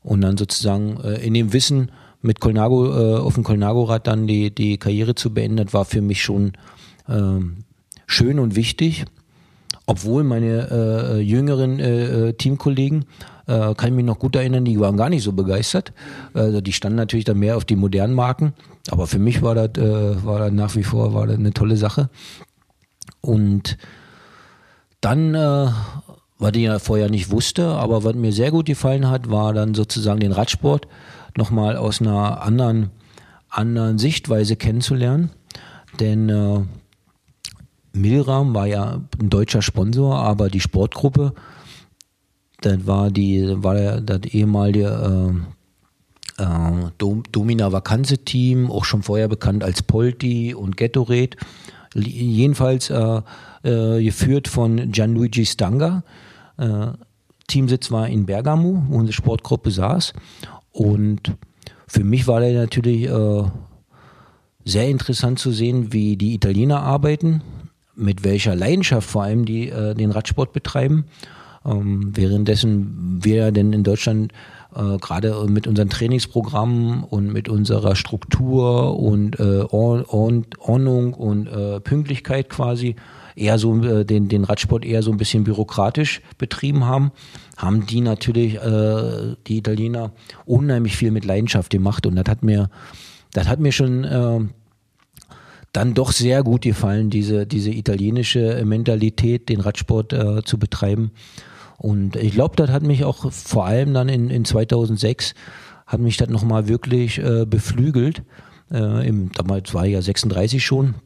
Und 0.03 0.21
dann 0.23 0.39
sozusagen 0.39 0.99
äh, 1.01 1.17
in 1.27 1.35
dem 1.35 1.53
Wissen, 1.53 1.91
mit 2.21 2.41
Colnago, 2.41 2.87
äh, 2.87 3.19
auf 3.19 3.35
dem 3.35 3.45
Colnago-Rad 3.45 4.07
dann 4.07 4.27
die, 4.27 4.53
die 4.53 4.79
Karriere 4.79 5.15
zu 5.15 5.33
beenden, 5.33 5.73
war 5.73 5.85
für 5.85 6.01
mich 6.01 6.23
schon 6.23 6.53
ähm, 7.09 7.65
schön 8.07 8.39
und 8.39 8.57
wichtig. 8.57 9.05
Obwohl 9.91 10.23
meine 10.23 10.69
äh, 10.71 11.21
jüngeren 11.21 11.81
äh, 11.81 12.35
Teamkollegen 12.35 13.07
äh, 13.47 13.75
kann 13.75 13.89
ich 13.89 13.95
mich 13.95 14.05
noch 14.05 14.19
gut 14.19 14.37
erinnern, 14.37 14.67
die 14.67 14.79
waren 14.79 14.99
gar 14.99 15.09
nicht 15.09 15.23
so 15.23 15.33
begeistert. 15.33 15.95
Also 16.35 16.61
die 16.61 16.75
standen 16.75 16.97
natürlich 16.97 17.25
dann 17.25 17.39
mehr 17.39 17.57
auf 17.57 17.65
die 17.65 17.75
modernen 17.75 18.13
Marken. 18.13 18.53
Aber 18.91 19.07
für 19.07 19.19
mich 19.19 19.41
war 19.41 19.55
das, 19.55 19.83
äh, 19.83 20.23
war 20.27 20.41
das 20.41 20.53
nach 20.53 20.77
wie 20.77 20.83
vor 20.83 21.15
war 21.15 21.27
das 21.27 21.39
eine 21.39 21.55
tolle 21.55 21.79
Sache. 21.79 22.11
Und 23.23 23.79
dann, 25.01 25.35
äh, 25.35 25.69
was 26.39 26.53
ich 26.53 26.65
ja 26.65 26.79
vorher 26.81 27.09
nicht 27.09 27.31
wusste, 27.31 27.69
aber 27.69 28.05
was 28.05 28.15
mir 28.15 28.35
sehr 28.35 28.51
gut 28.51 28.67
gefallen 28.67 29.09
hat, 29.09 29.31
war 29.31 29.55
dann 29.55 29.73
sozusagen 29.73 30.21
den 30.21 30.33
Radsport 30.33 30.87
nochmal 31.35 31.77
aus 31.77 32.03
einer 32.03 32.43
anderen, 32.43 32.91
anderen 33.49 33.97
Sichtweise 33.97 34.57
kennenzulernen. 34.57 35.31
Denn 35.99 36.29
äh, 36.29 36.61
Milram 37.99 38.55
war 38.55 38.67
ja 38.67 39.01
ein 39.21 39.31
deutscher 39.31 39.63
Sponsor, 39.63 40.17
aber 40.17 40.49
die 40.49 40.61
Sportgruppe 40.61 41.35
das 42.61 42.87
war 42.87 43.11
die, 43.11 43.63
war 43.63 44.01
das 44.01 44.21
ehemalige 44.33 45.45
äh, 46.39 46.43
äh, 46.43 46.91
Domina 47.33 47.73
Vakanze 47.73 48.19
Team, 48.19 48.71
auch 48.71 48.85
schon 48.85 49.03
vorher 49.03 49.29
bekannt 49.29 49.63
als 49.63 49.83
Polti 49.83 50.55
und 50.55 50.77
Gatorade. 50.77 51.37
Jedenfalls 51.95 52.91
äh, 52.91 53.21
äh, 53.63 54.03
geführt 54.03 54.49
von 54.49 54.91
Gianluigi 54.91 55.47
Stanga. 55.47 56.03
Äh, 56.59 56.89
Teamsitz 57.47 57.91
war 57.91 58.09
in 58.09 58.27
Bergamo, 58.27 58.83
wo 58.89 58.99
unsere 58.99 59.15
Sportgruppe 59.15 59.71
saß. 59.71 60.13
Und 60.73 61.33
für 61.87 62.05
mich 62.05 62.27
war 62.27 62.41
der 62.41 62.53
natürlich 62.53 63.05
äh, 63.05 63.45
sehr 64.65 64.89
interessant 64.89 65.39
zu 65.39 65.53
sehen, 65.53 65.93
wie 65.93 66.17
die 66.17 66.35
Italiener 66.35 66.83
arbeiten, 66.83 67.43
mit 67.99 68.25
welcher 68.25 68.55
Leidenschaft 68.55 69.09
vor 69.09 69.25
allem 69.25 69.45
die 69.45 69.69
äh, 69.69 69.95
den 69.95 70.11
Radsport 70.11 70.53
betreiben 70.53 71.05
ähm, 71.65 72.13
währenddessen 72.15 73.19
wir 73.23 73.53
denn 73.53 73.73
in 73.73 73.83
Deutschland 73.83 74.33
äh, 74.75 74.99
gerade 74.99 75.47
mit 75.49 75.67
unseren 75.67 75.91
Trainingsprogrammen 75.91 77.05
und 77.05 77.33
mit 77.33 77.49
unserer 77.49 77.97
Struktur 77.97 78.99
und 78.99 79.39
äh, 79.41 79.63
Ordnung 79.71 81.15
und 81.15 81.47
äh, 81.47 81.81
Pünktlichkeit 81.81 82.49
quasi 82.49 82.97
eher 83.35 83.59
so 83.59 83.83
äh, 83.83 84.05
den, 84.05 84.29
den 84.29 84.45
Radsport 84.45 84.85
eher 84.85 85.03
so 85.03 85.11
ein 85.11 85.17
bisschen 85.17 85.45
bürokratisch 85.45 86.21
betrieben 86.39 86.85
haben, 86.85 87.13
haben 87.57 87.87
die 87.87 88.01
natürlich, 88.01 88.57
äh, 88.57 89.35
die 89.47 89.59
Italiener, 89.59 90.13
unheimlich 90.45 90.97
viel 90.97 91.11
mit 91.11 91.25
Leidenschaft 91.25 91.71
gemacht. 91.71 92.07
Und 92.07 92.17
das 92.17 92.27
hat 92.29 92.43
mir, 92.43 92.71
das 93.33 93.49
hat 93.49 93.61
mir 93.61 93.73
schon 93.73 94.05
äh, 94.05 94.41
dann 95.79 95.95
doch 95.95 96.11
sehr 96.11 96.43
gut 96.43 96.63
gefallen, 96.63 97.09
diese, 97.09 97.47
diese 97.47 97.71
italienische 97.71 98.65
Mentalität, 98.65 99.49
den 99.49 99.61
Radsport 99.61 100.13
äh, 100.13 100.43
zu 100.45 100.59
betreiben. 100.59 101.13
Und 101.77 102.17
ich 102.17 102.33
glaube, 102.33 102.57
das 102.57 102.71
hat 102.71 102.83
mich 102.83 103.05
auch 103.05 103.31
vor 103.31 103.65
allem 103.65 103.95
dann 103.95 104.09
in, 104.09 104.29
in 104.29 104.45
2006 104.45 105.35
hat 105.87 106.01
mich 106.01 106.17
das 106.17 106.29
nochmal 106.31 106.67
wirklich 106.67 107.19
äh, 107.19 107.47
beflügelt. 107.47 108.23
Äh, 108.73 109.07
im, 109.07 109.31
damals 109.31 109.73
war 109.73 109.87
ich 109.87 109.93
ja 109.93 110.03
36 110.03 110.65
schon. 110.65 110.97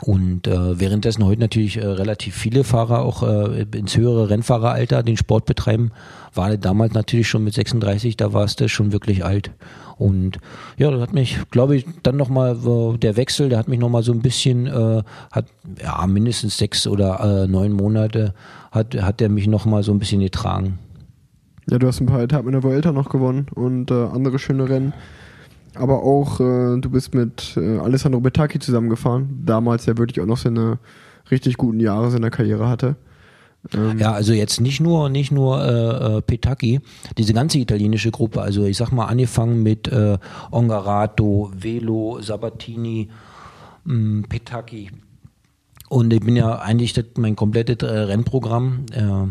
Und 0.00 0.48
äh, 0.48 0.80
währenddessen 0.80 1.24
heute 1.24 1.40
natürlich 1.40 1.76
äh, 1.76 1.86
relativ 1.86 2.34
viele 2.34 2.64
Fahrer 2.64 3.02
auch 3.02 3.22
äh, 3.22 3.62
ins 3.76 3.96
höhere 3.96 4.30
Rennfahreralter 4.30 5.02
den 5.02 5.16
Sport 5.16 5.46
betreiben, 5.46 5.92
war 6.34 6.56
damals 6.56 6.92
natürlich 6.94 7.28
schon 7.28 7.44
mit 7.44 7.54
36, 7.54 8.16
da 8.16 8.32
war 8.32 8.44
es 8.44 8.56
das 8.56 8.70
schon 8.70 8.92
wirklich 8.92 9.24
alt. 9.24 9.52
Und 9.98 10.38
ja, 10.76 10.90
das 10.90 11.00
hat 11.00 11.12
mich, 11.12 11.38
glaube 11.50 11.76
ich, 11.76 11.86
dann 12.02 12.16
nochmal, 12.16 12.56
äh, 12.56 12.98
der 12.98 13.16
Wechsel, 13.16 13.48
der 13.48 13.58
hat 13.58 13.68
mich 13.68 13.78
nochmal 13.78 14.02
so 14.02 14.12
ein 14.12 14.22
bisschen, 14.22 14.66
äh, 14.66 15.02
hat 15.30 15.46
ja 15.80 16.04
mindestens 16.06 16.58
sechs 16.58 16.86
oder 16.88 17.44
äh, 17.44 17.48
neun 17.48 17.72
Monate, 17.72 18.34
hat, 18.72 19.00
hat 19.00 19.20
der 19.20 19.28
mich 19.28 19.46
nochmal 19.46 19.84
so 19.84 19.92
ein 19.92 20.00
bisschen 20.00 20.20
getragen. 20.20 20.78
Ja, 21.70 21.78
du 21.78 21.86
hast 21.86 22.00
ein 22.00 22.06
paar 22.06 22.22
Etappen 22.22 22.48
in 22.48 22.52
der 22.52 22.62
Vuelta 22.64 22.90
noch 22.90 23.08
gewonnen 23.08 23.46
und 23.54 23.90
äh, 23.92 23.94
andere 23.94 24.40
schöne 24.40 24.68
Rennen. 24.68 24.92
Aber 25.74 26.02
auch, 26.02 26.40
äh, 26.40 26.78
du 26.78 26.90
bist 26.90 27.14
mit 27.14 27.56
äh, 27.56 27.78
Alessandro 27.78 28.20
Bettacchi 28.20 28.58
zusammengefahren, 28.58 29.42
damals 29.44 29.86
ja 29.86 29.96
wirklich 29.96 30.20
auch 30.20 30.26
noch 30.26 30.36
seine 30.36 30.78
richtig 31.30 31.56
guten 31.56 31.80
Jahre 31.80 32.10
seiner 32.10 32.30
Karriere 32.30 32.68
hatte. 32.68 32.96
Ähm 33.72 33.98
ja, 33.98 34.12
also 34.12 34.32
jetzt 34.32 34.60
nicht 34.60 34.80
nur 34.80 35.08
nicht 35.08 35.30
nur 35.30 35.64
äh, 35.64 36.16
äh, 36.16 36.22
Petacchi, 36.22 36.80
diese 37.16 37.32
ganze 37.32 37.58
italienische 37.58 38.10
Gruppe, 38.10 38.42
also 38.42 38.64
ich 38.64 38.76
sag 38.76 38.90
mal 38.90 39.06
angefangen 39.06 39.62
mit 39.62 39.88
äh, 39.88 40.18
Ongarato, 40.50 41.50
Velo, 41.54 42.20
Sabatini, 42.20 43.08
mh, 43.84 43.94
mm, 43.94 44.22
Petacchi. 44.28 44.90
Und 45.88 46.12
ich 46.12 46.20
bin 46.20 46.36
ja 46.36 46.58
eigentlich 46.58 46.92
das, 46.92 47.04
mein 47.18 47.36
komplettes 47.36 47.86
äh, 47.88 47.92
Rennprogramm 47.92 48.86
äh, 48.92 49.28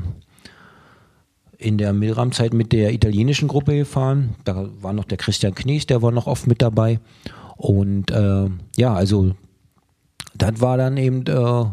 in 1.61 1.77
der 1.77 1.93
Milram-Zeit 1.93 2.53
mit 2.53 2.71
der 2.71 2.93
italienischen 2.93 3.47
Gruppe 3.47 3.75
gefahren. 3.75 4.35
Da 4.43 4.67
war 4.81 4.93
noch 4.93 5.05
der 5.05 5.17
Christian 5.17 5.53
Knies, 5.53 5.85
der 5.85 6.01
war 6.01 6.11
noch 6.11 6.27
oft 6.27 6.47
mit 6.47 6.61
dabei. 6.61 6.99
Und 7.55 8.09
äh, 8.09 8.49
ja, 8.75 8.93
also 8.93 9.35
das 10.33 10.59
war 10.59 10.77
dann 10.77 10.97
eben 10.97 11.25
äh, 11.27 11.65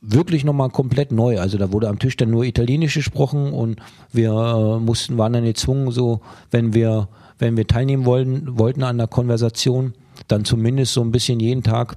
wirklich 0.00 0.44
nochmal 0.44 0.70
komplett 0.70 1.10
neu. 1.10 1.40
Also 1.40 1.58
da 1.58 1.72
wurde 1.72 1.88
am 1.88 1.98
Tisch 1.98 2.16
dann 2.16 2.30
nur 2.30 2.44
Italienisch 2.44 2.94
gesprochen 2.94 3.52
und 3.52 3.80
wir 4.12 4.30
äh, 4.30 4.78
mussten, 4.80 5.18
waren 5.18 5.32
dann 5.32 5.44
gezwungen, 5.44 5.90
so, 5.90 6.20
wenn 6.50 6.72
wir, 6.72 7.08
wenn 7.38 7.56
wir 7.56 7.66
teilnehmen 7.66 8.04
wollten, 8.04 8.58
wollten 8.58 8.84
an 8.84 8.98
der 8.98 9.08
Konversation, 9.08 9.94
dann 10.28 10.44
zumindest 10.44 10.92
so 10.92 11.00
ein 11.00 11.10
bisschen 11.10 11.40
jeden 11.40 11.64
Tag 11.64 11.96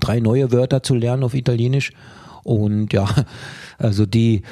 drei 0.00 0.18
neue 0.18 0.50
Wörter 0.50 0.82
zu 0.82 0.94
lernen 0.94 1.22
auf 1.22 1.34
Italienisch. 1.34 1.92
Und 2.42 2.92
ja, 2.92 3.08
also 3.78 4.04
die, 4.04 4.42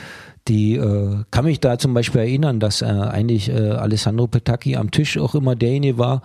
die 0.48 0.74
äh, 0.74 1.24
kann 1.30 1.44
mich 1.44 1.60
da 1.60 1.78
zum 1.78 1.94
Beispiel 1.94 2.22
erinnern, 2.22 2.60
dass 2.60 2.82
äh, 2.82 2.86
eigentlich 2.86 3.48
äh, 3.48 3.70
Alessandro 3.70 4.26
Petacchi 4.26 4.76
am 4.76 4.90
Tisch 4.90 5.18
auch 5.18 5.34
immer 5.34 5.54
derjenige 5.54 5.98
war, 5.98 6.22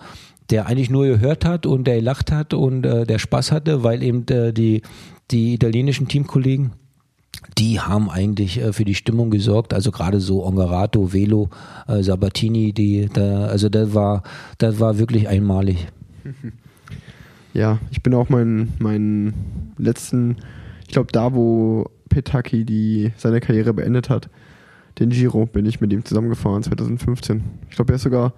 der 0.50 0.66
eigentlich 0.66 0.90
nur 0.90 1.06
gehört 1.06 1.44
hat 1.44 1.66
und 1.66 1.84
der 1.84 1.96
gelacht 1.96 2.32
hat 2.32 2.54
und 2.54 2.84
äh, 2.84 3.04
der 3.04 3.18
Spaß 3.18 3.52
hatte, 3.52 3.84
weil 3.84 4.02
eben 4.02 4.26
äh, 4.28 4.52
die, 4.52 4.82
die 5.30 5.54
italienischen 5.54 6.08
Teamkollegen, 6.08 6.72
die 7.58 7.80
haben 7.80 8.10
eigentlich 8.10 8.58
äh, 8.60 8.72
für 8.72 8.84
die 8.84 8.94
Stimmung 8.94 9.30
gesorgt. 9.30 9.74
Also 9.74 9.90
gerade 9.92 10.20
so 10.20 10.44
Ongarato, 10.44 11.12
Velo, 11.12 11.50
äh, 11.86 12.02
Sabatini, 12.02 12.72
die, 12.72 13.08
da, 13.12 13.46
also 13.46 13.68
das 13.68 13.94
war, 13.94 14.22
das 14.58 14.80
war 14.80 14.98
wirklich 14.98 15.28
einmalig. 15.28 15.86
Ja, 17.54 17.78
ich 17.90 18.02
bin 18.02 18.14
auch 18.14 18.28
meinen 18.28 18.74
mein 18.78 19.34
letzten, 19.78 20.36
ich 20.86 20.92
glaube 20.92 21.10
da, 21.10 21.34
wo 21.34 21.86
Petaki 22.08 22.64
die 22.64 23.12
seine 23.16 23.40
Karriere 23.40 23.74
beendet 23.74 24.10
hat. 24.10 24.28
Den 24.98 25.10
Giro 25.10 25.46
bin 25.46 25.66
ich 25.66 25.80
mit 25.80 25.92
ihm 25.92 26.04
zusammengefahren 26.04 26.62
2015. 26.62 27.44
Ich 27.70 27.76
glaube, 27.76 27.92
er 27.92 27.96
ist 27.96 28.02
sogar 28.02 28.32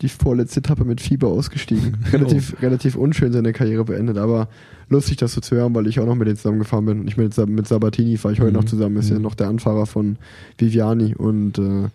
die 0.00 0.08
vorletzte 0.08 0.60
Etappe 0.60 0.84
mit 0.84 1.00
Fieber 1.00 1.28
ausgestiegen. 1.28 1.98
Relativ, 2.12 2.54
oh. 2.56 2.62
relativ 2.62 2.96
unschön 2.96 3.32
seine 3.32 3.52
Karriere 3.52 3.84
beendet, 3.84 4.18
aber 4.18 4.48
lustig, 4.88 5.16
das 5.18 5.32
so 5.32 5.40
zu 5.40 5.54
hören, 5.54 5.74
weil 5.74 5.86
ich 5.86 6.00
auch 6.00 6.06
noch 6.06 6.16
mit 6.16 6.26
denen 6.26 6.36
zusammengefahren 6.36 6.84
bin. 6.86 7.06
Ich 7.06 7.16
mit, 7.16 7.36
mit 7.46 7.68
Sabatini 7.68 8.16
fahre 8.16 8.34
ich 8.34 8.40
heute 8.40 8.50
mhm. 8.50 8.56
noch 8.56 8.64
zusammen, 8.64 8.96
ist 8.96 9.10
mhm. 9.10 9.16
ja 9.16 9.22
noch 9.22 9.34
der 9.34 9.48
Anfahrer 9.48 9.86
von 9.86 10.16
Viviani 10.58 11.14
und 11.14 11.58
äh, 11.58 11.88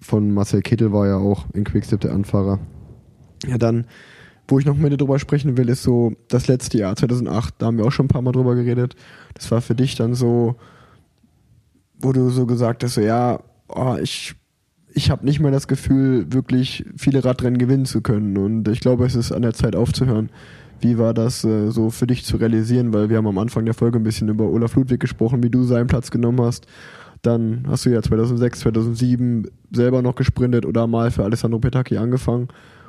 von 0.00 0.32
Marcel 0.32 0.62
Kittel 0.62 0.92
war 0.92 1.06
ja 1.06 1.16
auch 1.16 1.46
in 1.52 1.64
Quickstep 1.64 2.00
der 2.00 2.12
Anfahrer. 2.12 2.58
Ja, 3.46 3.58
dann, 3.58 3.86
wo 4.48 4.58
ich 4.58 4.66
noch 4.66 4.76
mit 4.76 4.92
dir 4.92 4.96
drüber 4.96 5.18
sprechen 5.18 5.56
will, 5.56 5.68
ist 5.68 5.82
so 5.82 6.12
das 6.28 6.46
letzte 6.46 6.78
Jahr, 6.78 6.94
2008, 6.94 7.54
da 7.58 7.66
haben 7.66 7.78
wir 7.78 7.84
auch 7.84 7.92
schon 7.92 8.06
ein 8.06 8.08
paar 8.08 8.22
Mal 8.22 8.32
drüber 8.32 8.54
geredet. 8.54 8.94
Das 9.34 9.50
war 9.50 9.60
für 9.60 9.74
dich 9.74 9.96
dann 9.96 10.14
so, 10.14 10.56
wo 11.98 12.12
du 12.12 12.30
so 12.30 12.46
gesagt 12.46 12.84
hast, 12.84 12.94
so, 12.94 13.00
ja, 13.00 13.40
oh, 13.68 13.96
ich, 14.00 14.34
ich 14.92 15.10
habe 15.10 15.24
nicht 15.24 15.40
mehr 15.40 15.50
das 15.50 15.68
Gefühl, 15.68 16.32
wirklich 16.32 16.84
viele 16.96 17.24
Radrennen 17.24 17.58
gewinnen 17.58 17.86
zu 17.86 18.00
können. 18.00 18.36
Und 18.38 18.68
ich 18.68 18.80
glaube, 18.80 19.04
es 19.04 19.14
ist 19.14 19.32
an 19.32 19.42
der 19.42 19.54
Zeit 19.54 19.74
aufzuhören. 19.74 20.30
Wie 20.80 20.98
war 20.98 21.14
das 21.14 21.42
äh, 21.44 21.70
so 21.70 21.90
für 21.90 22.06
dich 22.06 22.24
zu 22.24 22.36
realisieren? 22.36 22.92
Weil 22.92 23.08
wir 23.08 23.16
haben 23.16 23.26
am 23.26 23.38
Anfang 23.38 23.64
der 23.64 23.74
Folge 23.74 23.98
ein 23.98 24.04
bisschen 24.04 24.28
über 24.28 24.44
Olaf 24.44 24.74
Ludwig 24.76 25.00
gesprochen, 25.00 25.42
wie 25.42 25.50
du 25.50 25.64
seinen 25.64 25.86
Platz 25.86 26.10
genommen 26.10 26.40
hast. 26.42 26.66
Dann 27.22 27.64
hast 27.66 27.86
du 27.86 27.90
ja 27.90 28.02
2006, 28.02 28.60
2007 28.60 29.48
selber 29.72 30.02
noch 30.02 30.14
gesprintet 30.14 30.66
oder 30.66 30.86
mal 30.86 31.10
für 31.10 31.24
Alessandro 31.24 31.58
Petacchi 31.58 31.96
angefangen. 31.96 32.48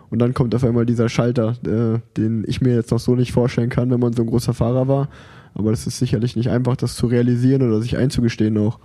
Und 0.10 0.20
dann 0.20 0.34
kommt 0.34 0.56
auf 0.56 0.64
einmal 0.64 0.86
dieser 0.86 1.10
Schalter, 1.10 1.56
äh, 1.66 2.00
den 2.16 2.44
ich 2.48 2.62
mir 2.62 2.76
jetzt 2.76 2.92
noch 2.92 3.00
so 3.00 3.16
nicht 3.16 3.32
vorstellen 3.32 3.70
kann, 3.70 3.90
wenn 3.90 4.00
man 4.00 4.14
so 4.14 4.24
ein 4.24 4.30
großer 4.30 4.54
Fahrer 4.54 4.88
war. 4.88 5.10
Aber 5.54 5.72
das 5.72 5.88
ist 5.88 5.98
sicherlich 5.98 6.36
nicht 6.36 6.50
einfach, 6.50 6.76
das 6.76 6.96
zu 6.96 7.08
realisieren 7.08 7.62
oder 7.62 7.82
sich 7.82 7.98
einzugestehen 7.98 8.58
auch. 8.58 8.80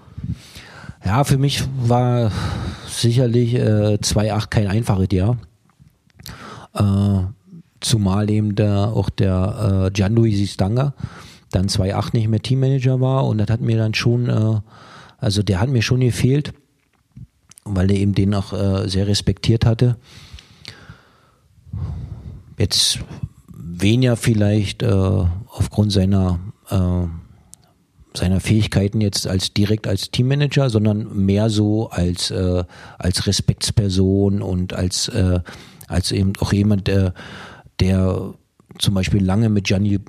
Ja, 1.05 1.25
für 1.25 1.39
mich 1.39 1.65
war 1.85 2.31
sicherlich 2.87 3.55
äh, 3.55 3.99
2.8 4.01 4.49
kein 4.49 4.67
einfaches 4.69 5.09
Jahr. 5.13 5.37
Äh, 6.75 7.25
zumal 7.81 8.31
eben 8.31 8.55
der, 8.55 8.93
auch 8.95 9.11
der 9.11 9.87
äh, 9.87 9.91
Gianluigi 9.91 10.47
Stanga 10.47 10.95
dann 11.53 11.67
2.8 11.67 12.17
nicht 12.17 12.29
mehr 12.29 12.41
Teammanager 12.41 13.01
war 13.01 13.27
und 13.27 13.39
das 13.39 13.49
hat 13.49 13.61
mir 13.61 13.77
dann 13.77 13.95
schon, 13.95 14.29
äh, 14.29 14.61
also 15.19 15.43
der 15.43 15.61
hat 15.61 15.69
mir 15.69 15.83
schon 15.83 16.01
gefehlt, 16.01 16.53
weil 17.65 17.91
er 17.91 17.99
eben 17.99 18.15
den 18.15 18.35
auch 18.35 18.53
äh, 18.53 18.89
sehr 18.89 19.07
respektiert 19.07 19.67
hatte. 19.67 19.97
Jetzt 22.59 23.01
weniger 23.55 24.17
vielleicht 24.17 24.83
äh, 24.83 24.87
aufgrund 25.49 25.93
seiner 25.93 26.39
äh, 26.71 27.07
seiner 28.15 28.41
Fähigkeiten 28.41 29.01
jetzt 29.01 29.27
als 29.27 29.55
direkt 29.55 29.87
als 29.87 30.11
Teammanager, 30.11 30.69
sondern 30.69 31.25
mehr 31.25 31.49
so 31.49 31.89
als 31.91 32.31
äh, 32.31 32.65
als 32.99 33.27
Respektsperson 33.27 34.43
und 34.43 34.75
als 34.75 35.09
äh, 35.09 35.41
als 35.89 36.13
eben 36.13 36.33
auch 36.41 36.53
jemand, 36.53 36.89
der 36.89 37.15
der 37.81 38.35
zum 38.79 38.95
Beispiel 38.95 39.23
lange 39.25 39.49
mit 39.49 39.65
Gianni, 39.65 39.95
äh, 39.95 40.01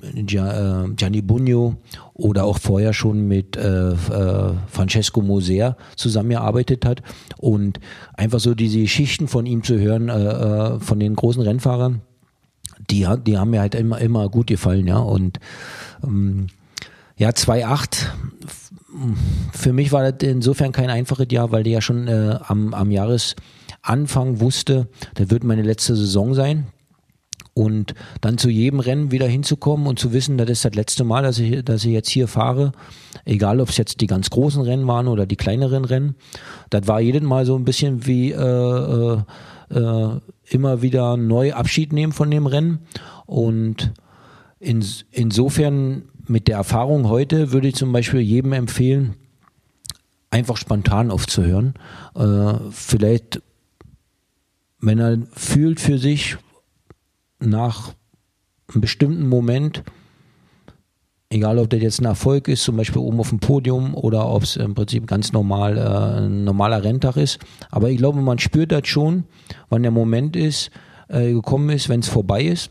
Gianni 0.96 1.22
Bugno 1.22 1.76
oder 2.14 2.44
auch 2.44 2.58
vorher 2.58 2.92
schon 2.92 3.26
mit 3.26 3.56
äh, 3.56 3.90
äh, 3.90 4.52
Francesco 4.68 5.20
Moser 5.20 5.76
zusammengearbeitet 5.96 6.84
hat. 6.86 7.02
Und 7.36 7.80
einfach 8.14 8.40
so 8.40 8.54
diese 8.54 8.80
Geschichten 8.80 9.28
von 9.28 9.46
ihm 9.46 9.62
zu 9.62 9.78
hören, 9.78 10.08
äh, 10.08 10.12
äh 10.14 10.80
von 10.80 10.98
den 10.98 11.14
großen 11.14 11.42
Rennfahrern, 11.42 12.02
die, 12.90 13.06
die 13.26 13.38
haben 13.38 13.50
mir 13.50 13.60
halt 13.60 13.74
immer, 13.74 14.00
immer 14.00 14.28
gut 14.28 14.46
gefallen, 14.46 14.86
ja. 14.86 14.98
Und 14.98 15.40
ähm, 16.02 16.48
ja, 17.16 17.30
2,8. 17.30 18.06
Für 19.52 19.72
mich 19.72 19.92
war 19.92 20.10
das 20.10 20.28
insofern 20.28 20.72
kein 20.72 20.90
einfaches 20.90 21.26
Jahr, 21.30 21.52
weil 21.52 21.64
der 21.64 21.74
ja 21.74 21.80
schon 21.80 22.06
äh, 22.08 22.38
am, 22.46 22.74
am 22.74 22.90
Jahresanfang 22.90 24.40
wusste, 24.40 24.88
das 25.14 25.30
wird 25.30 25.44
meine 25.44 25.62
letzte 25.62 25.96
Saison 25.96 26.34
sein. 26.34 26.66
Und 27.56 27.94
dann 28.20 28.36
zu 28.36 28.50
jedem 28.50 28.80
Rennen 28.80 29.12
wieder 29.12 29.28
hinzukommen 29.28 29.86
und 29.86 30.00
zu 30.00 30.12
wissen, 30.12 30.38
das 30.38 30.50
ist 30.50 30.64
das 30.64 30.74
letzte 30.74 31.04
Mal, 31.04 31.22
dass 31.22 31.38
ich, 31.38 31.64
dass 31.64 31.84
ich 31.84 31.92
jetzt 31.92 32.08
hier 32.08 32.26
fahre, 32.26 32.72
egal 33.24 33.60
ob 33.60 33.68
es 33.68 33.76
jetzt 33.76 34.00
die 34.00 34.08
ganz 34.08 34.28
großen 34.30 34.60
Rennen 34.62 34.88
waren 34.88 35.06
oder 35.06 35.24
die 35.24 35.36
kleineren 35.36 35.84
Rennen, 35.84 36.16
das 36.70 36.88
war 36.88 37.00
jedes 37.00 37.22
Mal 37.22 37.46
so 37.46 37.56
ein 37.56 37.64
bisschen 37.64 38.06
wie 38.06 38.32
äh, 38.32 38.36
äh, 38.40 39.18
äh 39.70 40.20
immer 40.48 40.82
wieder 40.82 41.16
neu 41.16 41.52
Abschied 41.52 41.92
nehmen 41.92 42.12
von 42.12 42.30
dem 42.30 42.46
Rennen. 42.46 42.80
Und 43.26 43.92
in, 44.58 44.84
insofern 45.10 46.04
mit 46.26 46.48
der 46.48 46.56
Erfahrung 46.56 47.08
heute 47.08 47.52
würde 47.52 47.68
ich 47.68 47.74
zum 47.74 47.92
Beispiel 47.92 48.20
jedem 48.20 48.52
empfehlen, 48.52 49.14
einfach 50.30 50.56
spontan 50.56 51.10
aufzuhören. 51.10 51.74
Äh, 52.14 52.54
vielleicht 52.70 53.40
wenn 54.86 54.98
er 54.98 55.18
fühlt 55.32 55.80
für 55.80 55.98
sich 55.98 56.36
nach 57.40 57.94
einem 58.68 58.80
bestimmten 58.80 59.28
Moment, 59.28 59.82
egal 61.34 61.58
ob 61.58 61.68
das 61.68 61.82
jetzt 61.82 62.00
ein 62.00 62.06
Erfolg 62.06 62.48
ist, 62.48 62.62
zum 62.62 62.76
Beispiel 62.76 63.02
oben 63.02 63.18
auf 63.18 63.30
dem 63.30 63.40
Podium 63.40 63.94
oder 63.94 64.28
ob 64.28 64.44
es 64.44 64.56
im 64.56 64.74
Prinzip 64.74 65.06
ganz 65.06 65.32
normal 65.32 65.76
äh, 65.76 66.20
ein 66.20 66.44
normaler 66.44 66.84
Renntag 66.84 67.16
ist. 67.16 67.38
Aber 67.70 67.90
ich 67.90 67.98
glaube, 67.98 68.20
man 68.20 68.38
spürt 68.38 68.72
das 68.72 68.86
schon, 68.86 69.24
wann 69.68 69.82
der 69.82 69.90
Moment 69.90 70.36
ist, 70.36 70.70
äh, 71.08 71.32
gekommen 71.32 71.70
ist, 71.70 71.88
wenn 71.88 72.00
es 72.00 72.08
vorbei 72.08 72.44
ist. 72.44 72.70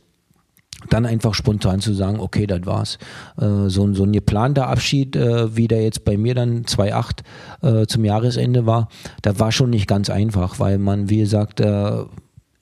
Dann 0.90 1.06
einfach 1.06 1.34
spontan 1.34 1.80
zu 1.80 1.94
sagen, 1.94 2.20
okay, 2.20 2.46
das 2.46 2.66
war's. 2.66 2.98
Äh, 3.40 3.70
so, 3.70 3.94
so 3.94 4.04
ein 4.04 4.12
geplanter 4.12 4.68
Abschied, 4.68 5.16
äh, 5.16 5.56
wie 5.56 5.68
der 5.68 5.84
jetzt 5.84 6.04
bei 6.06 6.18
mir 6.18 6.34
dann 6.34 6.64
2.8 6.64 7.82
äh, 7.84 7.88
zum 7.88 8.06
Jahresende 8.06 8.66
war, 8.66 8.88
das 9.22 9.40
war 9.40 9.52
schon 9.52 9.70
nicht 9.70 9.88
ganz 9.88 10.10
einfach, 10.10 10.60
weil 10.60 10.78
man, 10.78 11.10
wie 11.10 11.20
gesagt, 11.20 11.60
äh, 11.60 12.04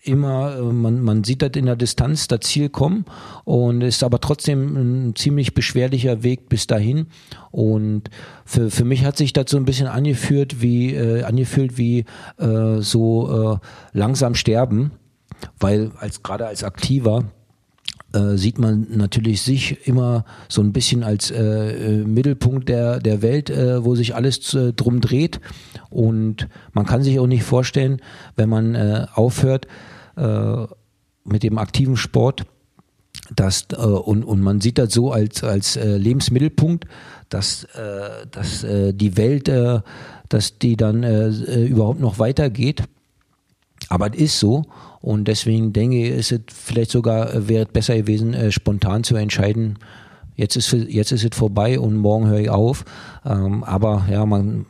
immer, 0.04 0.58
äh, 0.58 0.62
man, 0.62 1.02
man 1.02 1.24
sieht 1.24 1.42
das 1.42 1.52
in 1.56 1.66
der 1.66 1.76
Distanz, 1.76 2.28
das 2.28 2.42
Ziel 2.42 2.70
kommen 2.70 3.06
und 3.44 3.82
ist 3.82 4.04
aber 4.04 4.20
trotzdem 4.20 4.76
ein 5.10 5.16
ziemlich 5.16 5.54
beschwerlicher 5.54 6.24
Weg 6.24 6.50
bis 6.50 6.68
dahin. 6.68 7.08
Und 7.52 8.10
für, 8.46 8.72
für 8.72 8.86
mich 8.86 9.06
hat 9.06 9.18
sich 9.18 9.34
das 9.34 9.52
so 9.52 9.58
ein 9.58 9.66
bisschen 9.66 9.88
angeführt 9.88 10.62
wie, 10.62 10.94
äh, 10.94 11.24
angefühlt 11.24 11.78
wie 11.78 12.06
äh, 12.38 12.80
so 12.80 13.60
äh, 13.62 13.98
langsam 13.98 14.36
sterben, 14.36 14.92
weil 15.60 15.92
als 16.00 16.24
gerade 16.24 16.48
als 16.48 16.64
Aktiver 16.64 17.26
äh, 18.14 18.38
sieht 18.38 18.60
man 18.60 18.88
natürlich 18.90 19.42
sich 19.42 19.88
immer 19.88 20.26
so 20.50 20.62
ein 20.62 20.74
bisschen 20.74 21.04
als 21.04 21.32
äh, 21.32 22.04
Mittelpunkt 22.06 22.70
der, 22.70 23.00
der 23.00 23.22
Welt, 23.22 23.50
äh, 23.50 23.84
wo 23.86 23.96
sich 23.96 24.16
alles 24.16 24.54
äh, 24.54 24.74
drum 24.74 25.02
dreht. 25.02 25.40
Und 25.90 26.48
man 26.74 26.86
kann 26.86 27.04
sich 27.04 27.20
auch 27.20 27.28
nicht 27.28 27.44
vorstellen, 27.44 28.02
wenn 28.36 28.50
man 28.50 28.76
äh, 28.76 29.06
aufhört 29.14 29.68
äh, 30.16 30.66
mit 31.24 31.44
dem 31.44 31.58
aktiven 31.58 31.98
Sport, 31.98 32.46
dass, 33.36 33.68
äh, 33.72 33.76
und, 33.76 34.24
und 34.24 34.42
man 34.42 34.62
sieht 34.62 34.78
das 34.78 34.94
so 34.94 35.12
als, 35.12 35.44
als 35.44 35.76
äh, 35.76 35.98
Lebensmittelpunkt, 35.98 36.86
dass, 37.30 37.64
äh, 37.76 38.28
dass 38.30 38.64
äh, 38.64 38.94
die 38.94 39.18
Welt, 39.18 39.48
äh, 39.48 39.82
dass 40.30 40.58
die 40.60 40.78
dann 40.78 41.04
überhaupt 41.68 42.00
noch 42.00 42.18
weitergeht. 42.18 42.84
Aber 43.90 44.14
es 44.14 44.22
ist 44.22 44.40
so 44.40 44.64
und 45.02 45.28
deswegen 45.28 45.74
denke 45.74 45.98
ich, 45.98 46.12
ist 46.12 46.32
es 46.32 46.40
vielleicht 46.48 46.92
sogar, 46.92 47.50
wäre 47.50 47.66
es 47.66 47.72
besser 47.74 47.98
gewesen, 47.98 48.50
spontan 48.50 49.04
zu 49.04 49.18
entscheiden, 49.18 49.78
jetzt 50.38 50.56
ist, 50.56 50.72
jetzt 50.72 51.12
ist 51.12 51.26
es 51.26 51.38
vorbei 51.38 51.78
und 51.78 51.98
morgen 51.98 52.28
höre 52.28 52.40
ich 52.40 52.50
auf. 52.50 52.86
Ähm, 53.26 53.66
aber 53.66 54.08
ja, 54.10 54.26
man, 54.26 54.68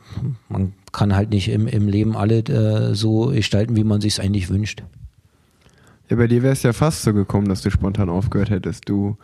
man 0.48 0.72
kann 0.90 1.14
halt 1.14 1.30
nicht 1.30 1.48
im, 1.48 1.68
im 1.68 1.86
Leben 1.86 2.16
alle 2.16 2.96
so 2.96 3.26
gestalten, 3.26 3.76
wie 3.76 3.84
man 3.84 4.00
sich 4.00 4.14
es 4.14 4.18
eigentlich 4.18 4.48
wünscht. 4.48 4.82
Ja, 6.12 6.18
bei 6.18 6.26
dir 6.26 6.42
wäre 6.42 6.52
es 6.52 6.62
ja 6.62 6.74
fast 6.74 7.04
so 7.04 7.14
gekommen, 7.14 7.48
dass 7.48 7.62
du 7.62 7.70
spontan 7.70 8.10
aufgehört 8.10 8.50
hättest. 8.50 8.86
Du 8.86 9.16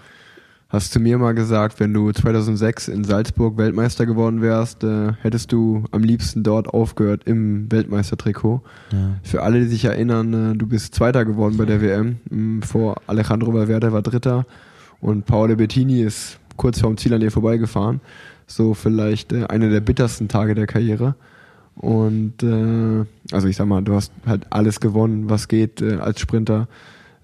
hast 0.70 0.90
zu 0.90 1.00
mir 1.00 1.18
mal 1.18 1.34
gesagt, 1.34 1.80
wenn 1.80 1.92
du 1.92 2.10
2006 2.10 2.88
in 2.88 3.04
Salzburg 3.04 3.58
Weltmeister 3.58 4.06
geworden 4.06 4.40
wärst, 4.40 4.84
äh, 4.84 5.12
hättest 5.20 5.52
du 5.52 5.84
am 5.90 6.02
liebsten 6.02 6.44
dort 6.44 6.68
aufgehört 6.68 7.24
im 7.26 7.70
Weltmeistertrikot. 7.70 8.62
Ja. 8.90 8.98
Für 9.22 9.42
alle, 9.42 9.60
die 9.60 9.66
sich 9.66 9.84
erinnern, 9.84 10.54
äh, 10.54 10.56
du 10.56 10.66
bist 10.66 10.94
Zweiter 10.94 11.26
geworden 11.26 11.58
bei 11.58 11.66
der 11.66 11.82
WM. 11.82 12.20
Ähm, 12.32 12.62
vor 12.62 13.02
Alejandro 13.06 13.52
Valverde 13.52 13.92
war 13.92 14.00
Dritter 14.00 14.46
und 14.98 15.26
Paolo 15.26 15.56
Bettini 15.56 16.00
ist 16.00 16.38
kurz 16.56 16.80
vorm 16.80 16.96
Ziel 16.96 17.12
an 17.12 17.20
dir 17.20 17.30
vorbeigefahren. 17.30 18.00
So 18.46 18.72
vielleicht 18.72 19.34
äh, 19.34 19.44
einer 19.44 19.68
der 19.68 19.80
bittersten 19.80 20.28
Tage 20.28 20.54
der 20.54 20.66
Karriere. 20.66 21.16
Und 21.78 22.42
äh, 22.42 23.04
also 23.32 23.46
ich 23.46 23.56
sag 23.56 23.66
mal, 23.66 23.82
du 23.82 23.94
hast 23.94 24.12
halt 24.26 24.46
alles 24.50 24.80
gewonnen, 24.80 25.30
was 25.30 25.48
geht 25.48 25.80
äh, 25.80 25.94
als 25.96 26.20
Sprinter. 26.20 26.68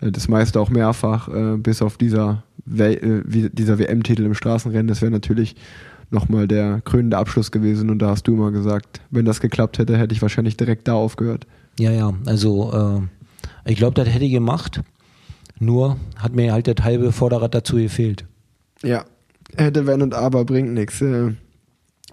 Äh, 0.00 0.12
das 0.12 0.28
meiste 0.28 0.60
auch 0.60 0.70
mehrfach, 0.70 1.28
äh, 1.28 1.56
bis 1.56 1.82
auf 1.82 1.96
dieser, 1.96 2.44
äh, 2.76 3.20
dieser 3.24 3.78
WM-Titel 3.78 4.24
im 4.24 4.34
Straßenrennen. 4.34 4.86
Das 4.86 5.02
wäre 5.02 5.10
natürlich 5.10 5.56
nochmal 6.10 6.46
der 6.46 6.80
krönende 6.84 7.18
Abschluss 7.18 7.50
gewesen. 7.50 7.90
Und 7.90 7.98
da 7.98 8.10
hast 8.10 8.28
du 8.28 8.34
immer 8.34 8.52
gesagt, 8.52 9.00
wenn 9.10 9.24
das 9.24 9.40
geklappt 9.40 9.78
hätte, 9.78 9.98
hätte 9.98 10.14
ich 10.14 10.22
wahrscheinlich 10.22 10.56
direkt 10.56 10.86
da 10.86 10.94
aufgehört. 10.94 11.46
Ja, 11.78 11.90
ja, 11.90 12.12
also 12.26 12.72
äh, 13.66 13.70
ich 13.70 13.76
glaube, 13.76 13.94
das 13.94 14.08
hätte 14.12 14.24
ich 14.24 14.32
gemacht. 14.32 14.82
Nur 15.58 15.96
hat 16.16 16.34
mir 16.34 16.52
halt 16.52 16.68
das 16.68 16.84
halbe 16.84 17.10
Vorderrad 17.12 17.54
dazu 17.54 17.76
gefehlt. 17.76 18.24
Ja, 18.82 19.04
hätte, 19.56 19.86
wenn 19.86 20.02
und 20.02 20.14
aber 20.14 20.44
bringt 20.44 20.72
nichts. 20.72 21.00
Äh, 21.00 21.32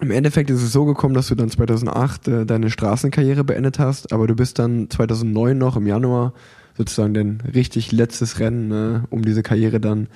Im 0.02 0.10
Endeffekt 0.10 0.50
ist 0.50 0.64
es 0.64 0.72
so 0.72 0.86
gekommen, 0.86 1.14
dass 1.14 1.28
du 1.28 1.36
dann 1.36 1.50
2008 1.50 2.28
äh, 2.28 2.46
deine 2.46 2.72
Straßenkarriere 2.72 3.44
beendet 3.44 3.78
hast, 3.78 4.12
aber 4.12 4.26
du 4.26 4.36
bist 4.36 4.58
dann 4.58 4.90
2009 4.90 5.56
noch 5.56 5.78
im 5.78 5.86
Januar 5.86 6.34
sozusagen 6.76 7.14
dein 7.14 7.44
richtig 7.54 7.92
letztes 7.92 8.40
Rennen, 8.40 8.68
ne, 8.68 9.04
um 9.12 9.24
diese 9.24 9.44
Karriere 9.44 9.80
dann, 9.80 10.08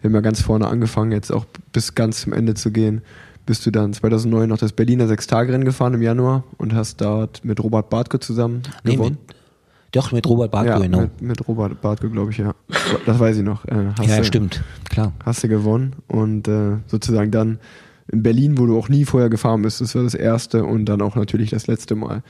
wir 0.00 0.08
haben 0.08 0.14
ja 0.14 0.22
ganz 0.22 0.40
vorne 0.40 0.66
angefangen, 0.66 1.12
jetzt 1.12 1.30
auch 1.30 1.44
bis 1.72 1.94
ganz 1.94 2.22
zum 2.22 2.32
Ende 2.32 2.54
zu 2.54 2.70
gehen, 2.70 3.02
bist 3.44 3.66
du 3.66 3.70
dann 3.70 3.92
2009 3.92 4.48
noch 4.48 4.56
das 4.56 4.72
Berliner 4.72 5.08
Sechstagerennen 5.08 5.66
gefahren 5.66 5.92
im 5.92 6.00
Januar 6.00 6.44
und 6.56 6.74
hast 6.74 7.02
dort 7.02 7.44
mit 7.44 7.62
Robert 7.62 7.90
Bartke 7.90 8.20
zusammen 8.20 8.62
nee, 8.82 8.92
gewonnen. 8.92 9.18
Mit, 9.26 9.36
doch, 9.92 10.10
mit 10.10 10.26
Robert 10.26 10.50
Bartke, 10.50 10.70
ja, 10.70 10.78
genau. 10.78 11.02
Mit, 11.02 11.20
mit 11.20 11.48
Robert 11.48 11.80
Bartke, 11.82 12.08
glaube 12.08 12.30
ich, 12.30 12.38
ja. 12.38 12.54
Das 13.04 13.18
weiß 13.18 13.36
ich 13.36 13.44
noch. 13.44 13.66
Äh, 13.66 13.92
ja, 14.02 14.16
du, 14.16 14.24
stimmt, 14.24 14.62
klar. 14.88 15.12
Hast 15.22 15.44
du 15.44 15.48
gewonnen 15.48 15.96
und 16.08 16.48
äh, 16.48 16.78
sozusagen 16.86 17.30
dann 17.30 17.58
in 18.10 18.22
Berlin, 18.22 18.58
wo 18.58 18.66
du 18.66 18.78
auch 18.78 18.88
nie 18.88 19.04
vorher 19.04 19.30
gefahren 19.30 19.62
bist, 19.62 19.80
das 19.80 19.94
war 19.94 20.02
das 20.02 20.14
erste 20.14 20.64
und 20.64 20.86
dann 20.86 21.02
auch 21.02 21.16
natürlich 21.16 21.50
das 21.50 21.66
letzte 21.66 21.94
Mal 21.94 22.22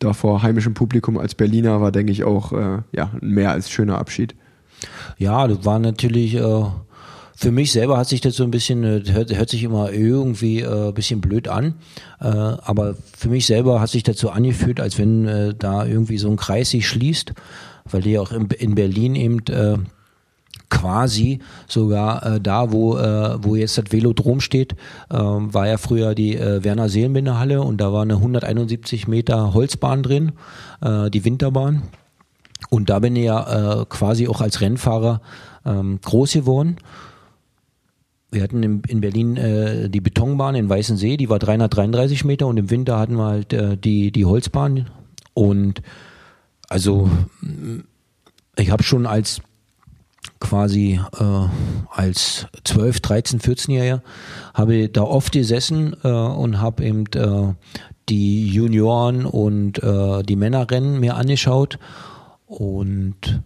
da 0.00 0.14
vor 0.14 0.42
heimischem 0.42 0.74
Publikum 0.74 1.18
als 1.18 1.34
Berliner 1.34 1.80
war, 1.80 1.92
denke 1.92 2.10
ich, 2.10 2.24
auch 2.24 2.52
äh, 2.52 2.78
ja, 2.92 3.12
ein 3.20 3.30
mehr 3.30 3.52
als 3.52 3.70
schöner 3.70 3.98
Abschied. 3.98 4.34
Ja, 5.18 5.46
das 5.46 5.64
war 5.64 5.78
natürlich, 5.78 6.34
äh, 6.34 6.64
für 7.36 7.52
mich 7.52 7.70
selber 7.70 7.98
hat 7.98 8.08
sich 8.08 8.22
das 8.22 8.34
so 8.34 8.42
ein 8.42 8.50
bisschen, 8.50 8.82
äh, 8.82 9.02
hört, 9.12 9.36
hört 9.36 9.50
sich 9.50 9.62
immer 9.62 9.92
irgendwie 9.92 10.60
äh, 10.60 10.88
ein 10.88 10.94
bisschen 10.94 11.20
blöd 11.20 11.48
an, 11.48 11.74
äh, 12.18 12.26
aber 12.26 12.96
für 13.16 13.28
mich 13.28 13.46
selber 13.46 13.80
hat 13.80 13.90
sich 13.90 14.02
das 14.02 14.18
so 14.18 14.30
angefühlt, 14.30 14.80
als 14.80 14.98
wenn 14.98 15.28
äh, 15.28 15.54
da 15.54 15.84
irgendwie 15.84 16.18
so 16.18 16.30
ein 16.30 16.36
Kreis 16.36 16.70
sich 16.70 16.88
schließt, 16.88 17.34
weil 17.90 18.00
die 18.00 18.18
auch 18.18 18.32
in, 18.32 18.46
in 18.46 18.74
Berlin 18.74 19.14
eben 19.14 19.40
äh, 19.50 19.76
quasi 20.70 21.40
sogar 21.66 22.24
äh, 22.24 22.40
da, 22.40 22.72
wo, 22.72 22.96
äh, 22.96 23.36
wo 23.42 23.56
jetzt 23.56 23.76
das 23.76 23.86
Velodrom 23.90 24.40
steht, 24.40 24.72
äh, 25.10 25.16
war 25.16 25.68
ja 25.68 25.76
früher 25.76 26.14
die 26.14 26.36
äh, 26.36 26.64
Werner 26.64 26.88
Seelenbinder 26.88 27.38
Halle 27.38 27.60
und 27.60 27.80
da 27.80 27.92
war 27.92 28.02
eine 28.02 28.14
171 28.14 29.08
Meter 29.08 29.52
Holzbahn 29.52 30.02
drin, 30.02 30.32
äh, 30.80 31.10
die 31.10 31.24
Winterbahn. 31.24 31.82
Und 32.68 32.90
da 32.90 32.98
bin 32.98 33.16
ich 33.16 33.24
ja 33.24 33.80
äh, 33.80 33.84
quasi 33.86 34.28
auch 34.28 34.40
als 34.40 34.60
Rennfahrer 34.60 35.20
ähm, 35.64 35.98
groß 36.02 36.32
geworden. 36.32 36.76
Wir 38.30 38.42
hatten 38.42 38.62
in, 38.62 38.82
in 38.86 39.00
Berlin 39.00 39.36
äh, 39.36 39.90
die 39.90 40.00
Betonbahn 40.00 40.54
in 40.54 40.68
Weißensee, 40.68 41.16
die 41.16 41.28
war 41.28 41.38
333 41.38 42.24
Meter 42.24 42.46
und 42.46 42.58
im 42.58 42.70
Winter 42.70 42.98
hatten 42.98 43.16
wir 43.16 43.24
halt 43.24 43.52
äh, 43.52 43.76
die, 43.76 44.12
die 44.12 44.24
Holzbahn. 44.24 44.88
Und 45.34 45.82
also 46.68 47.10
ich 48.56 48.70
habe 48.70 48.82
schon 48.82 49.06
als 49.06 49.40
quasi 50.40 50.98
äh, 51.18 51.48
als 51.90 52.46
12, 52.64 53.00
13, 53.00 53.40
14-Jähriger 53.40 54.00
habe 54.54 54.74
ich 54.74 54.92
da 54.92 55.02
oft 55.02 55.32
gesessen 55.32 55.94
äh, 56.02 56.08
und 56.08 56.60
habe 56.60 56.84
eben 56.84 57.04
äh, 57.14 57.54
die 58.08 58.48
Junioren 58.48 59.26
und 59.26 59.82
äh, 59.82 60.22
die 60.22 60.36
Männerrennen 60.36 60.98
mir 60.98 61.16
angeschaut. 61.16 61.78
Und 62.46 63.42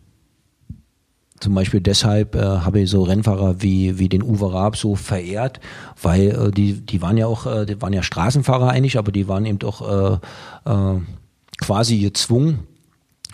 zum 1.41 1.55
Beispiel 1.55 1.81
deshalb 1.81 2.37
äh, 2.37 2.41
habe 2.41 2.81
ich 2.81 2.91
so 2.91 3.03
Rennfahrer 3.03 3.61
wie, 3.61 3.99
wie 3.99 4.09
den 4.09 4.23
Uwe 4.23 4.53
Raab 4.53 4.77
so 4.77 4.95
verehrt, 4.95 5.61
weil 6.01 6.29
äh, 6.31 6.51
die, 6.51 6.81
die 6.81 7.03
waren 7.03 7.19
ja 7.19 7.27
auch, 7.27 7.47
äh, 7.47 7.67
die 7.67 7.83
waren 7.83 7.93
ja 7.93 8.03
Straßenfahrer 8.03 8.71
eigentlich, 8.71 8.97
aber 8.97 9.13
die 9.13 9.29
waren 9.29 9.45
eben 9.45 9.59
auch 9.63 9.83
äh, 9.83 10.71
äh, 10.71 11.01
quasi 11.61 11.99
gezwungen, 11.99 12.61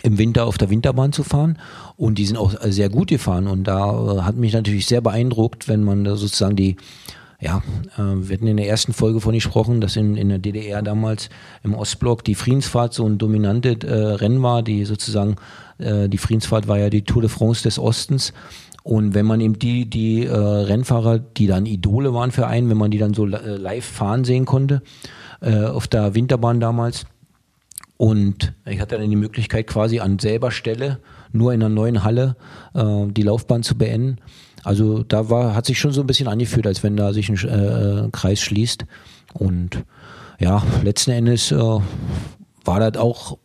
im 0.03 0.17
Winter 0.17 0.45
auf 0.45 0.57
der 0.57 0.69
Winterbahn 0.69 1.13
zu 1.13 1.23
fahren 1.23 1.57
und 1.95 2.17
die 2.17 2.25
sind 2.25 2.37
auch 2.37 2.53
sehr 2.63 2.89
gut 2.89 3.09
gefahren 3.09 3.47
und 3.47 3.65
da 3.65 3.91
äh, 3.91 4.21
hat 4.21 4.35
mich 4.35 4.53
natürlich 4.53 4.85
sehr 4.85 5.01
beeindruckt, 5.01 5.67
wenn 5.67 5.83
man 5.83 6.03
da 6.03 6.15
sozusagen 6.15 6.55
die 6.55 6.77
ja, 7.41 7.63
äh, 7.97 8.01
wir 8.01 8.35
hatten 8.35 8.47
in 8.47 8.57
der 8.57 8.69
ersten 8.69 8.93
Folge 8.93 9.19
von 9.19 9.33
gesprochen, 9.33 9.81
dass 9.81 9.95
in, 9.95 10.15
in 10.15 10.29
der 10.29 10.37
DDR 10.37 10.81
damals 10.81 11.29
im 11.63 11.73
Ostblock 11.73 12.23
die 12.23 12.35
Friedensfahrt 12.35 12.93
so 12.93 13.05
ein 13.05 13.17
dominantes 13.17 13.83
äh, 13.83 13.93
Rennen 13.93 14.41
war, 14.43 14.61
die 14.61 14.85
sozusagen, 14.85 15.35
äh, 15.79 16.07
die 16.07 16.19
Friedensfahrt 16.19 16.67
war 16.67 16.77
ja 16.77 16.89
die 16.89 17.01
Tour 17.01 17.23
de 17.23 17.29
France 17.29 17.63
des 17.63 17.79
Ostens. 17.79 18.31
Und 18.83 19.13
wenn 19.13 19.25
man 19.25 19.41
eben 19.41 19.59
die, 19.59 19.89
die 19.89 20.25
äh, 20.25 20.35
Rennfahrer, 20.35 21.19
die 21.19 21.47
dann 21.47 21.65
Idole 21.65 22.13
waren 22.13 22.31
für 22.31 22.47
einen, 22.47 22.69
wenn 22.69 22.77
man 22.77 22.91
die 22.91 22.99
dann 22.99 23.13
so 23.13 23.27
äh, 23.27 23.57
live 23.57 23.85
fahren 23.85 24.23
sehen 24.23 24.45
konnte, 24.45 24.81
auf 25.43 25.87
der 25.87 26.13
Winterbahn 26.13 26.59
damals, 26.59 27.07
und 28.01 28.53
ich 28.65 28.79
hatte 28.79 28.97
dann 28.97 29.11
die 29.11 29.15
Möglichkeit, 29.15 29.67
quasi 29.67 29.99
an 29.99 30.17
selber 30.17 30.49
Stelle, 30.49 30.97
nur 31.33 31.53
in 31.53 31.61
einer 31.61 31.69
neuen 31.69 32.03
Halle, 32.03 32.35
äh, 32.73 33.05
die 33.05 33.21
Laufbahn 33.21 33.61
zu 33.61 33.77
beenden. 33.77 34.17
Also 34.63 35.03
da 35.03 35.29
war, 35.29 35.53
hat 35.53 35.67
sich 35.67 35.77
schon 35.77 35.91
so 35.91 36.01
ein 36.01 36.07
bisschen 36.07 36.27
angefühlt, 36.27 36.65
als 36.65 36.81
wenn 36.81 36.97
da 36.97 37.13
sich 37.13 37.29
ein 37.29 37.35
äh, 37.35 38.09
Kreis 38.11 38.39
schließt. 38.41 38.85
Und 39.33 39.83
ja, 40.39 40.63
letzten 40.81 41.11
Endes 41.11 41.51
äh, 41.51 41.57
war 41.59 42.79
das 42.79 42.99
auch 42.99 43.37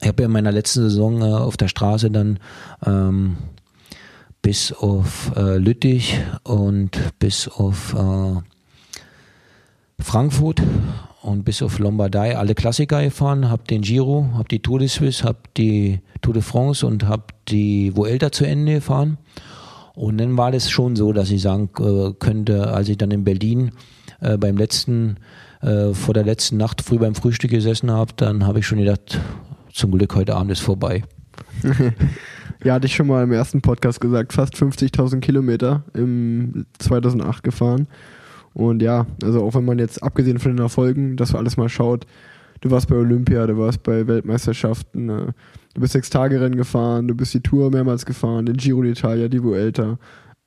ich 0.00 0.06
habe 0.06 0.22
ja 0.22 0.26
in 0.26 0.32
meiner 0.32 0.52
letzten 0.52 0.82
Saison 0.82 1.22
äh, 1.22 1.24
auf 1.24 1.56
der 1.56 1.68
Straße 1.68 2.12
dann 2.12 2.38
ähm, 2.86 3.38
bis 4.40 4.72
auf 4.72 5.32
äh, 5.34 5.56
Lüttich 5.56 6.20
und 6.44 6.96
bis 7.18 7.48
auf 7.48 7.94
äh, 7.94 8.40
Frankfurt 10.00 10.62
und 11.22 11.44
bis 11.44 11.62
auf 11.62 11.78
Lombardei 11.78 12.36
alle 12.36 12.54
Klassiker 12.54 13.02
gefahren, 13.02 13.48
habe 13.48 13.62
den 13.64 13.82
Giro, 13.82 14.28
habe 14.34 14.48
die 14.48 14.60
Tour 14.60 14.80
de 14.80 14.88
Suisse, 14.88 15.24
habe 15.24 15.38
die 15.56 16.00
Tour 16.20 16.34
de 16.34 16.42
France 16.42 16.86
und 16.86 17.06
habe 17.06 17.24
die 17.48 17.96
Vuelta 17.96 18.32
zu 18.32 18.44
Ende 18.44 18.74
gefahren. 18.74 19.18
Und 19.94 20.18
dann 20.18 20.36
war 20.36 20.50
das 20.50 20.70
schon 20.70 20.96
so, 20.96 21.12
dass 21.12 21.30
ich 21.30 21.42
sagen 21.42 21.70
äh, 21.78 22.12
könnte, 22.18 22.72
als 22.72 22.88
ich 22.88 22.98
dann 22.98 23.10
in 23.10 23.24
Berlin 23.24 23.72
äh, 24.20 24.36
beim 24.36 24.56
letzten, 24.56 25.18
äh, 25.60 25.92
vor 25.92 26.14
der 26.14 26.24
letzten 26.24 26.56
Nacht 26.56 26.82
früh 26.82 26.98
beim 26.98 27.14
Frühstück 27.14 27.50
gesessen 27.50 27.90
habe, 27.90 28.12
dann 28.16 28.46
habe 28.46 28.58
ich 28.58 28.66
schon 28.66 28.78
gedacht, 28.78 29.20
zum 29.72 29.92
Glück 29.92 30.14
heute 30.14 30.34
Abend 30.34 30.50
ist 30.50 30.60
vorbei. 30.60 31.04
ja, 32.64 32.74
hatte 32.74 32.86
ich 32.86 32.96
schon 32.96 33.06
mal 33.06 33.22
im 33.22 33.32
ersten 33.32 33.62
Podcast 33.62 34.00
gesagt, 34.00 34.32
fast 34.32 34.54
50.000 34.54 35.20
Kilometer 35.20 35.84
im 35.94 36.66
2008 36.78 37.42
gefahren. 37.44 37.86
Und 38.54 38.82
ja, 38.82 39.06
also 39.22 39.42
auch 39.42 39.54
wenn 39.54 39.64
man 39.64 39.78
jetzt 39.78 40.02
abgesehen 40.02 40.38
von 40.38 40.52
den 40.52 40.62
Erfolgen, 40.62 41.16
dass 41.16 41.32
man 41.32 41.40
alles 41.40 41.56
mal 41.56 41.68
schaut, 41.68 42.06
du 42.60 42.70
warst 42.70 42.88
bei 42.88 42.96
Olympia, 42.96 43.46
du 43.46 43.56
warst 43.58 43.82
bei 43.82 44.06
Weltmeisterschaften, 44.06 45.08
äh, 45.08 45.32
du 45.74 45.80
bist 45.80 45.92
sechs 45.92 46.10
Tage 46.10 46.40
Rennen 46.40 46.56
gefahren, 46.56 47.08
du 47.08 47.14
bist 47.14 47.34
die 47.34 47.40
Tour 47.40 47.70
mehrmals 47.70 48.06
gefahren, 48.06 48.46
den 48.46 48.56
Giro 48.56 48.80
d'Italia, 48.80 49.28
die 49.28 49.42
Vuelta, 49.42 49.98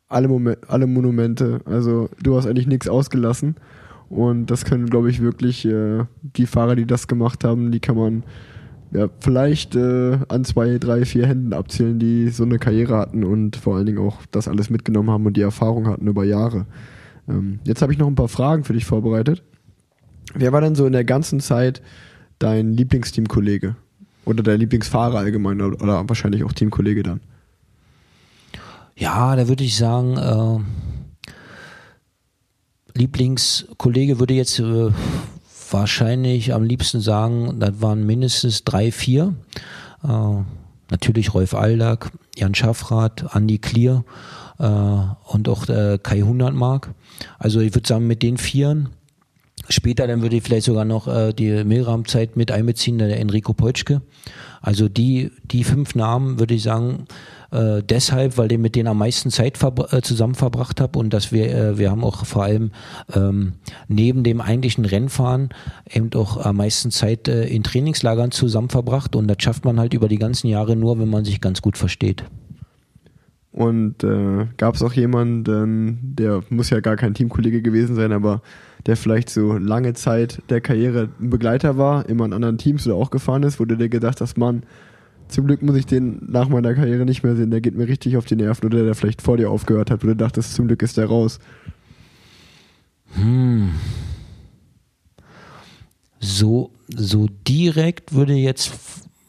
alle, 0.08 0.28
Momen 0.28 0.56
alle 0.68 0.88
Monumente. 0.88 1.62
Also 1.66 2.10
du 2.22 2.36
hast 2.36 2.45
eigentlich 2.45 2.68
nichts 2.68 2.88
ausgelassen. 2.88 3.56
Und 4.08 4.51
das 4.51 4.66
können, 4.66 4.86
glaube 4.86 5.10
ich, 5.10 5.22
wirklich 5.22 5.66
äh, 5.66 6.03
die 6.22 6.45
Fahrer, 6.45 6.76
die 6.76 6.86
das 6.86 7.08
gemacht 7.08 7.43
haben, 7.43 7.72
die 7.72 7.80
kann 7.80 7.97
man 7.97 8.24
ja, 8.91 9.10
vielleicht 9.20 9.76
äh, 9.76 10.20
an 10.28 10.45
zwei, 10.45 10.78
drei, 10.78 11.06
vier 11.06 11.26
Händen 11.26 11.53
abzählen, 11.53 11.99
die 11.99 12.30
so 12.30 12.43
eine 12.43 12.60
Karriere 12.60 12.97
hatten 12.97 13.24
und 13.24 13.56
vor 13.56 13.76
allen 13.76 13.88
Dingen 13.88 13.97
auch 13.97 14.20
das 14.32 14.47
alles 14.47 14.70
mitgenommen 14.70 15.10
haben 15.10 15.26
und 15.26 15.36
die 15.36 15.41
Erfahrung 15.41 15.88
hatten 15.88 16.08
über 16.08 16.24
Jahre. 16.24 16.66
Ähm, 17.28 17.59
jetzt 17.63 17.82
habe 17.82 17.93
ich 17.93 17.99
noch 17.99 18.07
ein 18.07 18.15
paar 18.15 18.28
Fragen 18.28 18.63
für 18.63 18.73
dich 18.73 18.86
vorbereitet. 18.86 19.43
Wer 20.34 20.51
war 20.51 20.61
denn 20.61 20.76
so 20.76 20.86
in 20.86 20.93
der 20.93 21.05
ganzen 21.05 21.39
Zeit 21.39 21.82
dein 22.39 22.73
Lieblingsteamkollege? 22.73 23.76
Oder 24.26 24.43
der 24.43 24.57
Lieblingsfahrer 24.57 25.19
allgemein 25.19 25.61
oder, 25.61 25.82
oder 25.82 26.09
wahrscheinlich 26.09 26.43
auch 26.43 26.53
Teamkollege 26.53 27.03
dann? 27.03 27.21
Ja, 28.95 29.36
da 29.36 29.47
würde 29.47 29.63
ich 29.63 29.78
sagen, 29.78 30.17
äh, 30.17 30.59
Lieblingskollege 32.97 34.19
würde 34.19 34.34
jetzt 34.34 34.59
äh, 34.59 34.89
wahrscheinlich 35.69 36.53
am 36.53 36.63
liebsten 36.63 37.01
sagen, 37.01 37.59
das 37.59 37.82
waren 37.82 38.05
mindestens 38.05 38.63
drei, 38.63 38.91
vier. 38.91 39.36
Äh, 40.03 40.43
natürlich 40.89 41.34
Rolf 41.34 41.53
Aldag, 41.53 42.11
Jan 42.36 42.55
Schaffrath, 42.55 43.36
Andi 43.36 43.59
Klier 43.59 44.05
äh, 44.59 44.63
und 44.63 45.49
auch 45.49 45.67
äh, 45.67 45.99
Kai 46.01 46.21
Hundertmark. 46.21 46.89
Also 47.39 47.59
ich 47.59 47.74
würde 47.74 47.88
sagen, 47.88 48.07
mit 48.07 48.24
den 48.24 48.38
Vieren. 48.38 48.89
Später 49.68 50.05
dann 50.05 50.22
würde 50.22 50.36
ich 50.36 50.43
vielleicht 50.43 50.66
sogar 50.66 50.86
noch 50.86 51.07
äh, 51.07 51.34
die 51.34 51.63
Milram-Zeit 51.63 52.38
mit 52.38 52.51
einbeziehen, 52.51 52.99
der 52.99 53.20
Enrico 53.20 53.53
Peutschke. 53.53 54.01
Also 54.61 54.89
die, 54.89 55.32
die 55.43 55.63
fünf 55.63 55.95
Namen 55.95 56.39
würde 56.39 56.53
ich 56.53 56.63
sagen, 56.63 57.07
äh, 57.51 57.82
deshalb, 57.84 58.38
weil 58.38 58.51
ich 58.51 58.57
mit 58.57 58.76
denen 58.76 58.88
am 58.88 58.97
meisten 58.97 59.32
Zeit 59.32 59.57
äh, 59.63 60.01
zusammen 60.01 60.36
verbracht 60.36 60.82
habe 60.82 60.99
und 60.99 61.13
dass 61.13 61.32
wir, 61.32 61.53
äh, 61.53 61.78
wir 61.78 61.89
haben 61.89 62.03
auch 62.03 62.26
vor 62.26 62.43
allem 62.43 62.72
ähm, 63.13 63.53
neben 63.88 64.24
dem 64.24 64.41
eigentlichen 64.41 64.86
Rennfahren 64.86 65.49
eben 65.91 66.09
auch 66.16 66.38
am 66.43 66.57
meisten 66.57 66.91
Zeit 66.91 67.28
äh, 67.28 67.45
in 67.45 67.63
Trainingslagern 67.63 68.32
zusammen 68.32 68.70
verbracht 68.70 69.16
und 69.16 69.28
das 69.28 69.38
schafft 69.39 69.66
man 69.66 69.80
halt 69.80 69.93
über 69.93 70.07
die 70.07 70.20
ganzen 70.20 70.47
Jahre 70.47 70.76
nur, 70.76 70.99
wenn 70.99 71.09
man 71.09 71.26
sich 71.26 71.41
ganz 71.41 71.61
gut 71.61 71.78
versteht. 71.78 72.24
Und 73.56 74.03
äh, 74.03 74.47
gab 74.58 74.76
es 74.76 74.84
auch 74.84 74.91
jemanden, 74.91 75.97
der 76.18 76.43
muss 76.49 76.72
ja 76.72 76.82
gar 76.82 76.97
kein 76.97 77.14
Teamkollege 77.14 77.62
gewesen 77.62 77.95
sein, 77.95 78.12
aber 78.12 78.41
der 78.86 78.97
vielleicht 78.97 79.30
so 79.30 79.53
lange 79.53 79.93
Zeit 79.93 80.41
der 80.49 80.60
Karriere 80.60 81.08
ein 81.22 81.30
Begleiter 81.30 81.78
war, 81.78 82.10
immer 82.10 82.26
in 82.26 82.34
anderen 82.34 82.58
Teams 82.58 82.86
oder 82.86 82.97
auch 82.97 83.12
gefahren 83.12 83.43
ist, 83.43 83.58
du 83.58 83.78
dir 83.78 83.88
gedacht 83.88 84.20
hast, 84.20 84.38
Mann, 84.38 84.64
zum 85.30 85.47
Glück 85.47 85.62
muss 85.62 85.78
ich 85.78 85.86
den 85.86 86.20
nach 86.28 86.49
meiner 86.49 86.74
Karriere 86.74 87.06
nicht 87.06 87.24
mehr 87.24 87.38
sehen, 87.38 87.49
der 87.49 87.62
geht 87.62 87.78
mir 87.78 87.88
richtig 87.88 88.18
auf 88.18 88.26
die 88.26 88.36
Nerven 88.36 88.66
oder 88.66 88.84
der 88.84 88.93
vielleicht 88.93 89.22
vor 89.22 89.38
dir 89.38 89.49
aufgehört 89.49 89.89
hat, 89.89 90.03
wo 90.03 90.08
du 90.08 90.18
dachtest, 90.18 90.53
zum 90.53 90.68
Glück 90.68 90.82
ist 90.82 90.97
der 90.97 91.06
raus. 91.06 91.39
Hm. 93.14 93.70
So, 96.20 96.72
so 96.89 97.30
direkt 97.47 98.14
würde 98.14 98.34
jetzt 98.34 98.74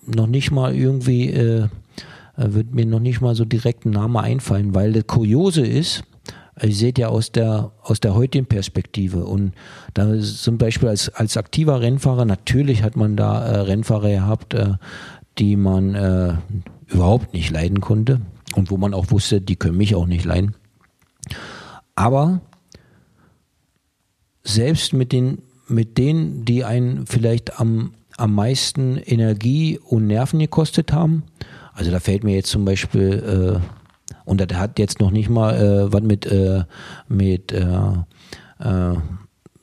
noch 0.04 0.26
nicht 0.26 0.50
mal 0.50 0.74
irgendwie 0.74 1.30
äh, 1.30 1.68
wird 2.36 2.74
mir 2.74 2.86
noch 2.86 3.00
nicht 3.00 3.20
mal 3.20 3.34
so 3.34 3.44
direkt 3.44 3.86
ein 3.86 3.90
Name 3.90 4.20
einfallen, 4.20 4.74
weil 4.74 4.92
das 4.92 5.06
Kuriose 5.06 5.66
ist, 5.66 6.04
ihr 6.62 6.72
seht 6.72 6.98
ja 6.98 7.08
aus 7.08 7.32
der, 7.32 7.72
aus 7.82 8.00
der 8.00 8.14
heutigen 8.14 8.46
Perspektive 8.46 9.24
und 9.24 9.52
da 9.94 10.18
zum 10.20 10.58
Beispiel 10.58 10.88
als, 10.88 11.08
als 11.10 11.36
aktiver 11.36 11.80
Rennfahrer, 11.80 12.24
natürlich 12.24 12.82
hat 12.82 12.96
man 12.96 13.16
da 13.16 13.44
äh, 13.44 13.60
Rennfahrer 13.60 14.10
gehabt, 14.10 14.54
äh, 14.54 14.74
die 15.38 15.56
man 15.56 15.94
äh, 15.94 16.34
überhaupt 16.86 17.34
nicht 17.34 17.50
leiden 17.50 17.80
konnte 17.80 18.20
und 18.54 18.70
wo 18.70 18.76
man 18.76 18.94
auch 18.94 19.10
wusste, 19.10 19.40
die 19.40 19.56
können 19.56 19.76
mich 19.76 19.94
auch 19.94 20.06
nicht 20.06 20.24
leiden. 20.24 20.54
Aber 21.94 22.40
selbst 24.44 24.92
mit 24.92 25.12
den, 25.12 25.42
mit 25.68 25.98
denen, 25.98 26.44
die 26.44 26.64
einen 26.64 27.06
vielleicht 27.06 27.58
am, 27.60 27.94
am 28.16 28.34
meisten 28.34 28.96
Energie 28.96 29.78
und 29.78 30.06
Nerven 30.06 30.38
gekostet 30.38 30.92
haben, 30.92 31.24
also 31.76 31.90
da 31.90 32.00
fällt 32.00 32.24
mir 32.24 32.34
jetzt 32.34 32.50
zum 32.50 32.64
Beispiel, 32.64 33.60
äh, 33.60 34.12
und 34.24 34.40
das 34.40 34.56
hat 34.58 34.78
jetzt 34.78 35.00
noch 35.00 35.10
nicht 35.10 35.28
mal 35.28 35.54
äh, 35.54 35.92
was 35.92 36.02
mit, 36.02 36.26
äh, 36.26 36.64
mit, 37.08 37.52
äh, 37.52 37.66
äh, 38.60 38.94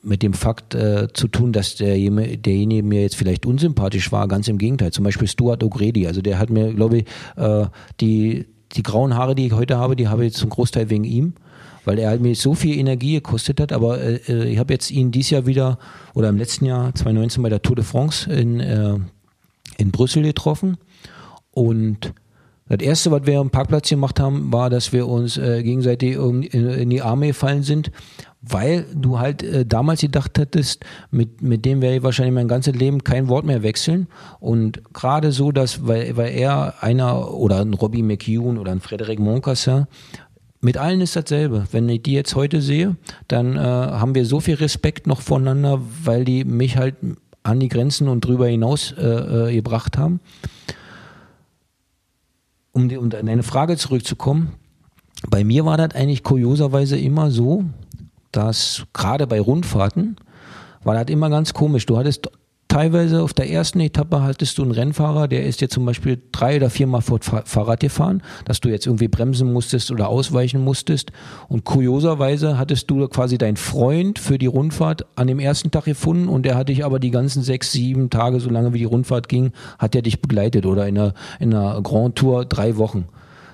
mit 0.04 0.22
dem 0.22 0.34
Fakt 0.34 0.76
äh, 0.76 1.08
zu 1.14 1.28
tun, 1.28 1.54
dass 1.54 1.76
der, 1.76 1.96
derjenige 1.98 2.84
mir 2.84 3.02
jetzt 3.02 3.16
vielleicht 3.16 3.46
unsympathisch 3.46 4.12
war. 4.12 4.28
Ganz 4.28 4.48
im 4.48 4.58
Gegenteil. 4.58 4.92
Zum 4.92 5.04
Beispiel 5.04 5.28
Stuart 5.28 5.64
O'Grady. 5.64 6.08
Also 6.08 6.22
der 6.22 6.40
hat 6.40 6.50
mir, 6.50 6.74
glaube 6.74 6.98
ich, 6.98 7.06
die, 8.02 8.46
die 8.74 8.84
grauen 8.84 9.16
Haare, 9.16 9.34
die 9.34 9.48
ich 9.48 9.54
heute 9.54 9.78
habe, 9.78 9.96
die 9.96 10.10
habe 10.10 10.26
ich 10.26 10.34
zum 10.34 10.50
Großteil 10.50 10.90
wegen 10.90 11.06
ihm 11.06 11.34
weil 11.86 12.00
er 12.00 12.10
halt 12.10 12.22
mir 12.22 12.34
so 12.36 12.54
viel 12.54 12.78
Energie 12.78 13.14
gekostet 13.16 13.60
hat. 13.60 13.74
Aber 13.74 14.00
äh 14.02 14.50
ich 14.50 14.58
habe 14.58 14.74
jetzt 14.74 14.92
ihn 14.92 15.12
dieses 15.12 15.32
Jahr 15.32 15.46
wieder 15.46 15.80
oder 16.14 16.30
im 16.30 16.38
letzten 16.38 16.66
Jahr 16.66 16.96
2019 16.96 17.44
bei 17.44 17.50
der 17.50 17.62
Tour 17.62 17.76
de 17.76 17.84
France 17.84 18.32
in, 18.32 18.60
äh, 18.62 18.96
in 19.78 19.92
Brüssel 19.92 20.24
getroffen. 20.24 20.78
Und 21.54 22.14
das 22.70 22.80
erste, 22.80 23.12
was 23.12 23.26
wir 23.26 23.40
am 23.40 23.50
Parkplatz 23.50 23.90
gemacht 23.90 24.20
haben, 24.20 24.52
war, 24.52 24.70
dass 24.70 24.94
wir 24.94 25.08
uns 25.08 25.38
äh, 25.38 25.62
gegenseitig 25.64 26.16
in, 26.16 26.44
in, 26.44 26.90
die 26.90 27.02
Arme 27.02 27.28
gefallen 27.28 27.62
sind, 27.62 27.92
weil 28.42 28.86
du 28.96 29.20
halt 29.20 29.44
äh, 29.44 29.66
damals 29.66 30.02
gedacht 30.02 30.40
hattest, 30.40 30.86
mit, 31.12 31.42
mit 31.42 31.66
dem 31.66 31.82
werde 31.82 31.98
ich 31.98 32.04
wahrscheinlich 32.04 32.34
mein 32.34 32.48
ganzes 32.48 32.74
Leben 32.74 33.04
kein 33.04 33.28
Wort 33.28 33.46
mehr 33.46 33.64
wechseln. 33.64 34.08
Und 34.40 34.82
gerade 34.94 35.32
so, 35.34 35.52
dass, 35.52 35.86
weil, 35.86 36.16
weil 36.16 36.32
er 36.32 36.82
einer 36.82 37.34
oder 37.34 37.60
ein 37.60 37.74
Robbie 37.74 38.02
McEwen 38.02 38.58
oder 38.58 38.72
ein 38.72 38.80
Frederic 38.82 39.20
Moncassin, 39.20 39.86
mit 40.62 40.78
allen 40.78 41.02
ist 41.02 41.18
dasselbe. 41.18 41.66
Wenn 41.72 41.90
ich 41.90 42.04
die 42.04 42.14
jetzt 42.14 42.36
heute 42.36 42.62
sehe, 42.62 42.96
dann 43.28 43.58
äh, 43.58 43.60
haben 43.60 44.16
wir 44.16 44.26
so 44.26 44.40
viel 44.40 44.56
Respekt 44.56 45.06
noch 45.06 45.20
voneinander, 45.20 45.82
weil 46.06 46.24
die 46.24 46.46
mich 46.46 46.78
halt 46.78 46.96
an 47.44 47.60
die 47.60 47.68
Grenzen 47.68 48.08
und 48.08 48.26
drüber 48.26 48.48
hinaus 48.48 48.94
äh, 48.98 49.50
äh 49.50 49.54
gebracht 49.54 49.98
haben 49.98 50.22
um, 52.74 52.90
die, 52.90 52.98
um 52.98 53.10
deine 53.10 53.44
Frage 53.44 53.78
zurückzukommen, 53.78 54.54
bei 55.30 55.44
mir 55.44 55.66
war 55.66 55.78
das 55.78 55.96
eigentlich 55.96 56.24
kurioserweise 56.24 56.98
immer 56.98 57.32
so, 57.32 57.64
dass 58.32 58.84
gerade 58.94 59.26
bei 59.28 59.40
Rundfahrten 59.40 60.18
war 60.84 60.96
das 60.96 61.06
immer 61.12 61.30
ganz 61.30 61.54
komisch. 61.54 61.86
Du 61.86 61.98
hattest 61.98 62.30
teilweise 62.74 63.22
auf 63.22 63.34
der 63.34 63.52
ersten 63.52 63.80
Etappe 63.82 64.24
hattest 64.24 64.58
du 64.58 64.64
einen 64.64 64.72
Rennfahrer, 64.72 65.28
der 65.28 65.46
ist 65.46 65.62
dir 65.62 65.70
zum 65.70 65.86
Beispiel 65.86 66.20
drei 66.32 66.56
oder 66.56 66.72
viermal 66.72 67.04
vor 67.04 67.20
Fahrrad 67.22 67.82
gefahren, 67.82 68.24
dass 68.46 68.62
du 68.62 68.70
jetzt 68.70 68.88
irgendwie 68.88 69.08
bremsen 69.08 69.54
musstest 69.54 69.92
oder 69.92 70.10
ausweichen 70.10 70.64
musstest. 70.64 71.12
Und 71.50 71.66
kurioserweise 71.66 72.58
hattest 72.58 72.90
du 72.90 73.08
quasi 73.10 73.38
deinen 73.38 73.58
Freund 73.58 74.18
für 74.18 74.40
die 74.40 74.48
Rundfahrt 74.48 75.06
an 75.16 75.28
dem 75.28 75.38
ersten 75.38 75.70
Tag 75.70 75.86
gefunden 75.86 76.28
und 76.28 76.48
der 76.48 76.56
hat 76.56 76.70
dich 76.70 76.84
aber 76.84 77.00
die 77.00 77.12
ganzen 77.12 77.44
sechs, 77.44 77.72
sieben 77.72 78.10
Tage, 78.10 78.40
so 78.40 78.50
lange 78.50 78.74
wie 78.74 78.80
die 78.80 78.86
Rundfahrt 78.86 79.30
ging, 79.30 79.52
hat 79.78 79.94
er 79.94 80.02
dich 80.02 80.20
begleitet 80.20 80.66
oder 80.66 80.88
in 80.88 80.98
einer, 80.98 81.14
in 81.40 81.54
einer 81.54 81.80
Grand 81.84 82.16
Tour 82.16 82.44
drei 82.44 82.78
Wochen. 82.78 83.06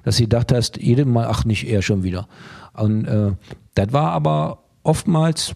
Dass 0.06 0.16
du 0.16 0.24
gedacht 0.24 0.54
hast, 0.54 0.78
jedes 0.78 1.06
Mal, 1.06 1.28
ach 1.28 1.44
nicht, 1.44 1.68
er 1.68 1.82
schon 1.82 2.04
wieder. 2.04 2.30
Und 2.72 3.04
äh, 3.04 3.34
das 3.76 3.92
war 3.92 4.12
aber 4.12 4.60
oftmals 4.84 5.56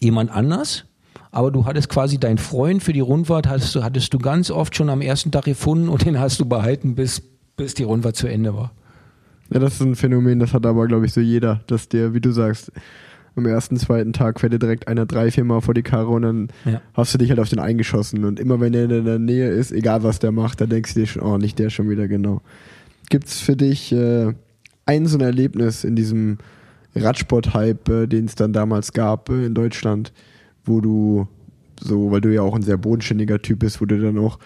jemand 0.00 0.32
anders, 0.32 0.87
aber 1.38 1.52
du 1.52 1.66
hattest 1.66 1.88
quasi 1.88 2.18
deinen 2.18 2.38
Freund 2.38 2.82
für 2.82 2.92
die 2.92 2.98
Rundfahrt, 2.98 3.46
hattest 3.46 3.72
du, 3.76 3.84
hattest 3.84 4.12
du 4.12 4.18
ganz 4.18 4.50
oft 4.50 4.74
schon 4.74 4.90
am 4.90 5.00
ersten 5.00 5.30
Tag 5.30 5.44
gefunden 5.44 5.88
und 5.88 6.04
den 6.04 6.18
hast 6.18 6.40
du 6.40 6.46
behalten, 6.46 6.96
bis, 6.96 7.22
bis 7.56 7.74
die 7.74 7.84
Rundfahrt 7.84 8.16
zu 8.16 8.26
Ende 8.26 8.54
war. 8.56 8.72
Ja, 9.52 9.60
das 9.60 9.74
ist 9.74 9.82
ein 9.82 9.94
Phänomen, 9.94 10.40
das 10.40 10.52
hat 10.52 10.66
aber, 10.66 10.88
glaube 10.88 11.06
ich, 11.06 11.12
so 11.12 11.20
jeder, 11.20 11.60
dass 11.68 11.88
der, 11.88 12.12
wie 12.12 12.20
du 12.20 12.32
sagst, 12.32 12.72
am 13.36 13.46
ersten, 13.46 13.76
zweiten 13.76 14.12
Tag 14.12 14.40
fährt 14.40 14.52
dir 14.52 14.58
direkt 14.58 14.88
einer 14.88 15.06
drei, 15.06 15.30
vier 15.30 15.44
Mal 15.44 15.60
vor 15.60 15.74
die 15.74 15.84
Karre 15.84 16.08
und 16.08 16.22
dann 16.22 16.48
Ja. 16.64 16.80
hast 16.94 17.14
du 17.14 17.18
dich 17.18 17.30
halt 17.30 17.38
auf 17.38 17.48
den 17.48 17.60
eingeschossen. 17.60 18.24
Und 18.24 18.40
immer 18.40 18.58
wenn 18.58 18.72
der 18.72 18.90
in 18.90 19.04
der 19.04 19.20
Nähe 19.20 19.48
ist, 19.48 19.70
egal 19.70 20.02
was 20.02 20.18
der 20.18 20.32
macht, 20.32 20.60
dann 20.60 20.70
denkst 20.70 20.94
du 20.94 21.00
dir 21.00 21.06
schon, 21.06 21.22
oh, 21.22 21.38
nicht 21.38 21.56
der 21.60 21.70
schon 21.70 21.88
wieder 21.88 22.08
genau. 22.08 22.42
Gibt's 23.10 23.38
für 23.40 23.54
dich 23.54 23.92
äh, 23.92 24.32
ein 24.86 25.06
so 25.06 25.16
ein 25.16 25.20
Erlebnis 25.20 25.84
in 25.84 25.94
diesem 25.94 26.38
Radsport-Hype, 26.96 27.88
äh, 27.88 28.06
den 28.08 28.24
es 28.24 28.34
dann 28.34 28.52
damals 28.52 28.92
gab 28.92 29.30
äh, 29.30 29.46
in 29.46 29.54
Deutschland, 29.54 30.12
wo 30.68 30.80
du 30.80 31.26
so, 31.80 32.10
weil 32.10 32.20
du 32.20 32.32
ja 32.32 32.42
auch 32.42 32.54
ein 32.54 32.62
sehr 32.62 32.76
bodenständiger 32.76 33.40
Typ 33.40 33.60
bist, 33.60 33.80
wo 33.80 33.86
du 33.86 34.00
dann 34.00 34.18
auch 34.18 34.38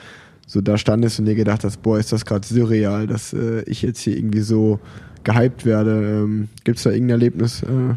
so 0.46 0.60
da 0.60 0.76
standest 0.76 1.18
und 1.18 1.26
dir 1.26 1.34
gedacht 1.34 1.64
hast, 1.64 1.82
boah, 1.82 1.98
ist 1.98 2.12
das 2.12 2.24
gerade 2.24 2.46
surreal, 2.46 3.06
dass 3.06 3.32
äh, 3.32 3.62
ich 3.62 3.82
jetzt 3.82 4.00
hier 4.00 4.16
irgendwie 4.16 4.42
so 4.42 4.80
gehypt 5.24 5.64
werde. 5.64 6.22
Ähm, 6.24 6.48
gibt's 6.64 6.82
da 6.82 6.90
irgendein 6.90 7.20
Erlebnis? 7.20 7.62
Äh, 7.62 7.94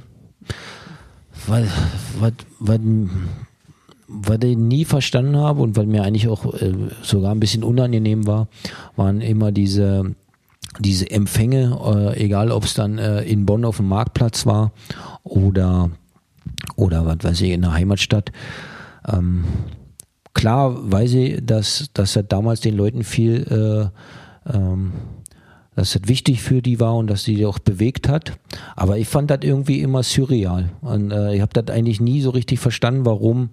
was, 1.47 1.67
was, 2.19 2.33
was, 2.59 2.79
was 4.07 4.37
ich 4.43 4.57
nie 4.57 4.85
verstanden 4.85 5.37
habe 5.37 5.61
und 5.61 5.75
was 5.75 5.85
mir 5.85 6.03
eigentlich 6.03 6.27
auch 6.27 6.53
äh, 6.53 6.73
sogar 7.01 7.31
ein 7.31 7.39
bisschen 7.39 7.63
unangenehm 7.63 8.25
war, 8.25 8.47
waren 8.95 9.21
immer 9.21 9.51
diese, 9.51 10.15
diese 10.79 11.09
Empfänge, 11.09 11.77
äh, 11.83 12.23
egal 12.23 12.51
ob 12.51 12.63
es 12.63 12.73
dann 12.73 12.97
äh, 12.97 13.23
in 13.23 13.45
Bonn 13.45 13.65
auf 13.65 13.77
dem 13.77 13.87
Marktplatz 13.87 14.45
war 14.45 14.71
oder, 15.23 15.89
oder 16.75 17.05
was 17.05 17.17
weiß 17.21 17.41
ich, 17.41 17.51
in 17.51 17.61
der 17.61 17.73
Heimatstadt. 17.73 18.31
Ähm, 19.07 19.45
klar 20.33 20.91
weiß 20.91 21.13
ich, 21.13 21.45
dass, 21.45 21.89
dass 21.93 22.13
das 22.13 22.25
damals 22.27 22.61
den 22.61 22.75
Leuten 22.75 23.03
viel 23.03 23.91
äh, 24.45 24.53
ähm, 24.53 24.93
dass 25.75 25.91
das 25.91 26.07
wichtig 26.07 26.41
für 26.41 26.61
die 26.61 26.79
war 26.79 26.95
und 26.95 27.07
dass 27.07 27.23
sie 27.23 27.35
die 27.35 27.45
auch 27.45 27.59
bewegt 27.59 28.07
hat. 28.07 28.39
Aber 28.75 28.97
ich 28.97 29.07
fand 29.07 29.29
das 29.29 29.39
irgendwie 29.41 29.81
immer 29.81 30.03
surreal. 30.03 30.71
Und 30.81 31.11
äh, 31.11 31.35
ich 31.35 31.41
habe 31.41 31.51
das 31.53 31.75
eigentlich 31.75 31.99
nie 31.99 32.21
so 32.21 32.29
richtig 32.29 32.59
verstanden, 32.59 33.05
warum 33.05 33.49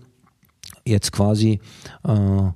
jetzt 0.84 1.12
quasi 1.12 1.60
äh, 2.04 2.50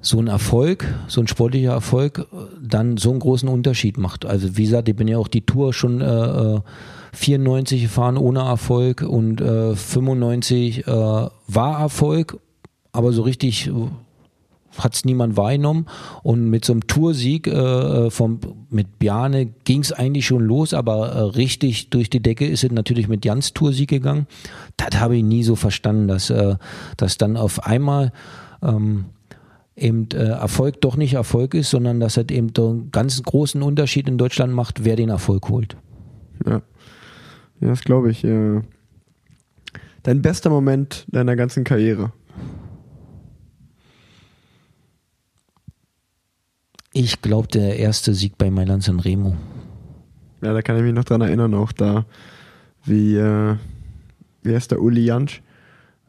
so 0.00 0.18
ein 0.18 0.26
Erfolg, 0.26 0.86
so 1.06 1.20
ein 1.20 1.28
sportlicher 1.28 1.72
Erfolg, 1.72 2.26
äh, 2.32 2.36
dann 2.60 2.96
so 2.96 3.10
einen 3.10 3.20
großen 3.20 3.48
Unterschied 3.48 3.98
macht. 3.98 4.26
Also 4.26 4.56
wie 4.56 4.64
gesagt, 4.64 4.88
ich 4.88 4.96
bin 4.96 5.06
ja 5.06 5.18
auch 5.18 5.28
die 5.28 5.46
Tour 5.46 5.72
schon 5.72 6.00
äh, 6.00 6.04
äh, 6.04 6.60
94 7.12 7.82
gefahren 7.82 8.16
ohne 8.16 8.40
Erfolg 8.40 9.02
und 9.02 9.40
äh, 9.40 9.74
95 9.74 10.86
äh, 10.86 10.90
war 10.90 11.80
Erfolg, 11.80 12.38
aber 12.92 13.12
so 13.12 13.22
richtig 13.22 13.68
äh, 13.68 13.72
hat 14.78 14.94
es 14.94 15.04
niemand 15.04 15.36
wahrgenommen. 15.36 15.86
Und 16.22 16.48
mit 16.48 16.64
so 16.64 16.72
einem 16.72 16.86
Toursieg 16.86 17.46
äh, 17.46 18.10
vom, 18.10 18.40
mit 18.70 18.98
Bjane 18.98 19.46
ging 19.64 19.80
es 19.80 19.92
eigentlich 19.92 20.26
schon 20.26 20.44
los, 20.44 20.74
aber 20.74 21.08
äh, 21.08 21.20
richtig 21.20 21.90
durch 21.90 22.10
die 22.10 22.22
Decke 22.22 22.46
ist 22.46 22.64
es 22.64 22.70
natürlich 22.70 23.08
mit 23.08 23.24
Jans 23.24 23.52
Toursieg 23.52 23.90
gegangen. 23.90 24.26
Das 24.76 25.00
habe 25.00 25.16
ich 25.16 25.22
nie 25.22 25.42
so 25.42 25.56
verstanden, 25.56 26.08
dass, 26.08 26.30
äh, 26.30 26.56
dass 26.96 27.18
dann 27.18 27.36
auf 27.36 27.64
einmal 27.66 28.12
ähm, 28.62 29.06
eben 29.76 30.08
äh, 30.12 30.28
Erfolg 30.28 30.80
doch 30.80 30.96
nicht 30.96 31.14
Erfolg 31.14 31.54
ist, 31.54 31.70
sondern 31.70 32.00
dass 32.00 32.16
es 32.16 32.28
eben 32.28 32.52
einen 32.56 32.90
ganz 32.90 33.22
großen 33.22 33.62
Unterschied 33.62 34.08
in 34.08 34.18
Deutschland 34.18 34.52
macht, 34.52 34.84
wer 34.84 34.96
den 34.96 35.08
Erfolg 35.08 35.48
holt. 35.48 35.76
ja. 36.46 36.62
Ja, 37.60 37.68
das 37.68 37.82
glaube 37.82 38.10
ich. 38.10 38.24
Äh, 38.24 38.60
dein 40.02 40.22
bester 40.22 40.50
Moment 40.50 41.06
deiner 41.08 41.36
ganzen 41.36 41.64
Karriere? 41.64 42.12
Ich 46.92 47.22
glaube, 47.22 47.48
der 47.48 47.78
erste 47.78 48.14
Sieg 48.14 48.36
bei 48.36 48.50
Mailand 48.50 48.82
San 48.82 48.98
Remo. 48.98 49.36
Ja, 50.42 50.52
da 50.52 50.62
kann 50.62 50.76
ich 50.76 50.82
mich 50.82 50.94
noch 50.94 51.04
dran 51.04 51.20
erinnern, 51.20 51.54
auch 51.54 51.72
da, 51.72 52.06
wie, 52.84 53.16
äh, 53.16 53.56
wie 54.42 54.54
heißt 54.54 54.70
der 54.70 54.80
Uli 54.80 55.04
Jansch? 55.04 55.42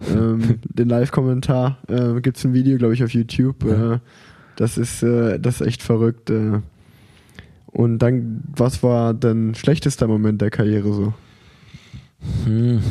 Ähm, 0.09 0.59
den 0.63 0.89
Live-Kommentar 0.89 1.77
äh, 1.87 2.19
gibt 2.21 2.37
es 2.37 2.45
ein 2.45 2.53
Video, 2.53 2.77
glaube 2.77 2.93
ich, 2.93 3.03
auf 3.03 3.11
YouTube. 3.11 3.63
Ja. 3.63 3.95
Äh, 3.95 3.99
das 4.55 4.77
ist 4.77 5.03
äh, 5.03 5.39
das 5.39 5.61
ist 5.61 5.67
echt 5.67 5.83
verrückt. 5.83 6.29
Äh. 6.29 6.61
Und 7.67 7.99
dann, 7.99 8.43
was 8.55 8.83
war 8.83 9.13
dein 9.13 9.55
schlechtester 9.55 10.07
Moment 10.07 10.41
der 10.41 10.49
Karriere 10.49 10.93
so? 10.93 11.13
Hm. 12.45 12.81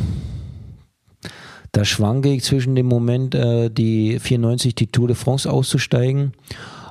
Da 1.73 1.85
schwanke 1.85 2.31
ich 2.31 2.43
zwischen 2.43 2.75
dem 2.75 2.87
Moment, 2.87 3.35
äh, 3.35 3.71
die 3.71 4.19
94 4.19 4.75
die 4.75 4.89
Tour 4.89 5.07
de 5.07 5.17
France 5.17 5.51
auszusteigen 5.51 6.33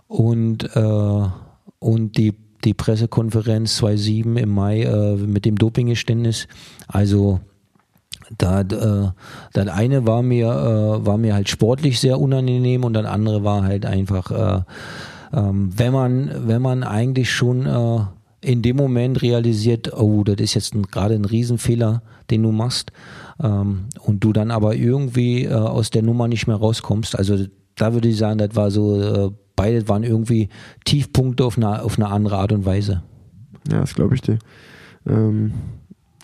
und, 0.08 0.76
äh, 0.76 1.28
und 1.80 2.18
die, 2.18 2.34
die 2.64 2.74
Pressekonferenz 2.74 3.78
2007 3.78 4.38
im 4.38 4.50
Mai 4.50 4.84
äh, 4.84 5.16
mit 5.16 5.46
dem 5.46 5.58
Dopinggeständnis. 5.58 6.48
Also 6.88 7.42
da, 8.38 8.62
äh, 8.62 9.12
das 9.54 9.68
eine 9.68 10.08
war 10.08 10.22
mir, 10.22 10.48
äh, 10.48 11.06
war 11.06 11.18
mir 11.18 11.34
halt 11.34 11.50
sportlich 11.50 12.00
sehr 12.00 12.20
unangenehm 12.20 12.84
und 12.84 12.94
das 12.94 13.06
andere 13.06 13.44
war 13.44 13.64
halt 13.64 13.86
einfach, 13.86 14.32
äh, 14.32 14.62
ähm, 15.34 15.72
wenn 15.76 15.92
man, 15.92 16.48
wenn 16.48 16.62
man 16.62 16.84
eigentlich 16.84 17.32
schon 17.32 17.66
äh, 17.66 18.00
in 18.42 18.62
dem 18.62 18.78
Moment 18.78 19.22
realisiert, 19.22 19.94
oh, 19.94 20.24
das 20.24 20.38
ist 20.38 20.54
jetzt 20.54 20.74
gerade 20.92 21.16
ein 21.16 21.26
Riesenfehler, 21.26 22.02
den 22.30 22.44
du 22.44 22.52
machst, 22.52 22.92
ähm, 23.42 23.86
und 24.00 24.24
du 24.24 24.34
dann 24.34 24.52
aber 24.52 24.76
irgendwie 24.76 25.46
äh, 25.46 25.54
aus 25.54 25.90
der 25.90 26.04
Nummer 26.04 26.28
nicht 26.28 26.48
mehr 26.48 26.56
rauskommst. 26.56 27.18
Also 27.18 27.46
da 27.76 27.94
würde 27.94 28.08
ich 28.08 28.18
sagen, 28.18 28.38
das 28.38 28.56
war 28.56 28.72
so, 28.72 29.02
äh, 29.02 29.32
beide 29.56 29.88
waren 29.88 30.04
irgendwie 30.04 30.50
Tiefpunkte 30.86 31.44
auf 31.44 31.58
eine, 31.58 31.84
auf 31.84 31.98
eine 31.98 32.10
andere 32.10 32.38
Art 32.38 32.52
und 32.52 32.66
Weise. 32.66 33.04
Ja, 33.70 33.82
das 33.82 33.94
glaube 33.94 34.16
ich 34.16 34.22
dir. 34.22 34.40
Ähm, 35.08 35.54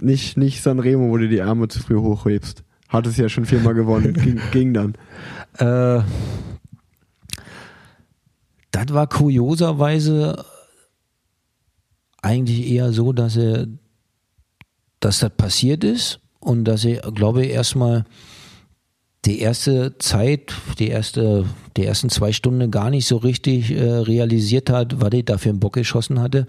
nicht, 0.01 0.37
nicht 0.37 0.61
Sanremo, 0.61 1.09
wo 1.09 1.17
du 1.17 1.27
die 1.27 1.41
Arme 1.41 1.67
zu 1.67 1.79
früh 1.79 1.95
hochhebst. 1.95 2.63
Hat 2.87 3.07
es 3.07 3.17
ja 3.17 3.29
schon 3.29 3.45
viermal 3.45 3.73
gewonnen. 3.75 4.13
ging, 4.13 4.39
ging 4.51 4.73
dann. 4.73 4.95
Äh, 5.57 6.03
das 8.71 8.93
war 8.93 9.07
kurioserweise 9.07 10.43
eigentlich 12.25 12.71
eher 12.71 12.91
so, 12.91 13.13
dass 13.13 13.37
er, 13.37 13.67
dass 14.99 15.19
das 15.19 15.31
passiert 15.37 15.83
ist 15.83 16.19
und 16.39 16.65
dass 16.65 16.83
er, 16.83 17.11
glaube 17.11 17.45
ich, 17.45 17.51
erstmal 17.51 18.05
die 19.25 19.39
erste 19.39 19.97
Zeit, 19.97 20.53
die 20.77 20.89
erste, 20.89 21.45
die 21.77 21.85
ersten 21.85 22.09
zwei 22.09 22.31
Stunden 22.31 22.69
gar 22.69 22.89
nicht 22.89 23.07
so 23.07 23.17
richtig 23.17 23.71
äh, 23.71 23.81
realisiert 23.81 24.69
hat, 24.69 25.01
was 25.01 25.13
ich 25.13 25.25
da 25.25 25.37
für 25.37 25.49
einen 25.49 25.59
Bock 25.59 25.73
geschossen 25.73 26.19
hatte. 26.21 26.45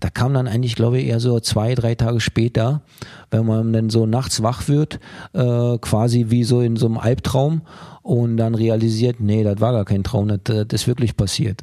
Da 0.00 0.08
kam 0.10 0.32
dann 0.32 0.48
eigentlich, 0.48 0.74
glaube 0.74 1.00
ich, 1.00 1.06
eher 1.06 1.20
so 1.20 1.38
zwei, 1.40 1.74
drei 1.74 1.94
Tage 1.94 2.20
später, 2.20 2.82
wenn 3.30 3.46
man 3.46 3.72
dann 3.72 3.90
so 3.90 4.06
nachts 4.06 4.42
wach 4.42 4.68
wird, 4.68 5.00
äh, 5.32 5.78
quasi 5.78 6.26
wie 6.28 6.44
so 6.44 6.60
in 6.60 6.76
so 6.76 6.86
einem 6.86 6.98
Albtraum 6.98 7.62
und 8.02 8.38
dann 8.38 8.54
realisiert, 8.54 9.20
nee, 9.20 9.44
das 9.44 9.60
war 9.60 9.72
gar 9.72 9.84
kein 9.84 10.04
Traum, 10.04 10.28
das, 10.28 10.40
das 10.44 10.82
ist 10.82 10.86
wirklich 10.86 11.16
passiert. 11.16 11.62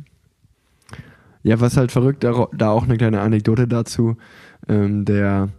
Ja, 1.44 1.60
was 1.60 1.78
halt 1.78 1.92
verrückt, 1.92 2.24
da 2.24 2.70
auch 2.70 2.84
eine 2.84 2.98
kleine 2.98 3.22
Anekdote 3.22 3.68
dazu. 3.68 4.16
Ähm, 4.68 5.06
der 5.06 5.50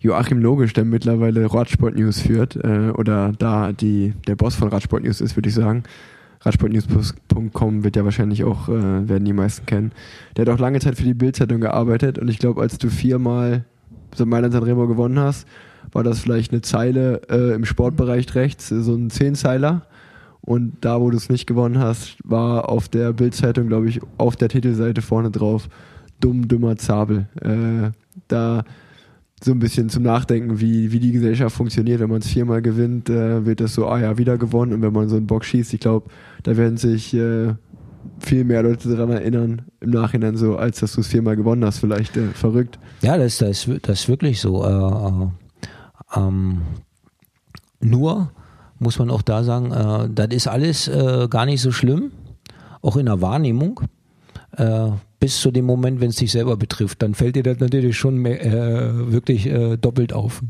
Joachim 0.00 0.38
Logisch, 0.38 0.72
der 0.72 0.84
mittlerweile 0.84 1.52
Radsport 1.52 1.96
News 1.96 2.20
führt, 2.20 2.56
äh, 2.56 2.92
oder 2.96 3.32
da 3.38 3.72
die, 3.72 4.14
der 4.26 4.36
Boss 4.36 4.54
von 4.54 4.68
Radsport 4.68 5.04
News 5.04 5.20
ist, 5.20 5.36
würde 5.36 5.48
ich 5.48 5.54
sagen. 5.54 5.84
Radsportnews.com 6.44 7.84
wird 7.84 7.94
ja 7.94 8.04
wahrscheinlich 8.04 8.42
auch, 8.44 8.68
äh, 8.68 9.08
werden 9.08 9.24
die 9.24 9.32
meisten 9.32 9.64
kennen. 9.66 9.92
Der 10.36 10.44
hat 10.44 10.52
auch 10.52 10.58
lange 10.58 10.80
Zeit 10.80 10.96
für 10.96 11.04
die 11.04 11.14
Bildzeitung 11.14 11.60
gearbeitet 11.60 12.18
und 12.18 12.28
ich 12.28 12.38
glaube, 12.38 12.60
als 12.60 12.78
du 12.78 12.90
viermal 12.90 13.64
so 14.14 14.26
Mailand 14.26 14.52
Sanremo 14.52 14.88
gewonnen 14.88 15.18
hast, 15.18 15.46
war 15.92 16.02
das 16.02 16.20
vielleicht 16.20 16.52
eine 16.52 16.62
Zeile 16.62 17.22
äh, 17.30 17.54
im 17.54 17.64
Sportbereich 17.64 18.34
rechts, 18.34 18.68
so 18.68 18.94
ein 18.94 19.10
Zehnzeiler. 19.10 19.82
Und 20.44 20.78
da, 20.80 21.00
wo 21.00 21.10
du 21.10 21.16
es 21.16 21.28
nicht 21.28 21.46
gewonnen 21.46 21.78
hast, 21.78 22.16
war 22.24 22.68
auf 22.68 22.88
der 22.88 23.12
Bildzeitung, 23.12 23.68
glaube 23.68 23.88
ich, 23.88 24.00
auf 24.18 24.36
der 24.36 24.48
Titelseite 24.48 25.00
vorne 25.00 25.30
drauf, 25.30 25.68
dumm, 26.20 26.48
dümmer 26.48 26.76
Zabel. 26.76 27.28
Äh, 27.40 27.92
da 28.28 28.64
so 29.44 29.52
ein 29.52 29.58
bisschen 29.58 29.88
zum 29.88 30.02
Nachdenken, 30.02 30.60
wie, 30.60 30.92
wie 30.92 31.00
die 31.00 31.12
Gesellschaft 31.12 31.56
funktioniert. 31.56 32.00
Wenn 32.00 32.10
man 32.10 32.20
es 32.20 32.28
viermal 32.28 32.62
gewinnt, 32.62 33.08
äh, 33.08 33.44
wird 33.44 33.60
das 33.60 33.74
so, 33.74 33.86
ah 33.86 34.00
ja, 34.00 34.18
wieder 34.18 34.38
gewonnen. 34.38 34.72
Und 34.72 34.82
wenn 34.82 34.92
man 34.92 35.08
so 35.08 35.16
einen 35.16 35.26
Bock 35.26 35.44
schießt, 35.44 35.74
ich 35.74 35.80
glaube, 35.80 36.10
da 36.42 36.56
werden 36.56 36.76
sich 36.76 37.14
äh, 37.14 37.54
viel 38.18 38.44
mehr 38.44 38.62
Leute 38.62 38.88
daran 38.88 39.10
erinnern 39.10 39.62
im 39.80 39.90
Nachhinein 39.90 40.36
so, 40.36 40.56
als 40.56 40.80
dass 40.80 40.92
du 40.92 41.00
es 41.00 41.08
viermal 41.08 41.36
gewonnen 41.36 41.64
hast. 41.64 41.78
Vielleicht 41.78 42.16
äh, 42.16 42.28
verrückt. 42.28 42.78
Ja, 43.00 43.16
das, 43.16 43.38
das, 43.38 43.68
das 43.82 44.00
ist 44.00 44.08
wirklich 44.08 44.40
so. 44.40 44.64
Äh, 44.64 45.26
äh, 46.18 46.20
ähm, 46.20 46.62
nur 47.80 48.30
muss 48.82 48.98
man 48.98 49.10
auch 49.10 49.22
da 49.22 49.44
sagen, 49.44 49.72
äh, 49.72 50.08
das 50.12 50.28
ist 50.30 50.48
alles 50.48 50.88
äh, 50.88 51.28
gar 51.28 51.46
nicht 51.46 51.60
so 51.60 51.72
schlimm, 51.72 52.12
auch 52.82 52.96
in 52.96 53.06
der 53.06 53.20
Wahrnehmung. 53.20 53.80
Äh, 54.56 54.90
bis 55.18 55.40
zu 55.40 55.50
dem 55.50 55.64
Moment, 55.64 56.00
wenn 56.00 56.10
es 56.10 56.16
dich 56.16 56.32
selber 56.32 56.56
betrifft, 56.56 57.00
dann 57.00 57.14
fällt 57.14 57.36
dir 57.36 57.42
das 57.42 57.60
natürlich 57.60 57.96
schon 57.96 58.16
mehr, 58.16 58.44
äh, 58.44 59.12
wirklich 59.12 59.46
äh, 59.46 59.76
doppelt 59.76 60.12
auf. 60.12 60.42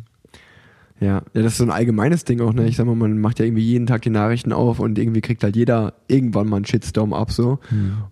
Ja. 0.98 1.22
ja, 1.34 1.42
das 1.42 1.52
ist 1.52 1.58
so 1.58 1.64
ein 1.64 1.70
allgemeines 1.70 2.24
Ding 2.24 2.40
auch, 2.40 2.52
ne? 2.52 2.66
Ich 2.66 2.76
sag 2.76 2.86
mal, 2.86 2.94
man 2.94 3.18
macht 3.18 3.38
ja 3.38 3.44
irgendwie 3.44 3.64
jeden 3.64 3.86
Tag 3.86 4.02
die 4.02 4.10
Nachrichten 4.10 4.52
auf 4.52 4.78
und 4.80 4.98
irgendwie 4.98 5.20
kriegt 5.20 5.44
halt 5.44 5.56
jeder 5.56 5.94
irgendwann 6.08 6.48
mal 6.48 6.56
einen 6.56 6.64
Shitstorm 6.64 7.12
ab 7.12 7.32
so. 7.32 7.58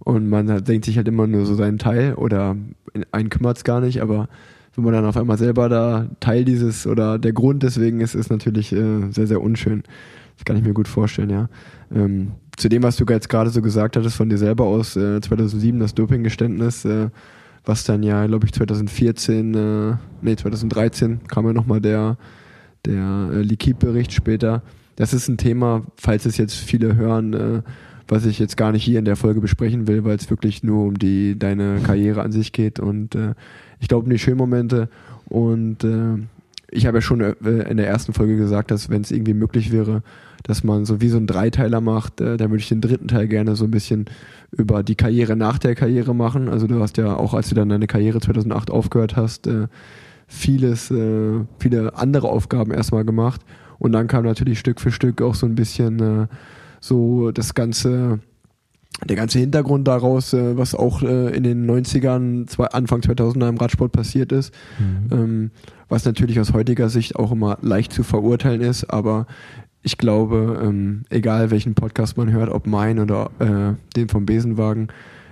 Und 0.01 0.29
man 0.29 0.51
halt 0.51 0.69
denkt 0.69 0.85
sich 0.85 0.97
halt 0.97 1.09
immer 1.09 1.27
nur 1.27 1.47
so 1.47 1.55
seinen 1.55 1.79
Teil 1.79 2.15
oder 2.15 2.57
einen 3.13 3.31
kümmert's 3.31 3.65
gar 3.65 3.81
nicht, 3.81 4.03
aber 4.03 4.29
wenn 4.75 4.85
man 4.85 4.93
dann 4.93 5.05
auf 5.05 5.17
einmal 5.17 5.39
selber 5.39 5.69
da 5.69 6.07
Teil 6.21 6.45
dieses 6.45 6.87
oder 6.87 7.19
der 7.19 7.33
Grund 7.33 7.63
deswegen 7.63 8.01
ist, 8.01 8.15
ist 8.15 8.31
natürlich 8.31 8.73
äh, 8.73 9.11
sehr, 9.11 9.27
sehr 9.27 9.43
unschön. 9.43 9.83
Das 10.37 10.45
kann 10.45 10.57
ich 10.57 10.63
mir 10.63 10.73
gut 10.73 10.89
vorstellen, 10.89 11.31
ja. 11.31 11.49
Ähm, 11.95 12.33
zu 12.57 12.69
dem, 12.69 12.83
was 12.83 12.97
du 12.97 13.05
jetzt 13.09 13.29
gerade 13.29 13.51
so 13.51 13.63
gesagt 13.63 13.97
hattest 13.97 14.17
von 14.17 14.29
dir 14.29 14.39
selber 14.39 14.65
aus, 14.65 14.97
äh, 14.97 15.21
2007 15.21 15.81
das 15.81 15.95
Dopinggeständnis, 15.95 16.85
äh, 16.85 17.09
was 17.65 17.85
dann 17.85 18.03
ja, 18.03 18.27
glaube 18.27 18.47
ich, 18.47 18.53
2014, 18.53 19.55
äh, 19.55 19.97
nee, 20.23 20.37
2013 20.37 21.21
kam 21.27 21.47
ja 21.47 21.53
nochmal 21.53 21.81
der, 21.81 22.17
der 22.87 23.31
äh, 23.33 23.43
Likid-Bericht 23.43 24.13
später. 24.13 24.63
Das 24.97 25.13
ist 25.13 25.29
ein 25.29 25.37
Thema, 25.37 25.83
falls 25.97 26.27
es 26.27 26.37
jetzt 26.37 26.55
viele 26.55 26.97
hören, 26.97 27.33
äh, 27.33 27.63
was 28.11 28.27
ich 28.27 28.39
jetzt 28.39 28.57
gar 28.57 28.73
nicht 28.73 28.85
hier 28.85 28.99
in 28.99 29.05
der 29.05 29.17
Folge 29.17 29.41
besprechen 29.41 29.87
will, 29.87 30.05
weil 30.05 30.17
es 30.17 30.31
wirklich 30.31 30.63
nur 30.63 30.87
um 30.87 30.99
die 30.99 31.39
deine 31.39 31.81
Karriere 31.81 32.23
an 32.23 32.33
sich 32.33 32.53
geht. 32.53 32.81
Und 32.81 33.15
äh, 33.15 33.35
ich 33.79 33.89
glaube 33.89 34.05
um 34.05 34.11
die 34.11 34.19
schönen 34.19 34.37
Momente. 34.37 34.89
Und 35.27 35.85
äh, 35.85 36.19
ich 36.71 36.87
habe 36.87 36.99
ja 36.99 37.03
schon 37.03 37.21
äh, 37.21 37.35
in 37.71 37.77
der 37.77 37.87
ersten 37.87 38.13
Folge 38.13 38.37
gesagt, 38.37 38.73
dass 38.73 38.91
wenn 38.91 39.03
es 39.03 39.13
irgendwie 39.13 39.35
möglich 39.35 39.71
wäre, 39.71 40.03
dass 40.43 40.65
man 40.65 40.85
so 40.87 41.01
wie 41.01 41.09
so 41.09 41.19
einen 41.19 41.29
Dreiteiler 41.29 41.81
macht, 41.81 42.21
äh, 42.21 42.37
dann 42.37 42.51
würde 42.51 42.63
ich 42.63 42.69
den 42.69 42.81
dritten 42.81 43.07
Teil 43.07 43.29
gerne 43.29 43.55
so 43.55 43.65
ein 43.65 43.71
bisschen 43.71 44.07
über 44.51 44.83
die 44.83 44.97
Karriere 44.97 45.37
nach 45.37 45.59
der 45.59 45.77
Karriere 45.77 46.15
machen. 46.15 46.49
Also 46.49 46.67
du 46.67 46.81
hast 46.81 46.97
ja 46.97 47.15
auch, 47.17 47.35
als 47.35 47.49
du 47.49 47.55
dann 47.55 47.69
deine 47.69 47.87
Karriere 47.87 48.21
2008 48.21 48.73
aufgehört 48.73 49.17
hast, 49.17 49.47
äh, 49.47 49.69
vieles, 50.27 50.91
äh, 50.91 51.45
viele 51.61 51.97
andere 51.97 52.29
Aufgaben 52.29 52.73
erstmal 52.73 53.05
gemacht. 53.05 53.41
Und 53.79 53.93
dann 53.93 54.09
kam 54.09 54.25
natürlich 54.25 54.59
Stück 54.59 54.81
für 54.81 54.91
Stück 54.91 55.23
auch 55.23 55.35
so 55.35 55.47
ein 55.47 55.55
bisschen 55.55 56.01
äh, 56.01 56.27
so 56.81 57.31
das 57.31 57.55
ganze 57.55 58.21
der 59.09 59.17
ganze 59.17 59.39
Hintergrund 59.39 59.89
daraus, 59.89 60.33
äh, 60.33 60.57
was 60.57 60.75
auch 60.75 61.03
äh, 61.03 61.35
in 61.35 61.43
den 61.43 61.69
90ern, 61.69 62.47
zwei, 62.47 62.67
Anfang 62.67 63.01
2000er 63.01 63.49
im 63.49 63.57
Radsport 63.57 63.93
passiert 63.93 64.33
ist, 64.33 64.53
mhm. 64.79 65.09
ähm, 65.11 65.51
was 65.89 66.05
natürlich 66.05 66.39
aus 66.41 66.53
heutiger 66.53 66.89
Sicht 66.89 67.17
auch 67.17 67.33
immer 67.33 67.59
leicht 67.63 67.93
zu 67.93 68.03
verurteilen 68.03 68.61
ist, 68.61 68.85
aber 68.85 69.27
ich 69.83 69.97
glaube, 69.97 70.61
ähm, 70.63 71.05
egal 71.09 71.51
welchen 71.51 71.75
Podcast 71.75 72.19
man 72.19 72.31
hört, 72.31 72.51
ob 72.51 72.67
mein 72.67 72.99
oder 72.99 73.31
äh, 73.39 73.75
den 73.97 74.09
vom 74.09 74.27
Besenwagen, 74.27 74.89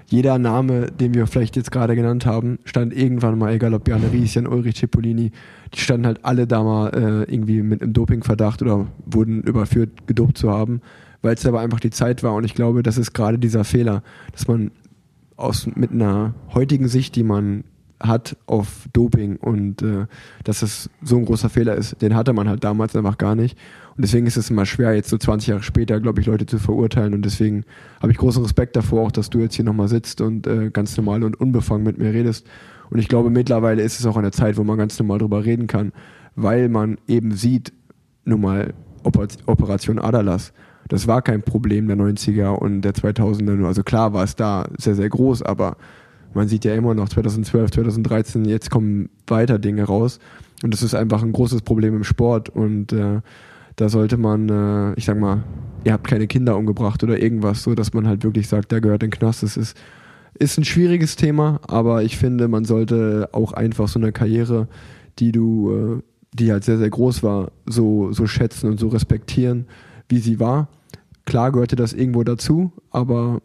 jeder 0.07 0.39
Name, 0.39 0.87
den 0.87 1.13
wir 1.13 1.27
vielleicht 1.27 1.57
jetzt 1.57 1.71
gerade 1.71 1.95
genannt 1.95 2.25
haben, 2.25 2.59
stand 2.65 2.97
irgendwann 2.97 3.37
mal, 3.37 3.53
egal 3.53 3.75
ob 3.75 3.85
Bjarne 3.85 4.11
Ries, 4.11 4.33
Jan 4.33 4.47
Ulrich 4.47 4.77
Cipollini, 4.77 5.33
die 5.75 5.79
standen 5.79 6.07
halt 6.07 6.25
alle 6.25 6.47
da 6.47 6.63
mal 6.63 6.89
äh, 6.95 7.31
irgendwie 7.31 7.61
mit 7.61 7.83
einem 7.83 7.93
Dopingverdacht 7.93 8.63
oder 8.63 8.87
wurden 9.05 9.43
überführt, 9.43 10.07
gedopt 10.07 10.39
zu 10.39 10.51
haben 10.51 10.81
weil 11.23 11.35
es 11.35 11.47
aber 11.47 11.61
einfach 11.61 11.81
die 11.81 11.91
Zeit 11.91 12.23
war. 12.23 12.35
Und 12.35 12.45
ich 12.45 12.55
glaube, 12.55 12.83
das 12.83 12.99
ist 12.99 13.13
gerade 13.13 13.39
dieser 13.39 13.65
Fehler, 13.65 14.03
dass 14.33 14.49
man 14.49 14.71
aus 15.37 15.69
mit 15.75 15.93
einer 15.93 16.35
heutigen 16.53 16.89
Sicht, 16.89 17.17
die 17.17 17.23
man 17.23 17.65
hat 18.01 18.37
auf 18.47 18.89
Doping 18.93 19.37
und 19.37 19.83
äh, 19.83 20.07
dass 20.45 20.63
es 20.63 20.89
so 21.03 21.17
ein 21.17 21.25
großer 21.25 21.49
Fehler 21.49 21.75
ist, 21.75 22.01
den 22.01 22.15
hatte 22.15 22.33
man 22.33 22.49
halt 22.49 22.63
damals 22.63 22.95
einfach 22.95 23.19
gar 23.19 23.35
nicht. 23.35 23.59
Und 23.97 24.03
deswegen 24.05 24.27
ist 24.27 24.37
es 24.37 24.51
immer 24.51 24.67
schwer, 24.67 24.95
jetzt 24.95 25.11
so 25.11 25.19
20 25.19 25.49
Jahre 25.49 25.63
später, 25.63 26.01
glaube 26.01 26.21
ich, 26.21 26.27
Leute 26.27 26.47
zu 26.47 26.59
verurteilen. 26.59 27.15
Und 27.15 27.25
deswegen 27.25 27.65
habe 28.01 28.13
ich 28.13 28.19
großen 28.19 28.43
Respekt 28.43 28.77
davor, 28.77 29.07
auch 29.07 29.13
dass 29.13 29.31
du 29.31 29.41
jetzt 29.41 29.55
hier 29.55 29.65
nochmal 29.65 29.89
sitzt 29.89 30.21
und 30.21 30.47
äh, 30.47 30.71
ganz 30.71 30.97
normal 30.97 31.25
und 31.25 31.41
unbefangen 31.41 31.83
mit 31.83 31.99
mir 31.99 32.13
redest. 32.13 32.47
Und 32.91 32.99
ich 32.99 33.09
glaube, 33.09 33.31
mittlerweile 33.31 33.83
ist 33.83 33.99
es 33.99 34.07
auch 34.07 34.17
eine 34.17 34.31
Zeit, 34.31 34.57
wo 34.57 34.65
man 34.65 34.79
ganz 34.79 34.99
normal 34.99 35.19
drüber 35.19 35.45
reden 35.45 35.67
kann, 35.67 35.93
weil 36.37 36.69
man 36.69 36.99
eben 37.09 37.33
sieht, 37.33 37.73
nun 38.25 38.41
mal 38.41 38.75
Operation 39.03 39.99
Adalas 39.99 40.53
das 40.89 41.07
war 41.07 41.23
kein 41.23 41.43
Problem 41.43 41.87
der 41.87 41.97
90er 41.97 42.49
und 42.49 42.83
der 42.83 42.95
2000er 42.95 43.55
nur. 43.55 43.69
Also 43.69 43.83
klar 43.83 44.15
war 44.15 44.25
es 44.25 44.37
da 44.37 44.67
sehr, 44.79 44.95
sehr 44.95 45.09
groß, 45.09 45.43
aber 45.43 45.77
man 46.35 46.49
sieht 46.49 46.65
ja 46.65 46.75
immer 46.75 46.95
noch 46.95 47.09
2012, 47.09 47.71
2013, 47.71 48.45
jetzt 48.47 48.71
kommen 48.71 49.11
weiter 49.27 49.59
Dinge 49.59 49.85
raus. 49.85 50.19
Und 50.63 50.75
das 50.75 50.83
ist 50.83 50.95
einfach 50.95 51.23
ein 51.23 51.33
großes 51.33 51.63
Problem 51.63 51.95
im 51.95 52.05
Sport. 52.05 52.49
Und 52.49 52.93
äh, 52.93 53.21
da 53.77 53.89
sollte 53.89 54.17
man, 54.17 54.49
äh, 54.49 54.95
ich 54.95 55.05
sag 55.05 55.19
mal, 55.19 55.45
ihr 55.85 55.93
habt 55.93 56.09
keine 56.09 56.27
Kinder 56.27 56.57
umgebracht 56.57 57.03
oder 57.05 57.21
irgendwas, 57.21 57.63
so 57.63 57.75
dass 57.75 57.93
man 57.93 58.09
halt 58.09 58.25
wirklich 58.25 58.49
sagt, 58.49 58.73
der 58.73 58.81
gehört 58.81 59.03
in 59.03 59.11
den 59.11 59.19
Knast. 59.19 59.43
Das 59.43 59.57
ist, 59.57 59.77
ist 60.39 60.59
ein 60.59 60.65
schwieriges 60.65 61.17
Thema, 61.17 61.61
aber 61.69 62.03
ich 62.03 62.17
finde, 62.17 62.49
man 62.49 62.65
sollte 62.65 63.29
auch 63.33 63.53
einfach 63.53 63.89
so 63.89 63.99
eine 63.99 64.13
Karriere, 64.13 64.69
die 65.19 65.33
du, 65.33 65.71
äh, 65.73 66.03
die 66.33 66.51
halt 66.51 66.65
sehr, 66.65 66.79
sehr 66.79 66.91
groß 66.91 67.23
war, 67.23 67.53
so, 67.67 68.13
so 68.13 68.27
schätzen 68.27 68.71
und 68.71 68.81
so 68.81 68.89
respektieren, 68.89 69.67
wie 70.09 70.19
sie 70.19 70.41
war 70.41 70.69
Klar 71.29 71.53
gehörte 71.53 71.77
das 71.77 71.93
irgendwo 71.93 72.25
dazu, 72.25 72.73
aber 72.91 73.43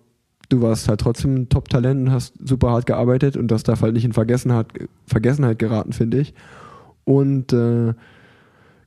du 0.47 0.61
warst 0.61 0.87
halt 0.87 1.01
trotzdem 1.01 1.35
ein 1.35 1.49
Top-Talent 1.49 2.07
und 2.07 2.13
hast 2.13 2.33
super 2.41 2.71
hart 2.71 2.85
gearbeitet 2.85 3.35
und 3.35 3.49
das 3.49 3.63
darf 3.63 3.81
halt 3.81 3.93
nicht 3.93 4.05
in 4.05 4.13
Vergessenheit, 4.13 4.67
Vergessenheit 5.05 5.59
geraten, 5.59 5.91
finde 5.91 6.19
ich. 6.19 6.33
Und 7.03 7.51
äh, 7.51 7.93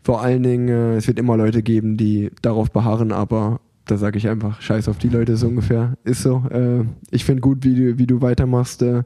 vor 0.03 0.23
allen 0.23 0.43
Dingen, 0.43 0.69
äh, 0.69 0.97
es 0.97 1.09
wird 1.09 1.19
immer 1.19 1.37
Leute 1.37 1.63
geben, 1.63 1.99
die 1.99 2.31
darauf 2.41 2.71
beharren, 2.71 3.13
aber 3.13 3.61
da 3.85 3.99
sage 3.99 4.17
ich 4.17 4.31
einfach, 4.31 4.63
scheiß 4.63 4.89
auf 4.89 4.97
die 4.97 5.11
Leute 5.11 5.37
so 5.37 5.49
ungefähr. 5.49 5.99
Ist 6.05 6.23
so. 6.23 6.45
Äh, 6.49 6.87
ich 7.11 7.27
finde 7.27 7.43
gut, 7.43 7.65
wie 7.65 7.75
du, 7.75 7.99
wie 7.99 8.07
du 8.07 8.23
weitermachst 8.23 8.81
äh, 8.81 9.03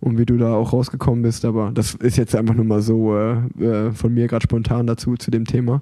und 0.00 0.18
wie 0.18 0.26
du 0.26 0.36
da 0.36 0.52
auch 0.52 0.72
rausgekommen 0.72 1.22
bist, 1.22 1.44
aber 1.44 1.70
das 1.72 1.94
ist 1.94 2.16
jetzt 2.16 2.34
einfach 2.34 2.56
nur 2.56 2.64
mal 2.64 2.82
so 2.82 3.16
äh, 3.16 3.36
äh 3.62 3.92
von 3.92 4.12
mir 4.12 4.26
gerade 4.26 4.42
spontan 4.42 4.88
dazu 4.88 5.14
zu 5.14 5.30
dem 5.30 5.44
Thema. 5.44 5.80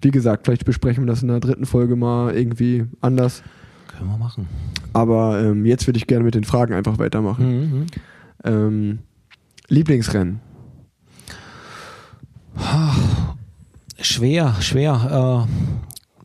Wie 0.00 0.10
gesagt, 0.10 0.46
vielleicht 0.46 0.64
besprechen 0.64 1.04
wir 1.04 1.08
das 1.08 1.22
in 1.22 1.28
der 1.28 1.40
dritten 1.40 1.66
Folge 1.66 1.96
mal 1.96 2.34
irgendwie 2.34 2.84
anders. 3.00 3.42
Können 3.88 4.10
wir 4.10 4.18
machen. 4.18 4.48
Aber 4.92 5.42
ähm, 5.42 5.64
jetzt 5.64 5.86
würde 5.86 5.98
ich 5.98 6.06
gerne 6.06 6.24
mit 6.24 6.34
den 6.34 6.44
Fragen 6.44 6.74
einfach 6.74 6.98
weitermachen. 6.98 7.46
Mhm. 7.46 7.78
mhm. 7.78 7.86
Ähm, 8.44 8.98
Lieblingsrennen? 9.68 10.40
Schwer, 14.00 14.54
schwer. 14.60 15.46
Äh, 15.48 15.52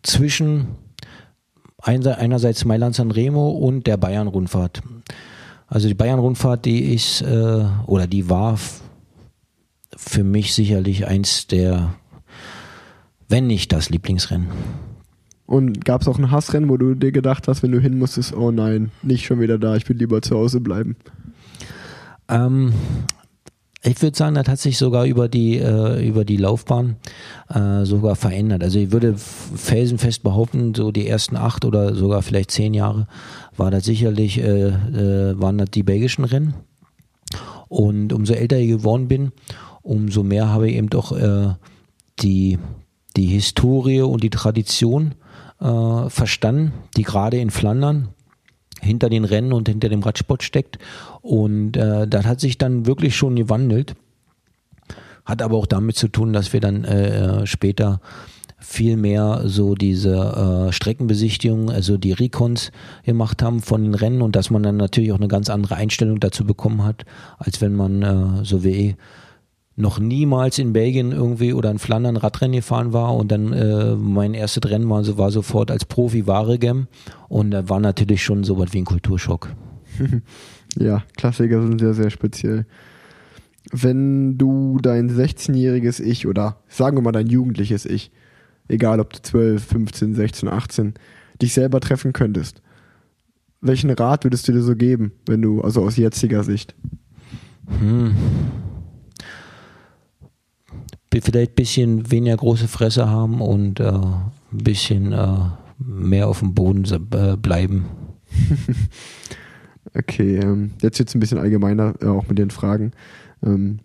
zwischen 0.04 0.68
einerseits 1.82 2.66
Mailand 2.66 2.96
San 2.96 3.12
Remo 3.12 3.50
und 3.50 3.88
der 3.88 3.98
Bayern-Rundfahrt. 3.98 4.82
Also 5.68 5.88
die 5.88 5.94
Bayern-Rundfahrt, 5.94 6.66
die 6.66 6.94
ist, 6.94 7.22
äh, 7.22 7.66
oder 7.88 8.06
die 8.06 8.30
war 8.30 8.60
für 9.96 10.24
mich 10.24 10.54
sicherlich 10.54 11.08
eins 11.08 11.48
der 11.48 11.96
wenn 13.32 13.48
nicht 13.48 13.72
das 13.72 13.90
Lieblingsrennen. 13.90 14.48
Und 15.46 15.84
gab 15.84 16.02
es 16.02 16.08
auch 16.08 16.18
ein 16.18 16.32
Hassrennen, 16.32 16.70
wo 16.70 16.78
du 16.78 16.96
dir 16.96 17.12
gedacht 17.12 17.48
hast, 17.48 17.64
wenn 17.64 17.72
du 17.72 17.80
hin 17.80 17.98
musstest, 17.98 18.34
oh 18.36 18.52
nein, 18.52 18.92
nicht 19.02 19.26
schon 19.26 19.40
wieder 19.40 19.58
da, 19.58 19.76
ich 19.76 19.88
will 19.90 19.98
lieber 19.98 20.22
zu 20.22 20.38
Hause 20.38 20.62
bleiben? 20.62 20.96
Ähm, 22.30 22.72
ich 23.84 24.02
würde 24.02 24.16
sagen, 24.16 24.36
das 24.36 24.48
hat 24.48 24.60
sich 24.60 24.78
sogar 24.78 25.06
über 25.06 25.28
die, 25.28 25.58
äh, 25.58 26.08
über 26.08 26.24
die 26.24 26.38
Laufbahn 26.38 26.98
äh, 27.50 27.84
sogar 27.84 28.16
verändert. 28.16 28.64
Also 28.64 28.80
ich 28.80 28.92
würde 28.92 29.16
felsenfest 29.18 30.24
behaupten, 30.24 30.76
so 30.76 30.92
die 30.92 31.08
ersten 31.08 31.36
acht 31.36 31.66
oder 31.66 31.96
sogar 31.96 32.22
vielleicht 32.22 32.52
zehn 32.52 32.74
Jahre 32.74 33.08
war 33.58 33.72
das 33.72 33.84
sicherlich, 33.84 34.40
äh, 34.40 34.68
äh 34.68 35.42
waren 35.42 35.58
das 35.58 35.72
die 35.72 35.84
belgischen 35.84 36.24
Rennen. 36.24 36.54
Und 37.68 38.14
umso 38.14 38.34
älter 38.34 38.58
ich 38.58 38.70
geworden 38.70 39.08
bin, 39.08 39.32
umso 39.82 40.24
mehr 40.24 40.50
habe 40.50 40.70
ich 40.70 40.76
eben 40.78 40.90
doch 40.90 41.12
äh, 41.12 41.56
die 42.20 42.60
die 43.16 43.28
Historie 43.28 44.02
und 44.02 44.24
die 44.24 44.30
Tradition 44.30 45.16
äh, 45.60 46.10
verstanden, 46.10 46.74
die 46.98 47.04
gerade 47.04 47.38
in 47.38 47.50
Flandern 47.50 48.10
hinter 48.82 49.10
den 49.10 49.26
Rennen 49.26 49.54
und 49.54 49.70
hinter 49.70 49.90
dem 49.90 50.02
Radsport 50.02 50.44
steckt. 50.44 50.80
Und 51.22 51.78
äh, 51.78 52.08
das 52.08 52.26
hat 52.26 52.40
sich 52.40 52.58
dann 52.58 52.86
wirklich 52.86 53.16
schon 53.16 53.36
gewandelt. 53.36 53.96
Hat 55.26 55.42
aber 55.42 55.58
auch 55.58 55.68
damit 55.68 55.96
zu 55.96 56.08
tun, 56.08 56.34
dass 56.34 56.52
wir 56.52 56.60
dann 56.60 56.84
äh, 56.84 57.46
später 57.46 58.02
viel 58.58 58.96
mehr 58.96 59.44
so 59.46 59.76
diese 59.76 60.68
äh, 60.70 60.72
Streckenbesichtigung, 60.72 61.72
also 61.72 61.98
die 61.98 62.14
Recons 62.14 62.72
gemacht 63.04 63.42
haben 63.42 63.62
von 63.62 63.84
den 63.84 63.96
Rennen 63.96 64.22
und 64.22 64.36
dass 64.36 64.50
man 64.50 64.64
dann 64.64 64.78
natürlich 64.78 65.12
auch 65.12 65.18
eine 65.18 65.28
ganz 65.28 65.50
andere 65.50 65.76
Einstellung 65.76 66.20
dazu 66.20 66.46
bekommen 66.46 66.84
hat, 66.84 67.04
als 67.38 67.60
wenn 67.60 67.76
man 67.76 68.02
äh, 68.02 68.46
so 68.46 68.64
wie 68.64 68.70
ich 68.70 68.96
noch 69.82 70.00
niemals 70.00 70.60
in 70.60 70.74
Belgien 70.74 71.12
irgendwie 71.12 71.54
oder 71.54 71.72
in 71.72 71.80
Flandern 71.80 72.16
Radrennen 72.16 72.58
gefahren 72.58 72.94
war 72.94 73.16
und 73.16 73.32
dann 73.32 73.52
äh, 73.52 73.96
mein 73.96 74.34
erstes 74.34 74.70
Rennen 74.70 74.90
war, 74.90 75.04
so, 75.04 75.18
war 75.18 75.32
sofort 75.32 75.72
als 75.72 75.86
Profi 75.86 76.28
Waregem 76.28 76.88
und 77.28 77.52
da 77.52 77.68
war 77.68 77.80
natürlich 77.80 78.24
schon 78.24 78.44
so 78.44 78.58
was 78.58 78.74
wie 78.74 78.80
ein 78.80 78.86
Kulturschock. 78.86 79.50
ja, 80.78 81.04
Klassiker 81.18 81.62
sind 81.62 81.80
sehr, 81.80 81.94
sehr 81.94 82.10
speziell. 82.10 82.66
Wenn 83.72 84.38
du 84.38 84.80
dein 84.82 85.10
16-jähriges 85.10 86.02
Ich 86.02 86.28
oder 86.28 86.58
sagen 86.68 86.98
wir 86.98 87.02
mal 87.02 87.12
dein 87.12 87.28
jugendliches 87.28 87.86
Ich, 87.86 88.12
egal 88.68 89.00
ob 89.00 89.14
du 89.14 89.22
12, 89.22 89.64
15, 89.64 90.16
16, 90.16 90.50
18, 90.50 90.94
dich 91.42 91.54
selber 91.54 91.80
treffen 91.80 92.14
könntest, 92.14 92.62
welchen 93.62 93.90
Rat 93.90 94.24
würdest 94.24 94.48
du 94.48 94.54
dir 94.54 94.62
so 94.62 94.76
geben, 94.76 95.12
wenn 95.26 95.42
du, 95.42 95.62
also 95.62 95.84
aus 95.84 95.98
jetziger 95.98 96.44
Sicht? 96.44 96.76
Hm 97.80 98.16
vielleicht 101.20 101.52
ein 101.52 101.56
bisschen 101.56 102.12
weniger 102.12 102.38
große 102.38 102.68
Fresse 102.68 103.10
haben 103.10 103.42
und 103.42 103.80
äh, 103.80 103.92
ein 103.92 104.32
bisschen 104.52 105.12
äh, 105.12 105.38
mehr 105.78 106.30
auf 106.30 106.40
dem 106.40 106.54
Boden 106.54 106.86
äh, 106.86 107.36
bleiben. 107.36 107.86
okay, 109.94 110.38
ähm, 110.38 110.72
jetzt 110.82 111.00
wird 111.00 111.10
es 111.10 111.16
ein 111.16 111.20
bisschen 111.20 111.40
allgemeiner, 111.40 111.96
äh, 112.02 112.06
auch 112.06 112.28
mit 112.30 112.38
den 112.38 112.52
Fragen. 112.52 112.92
Ähm, 113.44 113.80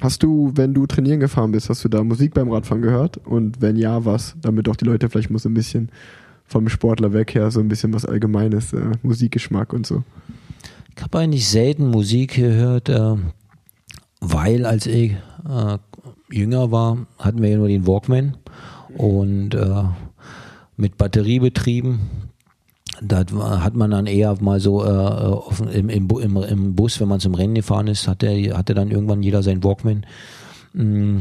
Hast 0.00 0.22
du, 0.22 0.50
wenn 0.54 0.72
du 0.72 0.86
trainieren 0.86 1.20
gefahren 1.20 1.52
bist, 1.52 1.68
hast 1.68 1.84
du 1.84 1.88
da 1.88 2.02
Musik 2.02 2.32
beim 2.32 2.50
Radfahren 2.50 2.82
gehört? 2.82 3.18
Und 3.18 3.60
wenn 3.60 3.76
ja, 3.76 4.04
was? 4.04 4.34
Damit 4.40 4.68
auch 4.68 4.76
die 4.76 4.86
Leute 4.86 5.10
vielleicht 5.10 5.30
muss 5.30 5.44
ein 5.44 5.54
bisschen 5.54 5.90
vom 6.46 6.68
Sportler 6.68 7.12
weg 7.12 7.34
her, 7.34 7.50
so 7.50 7.60
ein 7.60 7.68
bisschen 7.68 7.92
was 7.92 8.04
Allgemeines, 8.04 8.72
äh, 8.72 8.92
Musikgeschmack 9.02 9.72
und 9.72 9.86
so. 9.86 10.02
Ich 10.96 11.02
habe 11.02 11.18
eigentlich 11.18 11.46
selten 11.46 11.88
Musik 11.88 12.34
gehört, 12.34 12.88
äh, 12.88 13.16
weil 14.20 14.64
als 14.66 14.86
ich 14.86 15.12
äh, 15.48 15.78
jünger 16.32 16.70
war, 16.70 16.98
hatten 17.18 17.42
wir 17.42 17.50
ja 17.50 17.56
nur 17.56 17.68
den 17.68 17.86
Walkman 17.86 18.36
und 18.96 19.54
äh, 19.54 19.84
mit 20.76 20.96
Batterie 20.96 21.40
betrieben. 21.40 22.00
Da 23.00 23.24
hat 23.60 23.74
man 23.74 23.90
dann 23.90 24.06
eher 24.06 24.36
mal 24.40 24.60
so 24.60 24.84
äh, 24.84 25.76
im, 25.76 25.88
im, 25.88 26.08
im, 26.08 26.36
im, 26.36 26.74
Bus, 26.74 27.00
wenn 27.00 27.08
man 27.08 27.20
zum 27.20 27.34
Rennen 27.34 27.54
gefahren 27.54 27.88
ist, 27.88 28.06
hatte, 28.06 28.28
hatte 28.56 28.74
dann 28.74 28.90
irgendwann 28.90 29.22
jeder 29.22 29.42
sein 29.42 29.64
Walkman. 29.64 30.06
Mm. 30.72 31.18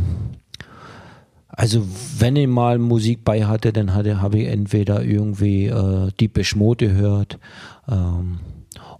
Also 1.47 1.85
wenn 2.17 2.35
ich 2.37 2.47
mal 2.47 2.77
Musik 2.77 3.25
bei 3.25 3.45
hatte, 3.45 3.73
dann 3.73 3.93
hatte, 3.93 4.21
habe 4.21 4.39
ich 4.39 4.47
entweder 4.47 5.03
irgendwie 5.03 5.65
äh, 5.65 6.09
Deepish 6.19 6.55
Mode 6.55 6.87
gehört 6.87 7.39
ähm, 7.89 8.39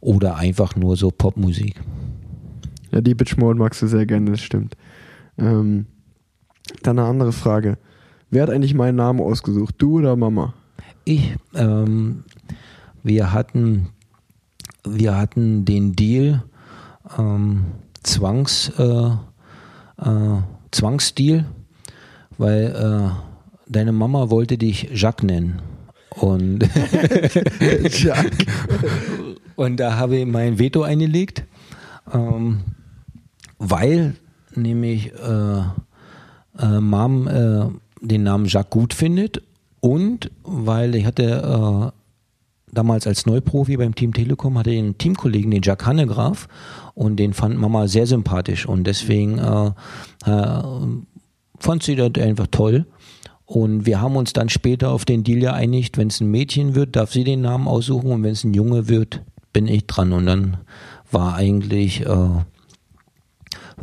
oder 0.01 0.35
einfach 0.35 0.75
nur 0.75 0.97
so 0.97 1.11
Popmusik. 1.11 1.81
Ja, 2.91 2.99
Deepish 2.99 3.37
Mode 3.37 3.57
magst 3.57 3.81
du 3.81 3.87
sehr 3.87 4.05
gerne, 4.05 4.31
das 4.31 4.41
stimmt. 4.41 4.75
Ähm, 5.37 5.85
dann 6.83 6.99
eine 6.99 7.07
andere 7.07 7.31
Frage. 7.31 7.77
Wer 8.29 8.43
hat 8.43 8.49
eigentlich 8.49 8.73
meinen 8.73 8.95
Namen 8.95 9.19
ausgesucht? 9.19 9.75
Du 9.77 9.99
oder 9.99 10.15
Mama? 10.15 10.53
Ich. 11.03 11.35
Ähm, 11.53 12.23
wir 13.03 13.33
hatten, 13.33 13.89
wir 14.87 15.17
hatten 15.17 15.65
den 15.65 15.95
Deal, 15.95 16.43
ähm, 17.17 17.65
Zwangs, 18.03 18.69
äh, 18.77 19.09
äh, 19.97 20.41
Zwangsdeal, 20.71 21.45
weil 22.37 22.65
äh, 22.65 23.11
deine 23.67 23.91
Mama 23.91 24.29
wollte 24.29 24.57
dich 24.57 24.89
Jacques 24.93 25.23
nennen. 25.23 25.61
Und, 26.11 26.67
Jacques. 27.89 28.45
und 29.55 29.77
da 29.77 29.97
habe 29.97 30.17
ich 30.17 30.25
mein 30.25 30.59
Veto 30.59 30.83
eingelegt, 30.83 31.45
ähm, 32.13 32.61
weil 33.57 34.15
nämlich 34.55 35.11
äh, 36.61 36.79
Mom 36.79 37.27
äh, 37.27 37.65
den 38.01 38.23
Namen 38.23 38.45
Jacques 38.45 38.69
gut 38.69 38.93
findet. 38.93 39.41
Und 39.79 40.31
weil 40.43 40.95
ich 40.95 41.05
hatte 41.05 41.91
äh, 41.93 42.01
damals 42.71 43.07
als 43.07 43.25
Neuprofi 43.25 43.77
beim 43.77 43.95
Team 43.95 44.13
Telekom 44.13 44.57
hatte 44.57 44.71
einen 44.71 44.97
Teamkollegen, 44.97 45.51
den 45.51 45.61
Jacques 45.61 45.87
Hannegraf 45.87 46.47
und 46.93 47.17
den 47.17 47.33
fand 47.33 47.57
Mama 47.57 47.87
sehr 47.87 48.07
sympathisch. 48.07 48.65
Und 48.65 48.85
deswegen 48.85 49.39
äh, 49.39 49.71
äh, 50.25 50.63
fand 51.59 51.83
sie 51.83 51.95
das 51.95 52.11
einfach 52.17 52.47
toll. 52.47 52.85
Und 53.45 53.85
wir 53.85 53.99
haben 53.99 54.15
uns 54.15 54.31
dann 54.31 54.47
später 54.47 54.91
auf 54.91 55.03
den 55.03 55.23
Deal 55.23 55.41
geeinigt, 55.41 55.97
wenn 55.97 56.07
es 56.07 56.21
ein 56.21 56.31
Mädchen 56.31 56.73
wird, 56.73 56.95
darf 56.95 57.11
sie 57.11 57.25
den 57.25 57.41
Namen 57.41 57.67
aussuchen. 57.67 58.11
Und 58.11 58.23
wenn 58.23 58.31
es 58.31 58.43
ein 58.43 58.53
Junge 58.53 58.87
wird, 58.87 59.21
bin 59.51 59.67
ich 59.67 59.87
dran. 59.87 60.13
Und 60.13 60.25
dann 60.25 60.57
war 61.11 61.35
eigentlich, 61.35 62.05
äh, 62.05 62.29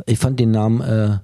ich 0.07 0.17
fand 0.17 0.39
den 0.39 0.51
Namen 0.51 0.81
äh, 0.81 1.19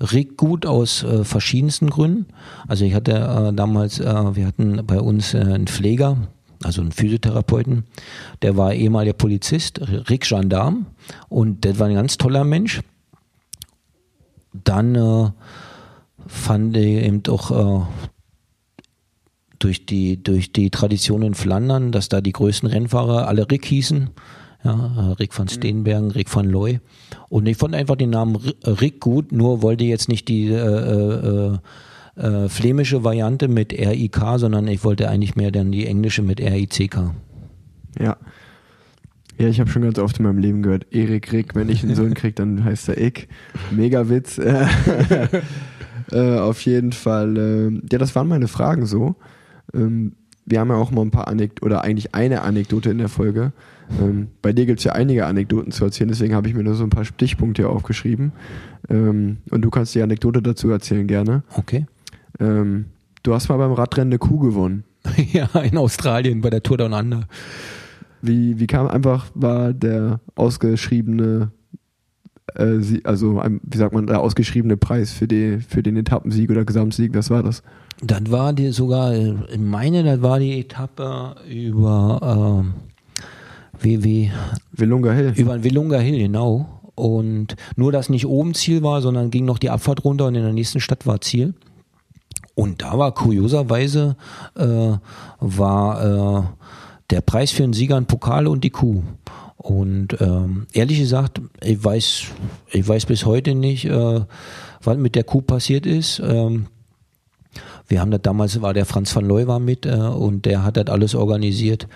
Rick 0.00 0.36
gut 0.36 0.66
aus 0.66 1.02
äh, 1.02 1.24
verschiedensten 1.24 1.90
Gründen. 1.90 2.26
Also 2.66 2.84
ich 2.84 2.94
hatte 2.94 3.12
äh, 3.12 3.52
damals, 3.54 3.98
äh, 3.98 4.36
wir 4.36 4.46
hatten 4.46 4.86
bei 4.86 5.00
uns 5.00 5.34
äh, 5.34 5.38
einen 5.38 5.66
Pfleger, 5.66 6.16
also 6.62 6.80
einen 6.80 6.92
Physiotherapeuten, 6.92 7.84
der 8.42 8.56
war 8.56 8.74
ehemaliger 8.74 9.14
Polizist, 9.14 9.80
Rick 10.08 10.28
Gendarm 10.28 10.86
und 11.28 11.64
der 11.64 11.78
war 11.78 11.88
ein 11.88 11.94
ganz 11.94 12.16
toller 12.16 12.44
Mensch. 12.44 12.80
Dann 14.52 14.94
äh, 14.94 15.30
fand 16.26 16.76
ich 16.76 17.04
eben 17.04 17.22
auch 17.28 17.50
äh, 17.50 17.86
durch 19.58 19.86
die, 19.86 20.22
durch 20.22 20.52
die 20.52 20.70
Tradition 20.70 21.22
in 21.22 21.34
Flandern, 21.34 21.92
dass 21.92 22.08
da 22.08 22.20
die 22.20 22.32
größten 22.32 22.68
Rennfahrer 22.68 23.26
alle 23.26 23.50
Rick 23.50 23.64
hießen. 23.66 24.10
Ja, 24.64 25.12
Rick 25.18 25.38
van 25.38 25.48
Steenbergen, 25.48 26.10
Rick 26.10 26.34
van 26.34 26.48
Looy. 26.48 26.80
Und 27.28 27.46
ich 27.46 27.56
fand 27.56 27.74
einfach 27.74 27.96
den 27.96 28.10
Namen 28.10 28.36
Rick 28.64 29.00
gut, 29.00 29.32
nur 29.32 29.62
wollte 29.62 29.84
jetzt 29.84 30.08
nicht 30.08 30.28
die 30.28 30.48
äh, 30.48 30.56
äh, 30.56 31.58
äh, 32.18 32.48
flämische 32.48 33.04
Variante 33.04 33.46
mit 33.46 33.72
RIK, 33.72 34.20
sondern 34.36 34.66
ich 34.66 34.82
wollte 34.84 35.08
eigentlich 35.08 35.36
mehr 35.36 35.52
dann 35.52 35.70
die 35.70 35.86
englische 35.86 36.22
mit 36.22 36.40
RICK. 36.40 37.12
Ja. 37.98 38.16
Ja, 39.38 39.46
ich 39.46 39.60
habe 39.60 39.70
schon 39.70 39.82
ganz 39.82 40.00
oft 40.00 40.18
in 40.18 40.24
meinem 40.24 40.38
Leben 40.38 40.62
gehört, 40.62 40.92
Erik 40.92 41.30
Rick, 41.32 41.54
wenn 41.54 41.68
ich 41.68 41.84
einen 41.84 41.94
Sohn 41.94 42.14
kriege, 42.14 42.34
dann 42.34 42.64
heißt 42.64 42.88
er 42.88 43.00
Ick. 43.00 43.28
Mega 43.70 44.08
Witz. 44.08 44.36
äh, 46.10 46.38
auf 46.38 46.60
jeden 46.62 46.90
Fall. 46.90 47.36
Äh, 47.36 47.80
ja, 47.92 47.98
das 47.98 48.16
waren 48.16 48.26
meine 48.26 48.48
Fragen 48.48 48.86
so. 48.86 49.14
Ähm, 49.72 50.14
wir 50.48 50.60
haben 50.60 50.70
ja 50.70 50.76
auch 50.76 50.90
mal 50.90 51.02
ein 51.02 51.10
paar 51.10 51.28
Anekdoten, 51.28 51.66
oder 51.66 51.84
eigentlich 51.84 52.14
eine 52.14 52.42
Anekdote 52.42 52.90
in 52.90 52.98
der 52.98 53.08
Folge. 53.08 53.52
Ähm, 54.00 54.28
bei 54.42 54.52
dir 54.52 54.66
gibt 54.66 54.80
es 54.80 54.84
ja 54.84 54.92
einige 54.92 55.26
Anekdoten 55.26 55.72
zu 55.72 55.84
erzählen, 55.84 56.08
deswegen 56.08 56.34
habe 56.34 56.48
ich 56.48 56.54
mir 56.54 56.62
nur 56.62 56.74
so 56.74 56.84
ein 56.84 56.90
paar 56.90 57.04
Stichpunkte 57.04 57.62
hier 57.62 57.70
aufgeschrieben. 57.70 58.32
Ähm, 58.88 59.38
und 59.50 59.62
du 59.62 59.70
kannst 59.70 59.94
die 59.94 60.02
Anekdote 60.02 60.42
dazu 60.42 60.70
erzählen 60.70 61.06
gerne. 61.06 61.42
Okay. 61.56 61.86
Ähm, 62.40 62.86
du 63.22 63.34
hast 63.34 63.48
mal 63.48 63.56
beim 63.56 63.72
Radrennen 63.72 64.12
eine 64.12 64.18
Kuh 64.18 64.38
gewonnen. 64.38 64.84
ja, 65.32 65.46
in 65.60 65.76
Australien 65.76 66.40
bei 66.40 66.50
der 66.50 66.62
Tour 66.62 66.78
Down 66.78 66.92
Under. 66.92 67.28
Wie, 68.20 68.58
wie 68.58 68.66
kam 68.66 68.88
einfach, 68.88 69.26
war 69.34 69.72
der 69.72 70.20
ausgeschriebene, 70.34 71.52
äh, 72.54 72.78
also 73.04 73.42
wie 73.62 73.78
sagt 73.78 73.94
man, 73.94 74.06
der 74.06 74.20
ausgeschriebene 74.20 74.76
Preis 74.76 75.12
für, 75.12 75.28
die, 75.28 75.58
für 75.60 75.82
den 75.82 75.96
Etappensieg 75.96 76.50
oder 76.50 76.64
Gesamtsieg, 76.64 77.14
was 77.14 77.30
war 77.30 77.42
das? 77.42 77.62
Das 78.00 78.30
war 78.30 78.52
die 78.52 78.70
sogar, 78.70 79.12
ich 79.14 79.58
meine, 79.58 80.04
das 80.04 80.22
war 80.22 80.38
die 80.38 80.60
Etappe 80.60 81.34
über 81.48 82.64
äh, 82.64 82.88
wie, 83.80 84.04
wie, 84.04 84.32
Willunga 84.72 85.12
Hill. 85.12 85.32
Über 85.36 85.54
den 85.54 85.64
Willunga 85.64 85.98
Hill, 85.98 86.18
genau. 86.18 86.80
Und 86.94 87.56
nur, 87.76 87.92
dass 87.92 88.08
nicht 88.08 88.26
oben 88.26 88.54
Ziel 88.54 88.82
war, 88.82 89.02
sondern 89.02 89.30
ging 89.30 89.44
noch 89.44 89.58
die 89.58 89.70
Abfahrt 89.70 90.04
runter 90.04 90.26
und 90.26 90.34
in 90.34 90.42
der 90.42 90.52
nächsten 90.52 90.80
Stadt 90.80 91.06
war 91.06 91.20
Ziel. 91.20 91.54
Und 92.54 92.82
da 92.82 92.98
war 92.98 93.14
kurioserweise 93.14 94.16
äh, 94.56 94.92
war 95.38 96.04
äh, 96.04 96.42
der 97.10 97.20
Preis 97.20 97.52
für 97.52 97.62
einen 97.62 97.72
Sieger 97.72 97.96
ein 97.96 98.06
Pokal 98.06 98.48
und 98.48 98.64
die 98.64 98.70
Kuh. 98.70 99.02
Und 99.56 100.20
ähm, 100.20 100.66
ehrlich 100.72 100.98
gesagt, 100.98 101.40
ich 101.62 101.82
weiß, 101.82 102.24
ich 102.70 102.88
weiß 102.88 103.06
bis 103.06 103.26
heute 103.26 103.54
nicht, 103.54 103.84
äh, 103.84 104.20
was 104.82 104.96
mit 104.96 105.14
der 105.14 105.24
Kuh 105.24 105.40
passiert 105.40 105.86
ist. 105.86 106.20
Ähm, 106.20 106.66
wir 107.88 108.00
haben 108.00 108.10
das 108.10 108.22
damals, 108.22 108.60
war 108.60 108.74
der 108.74 108.84
Franz 108.84 109.14
van 109.16 109.24
Looy 109.24 109.46
war 109.46 109.58
mit 109.58 109.86
äh, 109.86 109.94
und 109.94 110.44
der 110.44 110.62
hat 110.62 110.76
das 110.76 110.86
alles 110.86 111.14
organisiert. 111.14 111.88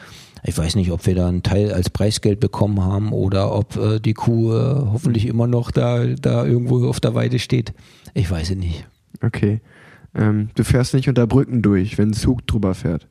Ich 0.44 0.58
weiß 0.58 0.74
nicht, 0.74 0.90
ob 0.90 1.06
wir 1.06 1.14
da 1.14 1.28
einen 1.28 1.44
Teil 1.44 1.72
als 1.72 1.88
Preisgeld 1.90 2.40
bekommen 2.40 2.82
haben 2.82 3.12
oder 3.12 3.54
ob 3.54 3.76
äh, 3.76 4.00
die 4.00 4.14
Kuh 4.14 4.52
äh, 4.52 4.74
hoffentlich 4.92 5.26
immer 5.26 5.46
noch 5.46 5.70
da, 5.70 6.04
da 6.04 6.44
irgendwo 6.44 6.88
auf 6.88 6.98
der 6.98 7.14
Weide 7.14 7.38
steht. 7.38 7.72
Ich 8.14 8.28
weiß 8.28 8.50
es 8.50 8.56
nicht. 8.56 8.88
Okay. 9.22 9.60
Ähm, 10.14 10.48
du 10.54 10.64
fährst 10.64 10.94
nicht 10.94 11.08
unter 11.08 11.26
Brücken 11.26 11.62
durch, 11.62 11.96
wenn 11.98 12.10
ein 12.10 12.14
Zug 12.14 12.46
drüber 12.46 12.74
fährt. 12.74 13.06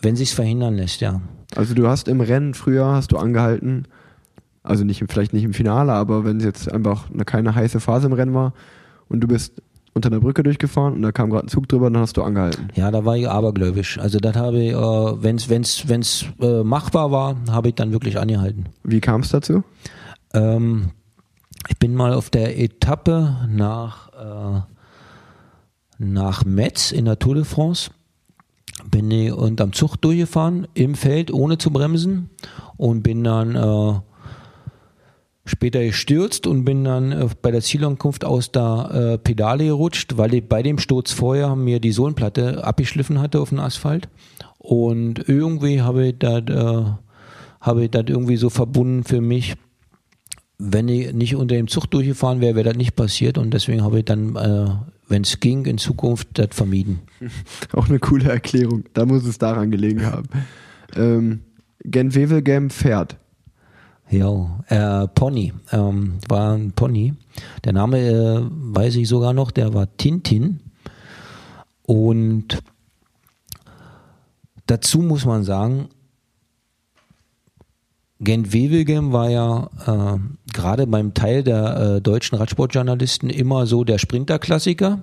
Wenn 0.00 0.14
sich's 0.14 0.32
verhindern 0.32 0.76
lässt, 0.76 1.00
ja. 1.00 1.20
Also 1.54 1.74
du 1.74 1.88
hast 1.88 2.08
im 2.08 2.20
Rennen 2.20 2.54
früher 2.54 2.86
hast 2.86 3.12
du 3.12 3.16
angehalten, 3.16 3.88
also 4.62 4.84
nicht 4.84 5.02
vielleicht 5.08 5.32
nicht 5.32 5.44
im 5.44 5.54
Finale, 5.54 5.92
aber 5.92 6.24
wenn 6.24 6.38
es 6.38 6.44
jetzt 6.44 6.70
einfach 6.70 7.10
eine 7.10 7.24
keine 7.24 7.54
heiße 7.54 7.80
Phase 7.80 8.06
im 8.06 8.12
Rennen 8.12 8.34
war 8.34 8.52
und 9.08 9.20
du 9.20 9.28
bist 9.28 9.62
unter 9.96 10.10
einer 10.10 10.20
Brücke 10.20 10.42
durchgefahren 10.42 10.94
und 10.94 11.02
da 11.02 11.10
kam 11.10 11.30
gerade 11.30 11.46
ein 11.46 11.48
Zug 11.48 11.68
drüber, 11.68 11.90
dann 11.90 12.02
hast 12.02 12.18
du 12.18 12.22
angehalten. 12.22 12.68
Ja, 12.74 12.90
da 12.90 13.06
war 13.06 13.16
ich 13.16 13.28
abergläubisch. 13.28 13.98
Also 13.98 14.18
das 14.18 14.36
habe 14.36 14.58
ich, 14.62 14.72
äh, 14.72 15.22
wenn's 15.22 15.48
wenn's 15.48 15.88
wenn's 15.88 16.26
äh, 16.40 16.62
machbar 16.62 17.10
war, 17.10 17.36
habe 17.50 17.68
ich 17.68 17.74
dann 17.74 17.92
wirklich 17.92 18.18
angehalten. 18.18 18.66
Wie 18.84 19.00
kam 19.00 19.22
es 19.22 19.30
dazu? 19.30 19.64
Ähm, 20.34 20.90
ich 21.68 21.78
bin 21.78 21.94
mal 21.94 22.12
auf 22.12 22.28
der 22.28 22.60
Etappe 22.60 23.48
nach 23.48 24.12
äh, 24.12 24.60
nach 25.98 26.44
Metz 26.44 26.92
in 26.92 27.06
der 27.06 27.18
Tour 27.18 27.34
de 27.34 27.44
France 27.44 27.90
bin 28.90 29.10
ich 29.10 29.32
unterm 29.32 29.72
Zug 29.72 29.96
durchgefahren 29.96 30.68
im 30.74 30.94
Feld 30.94 31.32
ohne 31.32 31.56
zu 31.56 31.70
bremsen 31.70 32.28
und 32.76 33.02
bin 33.02 33.24
dann 33.24 33.54
äh, 33.54 33.94
später 35.46 35.82
gestürzt 35.82 36.46
und 36.46 36.64
bin 36.64 36.84
dann 36.84 37.12
äh, 37.12 37.28
bei 37.40 37.50
der 37.50 37.62
Zielankunft 37.62 38.24
aus 38.24 38.52
der 38.52 38.90
äh, 39.14 39.18
Pedale 39.18 39.64
gerutscht, 39.64 40.16
weil 40.16 40.34
ich 40.34 40.48
bei 40.48 40.62
dem 40.62 40.78
Sturz 40.78 41.12
vorher 41.12 41.56
mir 41.56 41.80
die 41.80 41.92
Sohlenplatte 41.92 42.64
abgeschliffen 42.64 43.20
hatte 43.20 43.40
auf 43.40 43.50
den 43.50 43.60
Asphalt 43.60 44.08
und 44.58 45.28
irgendwie 45.28 45.80
habe 45.82 46.08
ich 46.08 46.18
das 46.18 46.42
äh, 46.48 46.84
habe 47.60 47.84
ich 47.84 47.90
das 47.90 48.04
irgendwie 48.08 48.36
so 48.36 48.50
verbunden 48.50 49.04
für 49.04 49.20
mich 49.20 49.54
wenn 50.58 50.88
ich 50.88 51.12
nicht 51.12 51.36
unter 51.36 51.54
dem 51.54 51.68
Zug 51.68 51.86
durchgefahren 51.90 52.40
wäre, 52.40 52.54
wäre 52.54 52.70
das 52.70 52.78
nicht 52.78 52.96
passiert 52.96 53.36
und 53.36 53.52
deswegen 53.52 53.82
habe 53.82 53.98
ich 53.98 54.04
dann 54.06 54.36
äh, 54.36 54.70
wenn 55.08 55.22
es 55.22 55.40
ging, 55.40 55.66
in 55.66 55.78
Zukunft 55.78 56.28
das 56.32 56.48
vermieden. 56.50 57.00
Auch 57.72 57.88
eine 57.88 57.98
coole 57.98 58.28
Erklärung. 58.30 58.84
Da 58.94 59.06
muss 59.06 59.24
es 59.24 59.38
daran 59.38 59.70
gelegen 59.70 60.04
haben. 60.04 60.28
Ähm, 60.94 61.40
Gent-Wevelgem 61.84 62.70
fährt. 62.70 63.16
Ja, 64.08 64.60
äh, 64.68 65.08
Pony, 65.08 65.52
ähm, 65.72 66.18
war 66.28 66.54
ein 66.54 66.72
Pony. 66.72 67.14
Der 67.64 67.72
Name 67.72 67.98
äh, 67.98 68.40
weiß 68.48 68.96
ich 68.96 69.08
sogar 69.08 69.32
noch, 69.32 69.50
der 69.50 69.74
war 69.74 69.96
Tintin. 69.96 70.60
Und 71.82 72.62
dazu 74.66 75.00
muss 75.00 75.24
man 75.24 75.42
sagen, 75.42 75.88
Gent 78.20 78.52
Wevelgem 78.52 79.12
war 79.12 79.28
ja 79.28 79.70
äh, 79.86 80.18
gerade 80.52 80.86
beim 80.86 81.12
Teil 81.12 81.42
der 81.42 81.96
äh, 81.96 82.00
deutschen 82.00 82.38
Radsportjournalisten 82.38 83.28
immer 83.28 83.66
so 83.66 83.84
der 83.84 83.98
Sprinterklassiker. 83.98 85.00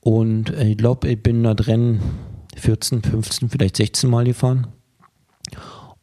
Und 0.00 0.50
ich 0.50 0.78
glaube, 0.78 1.08
ich 1.08 1.22
bin 1.22 1.42
da 1.42 1.54
drin 1.54 2.00
14, 2.56 3.02
15, 3.02 3.50
vielleicht 3.50 3.76
16 3.76 4.08
Mal 4.08 4.24
gefahren. 4.24 4.68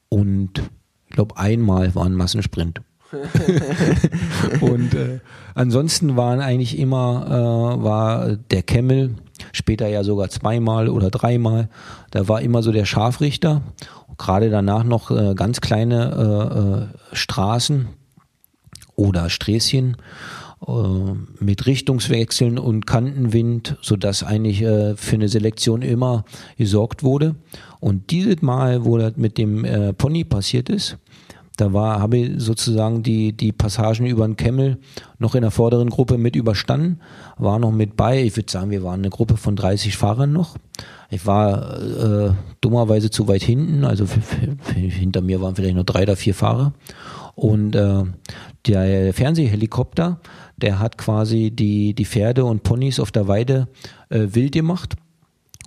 Und 0.09 0.61
ich 1.07 1.15
glaube, 1.15 1.37
einmal 1.37 1.95
war 1.95 2.05
ein 2.05 2.13
Massensprint. 2.13 2.81
und 4.61 4.93
äh, 4.93 5.19
ansonsten 5.53 6.17
waren 6.17 6.39
eigentlich 6.41 6.77
immer 6.77 7.77
äh, 7.79 7.83
war 7.83 8.35
der 8.35 8.63
Kemmel 8.63 9.15
später 9.51 9.87
ja 9.87 10.03
sogar 10.03 10.29
zweimal 10.29 10.89
oder 10.89 11.09
dreimal. 11.11 11.69
Da 12.11 12.27
war 12.27 12.41
immer 12.41 12.63
so 12.63 12.71
der 12.71 12.85
Scharfrichter. 12.85 13.61
Gerade 14.17 14.49
danach 14.49 14.83
noch 14.83 15.11
äh, 15.11 15.35
ganz 15.35 15.61
kleine 15.61 16.89
äh, 17.13 17.15
äh, 17.15 17.15
Straßen 17.15 17.87
oder 18.95 19.29
Sträßchen 19.29 19.97
mit 21.39 21.65
Richtungswechseln 21.65 22.57
und 22.57 22.87
Kantenwind, 22.87 23.77
sodass 23.81 24.23
eigentlich 24.23 24.61
äh, 24.63 24.95
für 24.95 25.15
eine 25.15 25.29
Selektion 25.29 25.81
immer 25.81 26.25
gesorgt 26.57 27.03
wurde. 27.03 27.35
Und 27.79 28.09
dieses 28.09 28.41
Mal, 28.41 28.83
wo 28.83 28.97
das 28.97 29.15
mit 29.15 29.37
dem 29.37 29.63
äh, 29.63 29.93
Pony 29.93 30.23
passiert 30.23 30.69
ist, 30.69 30.97
da 31.57 31.71
war, 31.71 31.99
habe 31.99 32.17
ich 32.17 32.31
sozusagen 32.41 33.03
die, 33.03 33.31
die 33.31 33.51
Passagen 33.51 34.05
über 34.05 34.27
den 34.27 34.35
Kemmel 34.35 34.77
noch 35.19 35.35
in 35.35 35.41
der 35.41 35.51
vorderen 35.51 35.89
Gruppe 35.89 36.17
mit 36.17 36.35
überstanden, 36.35 36.99
war 37.37 37.59
noch 37.59 37.71
mit 37.71 37.95
bei. 37.95 38.23
Ich 38.23 38.35
würde 38.35 38.51
sagen, 38.51 38.71
wir 38.71 38.83
waren 38.83 38.99
eine 39.01 39.09
Gruppe 39.09 39.37
von 39.37 39.55
30 39.55 39.95
Fahrern 39.95 40.33
noch. 40.33 40.57
Ich 41.09 41.25
war 41.25 41.79
äh, 41.81 42.33
dummerweise 42.59 43.09
zu 43.09 43.27
weit 43.27 43.43
hinten, 43.43 43.85
also 43.85 44.05
hinter 44.73 45.21
mir 45.21 45.41
waren 45.41 45.55
vielleicht 45.55 45.75
nur 45.75 45.83
drei 45.83 46.03
oder 46.03 46.15
vier 46.15 46.33
Fahrer. 46.33 46.73
Und 47.35 47.75
äh, 47.75 48.03
der 48.65 49.13
Fernsehhelikopter, 49.13 50.19
der 50.57 50.79
hat 50.79 50.97
quasi 50.97 51.51
die, 51.51 51.93
die 51.93 52.05
Pferde 52.05 52.45
und 52.45 52.63
Ponys 52.63 52.99
auf 52.99 53.11
der 53.11 53.27
Weide 53.27 53.67
äh, 54.09 54.27
wild 54.31 54.53
gemacht. 54.53 54.95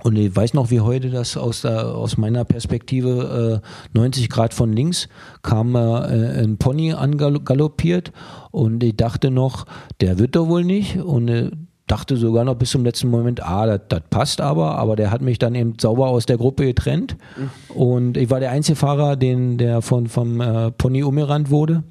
Und 0.05 0.17
ich 0.17 0.35
weiß 0.35 0.55
noch, 0.55 0.71
wie 0.71 0.81
heute 0.81 1.11
das 1.11 1.37
aus, 1.37 1.63
der, 1.63 1.95
aus 1.95 2.17
meiner 2.17 2.45
Perspektive 2.45 3.63
äh, 3.95 3.99
90 3.99 4.29
Grad 4.29 4.55
von 4.55 4.73
links 4.73 5.09
kam 5.43 5.75
äh, 5.75 5.79
ein 5.79 6.57
Pony 6.57 6.93
angaloppiert. 6.93 8.13
Und 8.53 8.85
ich 8.85 8.97
dachte 8.97 9.31
noch, 9.31 9.67
der 10.01 10.19
wird 10.19 10.37
doch 10.37 10.47
wohl 10.47 10.65
nicht. 10.65 10.99
Und 10.99 11.29
äh, 11.29 11.51
dachte 11.89 12.17
sogar 12.17 12.45
noch 12.45 12.55
bis 12.55 12.71
zum 12.71 12.85
letzten 12.85 13.09
Moment, 13.09 13.43
ah, 13.43 13.79
das 13.79 14.03
passt 14.11 14.41
aber, 14.41 14.77
aber 14.77 14.95
der 14.95 15.11
hat 15.11 15.23
mich 15.23 15.39
dann 15.39 15.55
eben 15.55 15.75
sauber 15.81 16.09
aus 16.09 16.27
der 16.27 16.37
Gruppe 16.37 16.67
getrennt. 16.67 17.17
Mhm. 17.37 17.75
und 17.75 18.17
ich 18.17 18.31
war 18.31 18.41
der 18.41 18.51
einzige 18.51 18.77
Fahrer, 18.77 19.17
den, 19.17 19.57
der 19.59 19.81
von, 19.83 20.07
vom 20.07 20.41
äh, 20.41 20.71
Pony 20.71 21.03
umgerannt 21.03 21.51
wurde 21.51 21.83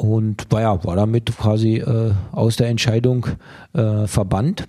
und 0.00 0.46
war, 0.48 0.62
ja, 0.62 0.84
war 0.84 0.96
damit 0.96 1.26
quasi 1.36 1.76
äh, 1.76 2.12
aus 2.32 2.56
der 2.56 2.68
Entscheidung 2.68 3.26
äh, 3.74 4.06
verbannt. 4.06 4.66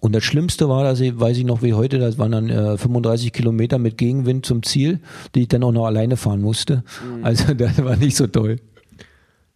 Und 0.00 0.12
das 0.12 0.24
Schlimmste 0.24 0.68
war, 0.68 0.82
dass 0.82 0.98
ich, 0.98 1.20
weiß 1.20 1.36
ich 1.38 1.44
noch 1.44 1.62
wie 1.62 1.74
heute, 1.74 2.00
das 2.00 2.18
waren 2.18 2.32
dann 2.32 2.50
äh, 2.50 2.76
35 2.76 3.32
Kilometer 3.32 3.78
mit 3.78 3.96
Gegenwind 3.96 4.44
zum 4.44 4.64
Ziel, 4.64 4.98
die 5.34 5.42
ich 5.42 5.48
dann 5.48 5.62
auch 5.62 5.70
noch 5.70 5.86
alleine 5.86 6.16
fahren 6.16 6.40
musste. 6.40 6.82
Mhm. 7.04 7.24
Also 7.24 7.54
das 7.54 7.84
war 7.84 7.94
nicht 7.94 8.16
so 8.16 8.26
toll. 8.26 8.56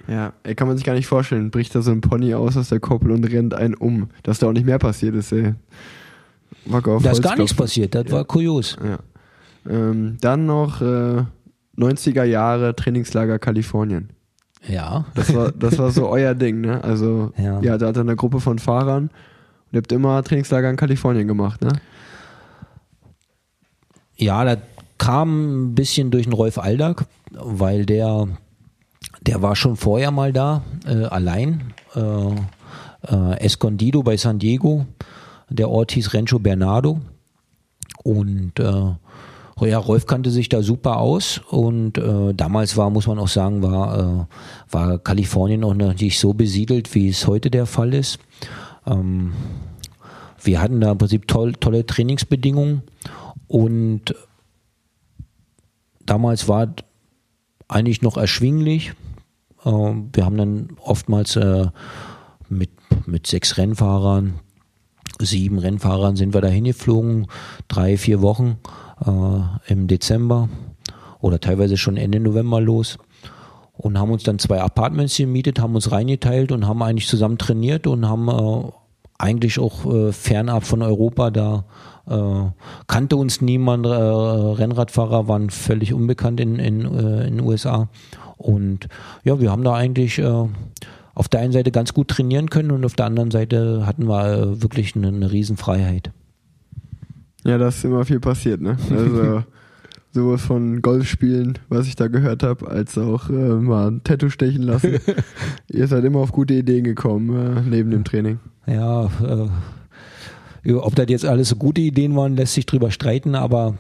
Ja, 0.07 0.33
ey, 0.45 0.55
kann 0.55 0.69
man 0.69 0.77
sich 0.77 0.87
gar 0.87 0.95
nicht 0.95 1.09
vorstellen. 1.09 1.51
Bricht 1.51 1.75
da 1.75 1.83
so 1.83 1.91
ein 1.91 2.01
Pony 2.01 2.33
aus 2.35 2.57
aus 2.57 2.69
der 2.69 2.79
Koppel 2.79 3.11
und 3.11 3.25
rennt 3.25 3.53
einen 3.53 3.75
um. 3.75 4.11
Dass 4.23 4.39
da 4.39 4.47
auch 4.47 4.53
nicht 4.53 4.67
mehr 4.67 4.79
passiert 4.79 5.17
ist, 5.17 5.33
ey. 5.33 5.55
da 6.67 7.11
ist 7.11 7.23
gar 7.23 7.37
nichts 7.37 7.55
passiert, 7.55 7.97
das 7.97 8.05
ja. 8.07 8.13
war 8.13 8.25
kurios. 8.27 8.77
Ja. 8.85 8.99
Ähm, 9.69 10.19
dann 10.21 10.47
noch 10.47 10.81
äh, 10.83 11.25
90er 11.77 12.23
Jahre 12.23 12.77
Trainingslager 12.77 13.41
Kalifornien. 13.41 14.11
Ja. 14.67 15.05
Das 15.15 15.35
war, 15.35 15.53
das 15.53 15.79
war 15.79 15.91
so 15.91 16.09
euer 16.11 16.35
Ding, 16.35 16.61
ne? 16.61 16.83
Also, 16.83 17.33
ja, 17.37 17.61
ja 17.61 17.79
da 17.79 17.89
hat 17.89 17.99
eine 17.99 18.17
Gruppe 18.17 18.41
von 18.41 18.59
Fahrern 18.59 19.11
Ihr 19.75 19.79
habt 19.79 19.91
immer 19.91 20.23
Trainingslager 20.23 20.71
in 20.71 20.77
Kalifornien 20.77 21.27
gemacht, 21.27 21.61
ne? 21.61 21.73
Ja, 24.17 24.45
das 24.45 24.59
kam 24.99 25.65
ein 25.65 25.75
bisschen 25.75 26.13
durch 26.13 26.27
den 26.27 26.33
Rolf 26.33 26.59
Aldag, 26.59 27.07
weil 27.33 27.85
der, 27.85 28.29
der 29.23 29.43
war 29.43 29.57
schon 29.57 29.75
vorher 29.75 30.13
mal 30.13 30.33
da, 30.33 30.63
äh, 30.87 31.07
allein. 31.07 31.75
Äh, 31.97 32.01
äh, 33.09 33.41
Escondido 33.41 34.05
bei 34.05 34.17
San 34.17 34.39
Diego. 34.39 34.87
Der 35.51 35.69
Ort 35.69 35.91
hieß 35.91 36.15
Rancho 36.15 36.39
Bernardo. 36.39 37.01
Und 38.05 38.61
äh, 38.61 38.93
ja, 39.61 39.79
Rolf 39.79 40.07
kannte 40.07 40.31
sich 40.31 40.49
da 40.49 40.63
super 40.63 40.99
aus 40.99 41.41
und 41.49 41.97
äh, 41.97 42.35
damals 42.35 42.77
war, 42.77 42.91
muss 42.91 43.07
man 43.07 43.19
auch 43.19 43.29
sagen, 43.29 43.63
war, 43.63 43.99
äh, 43.99 44.73
war 44.75 44.99
Kalifornien 44.99 45.61
noch 45.61 45.75
nicht 45.75 46.19
so 46.19 46.35
besiedelt, 46.35 46.95
wie 46.95 47.09
es 47.09 47.27
heute 47.27 47.51
der 47.51 47.67
Fall 47.67 47.95
ist. 47.95 48.19
Ähm, 48.87 49.33
wir 50.43 50.61
hatten 50.61 50.81
da 50.81 50.93
im 50.93 50.99
Prinzip 50.99 51.29
toll, 51.29 51.53
tolle 51.53 51.87
Trainingsbedingungen 51.87 52.83
und 53.47 54.15
damals 56.05 56.49
war 56.49 56.75
eigentlich 57.69 58.03
noch 58.03 58.17
erschwinglich. 58.17 58.93
Äh, 59.65 59.71
wir 59.71 60.25
haben 60.25 60.37
dann 60.37 60.71
oftmals 60.83 61.37
äh, 61.37 61.69
mit, 62.49 62.71
mit 63.07 63.29
sechs 63.29 63.57
Rennfahrern, 63.57 64.41
sieben 65.21 65.61
Rennfahrern 65.61 66.17
sind 66.17 66.35
wir 66.35 66.41
da 66.41 66.49
hingeflogen, 66.49 67.29
drei, 67.69 67.97
vier 67.97 68.21
Wochen 68.21 68.59
äh, 69.07 69.73
im 69.73 69.87
Dezember 69.87 70.49
oder 71.21 71.41
teilweise 71.41 71.77
schon 71.77 71.97
Ende 71.97 72.21
November 72.21 72.61
los 72.61 72.99
und 73.77 73.99
haben 73.99 74.11
uns 74.11 74.23
dann 74.23 74.39
zwei 74.39 74.61
Apartments 74.61 75.17
gemietet, 75.17 75.61
haben 75.61 75.75
uns 75.75 75.91
reingeteilt 75.91 76.53
und 76.53 76.67
haben 76.67 76.83
eigentlich 76.83 77.09
zusammen 77.09 77.39
trainiert 77.39 77.87
und 77.87 78.09
haben 78.09 78.29
äh, 78.29 78.71
eigentlich 79.19 79.59
auch 79.59 79.87
äh, 79.93 80.13
fernab 80.13 80.65
von 80.65 80.83
Europa 80.83 81.31
da 81.31 81.65
äh, 82.09 82.51
kannte 82.87 83.17
uns 83.17 83.41
niemand, 83.41 83.87
äh, 83.87 83.89
Rennradfahrer 83.89 85.27
waren 85.29 85.51
völlig 85.51 85.95
unbekannt 85.95 86.41
in 86.41 86.59
äh, 86.59 87.27
in 87.27 87.37
den 87.37 87.41
USA 87.41 87.89
und 88.37 88.89
ja, 89.25 89.41
wir 89.41 89.51
haben 89.51 89.65
da 89.65 89.75
eigentlich 89.75 90.19
äh, 90.19 90.49
auf 91.15 91.29
der 91.29 91.41
einen 91.41 91.53
Seite 91.53 91.71
ganz 91.71 91.95
gut 91.95 92.09
trainieren 92.09 92.51
können 92.51 92.73
und 92.73 92.85
auf 92.85 92.95
der 92.95 93.07
anderen 93.07 93.31
Seite 93.31 93.87
hatten 93.87 94.07
wir 94.09 94.27
äh, 94.27 94.63
wirklich 94.63 94.97
eine, 94.97 95.09
eine 95.09 95.31
Riesenfreiheit. 95.31 96.11
Ja, 97.45 97.59
da 97.59 97.69
ist 97.69 97.85
immer 97.85 98.05
viel 98.05 98.21
passiert, 98.21 98.61
ne? 98.61 98.77
Also 98.91 99.45
sowas 100.13 100.43
von 100.43 100.81
Golfspielen, 100.81 101.59
was 101.69 101.87
ich 101.87 101.97
da 101.97 102.09
gehört 102.09 102.43
habe, 102.43 102.69
als 102.69 102.97
auch 102.97 103.29
äh, 103.29 103.33
mal 103.33 103.89
ein 103.89 104.05
Tattoo 104.05 104.31
stechen 104.31 104.63
lassen. 104.63 104.99
Ihr 105.69 105.87
seid 105.87 106.05
immer 106.05 106.21
auf 106.21 106.33
gute 106.33 106.55
Ideen 106.55 106.85
gekommen, 106.85 107.57
äh, 107.57 107.61
neben 107.69 107.91
dem 107.91 108.05
Training. 108.05 108.39
Ja, 108.67 109.11
äh, 110.65 110.73
ob 110.73 110.95
das 110.95 111.07
jetzt 111.09 111.27
alles 111.27 111.51
so 111.51 111.57
gute 111.57 111.83
Ideen 111.83 112.17
waren, 112.17 112.37
lässt 112.37 112.55
sich 112.55 112.65
drüber 112.65 112.91
streiten, 112.91 113.35
aber 113.35 113.75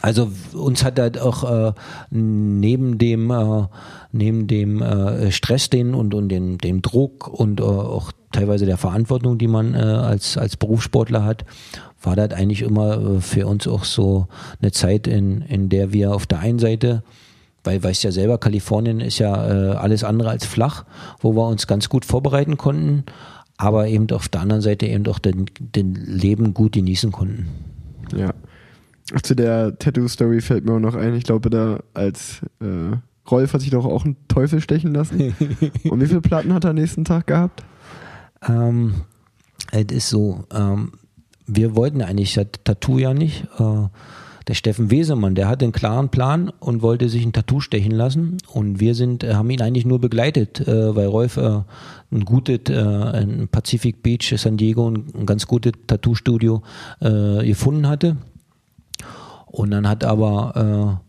also 0.00 0.30
uns 0.54 0.84
hat 0.84 0.98
halt 0.98 1.20
auch 1.20 1.68
äh, 1.68 1.72
neben 2.10 2.98
dem 2.98 3.30
äh, 3.30 3.66
neben 4.12 4.46
dem 4.46 4.80
äh, 4.80 5.30
Stress 5.32 5.70
den 5.70 5.94
und 5.94 6.14
und 6.14 6.28
den 6.28 6.58
dem 6.58 6.82
Druck 6.82 7.28
und 7.28 7.60
äh, 7.60 7.64
auch 7.64 8.12
teilweise 8.32 8.66
der 8.66 8.76
Verantwortung, 8.76 9.38
die 9.38 9.48
man 9.48 9.74
äh, 9.74 9.78
als 9.78 10.36
als 10.36 10.56
Berufssportler 10.56 11.24
hat, 11.24 11.44
war 12.02 12.16
das 12.16 12.32
eigentlich 12.32 12.62
immer 12.62 13.16
äh, 13.16 13.20
für 13.20 13.46
uns 13.46 13.66
auch 13.66 13.84
so 13.84 14.28
eine 14.60 14.72
Zeit, 14.72 15.06
in, 15.06 15.42
in 15.42 15.68
der 15.68 15.92
wir 15.92 16.14
auf 16.14 16.26
der 16.26 16.40
einen 16.40 16.58
Seite 16.58 17.02
weil 17.64 17.82
weißt 17.82 18.02
ja 18.04 18.12
selber, 18.12 18.38
Kalifornien 18.38 19.00
ist 19.00 19.18
ja 19.18 19.72
äh, 19.72 19.74
alles 19.74 20.02
andere 20.02 20.30
als 20.30 20.46
flach, 20.46 20.84
wo 21.20 21.34
wir 21.34 21.46
uns 21.46 21.66
ganz 21.66 21.90
gut 21.90 22.06
vorbereiten 22.06 22.56
konnten, 22.56 23.04
aber 23.58 23.88
eben 23.88 24.10
auf 24.10 24.28
der 24.28 24.40
anderen 24.40 24.62
Seite 24.62 24.86
eben 24.86 25.06
auch 25.06 25.18
den, 25.18 25.46
den 25.58 25.94
Leben 25.94 26.54
gut 26.54 26.72
genießen 26.72 27.12
konnten. 27.12 27.48
Ja. 28.16 28.32
Zu 29.22 29.34
der 29.34 29.78
Tattoo-Story 29.78 30.40
fällt 30.40 30.64
mir 30.64 30.72
auch 30.72 30.80
noch 30.80 30.94
ein, 30.94 31.14
ich 31.14 31.24
glaube, 31.24 31.50
da 31.50 31.80
als 31.92 32.40
äh, 32.60 32.96
Rolf 33.30 33.52
hat 33.52 33.60
sich 33.60 33.70
doch 33.70 33.84
auch 33.84 34.04
einen 34.04 34.16
Teufel 34.28 34.60
stechen 34.60 34.94
lassen. 34.94 35.34
Und 35.84 36.00
wie 36.00 36.06
viele 36.06 36.20
Platten 36.20 36.54
hat 36.54 36.64
er 36.64 36.70
am 36.70 36.76
nächsten 36.76 37.04
Tag 37.04 37.26
gehabt? 37.26 37.64
Ähm, 38.46 38.94
es 39.72 39.86
ist 39.90 40.08
so, 40.08 40.44
ähm, 40.52 40.92
wir 41.46 41.74
wollten 41.74 42.02
eigentlich 42.02 42.34
das 42.34 42.46
Tattoo 42.64 42.98
ja 42.98 43.14
nicht. 43.14 43.44
Äh, 43.58 43.88
der 44.48 44.54
Steffen 44.54 44.90
Wesemann, 44.90 45.34
der 45.34 45.46
hat 45.46 45.62
einen 45.62 45.72
klaren 45.72 46.08
Plan 46.08 46.50
und 46.58 46.80
wollte 46.80 47.10
sich 47.10 47.24
ein 47.24 47.34
Tattoo 47.34 47.60
stechen 47.60 47.92
lassen. 47.92 48.38
Und 48.50 48.80
wir 48.80 48.94
sind, 48.94 49.22
äh, 49.22 49.34
haben 49.34 49.50
ihn 49.50 49.60
eigentlich 49.60 49.84
nur 49.84 50.00
begleitet, 50.00 50.66
äh, 50.66 50.96
weil 50.96 51.06
Rolf 51.06 51.36
äh, 51.36 51.60
ein 52.10 52.24
gutes, 52.24 52.60
äh, 52.70 53.22
in 53.22 53.48
Pacific 53.48 54.02
Beach, 54.02 54.34
San 54.36 54.56
Diego, 54.56 54.90
ein, 54.90 55.04
ein 55.14 55.26
ganz 55.26 55.46
gutes 55.46 55.72
Tattoo-Studio 55.86 56.62
äh, 57.00 57.44
gefunden 57.44 57.88
hatte. 57.88 58.16
Und 59.46 59.70
dann 59.70 59.86
hat 59.86 60.04
aber, 60.04 60.98
äh, 61.00 61.07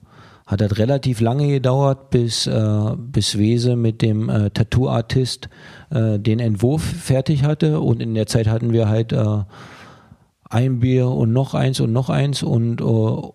hat 0.49 0.61
das 0.61 0.79
relativ 0.79 1.21
lange 1.21 1.47
gedauert, 1.47 2.09
bis, 2.09 2.47
äh, 2.47 2.95
bis 2.97 3.37
Wese 3.37 3.75
mit 3.75 4.01
dem 4.01 4.29
äh, 4.29 4.49
Tattoo-Artist 4.49 5.47
äh, 5.91 6.17
den 6.17 6.39
Entwurf 6.39 6.81
fertig 6.81 7.43
hatte. 7.43 7.79
Und 7.79 8.01
in 8.01 8.15
der 8.15 8.25
Zeit 8.25 8.47
hatten 8.47 8.73
wir 8.73 8.89
halt 8.89 9.13
äh, 9.13 9.43
ein 10.49 10.79
Bier 10.79 11.07
und 11.07 11.31
noch 11.33 11.53
eins 11.53 11.79
und 11.79 11.93
noch 11.93 12.09
eins. 12.09 12.41
Und 12.41 12.81
äh, 12.81 13.29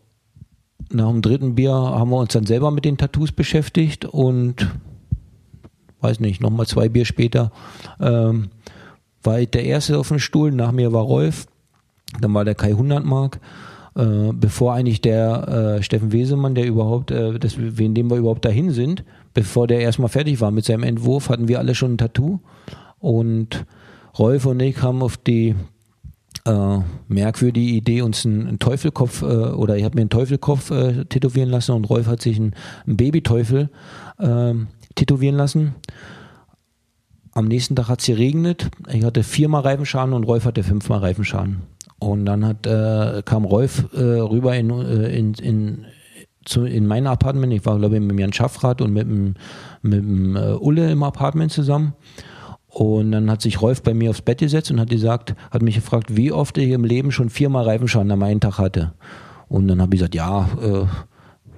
nach 0.90 1.08
dem 1.08 1.22
dritten 1.22 1.54
Bier 1.54 1.72
haben 1.72 2.10
wir 2.10 2.16
uns 2.16 2.32
dann 2.32 2.46
selber 2.46 2.72
mit 2.72 2.84
den 2.84 2.98
Tattoos 2.98 3.30
beschäftigt 3.30 4.04
und 4.04 4.68
weiß 6.00 6.18
nicht, 6.18 6.40
nochmal 6.40 6.66
zwei 6.66 6.88
Bier 6.88 7.04
später 7.04 7.52
ähm, 8.00 8.50
war 9.22 9.38
ich 9.38 9.50
der 9.50 9.64
Erste 9.64 10.00
auf 10.00 10.08
dem 10.08 10.18
Stuhl, 10.18 10.50
nach 10.50 10.72
mir 10.72 10.92
war 10.92 11.02
Rolf, 11.02 11.46
dann 12.20 12.34
war 12.34 12.44
der 12.44 12.56
Kai 12.56 12.72
Hundertmark 12.72 13.40
äh, 13.96 14.32
bevor 14.32 14.74
eigentlich 14.74 15.00
der 15.00 15.76
äh, 15.78 15.82
Steffen 15.82 16.12
Wesemann, 16.12 16.54
der 16.54 16.66
überhaupt, 16.66 17.10
äh, 17.10 17.38
das, 17.38 17.56
wegen 17.58 17.94
dem 17.94 18.10
wir 18.10 18.16
überhaupt 18.16 18.44
dahin 18.44 18.70
sind, 18.70 19.04
bevor 19.34 19.66
der 19.66 19.80
erstmal 19.80 20.08
fertig 20.08 20.40
war 20.40 20.50
mit 20.50 20.64
seinem 20.64 20.82
Entwurf, 20.82 21.28
hatten 21.28 21.48
wir 21.48 21.58
alle 21.58 21.74
schon 21.74 21.94
ein 21.94 21.98
Tattoo. 21.98 22.40
Und 22.98 23.66
Rolf 24.18 24.46
und 24.46 24.60
ich 24.60 24.82
haben 24.82 25.02
auf 25.02 25.16
die 25.16 25.54
äh, 26.44 26.78
merkwürdige 27.08 27.72
Idee, 27.72 28.02
uns 28.02 28.26
einen, 28.26 28.46
einen 28.46 28.58
Teufelkopf 28.58 29.22
äh, 29.22 29.26
oder 29.26 29.76
ich 29.76 29.84
habe 29.84 29.96
mir 29.96 30.02
einen 30.02 30.10
Teufelkopf 30.10 30.70
äh, 30.70 31.04
tätowieren 31.04 31.48
lassen 31.50 31.72
und 31.72 31.84
Rolf 31.84 32.06
hat 32.06 32.20
sich 32.22 32.36
einen, 32.36 32.54
einen 32.86 32.96
Babyteufel 32.96 33.70
äh, 34.18 34.54
tätowieren 34.94 35.36
lassen. 35.36 35.74
Am 37.32 37.46
nächsten 37.46 37.74
Tag 37.74 37.88
hat 37.88 38.00
es 38.00 38.06
geregnet. 38.06 38.70
Ich 38.92 39.04
hatte 39.04 39.24
viermal 39.24 39.62
Reifenschaden 39.62 40.14
und 40.14 40.24
Rolf 40.24 40.44
hatte 40.44 40.62
fünfmal 40.62 41.00
Reifenschaden. 41.00 41.62
Und 42.04 42.26
dann 42.26 42.44
hat, 42.44 42.66
äh, 42.66 43.22
kam 43.24 43.46
Rolf 43.46 43.86
äh, 43.94 43.98
rüber 43.98 44.54
in, 44.54 44.68
äh, 44.68 45.16
in, 45.16 45.32
in, 45.34 45.84
zu, 46.44 46.64
in 46.66 46.86
mein 46.86 47.06
Apartment. 47.06 47.52
Ich 47.54 47.64
war, 47.64 47.78
glaube 47.78 47.94
ich, 47.94 48.02
mit 48.02 48.18
Jan 48.18 48.32
Schaffrath 48.32 48.82
und 48.82 48.92
mit 48.92 49.08
mit 49.08 50.04
äh, 50.04 50.52
Ulle 50.52 50.90
im 50.90 51.02
Apartment 51.02 51.50
zusammen. 51.50 51.94
Und 52.68 53.12
dann 53.12 53.30
hat 53.30 53.40
sich 53.40 53.62
Rolf 53.62 53.82
bei 53.82 53.94
mir 53.94 54.10
aufs 54.10 54.20
Bett 54.20 54.40
gesetzt 54.40 54.70
und 54.70 54.80
hat 54.80 54.90
gesagt, 54.90 55.34
hat 55.50 55.62
mich 55.62 55.76
gefragt, 55.76 56.14
wie 56.14 56.30
oft 56.30 56.58
ich 56.58 56.70
im 56.70 56.84
Leben 56.84 57.10
schon 57.10 57.30
viermal 57.30 57.64
Reifenschaden 57.64 58.10
am 58.10 58.22
einen 58.22 58.40
Tag 58.40 58.58
hatte. 58.58 58.92
Und 59.48 59.68
dann 59.68 59.80
habe 59.80 59.94
ich 59.94 60.00
gesagt, 60.00 60.14
ja, 60.14 60.48
äh, 60.60 60.84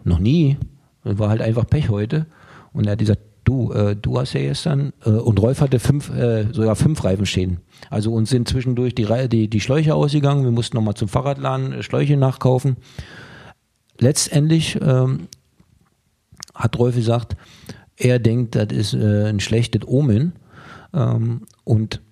noch 0.04 0.20
nie. 0.20 0.58
War 1.02 1.28
halt 1.28 1.42
einfach 1.42 1.66
Pech 1.66 1.88
heute. 1.88 2.26
Und 2.72 2.86
er 2.86 2.92
hat 2.92 2.98
gesagt, 3.00 3.22
du, 3.46 3.72
äh, 3.72 3.96
du 3.96 4.18
hast 4.18 4.34
ja 4.34 4.40
gestern, 4.40 4.92
äh, 5.04 5.10
und 5.10 5.40
Rolf 5.40 5.60
hatte 5.60 5.78
fünf, 5.78 6.10
äh, 6.10 6.52
sogar 6.52 6.76
fünf 6.76 7.02
Reifenschäden. 7.02 7.58
Also 7.88 8.12
uns 8.12 8.28
sind 8.28 8.48
zwischendurch 8.48 8.94
die, 8.94 9.06
die, 9.28 9.48
die 9.48 9.60
Schläuche 9.60 9.94
ausgegangen, 9.94 10.44
wir 10.44 10.50
mussten 10.50 10.76
nochmal 10.76 10.94
zum 10.94 11.08
Fahrradladen 11.08 11.72
äh, 11.72 11.82
Schläuche 11.82 12.16
nachkaufen. 12.16 12.76
Letztendlich 13.98 14.78
ähm, 14.82 15.28
hat 16.54 16.78
Rolf 16.78 16.96
gesagt, 16.96 17.36
er 17.96 18.18
denkt, 18.18 18.56
das 18.56 18.68
ist 18.72 18.94
äh, 18.94 19.28
ein 19.28 19.40
schlechtes 19.40 19.82
Omen. 19.86 20.32
Ähm, 20.92 21.42
und 21.64 22.02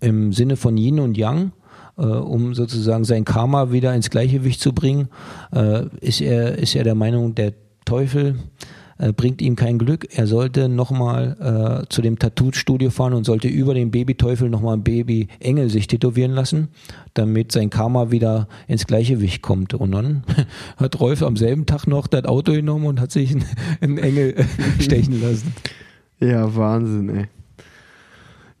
im 0.00 0.32
Sinne 0.32 0.56
von 0.56 0.76
Yin 0.76 1.00
und 1.00 1.18
Yang, 1.18 1.52
äh, 1.98 2.02
um 2.02 2.54
sozusagen 2.54 3.04
sein 3.04 3.24
Karma 3.24 3.72
wieder 3.72 3.94
ins 3.94 4.10
Gleichgewicht 4.10 4.60
zu 4.60 4.72
bringen, 4.72 5.08
äh, 5.52 5.86
ist, 6.00 6.20
er, 6.20 6.56
ist 6.56 6.74
er 6.76 6.84
der 6.84 6.94
Meinung, 6.94 7.34
der 7.34 7.52
Teufel 7.84 8.36
äh, 8.98 9.12
bringt 9.12 9.42
ihm 9.42 9.56
kein 9.56 9.78
Glück. 9.78 10.06
Er 10.16 10.26
sollte 10.26 10.68
nochmal 10.68 11.84
äh, 11.84 11.88
zu 11.88 12.02
dem 12.02 12.18
Tattoo-Studio 12.18 12.90
fahren 12.90 13.14
und 13.14 13.24
sollte 13.24 13.48
über 13.48 13.74
den 13.74 13.90
Babyteufel 13.90 14.48
nochmal 14.48 14.76
ein 14.76 14.84
Baby-Engel 14.84 15.70
sich 15.70 15.86
tätowieren 15.86 16.32
lassen, 16.32 16.68
damit 17.14 17.52
sein 17.52 17.70
Karma 17.70 18.10
wieder 18.10 18.48
ins 18.68 18.86
Gleichgewicht 18.86 19.42
kommt. 19.42 19.74
Und 19.74 19.92
dann 19.92 20.24
hat 20.76 21.00
Rolf 21.00 21.22
am 21.22 21.36
selben 21.36 21.66
Tag 21.66 21.86
noch 21.86 22.06
das 22.06 22.24
Auto 22.24 22.52
genommen 22.52 22.86
und 22.86 23.00
hat 23.00 23.10
sich 23.10 23.32
einen, 23.32 23.44
einen 23.80 23.98
Engel 23.98 24.34
stechen 24.80 25.20
lassen. 25.20 25.52
Ja, 26.20 26.54
Wahnsinn, 26.54 27.08
ey. 27.08 27.26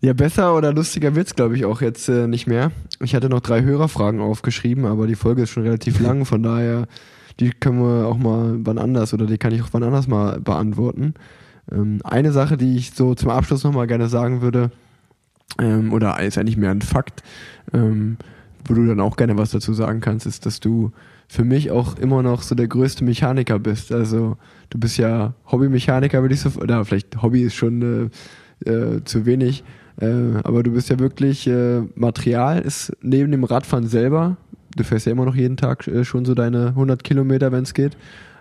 Ja, 0.00 0.12
besser 0.12 0.54
oder 0.54 0.70
lustiger 0.74 1.14
wird's, 1.14 1.34
glaube 1.34 1.56
ich, 1.56 1.64
auch 1.64 1.80
jetzt 1.80 2.10
äh, 2.10 2.26
nicht 2.26 2.46
mehr. 2.46 2.72
Ich 3.00 3.14
hatte 3.14 3.30
noch 3.30 3.40
drei 3.40 3.62
Hörerfragen 3.62 4.20
aufgeschrieben, 4.20 4.84
aber 4.84 5.06
die 5.06 5.14
Folge 5.14 5.42
ist 5.42 5.50
schon 5.50 5.62
relativ 5.62 5.98
lang, 5.98 6.26
von 6.26 6.42
daher 6.42 6.86
die 7.40 7.50
können 7.50 7.80
wir 7.80 8.06
auch 8.06 8.18
mal 8.18 8.56
wann 8.60 8.78
anders 8.78 9.12
oder 9.14 9.26
die 9.26 9.38
kann 9.38 9.52
ich 9.52 9.62
auch 9.62 9.68
wann 9.72 9.82
anders 9.82 10.08
mal 10.08 10.40
beantworten. 10.40 11.14
Ähm, 11.70 12.00
eine 12.04 12.32
Sache, 12.32 12.56
die 12.56 12.76
ich 12.76 12.92
so 12.92 13.14
zum 13.14 13.30
Abschluss 13.30 13.64
nochmal 13.64 13.86
gerne 13.86 14.08
sagen 14.08 14.40
würde, 14.42 14.70
ähm, 15.60 15.92
oder 15.92 16.20
ist 16.20 16.38
eigentlich 16.38 16.56
mehr 16.56 16.70
ein 16.70 16.82
Fakt, 16.82 17.22
ähm, 17.72 18.16
wo 18.66 18.74
du 18.74 18.86
dann 18.86 19.00
auch 19.00 19.16
gerne 19.16 19.36
was 19.36 19.50
dazu 19.50 19.74
sagen 19.74 20.00
kannst, 20.00 20.26
ist, 20.26 20.46
dass 20.46 20.60
du 20.60 20.92
für 21.28 21.44
mich 21.44 21.70
auch 21.70 21.98
immer 21.98 22.22
noch 22.22 22.42
so 22.42 22.54
der 22.54 22.68
größte 22.68 23.04
Mechaniker 23.04 23.58
bist. 23.58 23.92
Also 23.92 24.36
du 24.70 24.78
bist 24.78 24.98
ja 24.98 25.34
Hobbymechaniker, 25.50 26.22
würde 26.22 26.34
ich 26.34 26.40
so, 26.40 26.50
oder 26.60 26.84
vielleicht 26.84 27.22
Hobby 27.22 27.42
ist 27.42 27.54
schon 27.54 28.10
äh, 28.64 28.70
äh, 28.70 29.04
zu 29.04 29.26
wenig, 29.26 29.64
äh, 30.00 30.06
aber 30.42 30.62
du 30.62 30.72
bist 30.72 30.90
ja 30.90 30.98
wirklich, 30.98 31.46
äh, 31.46 31.82
Material 31.94 32.60
ist 32.60 32.92
neben 33.00 33.30
dem 33.30 33.44
Radfahren 33.44 33.86
selber 33.86 34.36
du 34.76 34.84
fährst 34.84 35.06
ja 35.06 35.12
immer 35.12 35.24
noch 35.24 35.36
jeden 35.36 35.56
Tag 35.56 35.86
äh, 35.86 36.04
schon 36.04 36.24
so 36.24 36.34
deine 36.34 36.68
100 36.68 37.04
Kilometer, 37.04 37.52
wenn 37.52 37.62
es 37.64 37.74
geht. 37.74 37.96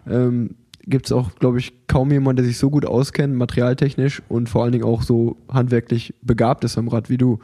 Ähm, 0.08 0.56
Gibt 0.86 1.06
es 1.06 1.12
auch, 1.14 1.36
glaube 1.36 1.60
ich, 1.60 1.74
kaum 1.88 2.12
jemanden, 2.12 2.38
der 2.38 2.46
sich 2.46 2.58
so 2.58 2.70
gut 2.70 2.86
auskennt, 2.86 3.36
materialtechnisch 3.36 4.22
und 4.28 4.50
vor 4.50 4.64
allen 4.64 4.74
Dingen 4.74 4.84
auch 4.84 5.02
so 5.02 5.38
handwerklich 5.48 6.14
begabt 6.22 6.66
ist 6.66 6.78
am 6.78 6.90
Rad 6.90 7.10
wie 7.10 7.18
du. 7.18 7.40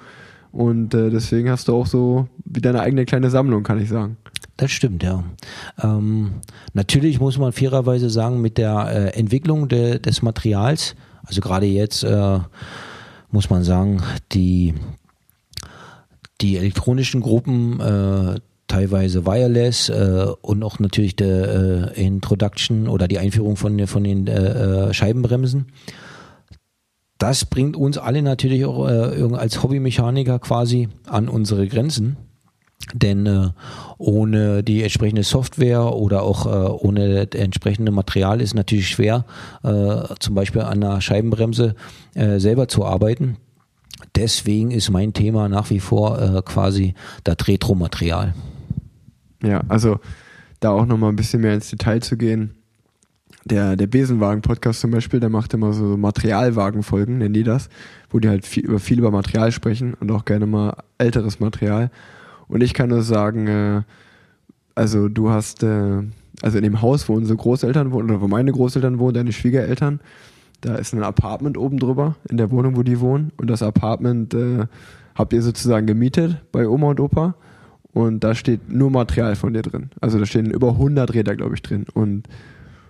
Und 0.51 0.93
äh, 0.93 1.09
deswegen 1.09 1.49
hast 1.49 1.67
du 1.67 1.75
auch 1.75 1.85
so 1.85 2.27
wie 2.43 2.59
deine 2.59 2.81
eigene 2.81 3.05
kleine 3.05 3.29
Sammlung, 3.29 3.63
kann 3.63 3.79
ich 3.79 3.87
sagen. 3.87 4.17
Das 4.57 4.71
stimmt, 4.71 5.03
ja. 5.03 5.23
Ähm, 5.81 6.31
natürlich 6.73 7.21
muss 7.21 7.37
man 7.37 7.53
fairerweise 7.53 8.09
sagen, 8.09 8.41
mit 8.41 8.57
der 8.57 8.89
äh, 9.13 9.17
Entwicklung 9.17 9.69
de, 9.69 9.99
des 9.99 10.21
Materials, 10.21 10.95
also 11.23 11.39
gerade 11.39 11.65
jetzt 11.65 12.03
äh, 12.03 12.39
muss 13.31 13.49
man 13.49 13.63
sagen, 13.63 14.01
die, 14.33 14.73
die 16.41 16.57
elektronischen 16.57 17.21
Gruppen, 17.21 17.79
äh, 17.79 18.39
teilweise 18.69 19.25
wireless 19.25 19.89
äh, 19.89 20.27
und 20.41 20.63
auch 20.63 20.79
natürlich 20.79 21.17
der 21.17 21.93
äh, 21.97 22.05
Introduction 22.05 22.87
oder 22.87 23.09
die 23.09 23.19
Einführung 23.19 23.57
von, 23.57 23.85
von 23.87 24.03
den 24.05 24.27
äh, 24.27 24.89
äh, 24.89 24.93
Scheibenbremsen. 24.93 25.67
Das 27.17 27.43
bringt 27.43 27.75
uns 27.75 27.97
alle 27.97 28.21
natürlich 28.21 28.63
auch 28.63 28.87
äh, 28.87 29.35
als 29.35 29.61
Hobbymechaniker 29.61 30.39
quasi 30.39 30.87
an 31.05 31.27
unsere 31.27 31.67
Grenzen. 31.67 32.15
Denn 32.93 33.25
äh, 33.25 33.49
ohne 33.97 34.63
die 34.63 34.83
entsprechende 34.83 35.23
Software 35.23 35.93
oder 35.93 36.23
auch 36.23 36.45
ohne 36.81 37.25
das 37.25 37.39
entsprechende 37.39 37.91
Material 37.91 38.39
ist 38.39 38.53
natürlich 38.55 38.87
schwer, 38.87 39.25
zum 40.19 40.33
Beispiel 40.33 40.61
an 40.61 40.81
einer 40.81 41.01
Scheibenbremse 41.01 41.75
selber 42.15 42.69
zu 42.69 42.85
arbeiten. 42.85 43.35
Deswegen 44.15 44.71
ist 44.71 44.89
mein 44.89 45.13
Thema 45.13 45.49
nach 45.49 45.69
wie 45.69 45.79
vor 45.79 46.21
äh, 46.21 46.41
quasi 46.41 46.93
das 47.23 47.35
Retro-Material. 47.47 48.33
Ja, 49.43 49.61
also 49.67 49.99
da 50.59 50.71
auch 50.71 50.85
nochmal 50.85 51.11
ein 51.11 51.15
bisschen 51.15 51.41
mehr 51.41 51.53
ins 51.53 51.69
Detail 51.69 52.01
zu 52.01 52.17
gehen. 52.17 52.51
Der, 53.45 53.75
der 53.75 53.87
Besenwagen-Podcast 53.87 54.81
zum 54.81 54.91
Beispiel, 54.91 55.19
der 55.19 55.29
macht 55.29 55.53
immer 55.53 55.71
so 55.71 55.97
Materialwagen-Folgen, 55.97 57.19
nennen 57.19 57.33
die 57.33 57.43
das, 57.43 57.69
wo 58.09 58.19
die 58.19 58.27
halt 58.27 58.45
viel, 58.45 58.65
über, 58.65 58.79
viel 58.79 58.99
über 58.99 59.11
Material 59.11 59.51
sprechen 59.51 59.93
und 59.93 60.11
auch 60.11 60.25
gerne 60.25 60.45
mal 60.45 60.75
älteres 60.97 61.39
Material. 61.39 61.89
Und 62.47 62.61
ich 62.61 62.73
kann 62.73 62.89
nur 62.89 63.01
sagen, 63.01 63.47
äh, 63.47 63.81
also 64.75 65.07
du 65.07 65.29
hast, 65.29 65.63
äh, 65.63 66.01
also 66.41 66.57
in 66.57 66.63
dem 66.63 66.81
Haus, 66.81 67.07
wo 67.07 67.13
unsere 67.13 67.37
Großeltern 67.37 67.91
wohnen, 67.91 68.09
oder 68.09 68.21
wo 68.21 68.27
meine 68.27 68.51
Großeltern 68.51 68.99
wohnen, 68.99 69.13
deine 69.13 69.31
Schwiegereltern, 69.31 70.01
da 70.61 70.75
ist 70.75 70.93
ein 70.93 71.03
Apartment 71.03 71.57
oben 71.57 71.79
drüber, 71.79 72.15
in 72.29 72.37
der 72.37 72.51
Wohnung, 72.51 72.75
wo 72.75 72.83
die 72.83 72.99
wohnen. 72.99 73.31
Und 73.37 73.49
das 73.49 73.63
Apartment 73.63 74.33
äh, 74.33 74.65
habt 75.15 75.31
ihr 75.31 75.41
sozusagen 75.41 75.87
gemietet 75.87 76.37
bei 76.51 76.67
Oma 76.67 76.87
und 76.87 76.99
Opa. 76.99 77.35
Und 77.93 78.23
da 78.23 78.35
steht 78.35 78.71
nur 78.71 78.91
Material 78.91 79.35
von 79.35 79.53
dir 79.53 79.61
drin. 79.61 79.89
Also 79.99 80.19
da 80.19 80.25
stehen 80.25 80.51
über 80.51 80.69
100 80.69 81.13
Räder, 81.13 81.35
glaube 81.35 81.55
ich, 81.55 81.61
drin. 81.61 81.85
Und 81.93 82.27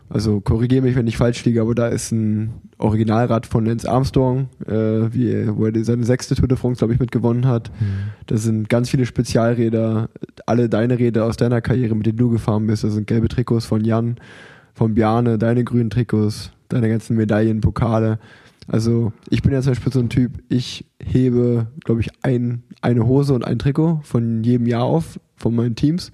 also 0.10 0.42
korrigiere 0.42 0.82
mich, 0.82 0.96
wenn 0.96 1.08
ich 1.08 1.18
falsch 1.18 1.46
liege, 1.46 1.62
aber 1.62 1.76
da 1.76 1.88
ist 1.88 2.12
ein 2.12 2.52
Originalrad 2.80 3.46
von 3.46 3.66
Lance 3.66 3.90
Armstrong, 3.90 4.50
äh, 4.66 4.74
wie, 5.14 5.48
wo 5.56 5.68
er 5.68 5.84
seine 5.84 6.04
sechste 6.04 6.34
Tour 6.34 6.48
de 6.48 6.58
France, 6.58 6.80
glaube 6.80 6.94
ich, 6.94 7.00
mitgewonnen 7.00 7.46
hat. 7.46 7.70
Mhm. 7.80 7.86
Da 8.26 8.38
sind 8.38 8.70
ganz 8.70 8.90
viele 8.90 9.06
Spezialräder, 9.06 10.10
alle 10.48 10.68
deine 10.68 10.98
Räder 10.98 11.26
aus 11.26 11.38
deiner 11.38 11.62
Karriere, 11.62 11.96
mit 11.96 12.08
denen 12.08 12.18
du 12.18 12.32
gefahren 12.32 12.66
bist. 12.66 12.84
Da 12.84 12.90
sind 12.90 13.06
gelbe 13.06 13.28
Trikots 13.28 13.66
von 13.66 13.86
Jan, 13.86 14.16
von 14.74 14.96
Bjarne, 14.96 15.38
deine 15.38 15.64
grünen 15.64 15.92
Trikots, 15.92 16.52
deine 16.70 16.90
ganzen 16.90 17.16
Medaillen, 17.16 17.62
Pokale. 17.62 18.18
Also 18.68 19.14
ich 19.30 19.44
bin 19.44 19.52
ja 19.52 19.62
zum 19.62 19.72
Beispiel 19.72 19.94
so 19.94 20.00
ein 20.00 20.10
Typ, 20.10 20.32
ich 20.50 20.86
hebe, 21.00 21.68
glaube 21.84 22.02
ich, 22.02 22.10
ein, 22.24 22.64
eine 22.82 23.06
Hose 23.06 23.34
und 23.34 23.46
ein 23.46 23.60
Trikot 23.60 24.02
von 24.04 24.44
jedem 24.44 24.68
Jahr 24.68 24.84
auf, 24.84 25.20
von 25.36 25.56
meinen 25.56 25.76
Teams. 25.76 26.12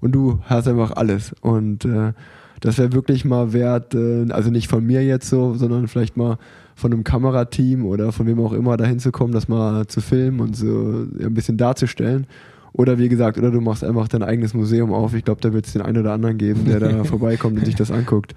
Und 0.00 0.12
du 0.12 0.38
hast 0.44 0.68
einfach 0.68 0.92
alles. 0.92 1.34
Und 1.40 1.84
äh, 1.84 2.12
das 2.60 2.78
wäre 2.78 2.92
wirklich 2.92 3.24
mal 3.24 3.52
wert, 3.52 3.94
äh, 3.94 4.26
also 4.30 4.50
nicht 4.50 4.68
von 4.68 4.84
mir 4.84 5.04
jetzt 5.04 5.28
so, 5.28 5.54
sondern 5.54 5.88
vielleicht 5.88 6.16
mal 6.16 6.38
von 6.74 6.92
einem 6.92 7.04
Kamerateam 7.04 7.84
oder 7.84 8.12
von 8.12 8.26
wem 8.26 8.40
auch 8.40 8.52
immer 8.52 8.76
dahin 8.76 9.00
zu 9.00 9.10
kommen, 9.10 9.32
das 9.32 9.48
mal 9.48 9.86
zu 9.86 10.00
filmen 10.00 10.40
und 10.40 10.56
so 10.56 11.06
ja, 11.18 11.26
ein 11.26 11.34
bisschen 11.34 11.56
darzustellen. 11.56 12.26
Oder 12.72 12.98
wie 12.98 13.08
gesagt, 13.08 13.38
oder 13.38 13.50
du 13.50 13.60
machst 13.60 13.82
einfach 13.82 14.06
dein 14.06 14.22
eigenes 14.22 14.54
Museum 14.54 14.92
auf. 14.92 15.14
Ich 15.14 15.24
glaube, 15.24 15.40
da 15.40 15.52
wird 15.52 15.66
es 15.66 15.72
den 15.72 15.82
einen 15.82 15.98
oder 15.98 16.12
anderen 16.12 16.38
geben, 16.38 16.64
der 16.66 16.78
da 16.78 17.04
vorbeikommt 17.04 17.58
und 17.58 17.64
sich 17.64 17.74
das 17.74 17.90
anguckt. 17.90 18.34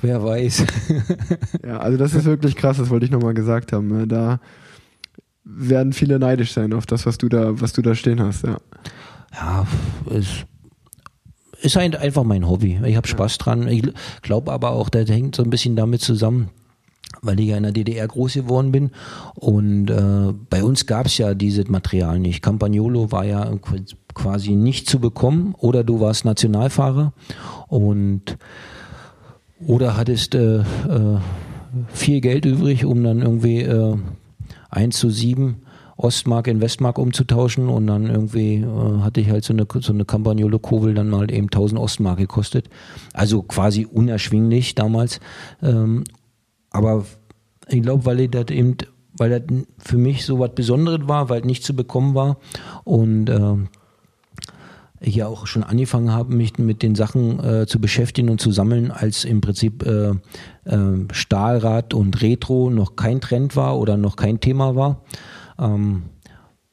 Wer 0.00 0.22
weiß. 0.22 0.64
ja, 1.66 1.78
also 1.78 1.98
das 1.98 2.14
ist 2.14 2.24
wirklich 2.24 2.54
krass, 2.54 2.76
das 2.76 2.90
wollte 2.90 3.06
ich 3.06 3.10
nochmal 3.10 3.34
gesagt 3.34 3.72
haben. 3.72 3.88
Ne? 3.88 4.06
Da 4.06 4.38
werden 5.50 5.92
viele 5.92 6.18
neidisch 6.18 6.52
sein 6.52 6.72
auf 6.72 6.86
das, 6.86 7.06
was 7.06 7.18
du 7.18 7.28
da, 7.28 7.60
was 7.60 7.72
du 7.72 7.82
da 7.82 7.94
stehen 7.94 8.20
hast, 8.20 8.44
ja. 8.44 8.58
Ja, 9.34 9.66
es 10.10 10.44
ist 11.60 11.76
halt 11.76 11.96
einfach 11.96 12.24
mein 12.24 12.48
Hobby. 12.48 12.80
Ich 12.84 12.96
habe 12.96 13.08
Spaß 13.08 13.38
dran. 13.38 13.68
Ich 13.68 13.82
glaube 14.22 14.52
aber 14.52 14.70
auch, 14.70 14.88
das 14.88 15.08
hängt 15.10 15.36
so 15.36 15.42
ein 15.42 15.50
bisschen 15.50 15.76
damit 15.76 16.00
zusammen, 16.00 16.50
weil 17.20 17.40
ich 17.40 17.48
ja 17.48 17.56
in 17.56 17.64
der 17.64 17.72
DDR 17.72 18.06
groß 18.06 18.34
geworden 18.34 18.72
bin. 18.72 18.90
Und 19.34 19.90
äh, 19.90 20.32
bei 20.50 20.62
uns 20.62 20.86
gab 20.86 21.06
es 21.06 21.18
ja 21.18 21.34
dieses 21.34 21.68
Material 21.68 22.18
nicht. 22.18 22.42
Campagnolo 22.42 23.12
war 23.12 23.24
ja 23.24 23.50
quasi 24.14 24.52
nicht 24.52 24.88
zu 24.88 24.98
bekommen 24.98 25.54
oder 25.58 25.84
du 25.84 26.00
warst 26.00 26.24
Nationalfahrer 26.24 27.12
und 27.68 28.38
oder 29.66 29.96
hattest 29.96 30.34
äh, 30.34 30.60
äh, 30.60 30.64
viel 31.88 32.20
Geld 32.20 32.44
übrig, 32.44 32.84
um 32.84 33.02
dann 33.02 33.20
irgendwie 33.20 33.62
äh, 33.62 33.96
1 34.70 34.96
zu 34.96 35.10
7 35.10 35.62
Ostmark 35.98 36.46
in 36.46 36.60
Westmark 36.60 36.96
umzutauschen 36.96 37.68
und 37.68 37.88
dann 37.88 38.06
irgendwie 38.06 38.56
äh, 38.56 39.00
hatte 39.00 39.20
ich 39.20 39.30
halt 39.30 39.44
so 39.44 39.52
eine, 39.52 39.66
so 39.80 39.92
eine 39.92 40.04
Campagnolo 40.04 40.60
Kovel 40.60 40.94
dann 40.94 41.10
mal 41.10 41.30
eben 41.30 41.46
1000 41.46 41.80
Ostmark 41.80 42.18
gekostet. 42.18 42.70
Also 43.12 43.42
quasi 43.42 43.84
unerschwinglich 43.84 44.76
damals. 44.76 45.18
Ähm, 45.60 46.04
aber 46.70 47.04
ich 47.68 47.82
glaube, 47.82 48.06
weil 48.06 48.20
ich 48.20 48.30
das 48.30 48.46
eben, 48.50 48.76
weil 49.16 49.30
das 49.30 49.42
für 49.78 49.98
mich 49.98 50.24
so 50.24 50.38
was 50.38 50.54
Besonderes 50.54 51.08
war, 51.08 51.28
weil 51.30 51.40
es 51.40 51.46
nicht 51.46 51.64
zu 51.64 51.74
bekommen 51.74 52.14
war 52.14 52.38
und 52.84 53.28
äh, 53.28 53.56
ja 55.00 55.26
auch 55.26 55.46
schon 55.46 55.62
angefangen 55.62 56.12
habe, 56.12 56.34
mich 56.34 56.58
mit 56.58 56.82
den 56.82 56.94
Sachen 56.94 57.42
äh, 57.42 57.66
zu 57.66 57.80
beschäftigen 57.80 58.30
und 58.30 58.40
zu 58.40 58.50
sammeln, 58.50 58.90
als 58.90 59.24
im 59.24 59.40
Prinzip 59.40 59.84
äh, 59.86 60.10
äh, 60.64 61.06
Stahlrad 61.12 61.94
und 61.94 62.20
Retro 62.22 62.70
noch 62.70 62.96
kein 62.96 63.20
Trend 63.20 63.56
war 63.56 63.78
oder 63.78 63.96
noch 63.96 64.16
kein 64.16 64.40
Thema 64.40 64.74
war. 64.74 65.02
Ähm, 65.58 66.04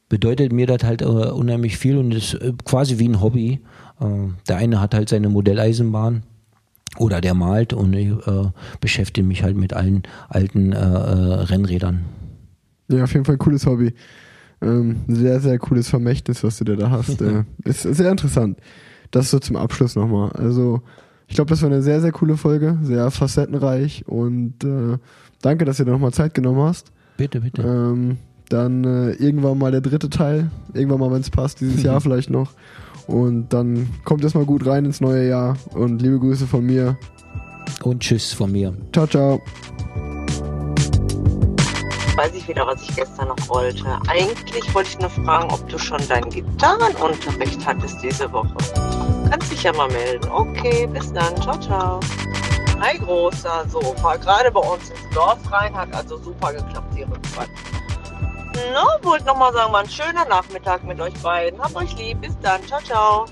bedeutet 0.08 0.52
mir 0.52 0.66
das 0.66 0.84
halt 0.84 1.02
äh, 1.02 1.04
unheimlich 1.04 1.76
viel 1.76 1.98
und 1.98 2.12
ist 2.12 2.34
äh, 2.34 2.52
quasi 2.64 2.98
wie 2.98 3.08
ein 3.08 3.20
Hobby. 3.20 3.60
Äh, 4.00 4.04
der 4.48 4.56
eine 4.56 4.80
hat 4.80 4.94
halt 4.94 5.08
seine 5.08 5.28
Modelleisenbahn 5.28 6.22
oder 6.98 7.20
der 7.20 7.34
malt 7.34 7.72
und 7.72 7.92
ich 7.92 8.08
äh, 8.08 8.50
beschäftige 8.80 9.26
mich 9.26 9.42
halt 9.42 9.56
mit 9.56 9.72
allen 9.72 10.02
alten 10.28 10.72
Rennrädern. 10.72 12.04
Ja, 12.88 13.04
auf 13.04 13.12
jeden 13.12 13.24
Fall 13.24 13.34
ein 13.34 13.38
cooles 13.38 13.66
Hobby. 13.66 13.92
Ähm, 14.62 14.96
sehr, 15.06 15.40
sehr 15.40 15.58
cooles 15.58 15.88
Vermächtnis, 15.88 16.42
was 16.42 16.58
du 16.58 16.64
dir 16.64 16.76
da 16.76 16.90
hast. 16.90 17.20
äh, 17.20 17.44
ist 17.64 17.82
sehr 17.82 18.10
interessant. 18.10 18.58
Das 19.10 19.30
so 19.30 19.38
zum 19.38 19.56
Abschluss 19.56 19.96
nochmal. 19.96 20.30
Also, 20.32 20.82
ich 21.28 21.34
glaube, 21.34 21.48
das 21.50 21.62
war 21.62 21.70
eine 21.70 21.82
sehr, 21.82 22.00
sehr 22.00 22.12
coole 22.12 22.36
Folge, 22.36 22.78
sehr 22.82 23.10
facettenreich 23.10 24.06
und 24.06 24.64
äh, 24.64 24.98
danke, 25.42 25.64
dass 25.64 25.76
du 25.76 25.84
dir 25.84 25.92
nochmal 25.92 26.12
Zeit 26.12 26.34
genommen 26.34 26.60
hast. 26.60 26.92
Bitte, 27.16 27.40
bitte. 27.40 27.62
Ähm, 27.62 28.18
dann 28.48 28.84
äh, 28.84 29.12
irgendwann 29.12 29.58
mal 29.58 29.72
der 29.72 29.80
dritte 29.80 30.08
Teil, 30.08 30.50
irgendwann 30.72 31.00
mal, 31.00 31.10
wenn 31.10 31.20
es 31.20 31.30
passt, 31.30 31.60
dieses 31.60 31.82
Jahr 31.82 32.00
vielleicht 32.02 32.30
noch. 32.30 32.52
Und 33.06 33.52
dann 33.52 33.88
kommt 34.04 34.24
erstmal 34.24 34.44
gut 34.46 34.66
rein 34.66 34.84
ins 34.84 35.00
neue 35.00 35.28
Jahr 35.28 35.56
und 35.74 36.02
liebe 36.02 36.18
Grüße 36.18 36.46
von 36.46 36.64
mir. 36.64 36.96
Und 37.82 38.00
tschüss 38.00 38.32
von 38.32 38.50
mir. 38.50 38.74
Ciao, 38.92 39.06
ciao. 39.06 39.40
Weiß 42.16 42.34
ich 42.34 42.48
wieder, 42.48 42.66
was 42.66 42.82
ich 42.82 42.96
gestern 42.96 43.28
noch 43.28 43.48
wollte. 43.48 43.84
Eigentlich 44.08 44.74
wollte 44.74 44.88
ich 44.88 44.98
nur 44.98 45.10
fragen, 45.10 45.52
ob 45.52 45.68
du 45.68 45.78
schon 45.78 46.00
deinen 46.08 46.30
Gitarrenunterricht 46.30 47.66
hattest 47.66 48.02
diese 48.02 48.32
Woche. 48.32 48.56
Kannst 49.30 49.52
dich 49.52 49.62
ja 49.62 49.72
mal 49.74 49.88
melden. 49.88 50.26
Okay, 50.30 50.86
bis 50.86 51.12
dann. 51.12 51.36
Ciao, 51.42 51.58
ciao. 51.60 52.00
Hi, 52.80 52.96
Großer. 52.98 53.66
So, 53.68 53.80
fahr 54.00 54.16
gerade 54.16 54.50
bei 54.50 54.60
uns 54.60 54.88
ins 54.88 55.14
Dorf 55.14 55.38
rein. 55.52 55.76
Hat 55.76 55.92
also 55.94 56.16
super 56.16 56.54
geklappt, 56.54 56.94
die 56.96 57.02
Rückfahrt. 57.02 57.50
No, 58.72 58.86
wollte 59.06 59.26
nochmal 59.26 59.52
sagen, 59.52 59.72
war 59.72 59.80
ein 59.80 59.90
schöner 59.90 60.24
Nachmittag 60.24 60.84
mit 60.84 60.98
euch 60.98 61.14
beiden. 61.22 61.60
Hab 61.60 61.76
euch 61.76 61.94
lieb. 61.98 62.22
Bis 62.22 62.38
dann. 62.40 62.66
Ciao, 62.66 62.80
ciao. 62.80 63.26